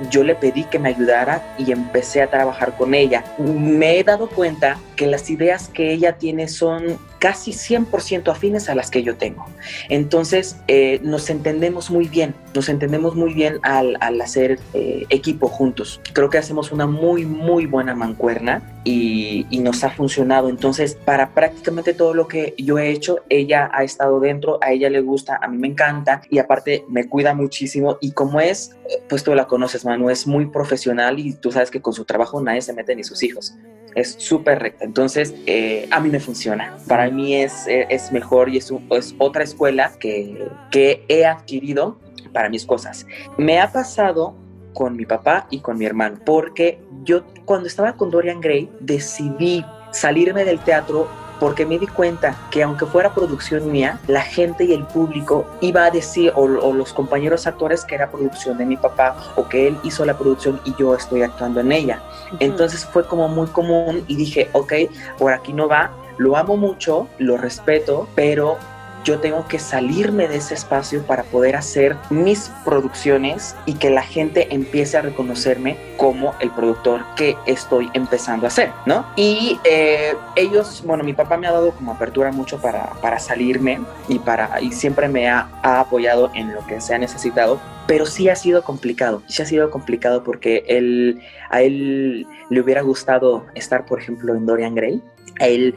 yo 0.10 0.24
le 0.24 0.36
pedí 0.36 0.64
que 0.66 0.80
me 0.80 0.90
ayudara 0.90 1.44
y 1.58 1.72
empecé 1.72 2.22
a 2.22 2.30
trabajar 2.30 2.76
con 2.78 2.94
ella. 2.94 3.24
Me 3.38 4.00
he 4.00 4.04
dado 4.04 4.28
cuenta 4.28 4.78
que 4.96 5.08
las 5.08 5.30
ideas 5.30 5.70
que 5.70 5.92
ella 5.92 6.18
tiene 6.18 6.48
son 6.48 6.98
casi 7.24 7.52
100% 7.52 8.30
afines 8.30 8.68
a 8.68 8.76
las 8.76 8.92
que 8.92 9.02
yo 9.02 9.16
tengo. 9.16 9.46
Entonces 9.88 10.58
eh, 10.68 11.00
nos 11.04 11.30
entendemos 11.30 11.90
muy 11.90 12.10
bien, 12.10 12.36
nos 12.54 12.68
entendemos 12.68 13.16
muy 13.16 13.34
bien 13.34 13.60
al, 13.64 13.98
al 14.02 14.20
hacer 14.20 14.60
eh, 14.74 15.06
equipo 15.10 15.48
juntos. 15.48 16.02
Creo 16.12 16.30
que 16.30 16.38
hacemos 16.38 16.74
una 16.74 16.86
muy, 16.86 17.26
muy 17.26 17.66
buena 17.66 17.96
mancuerna 17.96 18.62
y, 18.84 19.48
y 19.50 19.60
nos 19.60 19.86
ha 19.86 19.90
funcionado. 19.90 20.50
Entonces, 20.50 20.96
para 20.96 21.30
prácticamente 21.30 21.94
todo 21.94 22.14
lo 22.14 22.28
que 22.28 22.56
yo 22.58 22.78
he 22.78 22.90
hecho, 22.90 23.20
ella 23.30 23.72
ha 23.74 23.86
estado 23.86 24.20
dentro, 24.20 24.60
a 24.62 24.74
ella 24.74 24.90
le 24.90 25.00
gusta, 25.00 25.40
a 25.42 25.48
mí 25.48 25.58
me 25.58 25.68
encanta 25.70 26.22
y 26.30 26.40
aparte 26.40 26.84
me 26.90 27.08
cuida 27.08 27.34
muchísimo. 27.34 27.98
Y 28.02 28.12
como 28.12 28.42
es, 28.42 28.72
eh, 28.90 29.02
pues 29.08 29.24
tú 29.24 29.34
la 29.34 29.48
conoces, 29.48 29.86
Manu, 29.86 30.10
es 30.10 30.28
muy 30.28 30.48
profesional 30.48 31.20
y 31.20 31.32
tú 31.34 31.54
sabes 31.54 31.72
que 31.72 31.82
con 31.82 31.94
su 31.94 32.04
trabajo 32.04 32.42
nadie 32.42 32.62
se 32.62 32.74
mete 32.74 32.94
ni 32.98 33.06
sus 33.06 33.24
hijos 33.24 33.56
es 33.96 34.16
súper 34.18 34.60
recta. 34.60 34.86
Entonces, 34.86 35.34
eh, 35.46 35.88
a 35.92 36.00
mí 36.00 36.10
me 36.10 36.20
funciona. 36.20 36.78
Para 36.88 37.10
mí 37.10 37.36
es, 37.36 37.68
eh, 37.68 37.88
es 37.90 38.12
mejor 38.12 38.50
y 38.50 38.58
es, 38.58 38.72
es 38.92 39.16
otra 39.18 39.44
escuela 39.44 39.92
que, 40.00 40.48
que 40.72 41.04
he 41.08 41.26
adquirido 41.26 42.00
para 42.32 42.50
mis 42.50 42.66
cosas. 42.66 43.06
Me 43.38 43.60
ha 43.60 43.72
pasado 43.72 44.36
con 44.74 44.96
mi 44.96 45.06
papá 45.06 45.48
y 45.50 45.60
con 45.60 45.78
mi 45.78 45.86
hermano, 45.86 46.18
porque 46.26 46.80
yo 47.04 47.24
cuando 47.46 47.68
estaba 47.68 47.94
con 47.94 48.10
Dorian 48.10 48.42
Gray 48.42 48.70
decidí 48.80 49.64
salirme 49.92 50.44
del 50.44 50.60
teatro 50.60 51.08
porque 51.44 51.66
me 51.66 51.78
di 51.78 51.88
cuenta 51.88 52.38
que 52.52 52.64
aunque 52.64 52.86
fuera 52.86 53.14
producción 53.14 53.70
mía, 53.70 54.00
la 54.08 54.22
gente 54.22 54.64
y 54.64 54.72
el 54.72 54.86
público 54.86 55.46
iba 55.60 55.84
a 55.84 55.92
decir, 55.92 56.32
o, 56.38 56.44
o 56.44 56.74
los 56.74 56.94
compañeros 56.94 57.46
actores, 57.46 57.84
que 57.84 57.96
era 57.96 58.10
producción 58.10 58.58
de 58.58 58.66
mi 58.66 58.78
papá, 58.78 59.18
o 59.36 59.50
que 59.50 59.68
él 59.68 59.78
hizo 59.84 60.06
la 60.06 60.18
producción 60.18 60.62
y 60.64 60.74
yo 60.80 60.96
estoy 60.96 61.22
actuando 61.22 61.60
en 61.60 61.74
ella. 61.74 62.02
Entonces 62.40 62.86
fue 62.86 63.06
como 63.06 63.28
muy 63.28 63.48
común 63.48 64.06
y 64.08 64.16
dije, 64.16 64.50
ok, 64.54 64.74
por 65.18 65.34
aquí 65.34 65.52
no 65.52 65.68
va, 65.68 65.92
lo 66.18 66.38
amo 66.38 66.56
mucho, 66.56 67.10
lo 67.18 67.36
respeto, 67.36 68.08
pero 68.16 68.58
yo 69.04 69.20
tengo 69.20 69.48
que 69.48 69.60
salirme 69.60 70.28
de 70.28 70.38
ese 70.38 70.54
espacio 70.54 71.04
para 71.04 71.24
poder 71.24 71.56
hacer 71.56 71.96
mis 72.10 72.52
producciones 72.64 73.56
y 73.66 73.74
que 73.76 73.90
la 73.90 74.02
gente 74.02 74.54
empiece 74.54 74.98
a 74.98 75.02
reconocerme 75.02 75.78
como 75.98 76.34
el 76.40 76.52
productor 76.52 77.06
que 77.16 77.38
estoy 77.46 77.90
empezando 77.94 78.46
a 78.46 78.50
hacer, 78.50 78.72
¿no? 78.86 79.06
Y 79.16 79.60
eh, 79.64 80.16
ellos, 80.36 80.84
bueno, 80.86 81.04
mi 81.04 81.14
papá 81.14 81.38
me 81.38 81.48
ha 81.48 81.52
dado 81.52 81.72
como 81.72 81.92
apertura 81.92 82.32
mucho 82.32 82.60
para, 82.60 82.92
para 83.02 83.20
salirme 83.20 83.82
y, 84.08 84.20
para, 84.20 84.62
y 84.62 84.72
siempre 84.72 85.08
me 85.08 85.30
ha, 85.30 85.50
ha 85.62 85.80
apoyado 85.80 86.32
en 86.34 86.54
lo 86.54 86.66
que 86.66 86.82
se 86.82 86.94
ha 86.94 86.98
necesitado, 86.98 87.60
pero 87.88 88.06
sí 88.06 88.30
ha 88.30 88.36
sido 88.36 88.64
complicado, 88.64 89.22
sí 89.28 89.42
ha 89.42 89.46
sido 89.46 89.70
complicado 89.70 90.24
porque 90.24 90.64
él, 90.68 91.20
a 91.50 91.62
él 91.62 92.26
le 92.50 92.62
hubiera 92.62 92.82
gustado 92.82 93.46
estar, 93.56 93.86
por 93.86 94.00
ejemplo, 94.02 94.36
en 94.36 94.46
Dorian 94.46 94.76
Gray. 94.76 95.02
A 95.40 95.48
él, 95.48 95.76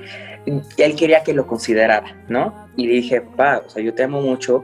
él 0.76 0.96
quería 0.96 1.22
que 1.22 1.32
lo 1.32 1.46
considerara, 1.46 2.14
¿no? 2.28 2.68
Y 2.76 2.86
dije, 2.86 3.22
papá, 3.22 3.62
o 3.66 3.70
sea, 3.70 3.82
yo 3.82 3.94
te 3.94 4.02
amo 4.04 4.20
mucho. 4.20 4.62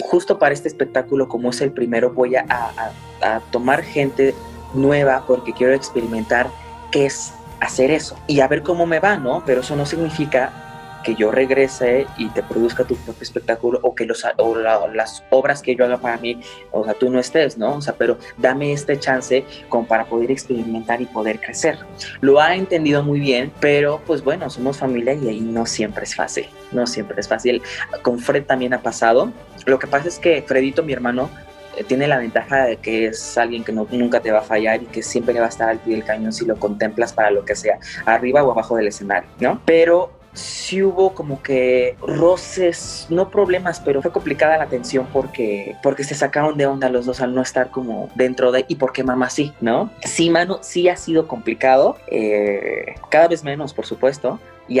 Justo 0.00 0.38
para 0.38 0.54
este 0.54 0.66
espectáculo, 0.68 1.28
como 1.28 1.50
es 1.50 1.60
el 1.60 1.72
primero, 1.72 2.10
voy 2.12 2.36
a, 2.36 2.44
a- 2.48 2.92
a 3.22 3.40
tomar 3.50 3.82
gente 3.82 4.34
nueva 4.72 5.24
porque 5.26 5.52
quiero 5.52 5.74
experimentar 5.74 6.48
qué 6.90 7.06
es 7.06 7.34
hacer 7.60 7.90
eso 7.90 8.16
y 8.26 8.40
a 8.40 8.48
ver 8.48 8.62
cómo 8.62 8.86
me 8.86 8.98
va, 8.98 9.18
¿no? 9.18 9.42
Pero 9.44 9.60
eso 9.60 9.76
no 9.76 9.84
significa 9.84 10.69
que 11.04 11.14
yo 11.14 11.30
regrese 11.30 12.06
y 12.18 12.28
te 12.30 12.42
produzca 12.42 12.84
tu 12.84 12.94
propio 12.96 13.22
espectáculo 13.22 13.78
o 13.82 13.94
que 13.94 14.04
los, 14.06 14.24
o 14.36 14.56
la- 14.56 14.86
las 14.92 15.22
obras 15.30 15.62
que 15.62 15.74
yo 15.74 15.84
haga 15.84 15.98
para 15.98 16.16
mí, 16.18 16.40
o 16.72 16.84
sea, 16.84 16.94
tú 16.94 17.10
no 17.10 17.18
estés, 17.18 17.56
¿no? 17.58 17.76
O 17.76 17.80
sea, 17.80 17.94
pero 17.96 18.18
dame 18.36 18.72
este 18.72 18.98
chance 18.98 19.44
como 19.68 19.86
para 19.86 20.04
poder 20.04 20.30
experimentar 20.30 21.00
y 21.00 21.06
poder 21.06 21.40
crecer. 21.40 21.78
Lo 22.20 22.40
ha 22.40 22.54
entendido 22.54 23.02
muy 23.02 23.20
bien, 23.20 23.52
pero 23.60 24.00
pues 24.06 24.22
bueno, 24.22 24.50
somos 24.50 24.78
familia 24.78 25.14
y 25.14 25.28
ahí 25.28 25.40
no 25.40 25.66
siempre 25.66 26.04
es 26.04 26.14
fácil, 26.14 26.46
no 26.72 26.86
siempre 26.86 27.20
es 27.20 27.28
fácil. 27.28 27.62
Con 28.02 28.18
Fred 28.18 28.44
también 28.44 28.74
ha 28.74 28.82
pasado. 28.82 29.32
Lo 29.66 29.78
que 29.78 29.86
pasa 29.86 30.08
es 30.08 30.18
que 30.18 30.42
Fredito, 30.42 30.82
mi 30.82 30.92
hermano, 30.92 31.30
eh, 31.76 31.84
tiene 31.84 32.06
la 32.08 32.18
ventaja 32.18 32.64
de 32.64 32.76
que 32.78 33.06
es 33.06 33.38
alguien 33.38 33.62
que 33.64 33.72
no, 33.72 33.86
nunca 33.90 34.20
te 34.20 34.32
va 34.32 34.40
a 34.40 34.42
fallar 34.42 34.82
y 34.82 34.86
que 34.86 35.02
siempre 35.02 35.38
va 35.38 35.46
a 35.46 35.48
estar 35.48 35.68
al 35.68 35.78
pie 35.78 35.94
del 35.96 36.04
cañón 36.04 36.32
si 36.32 36.44
lo 36.44 36.56
contemplas 36.56 37.12
para 37.12 37.30
lo 37.30 37.44
que 37.44 37.54
sea, 37.54 37.78
arriba 38.06 38.42
o 38.42 38.50
abajo 38.50 38.76
del 38.76 38.88
escenario, 38.88 39.28
¿no? 39.38 39.60
Pero 39.64 40.10
sí 40.40 40.82
hubo 40.82 41.14
como 41.14 41.42
que 41.42 41.96
roces, 42.06 43.06
no 43.10 43.30
problemas, 43.30 43.80
pero 43.80 44.02
fue 44.02 44.12
complicada 44.12 44.56
la 44.56 44.66
tensión 44.66 45.06
porque, 45.12 45.76
porque 45.82 46.04
se 46.04 46.14
sacaron 46.14 46.56
de 46.56 46.66
onda 46.66 46.88
los 46.88 47.06
dos 47.06 47.20
al 47.20 47.34
no 47.34 47.42
estar 47.42 47.70
como 47.70 48.08
dentro 48.14 48.52
de, 48.52 48.64
y 48.68 48.76
porque 48.76 49.02
mamá 49.04 49.30
sí, 49.30 49.52
¿no? 49.60 49.90
Sí, 50.04 50.30
mano, 50.30 50.58
sí 50.62 50.88
ha 50.88 50.96
sido 50.96 51.26
complicado, 51.28 51.96
eh, 52.06 52.94
cada 53.10 53.28
vez 53.28 53.44
menos, 53.44 53.74
por 53.74 53.86
supuesto, 53.86 54.38
y, 54.68 54.78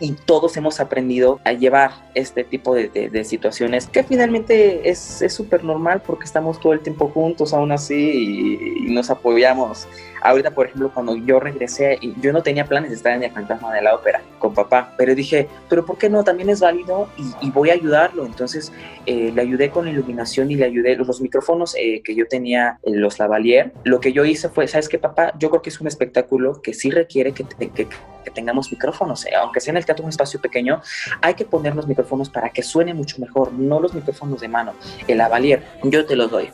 y- 0.00 0.12
todos 0.26 0.54
hemos 0.58 0.78
aprendido 0.78 1.40
a 1.44 1.52
llevar 1.54 1.92
este 2.14 2.44
tipo 2.44 2.74
de, 2.74 2.90
de- 2.90 3.24
situaciones 3.24 3.86
que 3.86 4.02
finalmente 4.04 4.90
es 4.90 5.22
es 5.22 5.32
súper 5.32 5.64
normal 5.64 6.02
porque 6.06 6.24
estamos 6.24 6.60
todo 6.60 6.74
el 6.74 6.80
tiempo 6.80 7.08
juntos 7.08 7.54
aún 7.54 7.72
así 7.72 8.76
y 8.86 8.92
nos 8.92 9.08
apoyamos 9.08 9.88
Ahorita, 10.28 10.50
por 10.50 10.66
ejemplo, 10.66 10.90
cuando 10.92 11.14
yo 11.16 11.38
regresé, 11.38 11.98
yo 12.20 12.32
no 12.32 12.42
tenía 12.42 12.64
planes 12.64 12.90
de 12.90 12.96
estar 12.96 13.12
en 13.12 13.22
el 13.22 13.30
fantasma 13.30 13.72
de 13.72 13.80
la 13.80 13.94
ópera 13.94 14.20
con 14.40 14.54
papá, 14.54 14.92
pero 14.98 15.14
dije, 15.14 15.48
pero 15.68 15.86
¿por 15.86 15.98
qué 15.98 16.10
no? 16.10 16.24
También 16.24 16.50
es 16.50 16.60
válido 16.60 17.08
y, 17.40 17.50
voy 17.50 17.70
a 17.70 17.74
ayudarlo. 17.74 18.26
Entonces 18.26 18.72
eh, 19.06 19.30
le 19.32 19.40
ayudé 19.40 19.70
con 19.70 19.84
la 19.84 19.92
iluminación 19.92 20.50
y 20.50 20.56
le 20.56 20.64
ayudé 20.64 20.96
los, 20.96 21.06
los 21.06 21.20
micrófonos 21.20 21.76
eh, 21.78 22.02
que 22.04 22.14
yo 22.16 22.26
tenía, 22.26 22.78
eh, 22.82 22.90
los 22.92 23.18
lavalier. 23.20 23.72
Lo 23.84 24.00
que 24.00 24.12
yo 24.12 24.24
hice 24.24 24.48
fue, 24.48 24.66
¿sabes 24.66 24.88
qué, 24.88 24.98
papá? 24.98 25.32
Yo 25.38 25.48
creo 25.50 25.62
que 25.62 25.70
es 25.70 25.80
un 25.80 25.86
espectáculo 25.86 26.60
que 26.60 26.74
sí 26.74 26.90
requiere 26.90 27.32
que, 27.32 27.44
te- 27.44 27.68
que- 27.70 27.86
que 28.26 28.32
tengamos 28.32 28.72
micrófonos. 28.72 29.24
eh, 29.26 29.34
Aunque 29.40 29.60
sea 29.60 29.70
en 29.70 29.76
el 29.76 29.86
teatro 29.86 30.04
un 30.04 30.10
espacio 30.10 30.40
pequeño, 30.40 30.82
hay 31.22 31.34
que 31.34 31.44
poner 31.44 31.76
los 31.76 31.86
micrófonos 31.86 32.28
para 32.28 32.50
que 32.50 32.62
suene 32.62 32.92
mucho 32.92 33.18
mejor, 33.20 33.52
no 33.52 33.78
los 33.80 33.94
micrófonos 33.94 34.40
de 34.40 34.48
mano, 34.48 34.74
el 35.06 35.18
lavalier. 35.18 35.62
Yo 35.84 36.04
te 36.04 36.16
los 36.16 36.28
doy. 36.30 36.50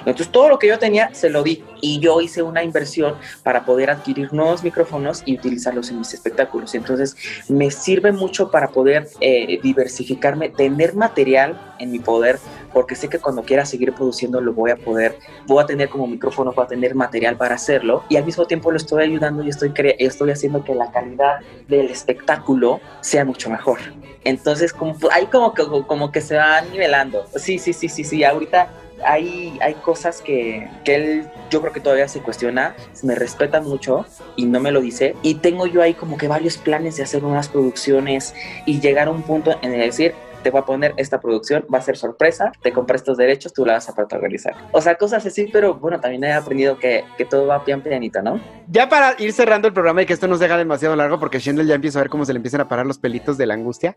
Entonces 0.00 0.30
todo 0.30 0.48
lo 0.48 0.58
que 0.58 0.66
yo 0.66 0.78
tenía 0.78 1.14
se 1.14 1.30
lo 1.30 1.42
di 1.44 1.64
y 1.80 2.00
yo 2.00 2.20
hice 2.20 2.42
una 2.42 2.62
inversión 2.64 3.14
para 3.44 3.64
poder 3.64 3.90
adquirir 3.90 4.32
nuevos 4.32 4.64
micrófonos 4.64 5.22
y 5.24 5.36
utilizarlos 5.36 5.90
en 5.90 5.98
mis 5.98 6.12
espectáculos. 6.12 6.74
Entonces 6.74 7.16
me 7.48 7.70
sirve 7.70 8.10
mucho 8.10 8.50
para 8.50 8.68
poder 8.68 9.08
eh, 9.20 9.60
diversificarme, 9.62 10.48
tener 10.48 10.96
material 10.96 11.74
en 11.78 11.92
mi 11.92 12.00
poder, 12.00 12.38
porque 12.72 12.94
sé 12.94 13.08
que 13.08 13.18
cuando 13.18 13.42
quiera 13.42 13.64
seguir 13.64 13.92
produciendo 13.92 14.40
lo 14.40 14.52
voy 14.52 14.70
a 14.70 14.76
poder, 14.76 15.18
voy 15.46 15.62
a 15.62 15.66
tener 15.66 15.88
como 15.88 16.06
micrófono, 16.06 16.52
voy 16.52 16.64
a 16.64 16.68
tener 16.68 16.94
material 16.94 17.36
para 17.36 17.54
hacerlo 17.54 18.04
y 18.08 18.16
al 18.16 18.24
mismo 18.24 18.46
tiempo 18.46 18.70
lo 18.70 18.76
estoy 18.76 19.04
ayudando 19.04 19.42
y 19.42 19.48
estoy, 19.48 19.72
estoy 19.98 20.30
haciendo 20.30 20.64
que 20.64 20.74
la 20.74 20.90
calidad 20.90 21.40
del 21.68 21.90
espectáculo 21.90 22.80
sea 23.00 23.24
mucho 23.24 23.50
mejor. 23.50 23.78
Entonces, 24.24 24.72
como, 24.72 24.96
ahí 25.10 25.26
como 25.26 25.52
que, 25.52 25.64
como 25.86 26.12
que 26.12 26.20
se 26.20 26.36
va 26.36 26.60
nivelando. 26.60 27.26
Sí, 27.36 27.58
sí, 27.58 27.72
sí, 27.72 27.88
sí, 27.88 28.04
sí. 28.04 28.22
Ahorita 28.22 28.68
hay, 29.04 29.58
hay 29.60 29.74
cosas 29.74 30.20
que, 30.20 30.68
que 30.84 30.94
él 30.94 31.30
yo 31.50 31.60
creo 31.60 31.72
que 31.72 31.80
todavía 31.80 32.08
se 32.08 32.20
cuestiona, 32.20 32.74
me 33.02 33.14
respeta 33.14 33.60
mucho 33.60 34.06
y 34.36 34.46
no 34.46 34.60
me 34.60 34.70
lo 34.70 34.80
dice. 34.80 35.14
Y 35.22 35.34
tengo 35.34 35.66
yo 35.66 35.82
ahí 35.82 35.94
como 35.94 36.16
que 36.16 36.28
varios 36.28 36.56
planes 36.56 36.96
de 36.96 37.02
hacer 37.02 37.24
unas 37.24 37.48
producciones 37.48 38.34
y 38.64 38.80
llegar 38.80 39.08
a 39.08 39.10
un 39.10 39.22
punto 39.22 39.58
en 39.60 39.72
el 39.74 39.80
decir, 39.80 40.14
te 40.42 40.50
voy 40.50 40.60
a 40.60 40.64
poner 40.64 40.94
esta 40.96 41.20
producción, 41.20 41.64
va 41.72 41.78
a 41.78 41.82
ser 41.82 41.96
sorpresa, 41.96 42.52
te 42.62 42.72
compré 42.72 42.96
estos 42.96 43.16
derechos, 43.16 43.52
tú 43.52 43.64
la 43.64 43.74
vas 43.74 43.88
a 43.88 43.94
protagonizar. 43.94 44.54
O 44.72 44.80
sea, 44.80 44.96
cosas 44.96 45.24
así, 45.24 45.48
pero 45.52 45.74
bueno, 45.74 46.00
también 46.00 46.24
he 46.24 46.32
aprendido 46.32 46.78
que, 46.78 47.04
que 47.16 47.24
todo 47.24 47.46
va 47.46 47.64
pian 47.64 47.80
pianito, 47.82 48.22
¿no? 48.22 48.40
Ya 48.68 48.88
para 48.88 49.14
ir 49.18 49.32
cerrando 49.32 49.68
el 49.68 49.74
programa 49.74 50.02
y 50.02 50.06
que 50.06 50.12
esto 50.12 50.28
no 50.28 50.36
se 50.36 50.44
haga 50.44 50.56
demasiado 50.56 50.96
largo, 50.96 51.18
porque 51.18 51.38
Shendel 51.38 51.66
ya 51.66 51.74
empieza 51.74 51.98
a 51.98 52.02
ver 52.02 52.10
cómo 52.10 52.24
se 52.24 52.32
le 52.32 52.38
empiezan 52.38 52.60
a 52.60 52.68
parar 52.68 52.86
los 52.86 52.98
pelitos 52.98 53.38
de 53.38 53.46
la 53.46 53.54
angustia. 53.54 53.94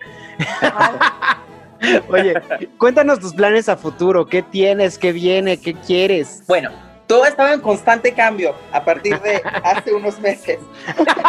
Oye, 2.09 2.33
cuéntanos 2.77 3.19
tus 3.19 3.33
planes 3.33 3.69
a 3.69 3.77
futuro. 3.77 4.25
¿Qué 4.25 4.41
tienes? 4.41 4.97
¿Qué 4.97 5.11
viene? 5.11 5.57
¿Qué 5.57 5.73
quieres? 5.73 6.43
Bueno, 6.47 6.71
todo 7.07 7.23
ha 7.23 7.27
estado 7.27 7.53
en 7.53 7.61
constante 7.61 8.13
cambio 8.13 8.55
a 8.71 8.83
partir 8.83 9.19
de 9.21 9.41
hace 9.63 9.93
unos 9.93 10.19
meses. 10.19 10.59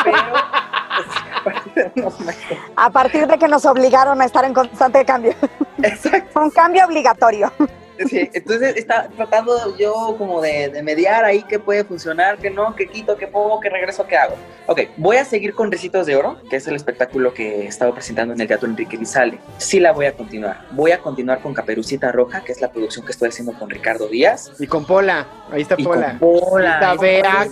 Pero, 0.04 0.18
a 0.18 1.44
partir 1.44 1.72
de 1.74 2.00
unos 2.00 2.20
meses. 2.20 2.58
A 2.76 2.90
partir 2.90 3.26
de 3.26 3.38
que 3.38 3.48
nos 3.48 3.64
obligaron 3.66 4.20
a 4.20 4.24
estar 4.24 4.44
en 4.44 4.54
constante 4.54 5.04
cambio. 5.04 5.34
Exacto. 5.82 6.40
Un 6.40 6.50
cambio 6.50 6.84
obligatorio. 6.86 7.52
Sí, 8.08 8.30
entonces 8.32 8.76
está 8.76 9.08
tratando 9.16 9.76
yo 9.76 10.14
como 10.18 10.40
de, 10.40 10.68
de 10.68 10.82
mediar 10.82 11.24
ahí 11.24 11.42
qué 11.48 11.58
puede 11.58 11.84
funcionar, 11.84 12.38
qué 12.38 12.50
no, 12.50 12.74
qué 12.74 12.86
quito, 12.88 13.16
qué 13.16 13.26
pongo, 13.26 13.60
qué 13.60 13.70
regreso, 13.70 14.06
qué 14.06 14.16
hago. 14.16 14.34
Ok, 14.66 14.80
voy 14.96 15.16
a 15.16 15.24
seguir 15.24 15.54
con 15.54 15.70
Ricitos 15.70 16.06
de 16.06 16.16
Oro, 16.16 16.38
que 16.50 16.56
es 16.56 16.66
el 16.66 16.74
espectáculo 16.76 17.32
que 17.32 17.62
he 17.62 17.66
estado 17.66 17.92
presentando 17.94 18.34
en 18.34 18.40
el 18.40 18.48
Teatro 18.48 18.68
Enrique 18.68 18.96
Lizalde. 18.96 19.38
Sí 19.58 19.80
la 19.80 19.92
voy 19.92 20.06
a 20.06 20.12
continuar. 20.12 20.66
Voy 20.72 20.90
a 20.92 20.98
continuar 20.98 21.40
con 21.40 21.54
Caperucita 21.54 22.10
Roja, 22.12 22.42
que 22.42 22.52
es 22.52 22.60
la 22.60 22.70
producción 22.70 23.06
que 23.06 23.12
estoy 23.12 23.28
haciendo 23.28 23.52
con 23.58 23.70
Ricardo 23.70 24.08
Díaz. 24.08 24.52
Y 24.58 24.66
con 24.66 24.84
Pola. 24.84 25.26
Ahí 25.50 25.62
está 25.62 25.76
Y 25.78 25.84
Pola. 25.84 26.18
con 26.18 26.40
Pola. 26.40 26.74
Está 26.74 26.94
Brenda, 26.94 27.46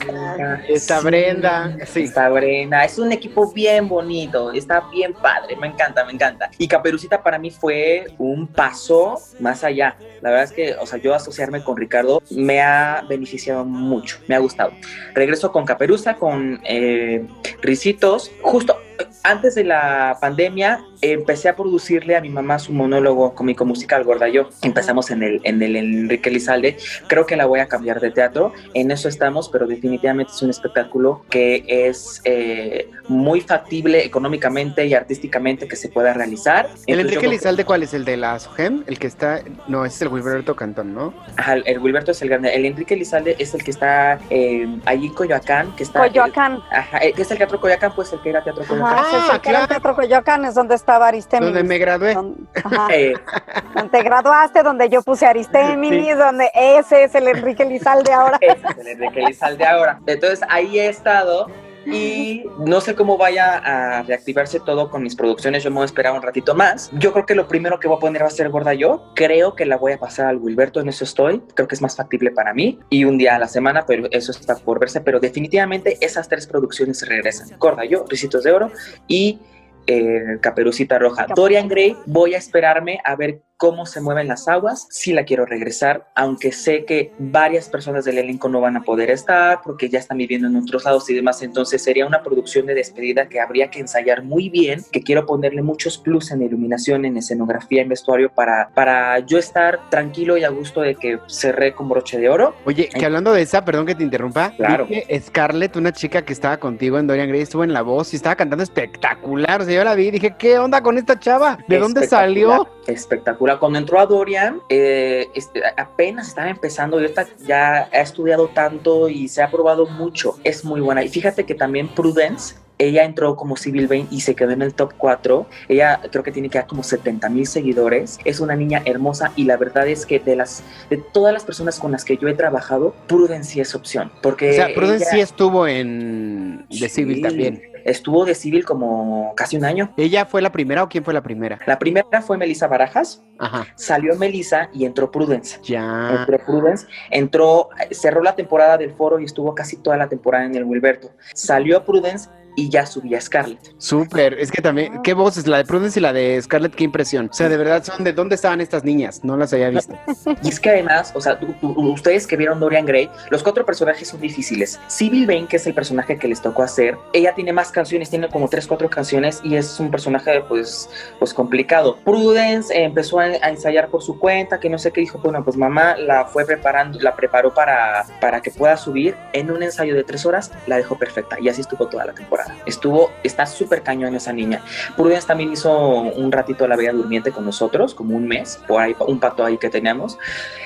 está 0.69 1.01
Brenda, 1.01 1.77
sí. 1.87 2.03
Está 2.05 2.29
Brenda. 2.29 2.85
Es 2.85 2.99
un 2.99 3.13
equipo 3.13 3.51
bien 3.53 3.89
bonito, 3.89 4.53
está 4.53 4.81
bien 4.93 5.15
padre, 5.15 5.57
me 5.57 5.69
encanta, 5.69 6.05
me 6.05 6.13
encanta. 6.13 6.51
Y 6.59 6.67
Caperucita 6.69 7.23
para 7.23 7.39
mí 7.39 7.51
fue 7.51 8.07
un 8.19 8.47
paso 8.47 9.21
más 9.41 9.63
allá. 9.65 9.97
La 10.21 10.31
verdad 10.35 10.51
es 10.51 10.53
que, 10.53 10.75
o 10.75 10.87
sea, 10.87 10.99
yo 10.99 11.15
asociarme 11.15 11.63
con 11.63 11.77
Ricardo 11.77 12.23
me 12.31 12.61
ha 12.61 13.05
beneficiado 13.09 13.65
mucho, 13.65 14.19
me 14.27 14.35
ha 14.35 14.39
gustado. 14.39 14.73
Regreso 15.15 15.53
con 15.53 15.65
Caperuza, 15.65 16.17
con 16.17 16.61
eh, 16.65 17.27
Ricitos. 17.63 18.31
Justo 18.43 18.77
antes 19.25 19.55
de 19.55 19.65
la 19.65 20.19
pandemia 20.21 20.85
empecé 21.01 21.49
a 21.49 21.57
producirle 21.57 22.17
a 22.17 22.21
mi 22.21 22.29
mamá 22.29 22.59
su 22.59 22.73
monólogo 22.73 23.35
cómico 23.35 23.65
musical 23.65 24.05
Gorda 24.05 24.29
Yo. 24.29 24.49
Empezamos 24.63 25.11
en 25.11 25.23
el, 25.23 25.41
en 25.45 25.63
el 25.63 25.77
Enrique 25.77 26.31
Lizalde. 26.31 26.77
Creo 27.09 27.27
que 27.27 27.37
la 27.37 27.47
voy 27.47 27.61
a 27.61 27.67
cambiar 27.67 28.01
de 28.01 28.11
teatro. 28.11 28.53
En 28.75 28.91
eso 28.91 29.09
estamos, 29.09 29.49
pero 29.49 29.67
definitivamente 29.67 30.33
es 30.33 30.43
un 30.43 30.51
espectáculo 30.51 31.25
que 31.31 31.65
es 31.67 32.21
eh, 32.25 32.89
muy 33.09 33.41
factible 33.41 34.05
económicamente 34.05 34.87
y 34.87 34.95
artísticamente 34.95 35.69
que 35.69 35.77
se 35.77 35.89
pueda 35.89 36.13
realizar. 36.13 36.67
¿El 36.87 37.01
Entonces, 37.01 37.17
Enrique 37.17 37.29
Lizalde 37.29 37.65
cuál 37.65 37.83
es? 37.83 37.95
¿El 37.95 38.05
de 38.05 38.17
la 38.17 38.39
SOGEM? 38.39 38.85
El 38.87 38.99
que 38.99 39.07
está... 39.07 39.43
No, 39.69 39.85
ese 39.85 39.97
es 39.97 40.03
el 40.03 40.09
Wilberto 40.09 40.55
Cantón, 40.55 40.95
¿no? 40.95 41.15
Ajá, 41.37 41.55
el 41.55 41.79
Wilberto 41.79 42.13
es 42.13 42.21
el 42.23 42.29
grande. 42.29 42.55
El 42.55 42.67
Enrique 42.67 42.97
Lizalde 42.97 43.37
es 43.39 43.55
el 43.55 43.65
que 43.65 43.71
está 43.71 44.19
eh, 44.31 44.67
allí 44.85 45.07
en 45.07 45.15
Coyoacán, 45.15 45.75
que 45.77 45.83
está... 45.83 46.01
Coyoacán. 46.01 46.63
Ajá, 46.71 46.99
eh, 46.99 47.13
que 47.13 47.23
es 47.23 47.31
el 47.31 47.39
Teatro 47.39 47.61
Coyoacán, 47.61 47.95
pues 47.95 48.13
el 48.13 48.21
que 48.21 48.31
era 48.31 48.43
Teatro 48.43 48.65
Coyoacán. 48.65 48.99
Ajá, 48.99 49.14
el 49.17 49.41
claro. 49.41 49.67
Teatro 49.69 49.95
Coyoacán, 49.95 50.45
es 50.45 50.55
donde 50.55 50.75
estaba 50.75 51.09
Aristéminis. 51.09 51.55
Donde 51.55 51.69
me 51.69 51.79
gradué. 51.79 52.15
Don- 52.15 52.49
ajá. 52.55 52.89
Donde 53.75 53.91
te 53.91 54.03
graduaste, 54.03 54.63
donde 54.63 54.89
yo 54.89 55.03
puse 55.03 55.27
Aristéminis, 55.27 56.13
Sí. 56.13 56.19
donde 56.19 56.51
ese 56.55 57.05
es 57.05 57.15
el 57.15 57.29
Enrique 57.29 57.65
Lizalde 57.65 58.13
ahora. 58.13 58.39
Ese 58.41 58.67
es 58.69 58.79
el 58.79 58.87
Enrique 58.89 59.21
Lizalde 59.21 59.65
ahora. 59.67 60.01
Entonces 60.07 60.41
ahí 60.49 60.79
he 60.79 60.89
estado 60.89 61.47
y 61.87 62.45
no 62.59 62.81
sé 62.81 62.95
cómo 62.95 63.17
vaya 63.17 63.59
a 63.59 64.03
reactivarse 64.03 64.61
todo 64.61 64.91
con 64.91 65.03
mis 65.03 65.15
producciones. 65.17 65.63
Yo 65.63 65.71
me 65.71 65.77
voy 65.77 65.83
a 65.83 65.87
esperar 65.87 66.15
un 66.15 66.23
ratito 66.23 66.55
más. 66.55 66.91
Yo 66.93 67.13
creo 67.13 67.27
que 67.27 67.35
lo 67.35 67.49
primero 67.49 67.79
que 67.81 67.89
voy 67.89 67.97
a 67.97 68.01
poner 68.01 68.23
va 68.23 68.27
a 68.27 68.31
ser 68.31 68.49
Gorda 68.51 68.75
Yo. 68.75 69.13
Creo 69.15 69.55
que 69.55 69.67
la 69.67 69.77
voy 69.77 69.93
a 69.93 69.99
pasar 69.99 70.27
al 70.27 70.39
Wilberto, 70.39 70.81
en 70.81 70.89
eso 70.89 71.05
estoy. 71.05 71.43
Creo 71.55 71.69
que 71.69 71.75
es 71.75 71.83
más 71.83 71.97
factible 71.97 72.31
para 72.31 72.55
mí. 72.55 72.79
Y 72.91 73.05
un 73.05 73.19
día 73.19 73.37
a 73.37 73.39
la 73.39 73.49
semana, 73.49 73.85
pero 73.87 74.09
eso 74.11 74.33
está 74.33 74.57
por 74.57 74.79
verse. 74.79 75.01
Pero 75.01 75.21
definitivamente 75.21 75.99
esas 76.01 76.29
tres 76.29 76.47
producciones 76.47 77.07
regresan. 77.07 77.49
Gorda 77.59 77.85
Yo, 77.85 78.05
Ricitos 78.09 78.45
de 78.45 78.53
Oro 78.53 78.71
y 79.09 79.39
eh, 79.87 80.39
Caperucita 80.41 80.99
Roja. 80.99 81.27
Dorian 81.35 81.69
Gray, 81.69 81.97
voy 82.07 82.35
a 82.35 82.39
esperarme 82.39 83.01
a 83.05 83.17
ver 83.17 83.43
cómo 83.57 83.87
se 83.87 84.01
mueven 84.01 84.29
las 84.29 84.49
aguas. 84.49 84.87
Sí 84.91 85.13
la 85.13 85.25
quiero 85.25 85.47
regresar, 85.47 86.09
aunque 86.15 86.53
sé 86.53 86.85
que 86.85 87.13
varias 87.19 87.69
personas 87.69 88.05
del 88.05 88.19
elenco 88.19 88.49
no 88.49 88.61
van 88.61 88.77
a 88.77 88.83
poder 88.83 89.11
estar 89.11 89.61
porque 89.63 89.89
ya 89.89 89.99
están 89.99 90.19
viviendo 90.19 90.49
en 90.49 90.57
otros 90.57 90.85
lados 90.85 91.09
y 91.09 91.15
demás. 91.15 91.43
Entonces 91.43 91.83
sería 91.83 92.07
una 92.07 92.23
producción 92.23 92.67
de 92.67 92.75
despedida 92.75 93.29
que 93.29 93.41
habría 93.41 93.71
que 93.71 93.81
ensayar 93.81 94.23
muy 94.23 94.49
bien, 94.49 94.83
que 94.91 95.03
quiero 95.03 95.25
ponerle 95.25 95.63
muchos 95.63 95.99
plus 95.99 96.31
en 96.31 96.43
iluminación, 96.43 97.05
en 97.05 97.17
escenografía, 97.17 97.83
en 97.83 97.89
vestuario 97.89 98.31
para, 98.33 98.71
para 98.75 99.21
yo 99.21 99.39
estar 99.39 99.89
tranquilo 99.89 100.37
y 100.37 100.45
a 100.45 100.49
gusto 100.49 100.81
de 100.81 100.97
que 100.97 101.19
cerré 101.29 101.75
con 101.75 101.89
broche 101.89 102.19
de 102.19 102.29
oro. 102.29 102.55
Oye, 102.65 102.89
que 102.89 103.07
hablando 103.07 103.33
de 103.33 103.43
esa, 103.43 103.65
perdón 103.65 103.87
que 103.87 103.95
te 103.95 104.03
interrumpa. 104.03 104.53
Claro. 104.57 104.89
Scarlett, 105.21 105.77
una 105.77 105.93
chica 105.93 106.23
que 106.23 106.33
estaba 106.33 106.59
contigo 106.59 106.99
en 106.99 107.07
Dorian 107.07 107.29
Gray, 107.29 107.43
estuvo 107.43 107.65
en 107.65 107.73
la 107.73 107.83
voz 107.83 108.13
y 108.13 108.17
estaba 108.17 108.35
cantando 108.35 108.63
espectacular. 108.63 109.63
O 109.63 109.65
sea, 109.65 109.74
yo 109.75 109.85
la 109.85 109.95
vi 109.95 110.11
dije, 110.11 110.35
¿qué 110.39 110.59
onda 110.59 110.83
con 110.83 110.99
esta 110.99 111.19
chava? 111.19 111.59
¿De 111.69 111.79
dónde 111.79 112.07
salió? 112.07 112.69
Espectacular. 112.87 113.59
Cuando 113.59 113.79
entró 113.79 114.01
a 114.01 114.07
Dorian, 114.07 114.61
eh, 114.69 115.29
este, 115.35 115.63
apenas 115.77 116.29
estaba 116.29 116.49
empezando 116.49 116.99
ya 117.47 117.89
ha 117.93 118.01
estudiado 118.01 118.49
tanto 118.49 119.09
y 119.09 119.29
se 119.29 119.43
ha 119.43 119.51
probado 119.51 119.87
mucho. 119.87 120.39
Es 120.45 120.65
muy 120.65 120.81
buena. 120.81 121.03
Y 121.03 121.09
fíjate 121.09 121.45
que 121.45 121.55
también 121.55 121.89
Prudence. 121.89 122.57
Ella 122.77 123.05
entró 123.05 123.37
como 123.37 123.57
Civil 123.57 123.87
Bane 123.87 124.09
y 124.11 124.23
se 124.23 124.35
quedó 124.35 124.51
en 124.51 124.61
el 124.61 124.75
top 124.75 124.95
4. 124.99 125.47
Ella 125.69 126.01
creo 126.11 126.25
que 126.25 126.33
tiene 126.33 126.51
que 126.51 126.59
dar 126.59 126.67
como 126.67 126.83
70 126.83 127.29
mil 127.29 127.47
seguidores. 127.47 128.19
Es 128.25 128.41
una 128.41 128.57
niña 128.57 128.83
hermosa 128.85 129.33
y 129.37 129.45
la 129.45 129.57
verdad 129.57 129.87
es 129.87 130.05
que 130.05 130.19
de 130.19 130.35
las 130.35 130.65
de 130.91 130.97
todas 130.97 131.33
las 131.33 131.45
personas 131.45 131.79
con 131.79 131.93
las 131.93 132.05
que 132.05 132.17
yo 132.17 132.27
he 132.27 132.35
trabajado, 132.35 132.93
Prudence 133.07 133.53
sí 133.53 133.61
es 133.61 133.77
opción. 133.77 134.11
Porque 134.21 134.51
O 134.51 134.55
sea, 134.55 134.75
Prudence 134.75 135.05
ella 135.05 135.11
sí 135.13 135.21
estuvo 135.21 135.69
en 135.69 136.67
The 136.69 136.89
Civil 136.89 137.23
también. 137.23 137.63
Estuvo 137.85 138.25
de 138.25 138.35
Civil 138.35 138.65
como 138.65 139.35
casi 139.37 139.57
un 139.57 139.65
año. 139.65 139.93
¿Ella 139.97 140.27
fue 140.27 140.43
la 140.43 140.51
primera 140.51 140.83
o 140.83 140.89
quién 140.89 141.05
fue 141.05 141.15
la 141.15 141.23
primera? 141.23 141.59
La 141.67 141.79
primera 141.79 142.23
fue 142.23 142.37
Melissa 142.39 142.67
Barajas. 142.67 143.23
Ajá. 143.39 143.67
Salió 143.77 144.17
Melissa 144.17 144.71
y 144.73 144.85
entró 144.85 145.11
Prudence. 145.11 145.61
Ya. 145.63 146.19
Entró 146.21 146.39
Prudence, 146.39 146.87
entró, 147.11 147.69
cerró 147.91 148.23
la 148.23 148.35
temporada 148.35 148.79
del 148.79 148.93
foro 148.93 149.19
y 149.19 149.25
estuvo 149.25 149.55
casi 149.55 149.77
toda 149.77 149.97
la 149.97 150.09
temporada 150.09 150.45
en 150.47 150.55
el 150.55 150.65
Wilberto. 150.65 151.11
Salió 151.35 151.85
Prudence 151.85 152.31
y 152.57 152.69
ya 152.69 152.87
subí 152.87 153.15
a 153.15 153.21
Scarlett. 153.21 153.75
Súper, 153.79 154.35
es 154.35 154.51
que 154.51 154.63
también, 154.63 155.03
qué 155.03 155.15
voces, 155.15 155.47
la 155.47 155.59
de 155.59 155.65
Prudence 155.65 155.99
y 155.99 156.03
la 156.03 156.13
de 156.13 156.41
Scarlett, 156.43 156.75
qué 156.75 156.85
impresión. 156.85 157.29
O 157.31 157.35
sea, 157.35 157.49
de 157.49 157.57
verdad 157.57 157.83
son 157.85 158.05
de 158.05 158.13
dónde 158.13 158.35
estaban 158.35 158.61
estas 158.61 158.85
niñas, 158.85 159.21
no 159.25 159.37
las 159.37 159.53
había 159.53 159.71
visto. 159.71 159.99
Y 160.43 160.49
es 160.49 160.61
que 160.61 160.71
además, 160.71 161.13
o 161.15 161.21
sea, 161.21 161.39
ustedes 161.63 162.27
que 162.27 162.37
vieron 162.37 162.61
Dorian 162.61 162.87
Gray, 162.87 163.11
los 163.31 163.43
cuatro 163.43 163.65
personajes 163.65 164.09
son 164.09 164.21
difíciles. 164.21 164.81
Sybil 164.87 165.27
Vane, 165.27 165.47
que 165.47 165.57
es 165.57 165.67
el 165.67 165.75
personaje 165.75 166.19
que 166.19 166.29
les 166.29 166.41
tocó 166.41 166.63
hacer, 166.63 166.97
ella 167.13 167.35
tiene 167.35 167.53
más 167.53 167.71
canciones, 167.71 168.11
tiene 168.11 168.29
como 168.29 168.49
tres, 168.49 168.67
cuatro 168.67 168.89
canciones 168.89 169.41
y 169.43 169.57
es 169.57 169.79
un 169.81 169.91
personaje 169.91 170.43
pues, 170.49 170.89
pues 171.19 171.35
complicado. 171.35 171.99
Prudence 172.05 172.75
empezó 172.75 173.21
a, 173.21 173.25
a 173.25 173.51
ensayar 173.51 173.89
por 173.89 174.03
su 174.03 174.19
cuenta, 174.19 174.61
que 174.61 174.69
no 174.69 174.79
sé 174.79 174.93
qué 174.93 175.01
dijo, 175.01 175.19
bueno, 175.19 175.45
pues 175.45 175.57
mamá 175.57 175.97
la 175.97 176.25
fue 176.27 176.45
preparando, 176.45 176.99
la 177.01 177.15
preparó 177.15 177.53
para, 177.53 178.05
para 178.21 178.41
que 178.41 178.51
pueda 178.51 178.77
subir. 178.77 179.17
En 179.33 179.51
un 179.51 179.63
ensayo 179.63 179.95
de 179.95 180.05
tres 180.05 180.27
horas 180.27 180.51
la 180.67 180.77
dejó 180.77 180.99
perfecta 180.99 181.39
y 181.41 181.49
así 181.49 181.61
estuvo 181.61 181.87
toda 181.89 182.07
la 182.07 182.13
temporada. 182.13 182.44
Estuvo, 182.67 183.11
está 183.23 183.47
súper 183.47 183.83
cañón 183.83 184.15
esa 184.15 184.33
niña. 184.33 184.63
Prudence 184.97 185.27
también 185.27 185.53
hizo 185.53 186.01
un 186.01 186.33
ratito 186.33 186.67
la 186.67 186.77
Bella 186.77 186.93
Durmiente 186.93 187.33
con 187.33 187.45
nosotros, 187.45 187.95
como 187.95 188.17
un 188.17 188.27
mes, 188.27 188.61
por 188.67 188.83
ahí, 188.83 188.95
un 189.07 189.21
pato 189.21 189.45
ahí 189.45 189.59
que 189.59 189.71
teníamos. 189.71 190.19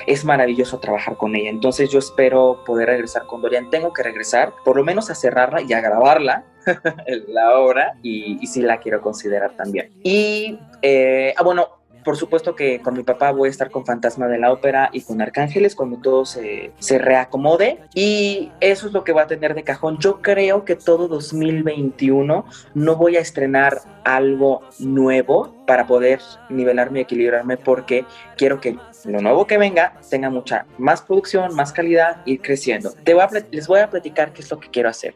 Es 0.07 0.25
maravilloso 0.25 0.79
trabajar 0.79 1.17
con 1.17 1.35
ella. 1.35 1.49
Entonces 1.49 1.89
yo 1.89 1.99
espero 1.99 2.63
poder 2.65 2.89
regresar 2.89 3.25
con 3.25 3.41
Dorian. 3.41 3.69
Tengo 3.69 3.93
que 3.93 4.03
regresar, 4.03 4.53
por 4.63 4.77
lo 4.77 4.83
menos 4.83 5.09
a 5.09 5.15
cerrarla 5.15 5.61
y 5.61 5.73
a 5.73 5.81
grabarla 5.81 6.45
la 7.27 7.57
obra 7.57 7.95
y, 8.01 8.37
y 8.41 8.47
sí 8.47 8.61
la 8.61 8.79
quiero 8.79 9.01
considerar 9.01 9.55
también. 9.55 9.91
Y, 10.03 10.59
eh, 10.81 11.33
ah, 11.37 11.43
bueno, 11.43 11.78
por 12.03 12.17
supuesto 12.17 12.55
que 12.55 12.81
con 12.81 12.95
mi 12.95 13.03
papá 13.03 13.31
voy 13.31 13.47
a 13.47 13.51
estar 13.51 13.69
con 13.71 13.85
Fantasma 13.85 14.27
de 14.27 14.37
la 14.39 14.51
Ópera 14.51 14.89
y 14.93 15.01
con 15.01 15.21
Arcángeles 15.21 15.75
cuando 15.75 15.97
todo 15.97 16.25
se, 16.25 16.71
se 16.79 16.97
reacomode. 16.97 17.79
Y 17.93 18.51
eso 18.59 18.87
es 18.87 18.93
lo 18.93 19.03
que 19.03 19.11
va 19.13 19.23
a 19.23 19.27
tener 19.27 19.53
de 19.55 19.63
cajón. 19.63 19.97
Yo 19.99 20.21
creo 20.21 20.65
que 20.65 20.75
todo 20.75 21.07
2021 21.07 22.45
no 22.73 22.95
voy 22.95 23.17
a 23.17 23.19
estrenar 23.19 23.79
algo 24.03 24.61
nuevo 24.79 25.55
para 25.67 25.85
poder 25.85 26.19
nivelarme 26.49 26.99
y 26.99 27.01
equilibrarme 27.03 27.57
porque 27.57 28.05
quiero 28.37 28.59
que 28.59 28.75
lo 29.05 29.21
nuevo 29.21 29.45
que 29.47 29.57
venga 29.57 29.93
tenga 30.09 30.29
mucha 30.29 30.65
más 30.77 31.01
producción, 31.01 31.53
más 31.55 31.71
calidad, 31.71 32.21
ir 32.25 32.41
creciendo. 32.41 32.91
Te 33.03 33.13
voy 33.13 33.23
a 33.23 33.27
plat- 33.29 33.47
les 33.51 33.67
voy 33.67 33.79
a 33.79 33.89
platicar 33.89 34.33
qué 34.33 34.41
es 34.41 34.49
lo 34.51 34.59
que 34.59 34.69
quiero 34.69 34.89
hacer. 34.89 35.15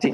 Sí. 0.00 0.12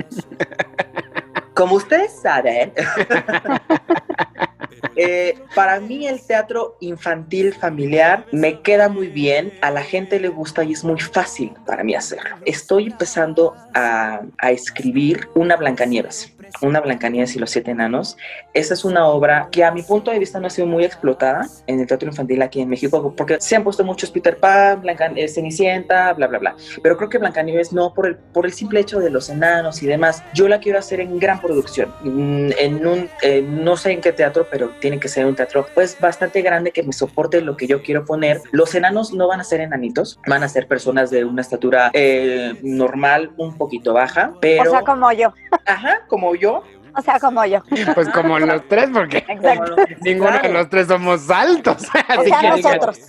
Como 1.55 1.75
ustedes 1.77 2.13
saben, 2.23 2.73
eh, 4.97 5.39
para 5.55 5.81
mí 5.81 6.07
el 6.07 6.21
teatro 6.21 6.77
infantil 6.81 7.53
familiar 7.55 8.27
me 8.33 8.61
queda 8.61 8.89
muy 8.89 9.09
bien, 9.09 9.53
a 9.61 9.71
la 9.71 9.83
gente 9.83 10.21
le 10.21 10.29
gusta 10.29 10.65
y 10.65 10.73
es 10.73 10.85
muy 10.85 11.01
fácil 11.01 11.53
para 11.67 11.85
mí 11.85 11.95
hacerlo. 11.95 12.37
Estoy 12.45 12.87
empezando 12.87 13.55
a, 13.75 14.23
a 14.39 14.51
escribir 14.51 15.29
una 15.35 15.57
Blancanieves, 15.57 16.35
una 16.63 16.81
Blancanieves 16.81 17.37
y 17.37 17.39
los 17.39 17.51
siete 17.51 17.71
enanos. 17.71 18.17
Esa 18.55 18.75
es 18.75 18.85
una 18.85 19.07
obra 19.07 19.49
que 19.51 19.65
a 19.65 19.71
mi 19.71 19.83
punto 19.83 20.11
de 20.11 20.19
vista 20.19 20.41
no 20.41 20.47
ha 20.47 20.51
sido 20.51 20.67
muy 20.67 20.85
explotada 20.85 21.47
en 21.67 21.81
el 21.81 21.87
teatro 21.87 22.09
infantil 22.09 22.43
aquí 22.43 22.61
en 22.61 22.69
México 22.69 23.15
porque 23.17 23.41
se 23.41 23.57
han 23.57 23.65
puesto 23.65 23.85
muchos 23.85 24.11
Peter 24.11 24.37
Pan, 24.37 24.81
Blanca, 24.81 25.13
eh, 25.15 25.29
Cenicienta, 25.29 26.13
bla, 26.13 26.27
bla, 26.27 26.39
bla. 26.39 26.57
Pero 26.83 26.97
creo 26.97 27.09
que 27.09 27.19
Blancanieves 27.19 27.73
no 27.73 27.95
por 27.95 28.07
el, 28.07 28.17
por 28.17 28.47
el 28.47 28.53
simple 28.53 28.81
hecho 28.81 29.01
de 29.01 29.11
los 29.11 29.29
enanos 29.29 29.83
y 29.83 29.87
demás. 29.87 30.23
Yo 30.35 30.49
la 30.49 30.61
quiero 30.61 30.79
hacer 30.79 31.01
en 31.01 31.19
gran 31.19 31.41
producción, 31.41 31.93
mm, 32.03 32.51
en 32.59 32.87
un, 32.87 33.09
eh, 33.23 33.43
no 33.43 33.77
sé 33.77 33.93
en 33.93 34.01
qué 34.01 34.13
teatro, 34.13 34.47
pero 34.51 34.70
tiene 34.81 35.01
que 35.01 35.09
ser 35.09 35.27
un 35.27 35.35
teatro 35.35 35.67
pues 35.75 35.99
bastante 36.01 36.43
grande 36.43 36.71
que 36.71 36.83
me 36.83 36.93
soporte 36.93 37.41
lo 37.41 37.57
que 37.57 37.67
yo 37.67 37.83
quiero 37.83 38.05
poner. 38.05 38.41
Los 38.53 38.75
enanos 38.75 39.13
no 39.13 39.29
van 39.29 39.41
a 39.41 39.45
ser 39.45 39.61
enanitos, 39.61 40.19
van 40.27 40.43
a 40.43 40.49
ser 40.49 40.67
personas 40.67 41.11
de 41.11 41.25
una 41.25 41.43
estatura 41.43 41.91
eh, 41.93 42.55
normal, 42.63 43.33
un 43.37 43.57
poquito 43.57 43.93
baja, 43.95 44.33
pero... 44.41 44.71
O 44.71 44.73
sea, 44.73 44.83
como 44.83 45.13
yo. 45.13 45.33
Ajá, 45.67 46.03
como 46.09 46.35
yo. 46.35 46.63
O 46.97 47.03
sea, 47.03 47.19
como 47.21 47.45
yo. 47.45 47.63
Pues 47.95 48.09
como 48.09 48.39
los 48.39 48.67
tres, 48.69 48.91
porque 48.93 49.19
Exacto. 49.29 49.77
ninguno 50.01 50.39
de 50.41 50.49
los 50.49 50.69
tres 50.69 50.89
somos 50.89 51.31
altos. 51.31 51.77
O 52.11 52.21
Así 52.21 52.29
sea, 52.29 52.41
que 52.41 52.57
digan, 52.57 52.61
nosotros. 52.61 53.01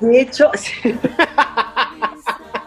De 0.00 0.20
hecho, 0.20 0.50
sí. 0.54 0.94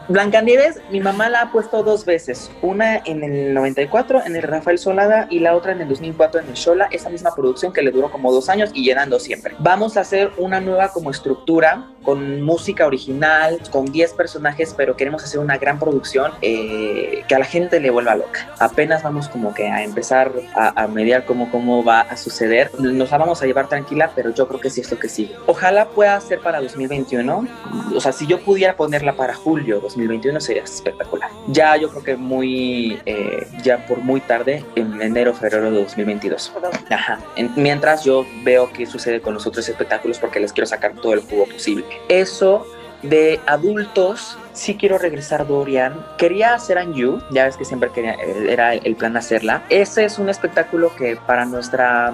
Blancanieves, 0.10 0.80
mi 0.90 1.02
mamá 1.02 1.30
la 1.30 1.42
ha 1.42 1.52
puesto 1.52 1.84
dos 1.84 2.04
veces, 2.04 2.50
una 2.64 2.98
en 2.98 3.24
el 3.24 3.54
94 3.54 4.24
en 4.26 4.36
el 4.36 4.42
Rafael 4.42 4.80
Solada 4.80 5.28
y 5.30 5.38
la 5.38 5.56
otra 5.56 5.72
en 5.72 5.82
el 5.82 5.88
2004 5.88 6.42
en 6.42 6.48
el 6.48 6.56
Shola, 6.56 6.88
esa 6.90 7.12
misma 7.12 7.36
producción 7.36 7.72
que 7.72 7.84
le 7.84 7.92
duró 7.92 8.10
como 8.10 8.34
dos 8.34 8.50
años 8.50 8.72
y 8.74 8.84
llenando 8.84 9.20
siempre. 9.20 9.54
Vamos 9.60 9.98
a 9.98 10.00
hacer 10.00 10.32
una 10.38 10.62
nueva 10.62 10.88
como 10.88 11.12
estructura 11.12 11.92
con 12.02 12.42
música 12.42 12.88
original, 12.88 13.60
con 13.70 13.86
10 13.86 14.14
personajes, 14.14 14.74
pero 14.76 14.96
queremos 14.96 15.24
hacer 15.24 15.40
una 15.40 15.60
gran 15.60 15.78
producción 15.78 16.32
eh, 16.42 17.22
que 17.28 17.36
a 17.36 17.40
la 17.40 17.46
gente 17.46 17.80
le 17.80 17.92
vuelva 17.92 18.16
loca. 18.16 18.50
Apenas 18.58 19.04
vamos 19.04 19.30
como 19.30 19.54
que 19.54 19.68
a 19.68 19.84
empezar 19.84 20.32
a, 20.56 20.86
a 20.86 20.88
mediar 20.88 21.26
cómo, 21.26 21.52
cómo 21.52 21.84
va 21.84 22.02
a 22.02 22.18
suceder. 22.18 22.72
Nos 22.80 23.12
la 23.12 23.18
vamos 23.20 23.44
a 23.44 23.46
llevar 23.46 23.70
tranquila, 23.70 24.12
pero 24.16 24.34
yo 24.34 24.48
creo 24.48 24.60
que 24.60 24.72
sí 24.72 24.82
es 24.82 24.90
lo 24.90 24.98
que 24.98 25.08
sigue. 25.08 25.36
Ojalá 25.46 25.90
pueda 25.90 26.20
ser 26.20 26.40
para 26.40 26.60
2021. 26.60 27.48
O 27.96 28.02
sea, 28.02 28.12
si 28.12 28.26
yo 28.26 28.40
pudiera 28.40 28.76
ponerla 28.76 29.14
para 29.14 29.36
julio 29.36 29.80
2021 29.80 29.99
sería 30.40 30.64
espectacular. 30.64 31.30
Ya 31.48 31.76
yo 31.78 31.90
creo 31.90 32.04
que 32.04 32.16
muy, 32.16 33.00
eh, 33.06 33.48
ya 33.64 33.86
por 33.88 34.00
muy 34.00 34.22
tarde, 34.22 34.64
en 34.76 35.02
enero, 35.02 35.34
febrero 35.34 35.72
de 35.72 35.82
2022. 35.84 36.54
Ajá. 36.90 37.20
En- 37.36 37.52
mientras 37.56 38.04
yo 38.04 38.26
veo 38.44 38.72
qué 38.72 38.86
sucede 38.86 39.22
con 39.22 39.34
los 39.34 39.46
otros 39.48 39.68
espectáculos 39.68 40.20
porque 40.20 40.40
les 40.40 40.54
quiero 40.54 40.68
sacar 40.68 40.94
todo 40.94 41.14
el 41.14 41.22
jugo 41.22 41.46
posible. 41.46 41.86
Eso 42.08 42.66
de 43.02 43.40
adultos, 43.46 44.38
sí 44.54 44.76
quiero 44.76 44.98
regresar 44.98 45.48
Dorian. 45.48 46.06
Quería 46.18 46.54
hacer 46.54 46.78
An 46.78 46.94
You, 46.94 47.22
ya 47.32 47.46
ves 47.46 47.56
que 47.56 47.64
siempre 47.64 47.90
quería, 47.92 48.14
eh, 48.16 48.48
era 48.52 48.74
el 48.74 48.96
plan 48.96 49.16
hacerla. 49.16 49.64
Ese 49.70 50.04
es 50.06 50.20
un 50.20 50.28
espectáculo 50.30 50.94
que 50.96 51.16
para 51.16 51.46
nuestra 51.46 52.14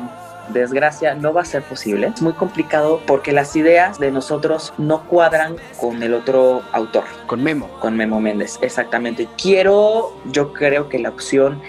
desgracia 0.49 1.15
no 1.15 1.33
va 1.33 1.41
a 1.41 1.45
ser 1.45 1.63
posible. 1.63 2.07
Es 2.15 2.21
muy 2.21 2.33
complicado 2.33 3.01
porque 3.05 3.31
las 3.31 3.55
ideas 3.55 3.99
de 3.99 4.11
nosotros 4.11 4.73
no 4.77 5.03
cuadran 5.05 5.55
con 5.79 6.01
el 6.03 6.13
otro 6.13 6.61
autor, 6.71 7.03
Con 7.27 7.43
Memo. 7.43 7.69
con 7.79 7.95
Memo 7.95 8.19
Méndez. 8.19 8.57
Exactamente. 8.61 9.27
Quiero, 9.41 10.11
yo 10.25 10.53
creo 10.53 10.89
que 10.89 10.99
la 10.99 11.09
opción 11.09 11.61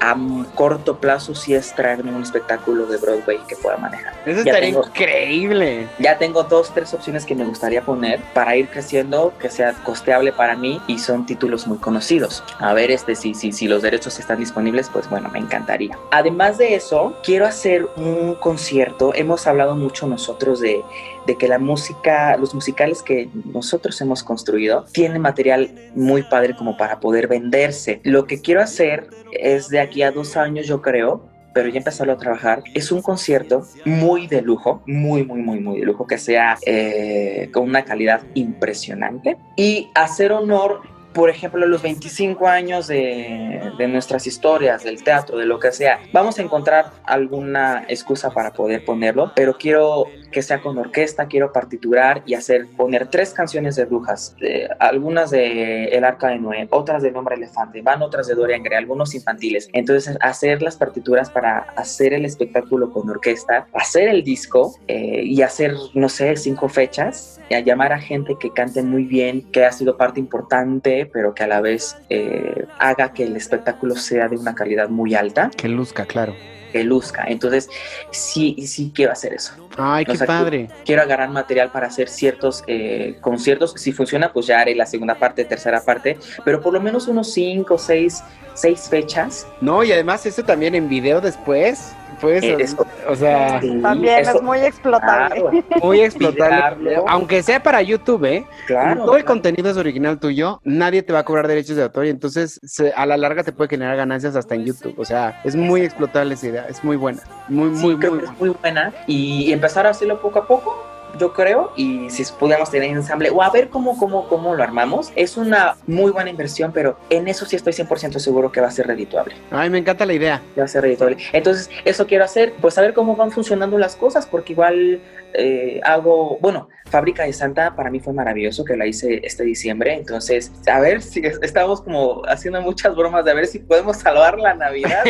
a 0.00 0.16
corto 0.54 0.98
plazo 0.98 1.34
sí 1.34 1.54
es 1.54 1.74
traerme 1.74 2.14
un 2.14 2.22
espectáculo 2.22 2.86
de 2.86 2.96
Broadway 2.98 3.38
que 3.48 3.56
pueda 3.56 3.76
manejar. 3.76 4.12
Eso 4.26 4.42
Ya 4.44 4.50
estaría 4.52 4.70
tengo- 4.70 4.86
increíble. 4.86 5.88
Ya 5.98 6.18
tengo 6.18 6.42
dos, 6.44 6.72
tres 6.74 6.92
opciones 6.94 7.24
que 7.24 7.34
me 7.34 7.44
gustaría 7.44 7.82
poner 7.82 8.20
para 8.34 8.56
ir 8.56 8.68
creciendo, 8.68 9.32
que 9.38 9.50
sea 9.50 9.72
costeable 9.84 10.32
para 10.32 10.56
mí 10.56 10.80
y 10.86 10.98
son 10.98 11.26
títulos 11.26 11.66
muy 11.66 11.78
conocidos. 11.78 12.42
A 12.58 12.72
ver, 12.74 12.90
este, 12.90 13.14
si, 13.14 13.34
si, 13.34 13.52
si 13.52 13.68
los 13.68 13.82
derechos 13.82 14.18
están 14.18 14.38
disponibles, 14.38 14.88
pues 14.92 15.08
bueno, 15.08 15.28
me 15.30 15.38
encantaría. 15.38 15.98
Además 16.10 16.58
de 16.58 16.74
eso, 16.74 17.16
quiero 17.22 17.46
hacer 17.46 17.88
un 17.96 18.34
concierto. 18.36 19.12
Hemos 19.14 19.46
hablado 19.46 19.74
mucho 19.76 20.06
nosotros 20.06 20.60
de, 20.60 20.84
de 21.26 21.36
que 21.36 21.48
la 21.48 21.58
música, 21.58 22.36
los 22.36 22.54
musicales 22.54 23.02
que 23.02 23.28
nosotros 23.52 24.00
hemos 24.00 24.22
construido, 24.22 24.84
tienen 24.92 25.22
material 25.22 25.70
muy 25.94 26.22
padre 26.22 26.54
como 26.54 26.76
para 26.76 27.00
poder 27.00 27.28
venderse. 27.28 28.00
Lo 28.04 28.26
que 28.26 28.40
quiero 28.40 28.60
hacer 28.60 29.08
es 29.32 29.68
de 29.68 29.80
aquí 29.80 30.02
a 30.02 30.10
dos 30.10 30.36
años, 30.36 30.66
yo 30.66 30.82
creo, 30.82 31.28
pero 31.54 31.68
ya 31.68 31.78
empezarlo 31.78 32.12
a 32.12 32.18
trabajar. 32.18 32.62
Es 32.74 32.92
un 32.92 33.00
concierto 33.00 33.66
muy 33.86 34.26
de 34.26 34.42
lujo, 34.42 34.82
muy, 34.86 35.24
muy, 35.24 35.40
muy, 35.40 35.60
muy 35.60 35.80
de 35.80 35.86
lujo, 35.86 36.06
que 36.06 36.18
sea 36.18 36.58
eh, 36.66 37.48
con 37.52 37.62
una 37.62 37.84
calidad 37.84 38.22
impresionante 38.34 39.38
y 39.56 39.90
hacer 39.94 40.32
honor. 40.32 40.82
Por 41.14 41.30
ejemplo, 41.30 41.64
a 41.64 41.68
los 41.68 41.80
25 41.80 42.48
años 42.48 42.88
de, 42.88 43.70
de 43.78 43.86
nuestras 43.86 44.26
historias, 44.26 44.82
del 44.82 45.04
teatro, 45.04 45.38
de 45.38 45.46
lo 45.46 45.60
que 45.60 45.70
sea, 45.70 46.00
vamos 46.12 46.40
a 46.40 46.42
encontrar 46.42 46.90
alguna 47.04 47.84
excusa 47.86 48.30
para 48.30 48.52
poder 48.52 48.84
ponerlo, 48.84 49.30
pero 49.36 49.56
quiero 49.56 50.06
que 50.34 50.42
sea 50.42 50.60
con 50.60 50.76
orquesta, 50.76 51.28
quiero 51.28 51.52
partiturar 51.52 52.24
y 52.26 52.34
hacer, 52.34 52.66
poner 52.76 53.06
tres 53.06 53.32
canciones 53.32 53.76
de 53.76 53.84
brujas, 53.84 54.36
algunas 54.80 55.30
de 55.30 55.84
El 55.84 56.04
Arca 56.04 56.28
de 56.28 56.38
Noé, 56.40 56.66
otras 56.70 57.02
del 57.04 57.16
Hombre 57.16 57.36
Elefante, 57.36 57.82
van 57.82 58.02
otras 58.02 58.26
de 58.26 58.34
Dorian 58.34 58.64
Gray, 58.64 58.78
algunos 58.78 59.14
infantiles. 59.14 59.68
Entonces, 59.72 60.18
hacer 60.20 60.60
las 60.60 60.76
partituras 60.76 61.30
para 61.30 61.60
hacer 61.76 62.12
el 62.12 62.24
espectáculo 62.24 62.90
con 62.90 63.08
orquesta, 63.08 63.68
hacer 63.72 64.08
el 64.08 64.24
disco 64.24 64.74
eh, 64.88 65.22
y 65.24 65.40
hacer, 65.42 65.72
no 65.94 66.08
sé, 66.08 66.36
cinco 66.36 66.68
fechas, 66.68 67.40
y 67.48 67.54
a 67.54 67.60
llamar 67.60 67.92
a 67.92 68.00
gente 68.00 68.34
que 68.40 68.50
cante 68.50 68.82
muy 68.82 69.04
bien, 69.04 69.42
que 69.52 69.64
ha 69.64 69.70
sido 69.70 69.96
parte 69.96 70.18
importante, 70.18 71.08
pero 71.12 71.32
que 71.32 71.44
a 71.44 71.46
la 71.46 71.60
vez 71.60 71.96
eh, 72.10 72.66
haga 72.80 73.12
que 73.12 73.22
el 73.22 73.36
espectáculo 73.36 73.94
sea 73.94 74.28
de 74.28 74.36
una 74.36 74.56
calidad 74.56 74.88
muy 74.88 75.14
alta, 75.14 75.50
Que 75.56 75.68
luzca, 75.68 76.06
claro. 76.06 76.34
Que 76.74 76.82
luzca. 76.82 77.24
Entonces, 77.28 77.70
sí, 78.10 78.56
sí 78.66 78.90
quiero 78.92 79.12
hacer 79.12 79.32
eso 79.32 79.52
Ay, 79.76 80.04
qué 80.04 80.10
O 80.10 80.16
sea, 80.16 80.26
padre. 80.26 80.68
quiero 80.84 81.02
agarrar 81.02 81.30
material 81.30 81.70
para 81.70 81.86
hacer 81.86 82.08
ciertos 82.08 82.64
eh, 82.66 83.16
conciertos. 83.20 83.74
Si 83.76 83.92
funciona, 83.92 84.32
pues 84.32 84.46
ya 84.48 84.58
haré 84.58 84.74
la 84.74 84.84
segunda 84.84 85.14
parte, 85.14 85.44
tercera 85.44 85.80
parte, 85.84 86.18
pero 86.44 86.60
por 86.60 86.72
lo 86.72 86.80
menos 86.80 87.06
unos 87.06 87.32
cinco, 87.32 87.78
seis, 87.78 88.24
seis 88.54 88.88
fechas. 88.90 89.46
No, 89.60 89.84
y 89.84 89.92
además 89.92 90.26
eso 90.26 90.42
también 90.42 90.74
en 90.74 90.88
video 90.88 91.20
después. 91.20 91.92
Pues, 92.24 92.42
Eh, 92.42 92.56
eso- 92.58 92.86
o 93.08 93.14
sea, 93.14 93.60
Sí, 93.60 93.80
También 93.82 94.18
eso- 94.20 94.36
es 94.36 94.42
muy 94.42 94.58
explotable. 94.60 95.40
Claro, 95.42 95.50
muy 95.82 96.00
explotable. 96.00 96.96
Aunque 97.06 97.42
sea 97.42 97.62
para 97.62 97.82
YouTube, 97.82 98.24
¿eh? 98.24 98.44
Claro. 98.66 99.04
todo 99.04 99.16
el 99.16 99.24
contenido 99.24 99.70
es 99.70 99.76
original 99.76 100.18
tuyo, 100.18 100.60
nadie 100.64 101.02
te 101.02 101.12
va 101.12 101.20
a 101.20 101.24
cobrar 101.24 101.46
derechos 101.48 101.76
de 101.76 101.82
autor 101.82 102.06
y 102.06 102.10
entonces 102.10 102.58
se- 102.64 102.92
a 102.94 103.04
la 103.06 103.16
larga 103.16 103.42
te 103.44 103.52
puede 103.52 103.68
generar 103.68 103.96
ganancias 103.96 104.36
hasta 104.36 104.54
en 104.54 104.64
YouTube. 104.64 104.94
O 104.98 105.04
sea, 105.04 105.40
es 105.44 105.54
muy 105.54 105.82
explotable 105.82 106.34
esa 106.34 106.46
idea, 106.46 106.66
es 106.68 106.82
muy 106.82 106.96
buena. 106.96 107.20
Muy, 107.48 107.76
Sí, 107.76 107.82
muy, 107.86 107.96
creo 107.98 108.12
muy 108.12 108.20
que 108.20 108.26
buena. 108.26 108.32
es 108.34 108.40
muy 108.40 108.48
buena 108.60 108.92
y 109.06 109.52
empezar 109.52 109.86
a 109.86 109.90
hacerlo 109.90 110.20
poco 110.20 110.38
a 110.38 110.46
poco 110.46 110.82
yo 111.18 111.32
creo 111.32 111.72
y 111.76 112.10
si 112.10 112.24
pudiéramos 112.38 112.70
tener 112.70 112.90
ensamble 112.90 113.30
o 113.30 113.42
a 113.42 113.50
ver 113.50 113.68
cómo, 113.68 113.98
cómo, 113.98 114.28
cómo 114.28 114.54
lo 114.54 114.62
armamos 114.62 115.12
es 115.16 115.36
una 115.36 115.76
muy 115.86 116.10
buena 116.10 116.30
inversión 116.30 116.72
pero 116.72 116.98
en 117.10 117.28
eso 117.28 117.46
sí 117.46 117.56
estoy 117.56 117.72
100% 117.72 118.18
seguro 118.18 118.50
que 118.52 118.60
va 118.60 118.68
a 118.68 118.70
ser 118.70 118.86
redituable 118.86 119.34
Ay, 119.50 119.70
me 119.70 119.78
encanta 119.78 120.06
la 120.06 120.12
idea. 120.14 120.42
va 120.58 120.64
a 120.64 120.68
ser 120.68 120.82
redituable 120.82 121.16
entonces 121.32 121.70
eso 121.84 122.06
quiero 122.06 122.24
hacer 122.24 122.54
pues 122.60 122.74
saber 122.74 122.94
cómo 122.94 123.16
van 123.16 123.30
funcionando 123.30 123.78
las 123.78 123.96
cosas 123.96 124.26
porque 124.26 124.52
igual 124.52 125.00
eh, 125.34 125.80
hago 125.84 126.38
bueno 126.40 126.68
Fábrica 126.86 127.24
de 127.24 127.32
Santa 127.32 127.74
para 127.74 127.90
mí 127.90 127.98
fue 128.00 128.12
maravilloso 128.12 128.64
que 128.64 128.76
la 128.76 128.86
hice 128.86 129.20
este 129.24 129.42
diciembre 129.44 129.94
entonces 129.94 130.52
a 130.70 130.78
ver 130.80 131.02
si 131.02 131.20
es- 131.20 131.38
estamos 131.42 131.80
como 131.82 132.22
haciendo 132.26 132.60
muchas 132.62 132.94
bromas 132.94 133.24
de 133.24 133.30
a 133.32 133.34
ver 133.34 133.46
si 133.46 133.58
podemos 133.58 133.96
salvar 133.96 134.38
la 134.38 134.54
Navidad 134.54 135.02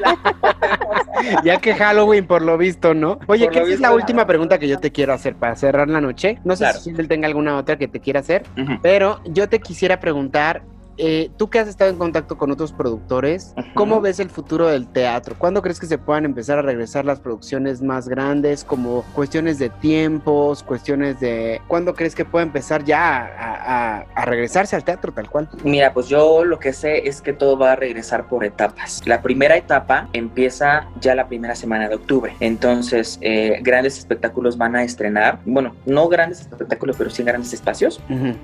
La 0.00 0.18
Ya 1.44 1.58
que 1.60 1.74
Halloween, 1.74 2.26
por 2.26 2.42
lo 2.42 2.56
visto, 2.56 2.94
¿no? 2.94 3.18
Oye, 3.26 3.44
Por 3.46 3.52
que 3.54 3.60
esa 3.62 3.72
es 3.74 3.80
la 3.80 3.92
última 3.92 4.26
pregunta 4.26 4.58
que 4.58 4.68
yo 4.68 4.78
te 4.78 4.92
quiero 4.92 5.12
hacer 5.12 5.34
para 5.34 5.56
cerrar 5.56 5.88
la 5.88 6.00
noche. 6.00 6.38
No 6.44 6.54
sé 6.54 6.64
Claro. 6.64 6.78
si 6.78 6.90
él 6.90 7.08
tenga 7.08 7.26
alguna 7.26 7.56
otra 7.56 7.76
que 7.76 7.88
te 7.88 8.00
quiera 8.00 8.20
hacer, 8.20 8.44
pero 8.82 9.20
yo 9.24 9.48
te 9.48 9.58
quisiera 9.60 9.98
preguntar. 10.00 10.62
Eh, 10.98 11.30
tú 11.36 11.48
que 11.48 11.58
has 11.58 11.68
estado 11.68 11.90
en 11.90 11.96
contacto 11.96 12.36
con 12.36 12.50
otros 12.50 12.72
productores, 12.72 13.54
Ujú. 13.56 13.66
¿cómo 13.74 14.00
ves 14.00 14.20
el 14.20 14.30
futuro 14.30 14.66
del 14.68 14.86
teatro? 14.88 15.34
¿Cuándo 15.38 15.62
crees 15.62 15.78
que 15.80 15.86
se 15.86 15.98
puedan 15.98 16.24
empezar 16.24 16.58
a 16.58 16.62
regresar 16.62 17.04
las 17.04 17.20
producciones 17.20 17.80
más 17.82 18.08
grandes, 18.08 18.64
como 18.64 19.02
cuestiones 19.14 19.58
de 19.58 19.70
tiempos, 19.70 20.62
cuestiones 20.62 21.20
de... 21.20 21.60
¿Cuándo 21.68 21.94
crees 21.94 22.14
que 22.14 22.24
pueda 22.24 22.42
empezar 22.44 22.84
ya 22.84 23.16
a, 23.18 23.98
a- 23.98 24.06
a 24.14 24.24
regresarse 24.24 24.76
al 24.76 24.84
teatro 24.84 25.12
tal 25.12 25.30
cual? 25.30 25.48
Mira, 25.64 25.92
pues 25.92 26.08
yo 26.08 26.44
lo 26.44 26.58
que 26.58 26.72
sé 26.72 27.08
es 27.08 27.22
que 27.22 27.32
todo 27.32 27.56
va 27.56 27.72
a 27.72 27.76
regresar 27.76 28.26
por 28.28 28.44
etapas. 28.44 29.02
La 29.06 29.22
primera 29.22 29.56
etapa 29.56 30.08
empieza 30.12 30.86
ya 31.00 31.14
la 31.14 31.28
primera 31.28 31.54
semana 31.54 31.88
de 31.88 31.94
octubre. 31.94 32.34
Entonces, 32.40 33.18
eh, 33.20 33.60
grandes 33.62 33.98
espectáculos 33.98 34.58
van 34.58 34.76
a 34.76 34.82
estrenar. 34.82 35.38
Bueno, 35.44 35.74
no 35.86 36.08
grandes 36.08 36.40
espectáculos, 36.40 36.96
pero 36.98 37.10
sí 37.10 37.22
grandes 37.22 37.52
espacios. 37.52 38.00
Ujú. 38.10 38.34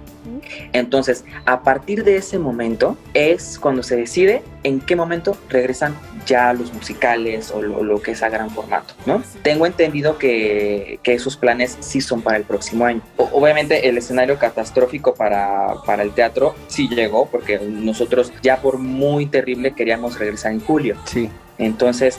Entonces, 0.72 1.24
a 1.47 1.62
partir 1.62 2.05
de 2.05 2.16
ese 2.16 2.39
momento 2.44 2.96
es 3.14 3.58
cuando 3.58 3.82
se 3.82 3.96
decide 3.96 4.42
en 4.62 4.80
qué 4.80 4.94
momento 4.94 5.36
regresan 5.48 5.96
ya 6.26 6.52
los 6.52 6.72
musicales 6.72 7.50
o 7.50 7.60
lo, 7.60 7.82
lo 7.82 8.00
que 8.00 8.12
es 8.12 8.22
a 8.22 8.28
gran 8.28 8.50
formato, 8.50 8.94
¿no? 9.04 9.22
Tengo 9.42 9.66
entendido 9.66 10.16
que, 10.16 11.00
que 11.02 11.14
esos 11.14 11.36
planes 11.36 11.76
sí 11.80 12.00
son 12.00 12.22
para 12.22 12.36
el 12.36 12.44
próximo 12.44 12.84
año. 12.86 13.02
O- 13.16 13.28
obviamente 13.32 13.88
el 13.88 13.98
escenario 13.98 14.38
catastrófico 14.38 15.14
para, 15.14 15.74
para 15.84 16.02
el 16.02 16.12
teatro 16.12 16.54
sí 16.68 16.88
llegó 16.88 17.26
porque 17.26 17.58
nosotros 17.58 18.32
ya 18.42 18.58
por 18.62 18.78
muy 18.78 19.26
terrible 19.26 19.74
queríamos 19.74 20.18
regresar 20.18 20.52
en 20.52 20.60
julio. 20.60 20.96
Sí. 21.04 21.28
Entonces, 21.58 22.18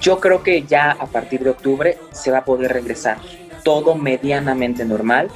yo 0.00 0.20
creo 0.20 0.42
que 0.42 0.62
ya 0.64 0.90
a 0.90 1.06
partir 1.06 1.42
de 1.44 1.50
octubre 1.50 1.96
se 2.12 2.30
va 2.30 2.38
a 2.38 2.44
poder 2.44 2.72
regresar 2.72 3.18
todo 3.64 3.96
medianamente 3.96 4.84
normal, 4.84 5.28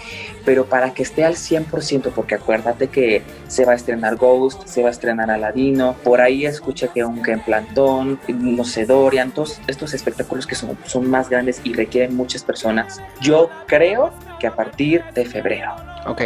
pero 0.45 0.67
para 0.67 0.95
que 0.95 1.03
esté 1.03 1.25
al 1.25 1.35
100%, 1.35 2.13
porque 2.15 2.37
acuérdate 2.37 2.87
que 2.87 3.23
se 3.49 3.65
va 3.65 3.73
a 3.73 3.75
estrenar 3.75 4.15
Ghost, 4.17 4.69
se 4.69 4.83
va 4.83 4.89
a 4.89 4.93
estrenar 4.93 5.31
Aladino, 5.31 5.97
por 6.05 6.21
ahí 6.21 6.47
escuché 6.47 6.89
que 6.89 7.05
un 7.05 7.29
en 7.29 7.41
Plantón, 7.41 8.21
no 8.29 8.65
sé, 8.65 8.87
Dorian, 8.87 9.33
todos 9.33 9.61
estos 9.67 9.93
espectáculos 9.93 10.47
que 10.47 10.55
son, 10.55 10.79
son 10.87 11.11
más 11.11 11.29
grandes 11.29 11.61
y 11.65 11.75
requieren 11.75 12.15
muchas 12.15 12.45
personas. 12.45 13.03
Yo 13.21 13.51
creo 13.67 14.13
que 14.39 14.47
a 14.47 14.55
partir 14.55 15.03
de 15.15 15.25
febrero, 15.25 15.75
Ok. 16.07 16.23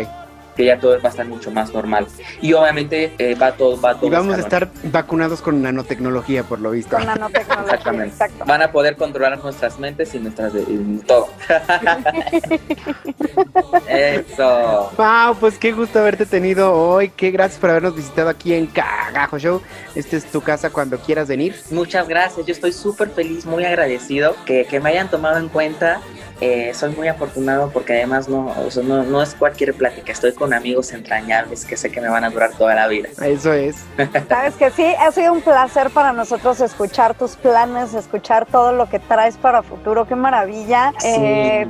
Que 0.57 0.66
ya 0.66 0.79
todo 0.79 1.01
va 1.01 1.09
a 1.09 1.09
estar 1.09 1.27
mucho 1.27 1.51
más 1.51 1.73
normal. 1.73 2.07
Y 2.41 2.53
obviamente 2.53 3.15
eh, 3.19 3.35
va 3.35 3.53
todo, 3.53 3.81
va 3.81 3.95
todo 3.95 4.07
Y 4.07 4.11
vamos 4.11 4.37
a 4.37 4.41
estar 4.41 4.69
vacunados 4.85 5.41
con 5.41 5.62
nanotecnología, 5.62 6.45
por 6.45 6.61
lo 6.61 6.73
visto. 6.73 6.97
Con 6.97 7.07
nanotecnología. 7.07 7.65
Exactamente. 7.65 8.15
Exacto. 8.15 8.45
Van 8.45 8.62
a 8.62 8.73
poder 8.73 8.97
controlar 8.97 9.39
nuestras 9.43 9.79
mentes 9.79 10.15
y 10.15 10.19
nuestras 10.19 10.53
de, 10.53 10.62
y 10.62 11.01
todo. 11.07 11.29
Eso. 13.89 14.93
Wow, 14.97 15.37
pues 15.39 15.59
qué 15.59 15.73
gusto 15.73 15.99
haberte 15.99 16.27
tenido 16.27 16.73
hoy. 16.73 17.11
Qué 17.11 17.31
gracias 17.31 17.59
por 17.59 17.70
habernos 17.70 17.95
visitado 17.95 18.29
aquí 18.29 18.55
en 18.55 18.66
Cagajo 18.66 19.39
Show. 19.39 19.62
Esta 19.95 20.16
es 20.16 20.24
tu 20.27 20.41
casa 20.41 20.70
cuando 20.70 20.99
quieras 20.99 21.29
venir. 21.29 21.55
Muchas 21.70 22.09
gracias. 22.09 22.47
Yo 22.47 22.53
estoy 22.53 22.73
súper 22.73 23.11
feliz, 23.11 23.47
muy 23.47 23.65
agradecido 23.65 24.37
que, 24.45 24.66
que 24.66 24.81
me 24.81 24.91
hayan 24.91 25.09
tomado 25.09 25.39
en 25.39 25.49
cuenta. 25.49 26.01
Eh, 26.44 26.74
soy 26.74 26.90
muy 26.97 27.06
afortunado 27.06 27.70
porque 27.70 27.93
además 27.93 28.28
no, 28.28 28.48
o 28.48 28.69
sea, 28.69 28.82
no, 28.82 29.05
no 29.05 29.23
es 29.23 29.32
cualquier 29.32 29.74
plática. 29.74 30.10
Estoy 30.10 30.32
con 30.32 30.52
amigos 30.52 30.93
entrañables 30.93 31.64
que 31.64 31.77
sé 31.77 31.93
que 31.93 32.01
me 32.01 32.09
van 32.09 32.24
a 32.24 32.31
durar 32.31 32.51
toda 32.59 32.74
la 32.74 32.89
vida. 32.89 33.09
Eso 33.24 33.52
es. 33.52 33.77
Sabes 34.28 34.55
que 34.56 34.70
sí, 34.73 34.85
ha 34.98 35.12
sido 35.12 35.32
un 35.32 35.40
placer 35.40 35.90
para 35.90 36.12
nosotros 36.12 36.60
escuchar 36.60 37.14
tus 37.14 37.36
planes, 37.36 37.94
escuchar 37.94 38.44
todo 38.47 38.73
lo 38.73 38.90
que 38.90 38.98
traes 38.98 39.36
para 39.36 39.62
futuro. 39.62 40.05
Qué 40.05 40.16
maravilla. 40.16 40.93
Eh, 41.05 41.69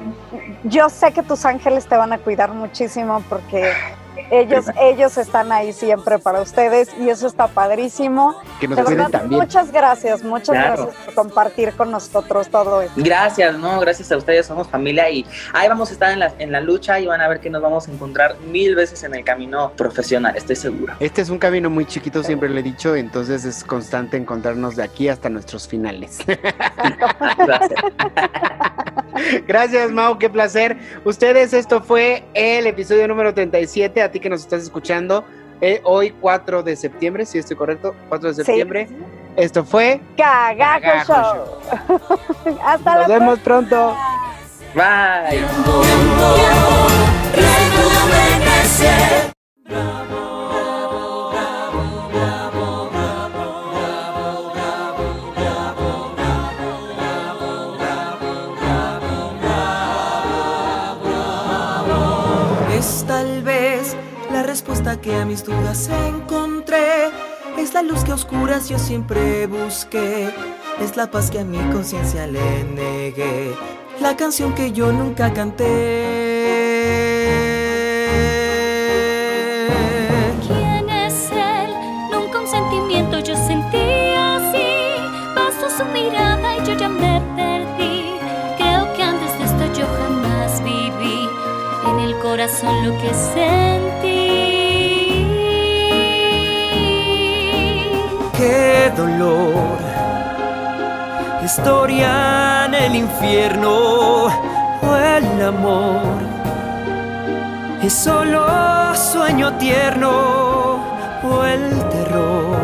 yo 0.64 0.88
sé 0.88 1.12
que 1.12 1.22
tus 1.22 1.44
ángeles 1.44 1.84
te 1.84 1.94
van 1.94 2.14
a 2.14 2.18
cuidar 2.18 2.54
muchísimo 2.54 3.22
porque 3.28 3.74
ellos, 4.30 4.66
ellos 4.80 5.16
están 5.18 5.52
ahí 5.52 5.72
siempre 5.72 6.18
para 6.18 6.40
ustedes 6.40 6.88
y 6.98 7.08
eso 7.08 7.26
está 7.26 7.48
padrísimo. 7.48 8.34
Que 8.60 8.68
nos 8.68 8.76
De 8.78 8.82
verdad, 8.84 9.10
también. 9.10 9.40
muchas 9.40 9.72
gracias, 9.72 10.22
muchas 10.22 10.56
Claro. 10.56 10.84
gracias 10.84 11.04
por 11.06 11.14
compartir 11.14 11.72
con 11.74 11.90
nosotros 11.90 12.48
todo 12.48 12.82
esto. 12.82 12.94
Gracias, 12.96 13.56
no, 13.58 13.80
gracias 13.80 14.10
a 14.12 14.16
ustedes, 14.16 14.46
somos 14.46 14.68
familia 14.68 15.08
y 15.10 15.26
ahí 15.52 15.68
vamos 15.68 15.90
a 15.90 15.92
estar 15.92 16.10
en 16.12 16.18
la, 16.20 16.32
en 16.38 16.52
la 16.52 16.60
lucha 16.60 16.98
y 17.00 17.06
van 17.06 17.20
a 17.20 17.28
ver 17.28 17.40
que 17.40 17.50
nos 17.50 17.62
vamos 17.62 17.88
a 17.88 17.90
encontrar 17.92 18.36
mil 18.50 18.74
veces 18.74 19.02
en 19.02 19.14
el 19.14 19.24
camino 19.24 19.72
profesional, 19.76 20.36
estoy 20.36 20.56
seguro. 20.56 20.94
Este 21.00 21.22
es 21.22 21.30
un 21.30 21.38
camino 21.38 21.70
muy 21.70 21.84
chiquito, 21.86 22.22
siempre 22.22 22.48
lo 22.48 22.58
he 22.58 22.62
dicho, 22.62 22.94
entonces 22.96 23.44
es 23.44 23.64
constante 23.64 24.16
encontrarnos 24.16 24.76
de 24.76 24.82
aquí 24.82 25.08
hasta 25.08 25.28
nuestros 25.28 25.66
finales. 25.68 26.18
Gracias. 27.38 27.80
Gracias, 29.46 29.90
Mau, 29.90 30.18
qué 30.18 30.28
placer. 30.28 30.76
Ustedes, 31.04 31.52
esto 31.52 31.82
fue 31.82 32.24
el 32.34 32.66
episodio 32.66 33.06
número 33.08 33.32
37. 33.34 34.01
A 34.02 34.10
ti 34.10 34.20
que 34.20 34.28
nos 34.28 34.40
estás 34.40 34.62
escuchando, 34.62 35.24
eh, 35.60 35.80
hoy 35.84 36.10
4 36.20 36.62
de 36.62 36.76
septiembre, 36.76 37.24
si 37.26 37.38
estoy 37.38 37.56
correcto, 37.56 37.94
4 38.08 38.28
de 38.30 38.34
Sí. 38.34 38.42
septiembre. 38.44 38.88
Esto 39.36 39.64
fue. 39.64 40.00
Cagajo 40.16 40.80
Cagajo 40.82 41.12
Show. 41.14 42.58
Hasta 42.64 42.94
la 42.96 43.00
Nos 43.00 43.08
vemos 43.08 43.38
pronto. 43.40 43.96
Bye. 44.74 45.42
Respuesta 64.52 65.00
que 65.00 65.14
a 65.16 65.24
mis 65.24 65.42
dudas 65.46 65.88
encontré. 66.08 67.08
Es 67.56 67.72
la 67.72 67.80
luz 67.80 68.04
que 68.04 68.10
a 68.10 68.16
oscuras 68.16 68.68
yo 68.68 68.78
siempre 68.78 69.46
busqué. 69.46 70.28
Es 70.78 70.94
la 70.94 71.10
paz 71.10 71.30
que 71.30 71.38
a 71.38 71.44
mi 71.44 71.56
conciencia 71.72 72.26
le 72.26 72.62
negué. 72.64 73.54
La 73.98 74.14
canción 74.14 74.54
que 74.54 74.70
yo 74.70 74.92
nunca 74.92 75.32
canté. 75.32 75.64
¿Quién 80.46 80.86
es 80.90 81.30
él? 81.30 81.70
Nunca 82.12 82.40
un 82.40 82.46
sentimiento 82.46 83.20
yo 83.20 83.34
sentí 83.34 84.12
así. 84.34 84.68
Pasó 85.34 85.70
su 85.78 85.84
mirada 85.94 86.58
y 86.58 86.66
yo 86.66 86.76
ya 86.76 86.90
me 86.90 87.22
perdí. 87.38 88.04
Creo 88.58 88.92
que 88.94 89.02
antes 89.02 89.30
de 89.38 89.44
esto 89.44 89.80
yo 89.80 89.86
jamás 89.96 90.62
viví 90.62 91.26
en 91.88 92.00
el 92.00 92.18
corazón 92.18 92.86
lo 92.86 92.92
que 93.00 93.14
sentí. 93.14 93.71
Qué 98.42 98.92
dolor. 98.96 99.78
Historia 101.44 102.66
en 102.66 102.74
el 102.74 102.94
infierno 102.96 104.26
o 104.86 104.96
el 104.96 105.42
amor. 105.42 106.02
Es 107.82 107.92
solo 107.92 108.94
sueño 108.94 109.56
tierno 109.58 110.12
o 111.22 111.44
el 111.44 111.64
terror. 111.94 112.56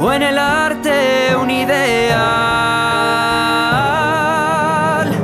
O 0.00 0.12
en 0.12 0.22
el 0.22 0.38
arte 0.38 1.36
un 1.42 1.50
ideal. 1.50 2.22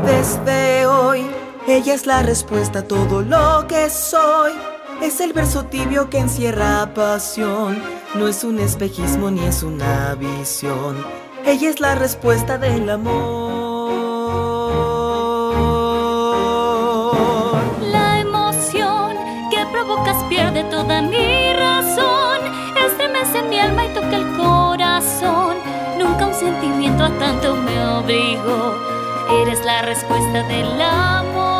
Desde 0.04 0.86
hoy, 0.86 1.26
ella 1.66 1.94
es 1.94 2.06
la 2.06 2.22
respuesta 2.22 2.80
a 2.80 2.82
todo 2.82 3.22
lo 3.22 3.66
que 3.66 3.90
soy. 3.90 4.77
Es 5.02 5.20
el 5.20 5.32
verso 5.32 5.64
tibio 5.64 6.10
que 6.10 6.18
encierra 6.18 6.92
pasión. 6.92 7.80
No 8.14 8.26
es 8.26 8.42
un 8.42 8.58
espejismo 8.58 9.30
ni 9.30 9.44
es 9.44 9.62
una 9.62 10.14
visión. 10.16 10.96
Ella 11.46 11.70
es 11.70 11.80
la 11.80 11.94
respuesta 11.94 12.58
del 12.58 12.90
amor. 12.90 13.12
La 17.92 18.20
emoción 18.20 19.16
que 19.50 19.64
provocas 19.72 20.22
pierde 20.24 20.64
toda 20.64 21.00
mi 21.02 21.52
razón. 21.52 22.40
Estremece 22.84 23.42
mi 23.48 23.60
alma 23.60 23.86
y 23.86 23.94
toca 23.94 24.16
el 24.16 24.36
corazón. 24.36 25.56
Nunca 25.98 26.26
un 26.26 26.34
sentimiento 26.34 27.04
a 27.04 27.10
tanto 27.18 27.54
me 27.54 27.86
obligó. 27.86 28.74
Eres 29.42 29.64
la 29.64 29.82
respuesta 29.82 30.42
del 30.48 30.82
amor. 30.82 31.57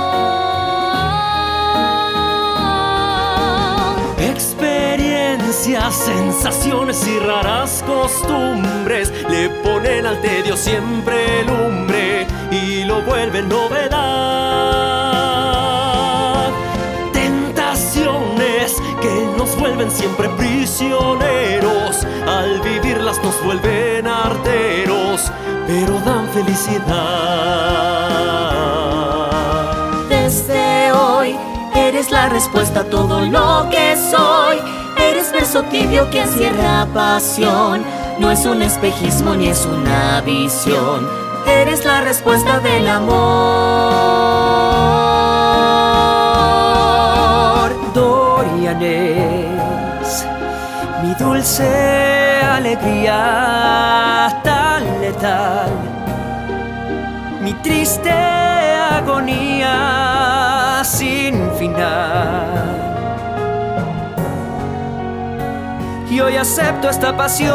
Sensaciones 5.69 7.07
y 7.07 7.19
raras 7.19 7.85
costumbres 7.87 9.13
le 9.29 9.51
ponen 9.63 10.07
al 10.07 10.19
tedio 10.23 10.57
siempre 10.57 11.45
lumbre 11.45 12.27
y 12.51 12.85
lo 12.85 13.03
vuelven 13.03 13.51
novedad. 13.51 13.99
Tentaciones 17.13 18.77
que 19.03 19.29
nos 19.37 19.55
vuelven 19.59 19.91
siempre 19.91 20.31
prisioneros, 20.31 22.03
al 22.27 22.63
vivirlas 22.63 23.23
nos 23.23 23.45
vuelven 23.45 24.07
arteros, 24.07 25.31
pero 25.67 26.01
dan 26.01 26.29
felicidad. 26.31 26.87
Desde 30.09 30.93
hoy 30.93 31.37
eres 31.75 32.11
la 32.11 32.31
respuesta 32.31 32.81
a 32.81 32.85
todo 32.85 33.21
lo 33.21 33.69
que 33.69 33.95
soy. 34.11 34.88
Verso 35.39 35.63
tibio 35.71 36.11
que 36.11 36.21
encierra 36.23 36.89
pasión. 36.93 37.85
No 38.19 38.29
es 38.33 38.45
un 38.45 38.61
espejismo 38.61 39.37
ni 39.37 39.47
es 39.47 39.65
una 39.67 40.21
visión. 40.23 41.09
Eres 41.47 41.85
la 41.85 42.01
respuesta 42.01 42.59
del 42.59 42.89
amor. 42.89 43.13
Dorian 47.95 48.83
es 48.83 50.27
mi 51.05 51.15
dulce 51.15 52.43
alegría 52.43 53.21
tan 54.43 55.01
letal 55.01 55.71
mi 57.41 57.55
triste 57.63 58.11
agonía 58.91 59.73
sin 60.85 61.49
final. 61.53 62.88
Y 66.11 66.21
hoy 66.21 66.37
acepto 66.37 66.89
esta 66.89 67.15
pasión. 67.17 67.55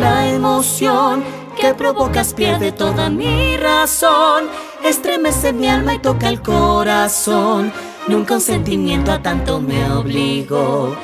La 0.00 0.28
emoción 0.28 1.24
que 1.60 1.74
provocas 1.74 2.32
pierde 2.32 2.70
toda 2.70 3.10
mi 3.10 3.56
razón. 3.56 4.44
Estremece 4.84 5.52
mi 5.52 5.66
alma 5.68 5.94
y 5.94 5.98
toca 5.98 6.28
el 6.28 6.40
corazón. 6.40 7.72
Nunca 8.06 8.34
un 8.34 8.40
sentimiento 8.40 9.10
a 9.10 9.20
tanto 9.20 9.60
me 9.60 9.90
obligó. 9.90 10.94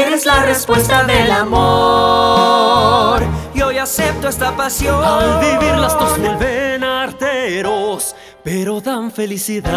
Eres 0.00 0.24
la 0.26 0.42
respuesta 0.44 1.04
del 1.04 1.30
amor. 1.30 3.22
Y 3.54 3.60
hoy 3.60 3.78
acepto 3.78 4.28
esta 4.28 4.56
pasión. 4.56 5.04
Al 5.04 5.38
vivirlas 5.40 5.94
nos 6.00 6.18
vuelven 6.18 6.82
arteros, 6.82 8.16
pero 8.42 8.80
dan 8.80 9.12
felicidad. 9.12 9.70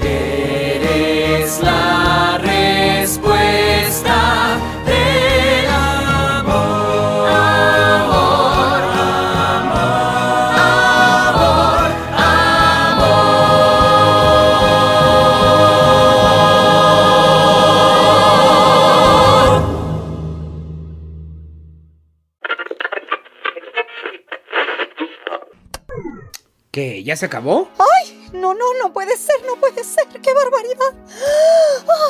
Eres 0.00 1.60
la 1.62 2.38
respuesta 2.38 3.54
¿Ya 27.04 27.16
se 27.16 27.26
acabó? 27.26 27.68
¡Ay! 27.78 28.30
No, 28.32 28.54
no, 28.54 28.64
no 28.82 28.90
puede 28.94 29.14
ser, 29.18 29.36
no 29.46 29.56
puede 29.56 29.84
ser. 29.84 30.06
¡Qué 30.22 30.32
barbaridad! 30.32 30.94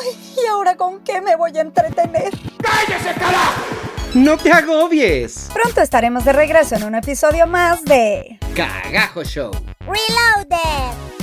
¡Ay! 0.01 0.35
¿Y 0.41 0.47
ahora 0.47 0.77
con 0.77 1.03
qué 1.03 1.19
me 1.19 1.35
voy 1.35 1.57
a 1.57 1.61
entretener? 1.61 2.31
¡No 4.13 4.37
te 4.37 4.53
agobies! 4.53 5.49
Pronto 5.53 5.81
estaremos 5.81 6.23
de 6.23 6.31
regreso 6.31 6.75
en 6.75 6.85
un 6.85 6.95
episodio 6.95 7.45
más 7.45 7.83
de... 7.83 8.39
Cagajo 8.55 9.25
Show. 9.25 9.51
Reloaded. 9.81 11.14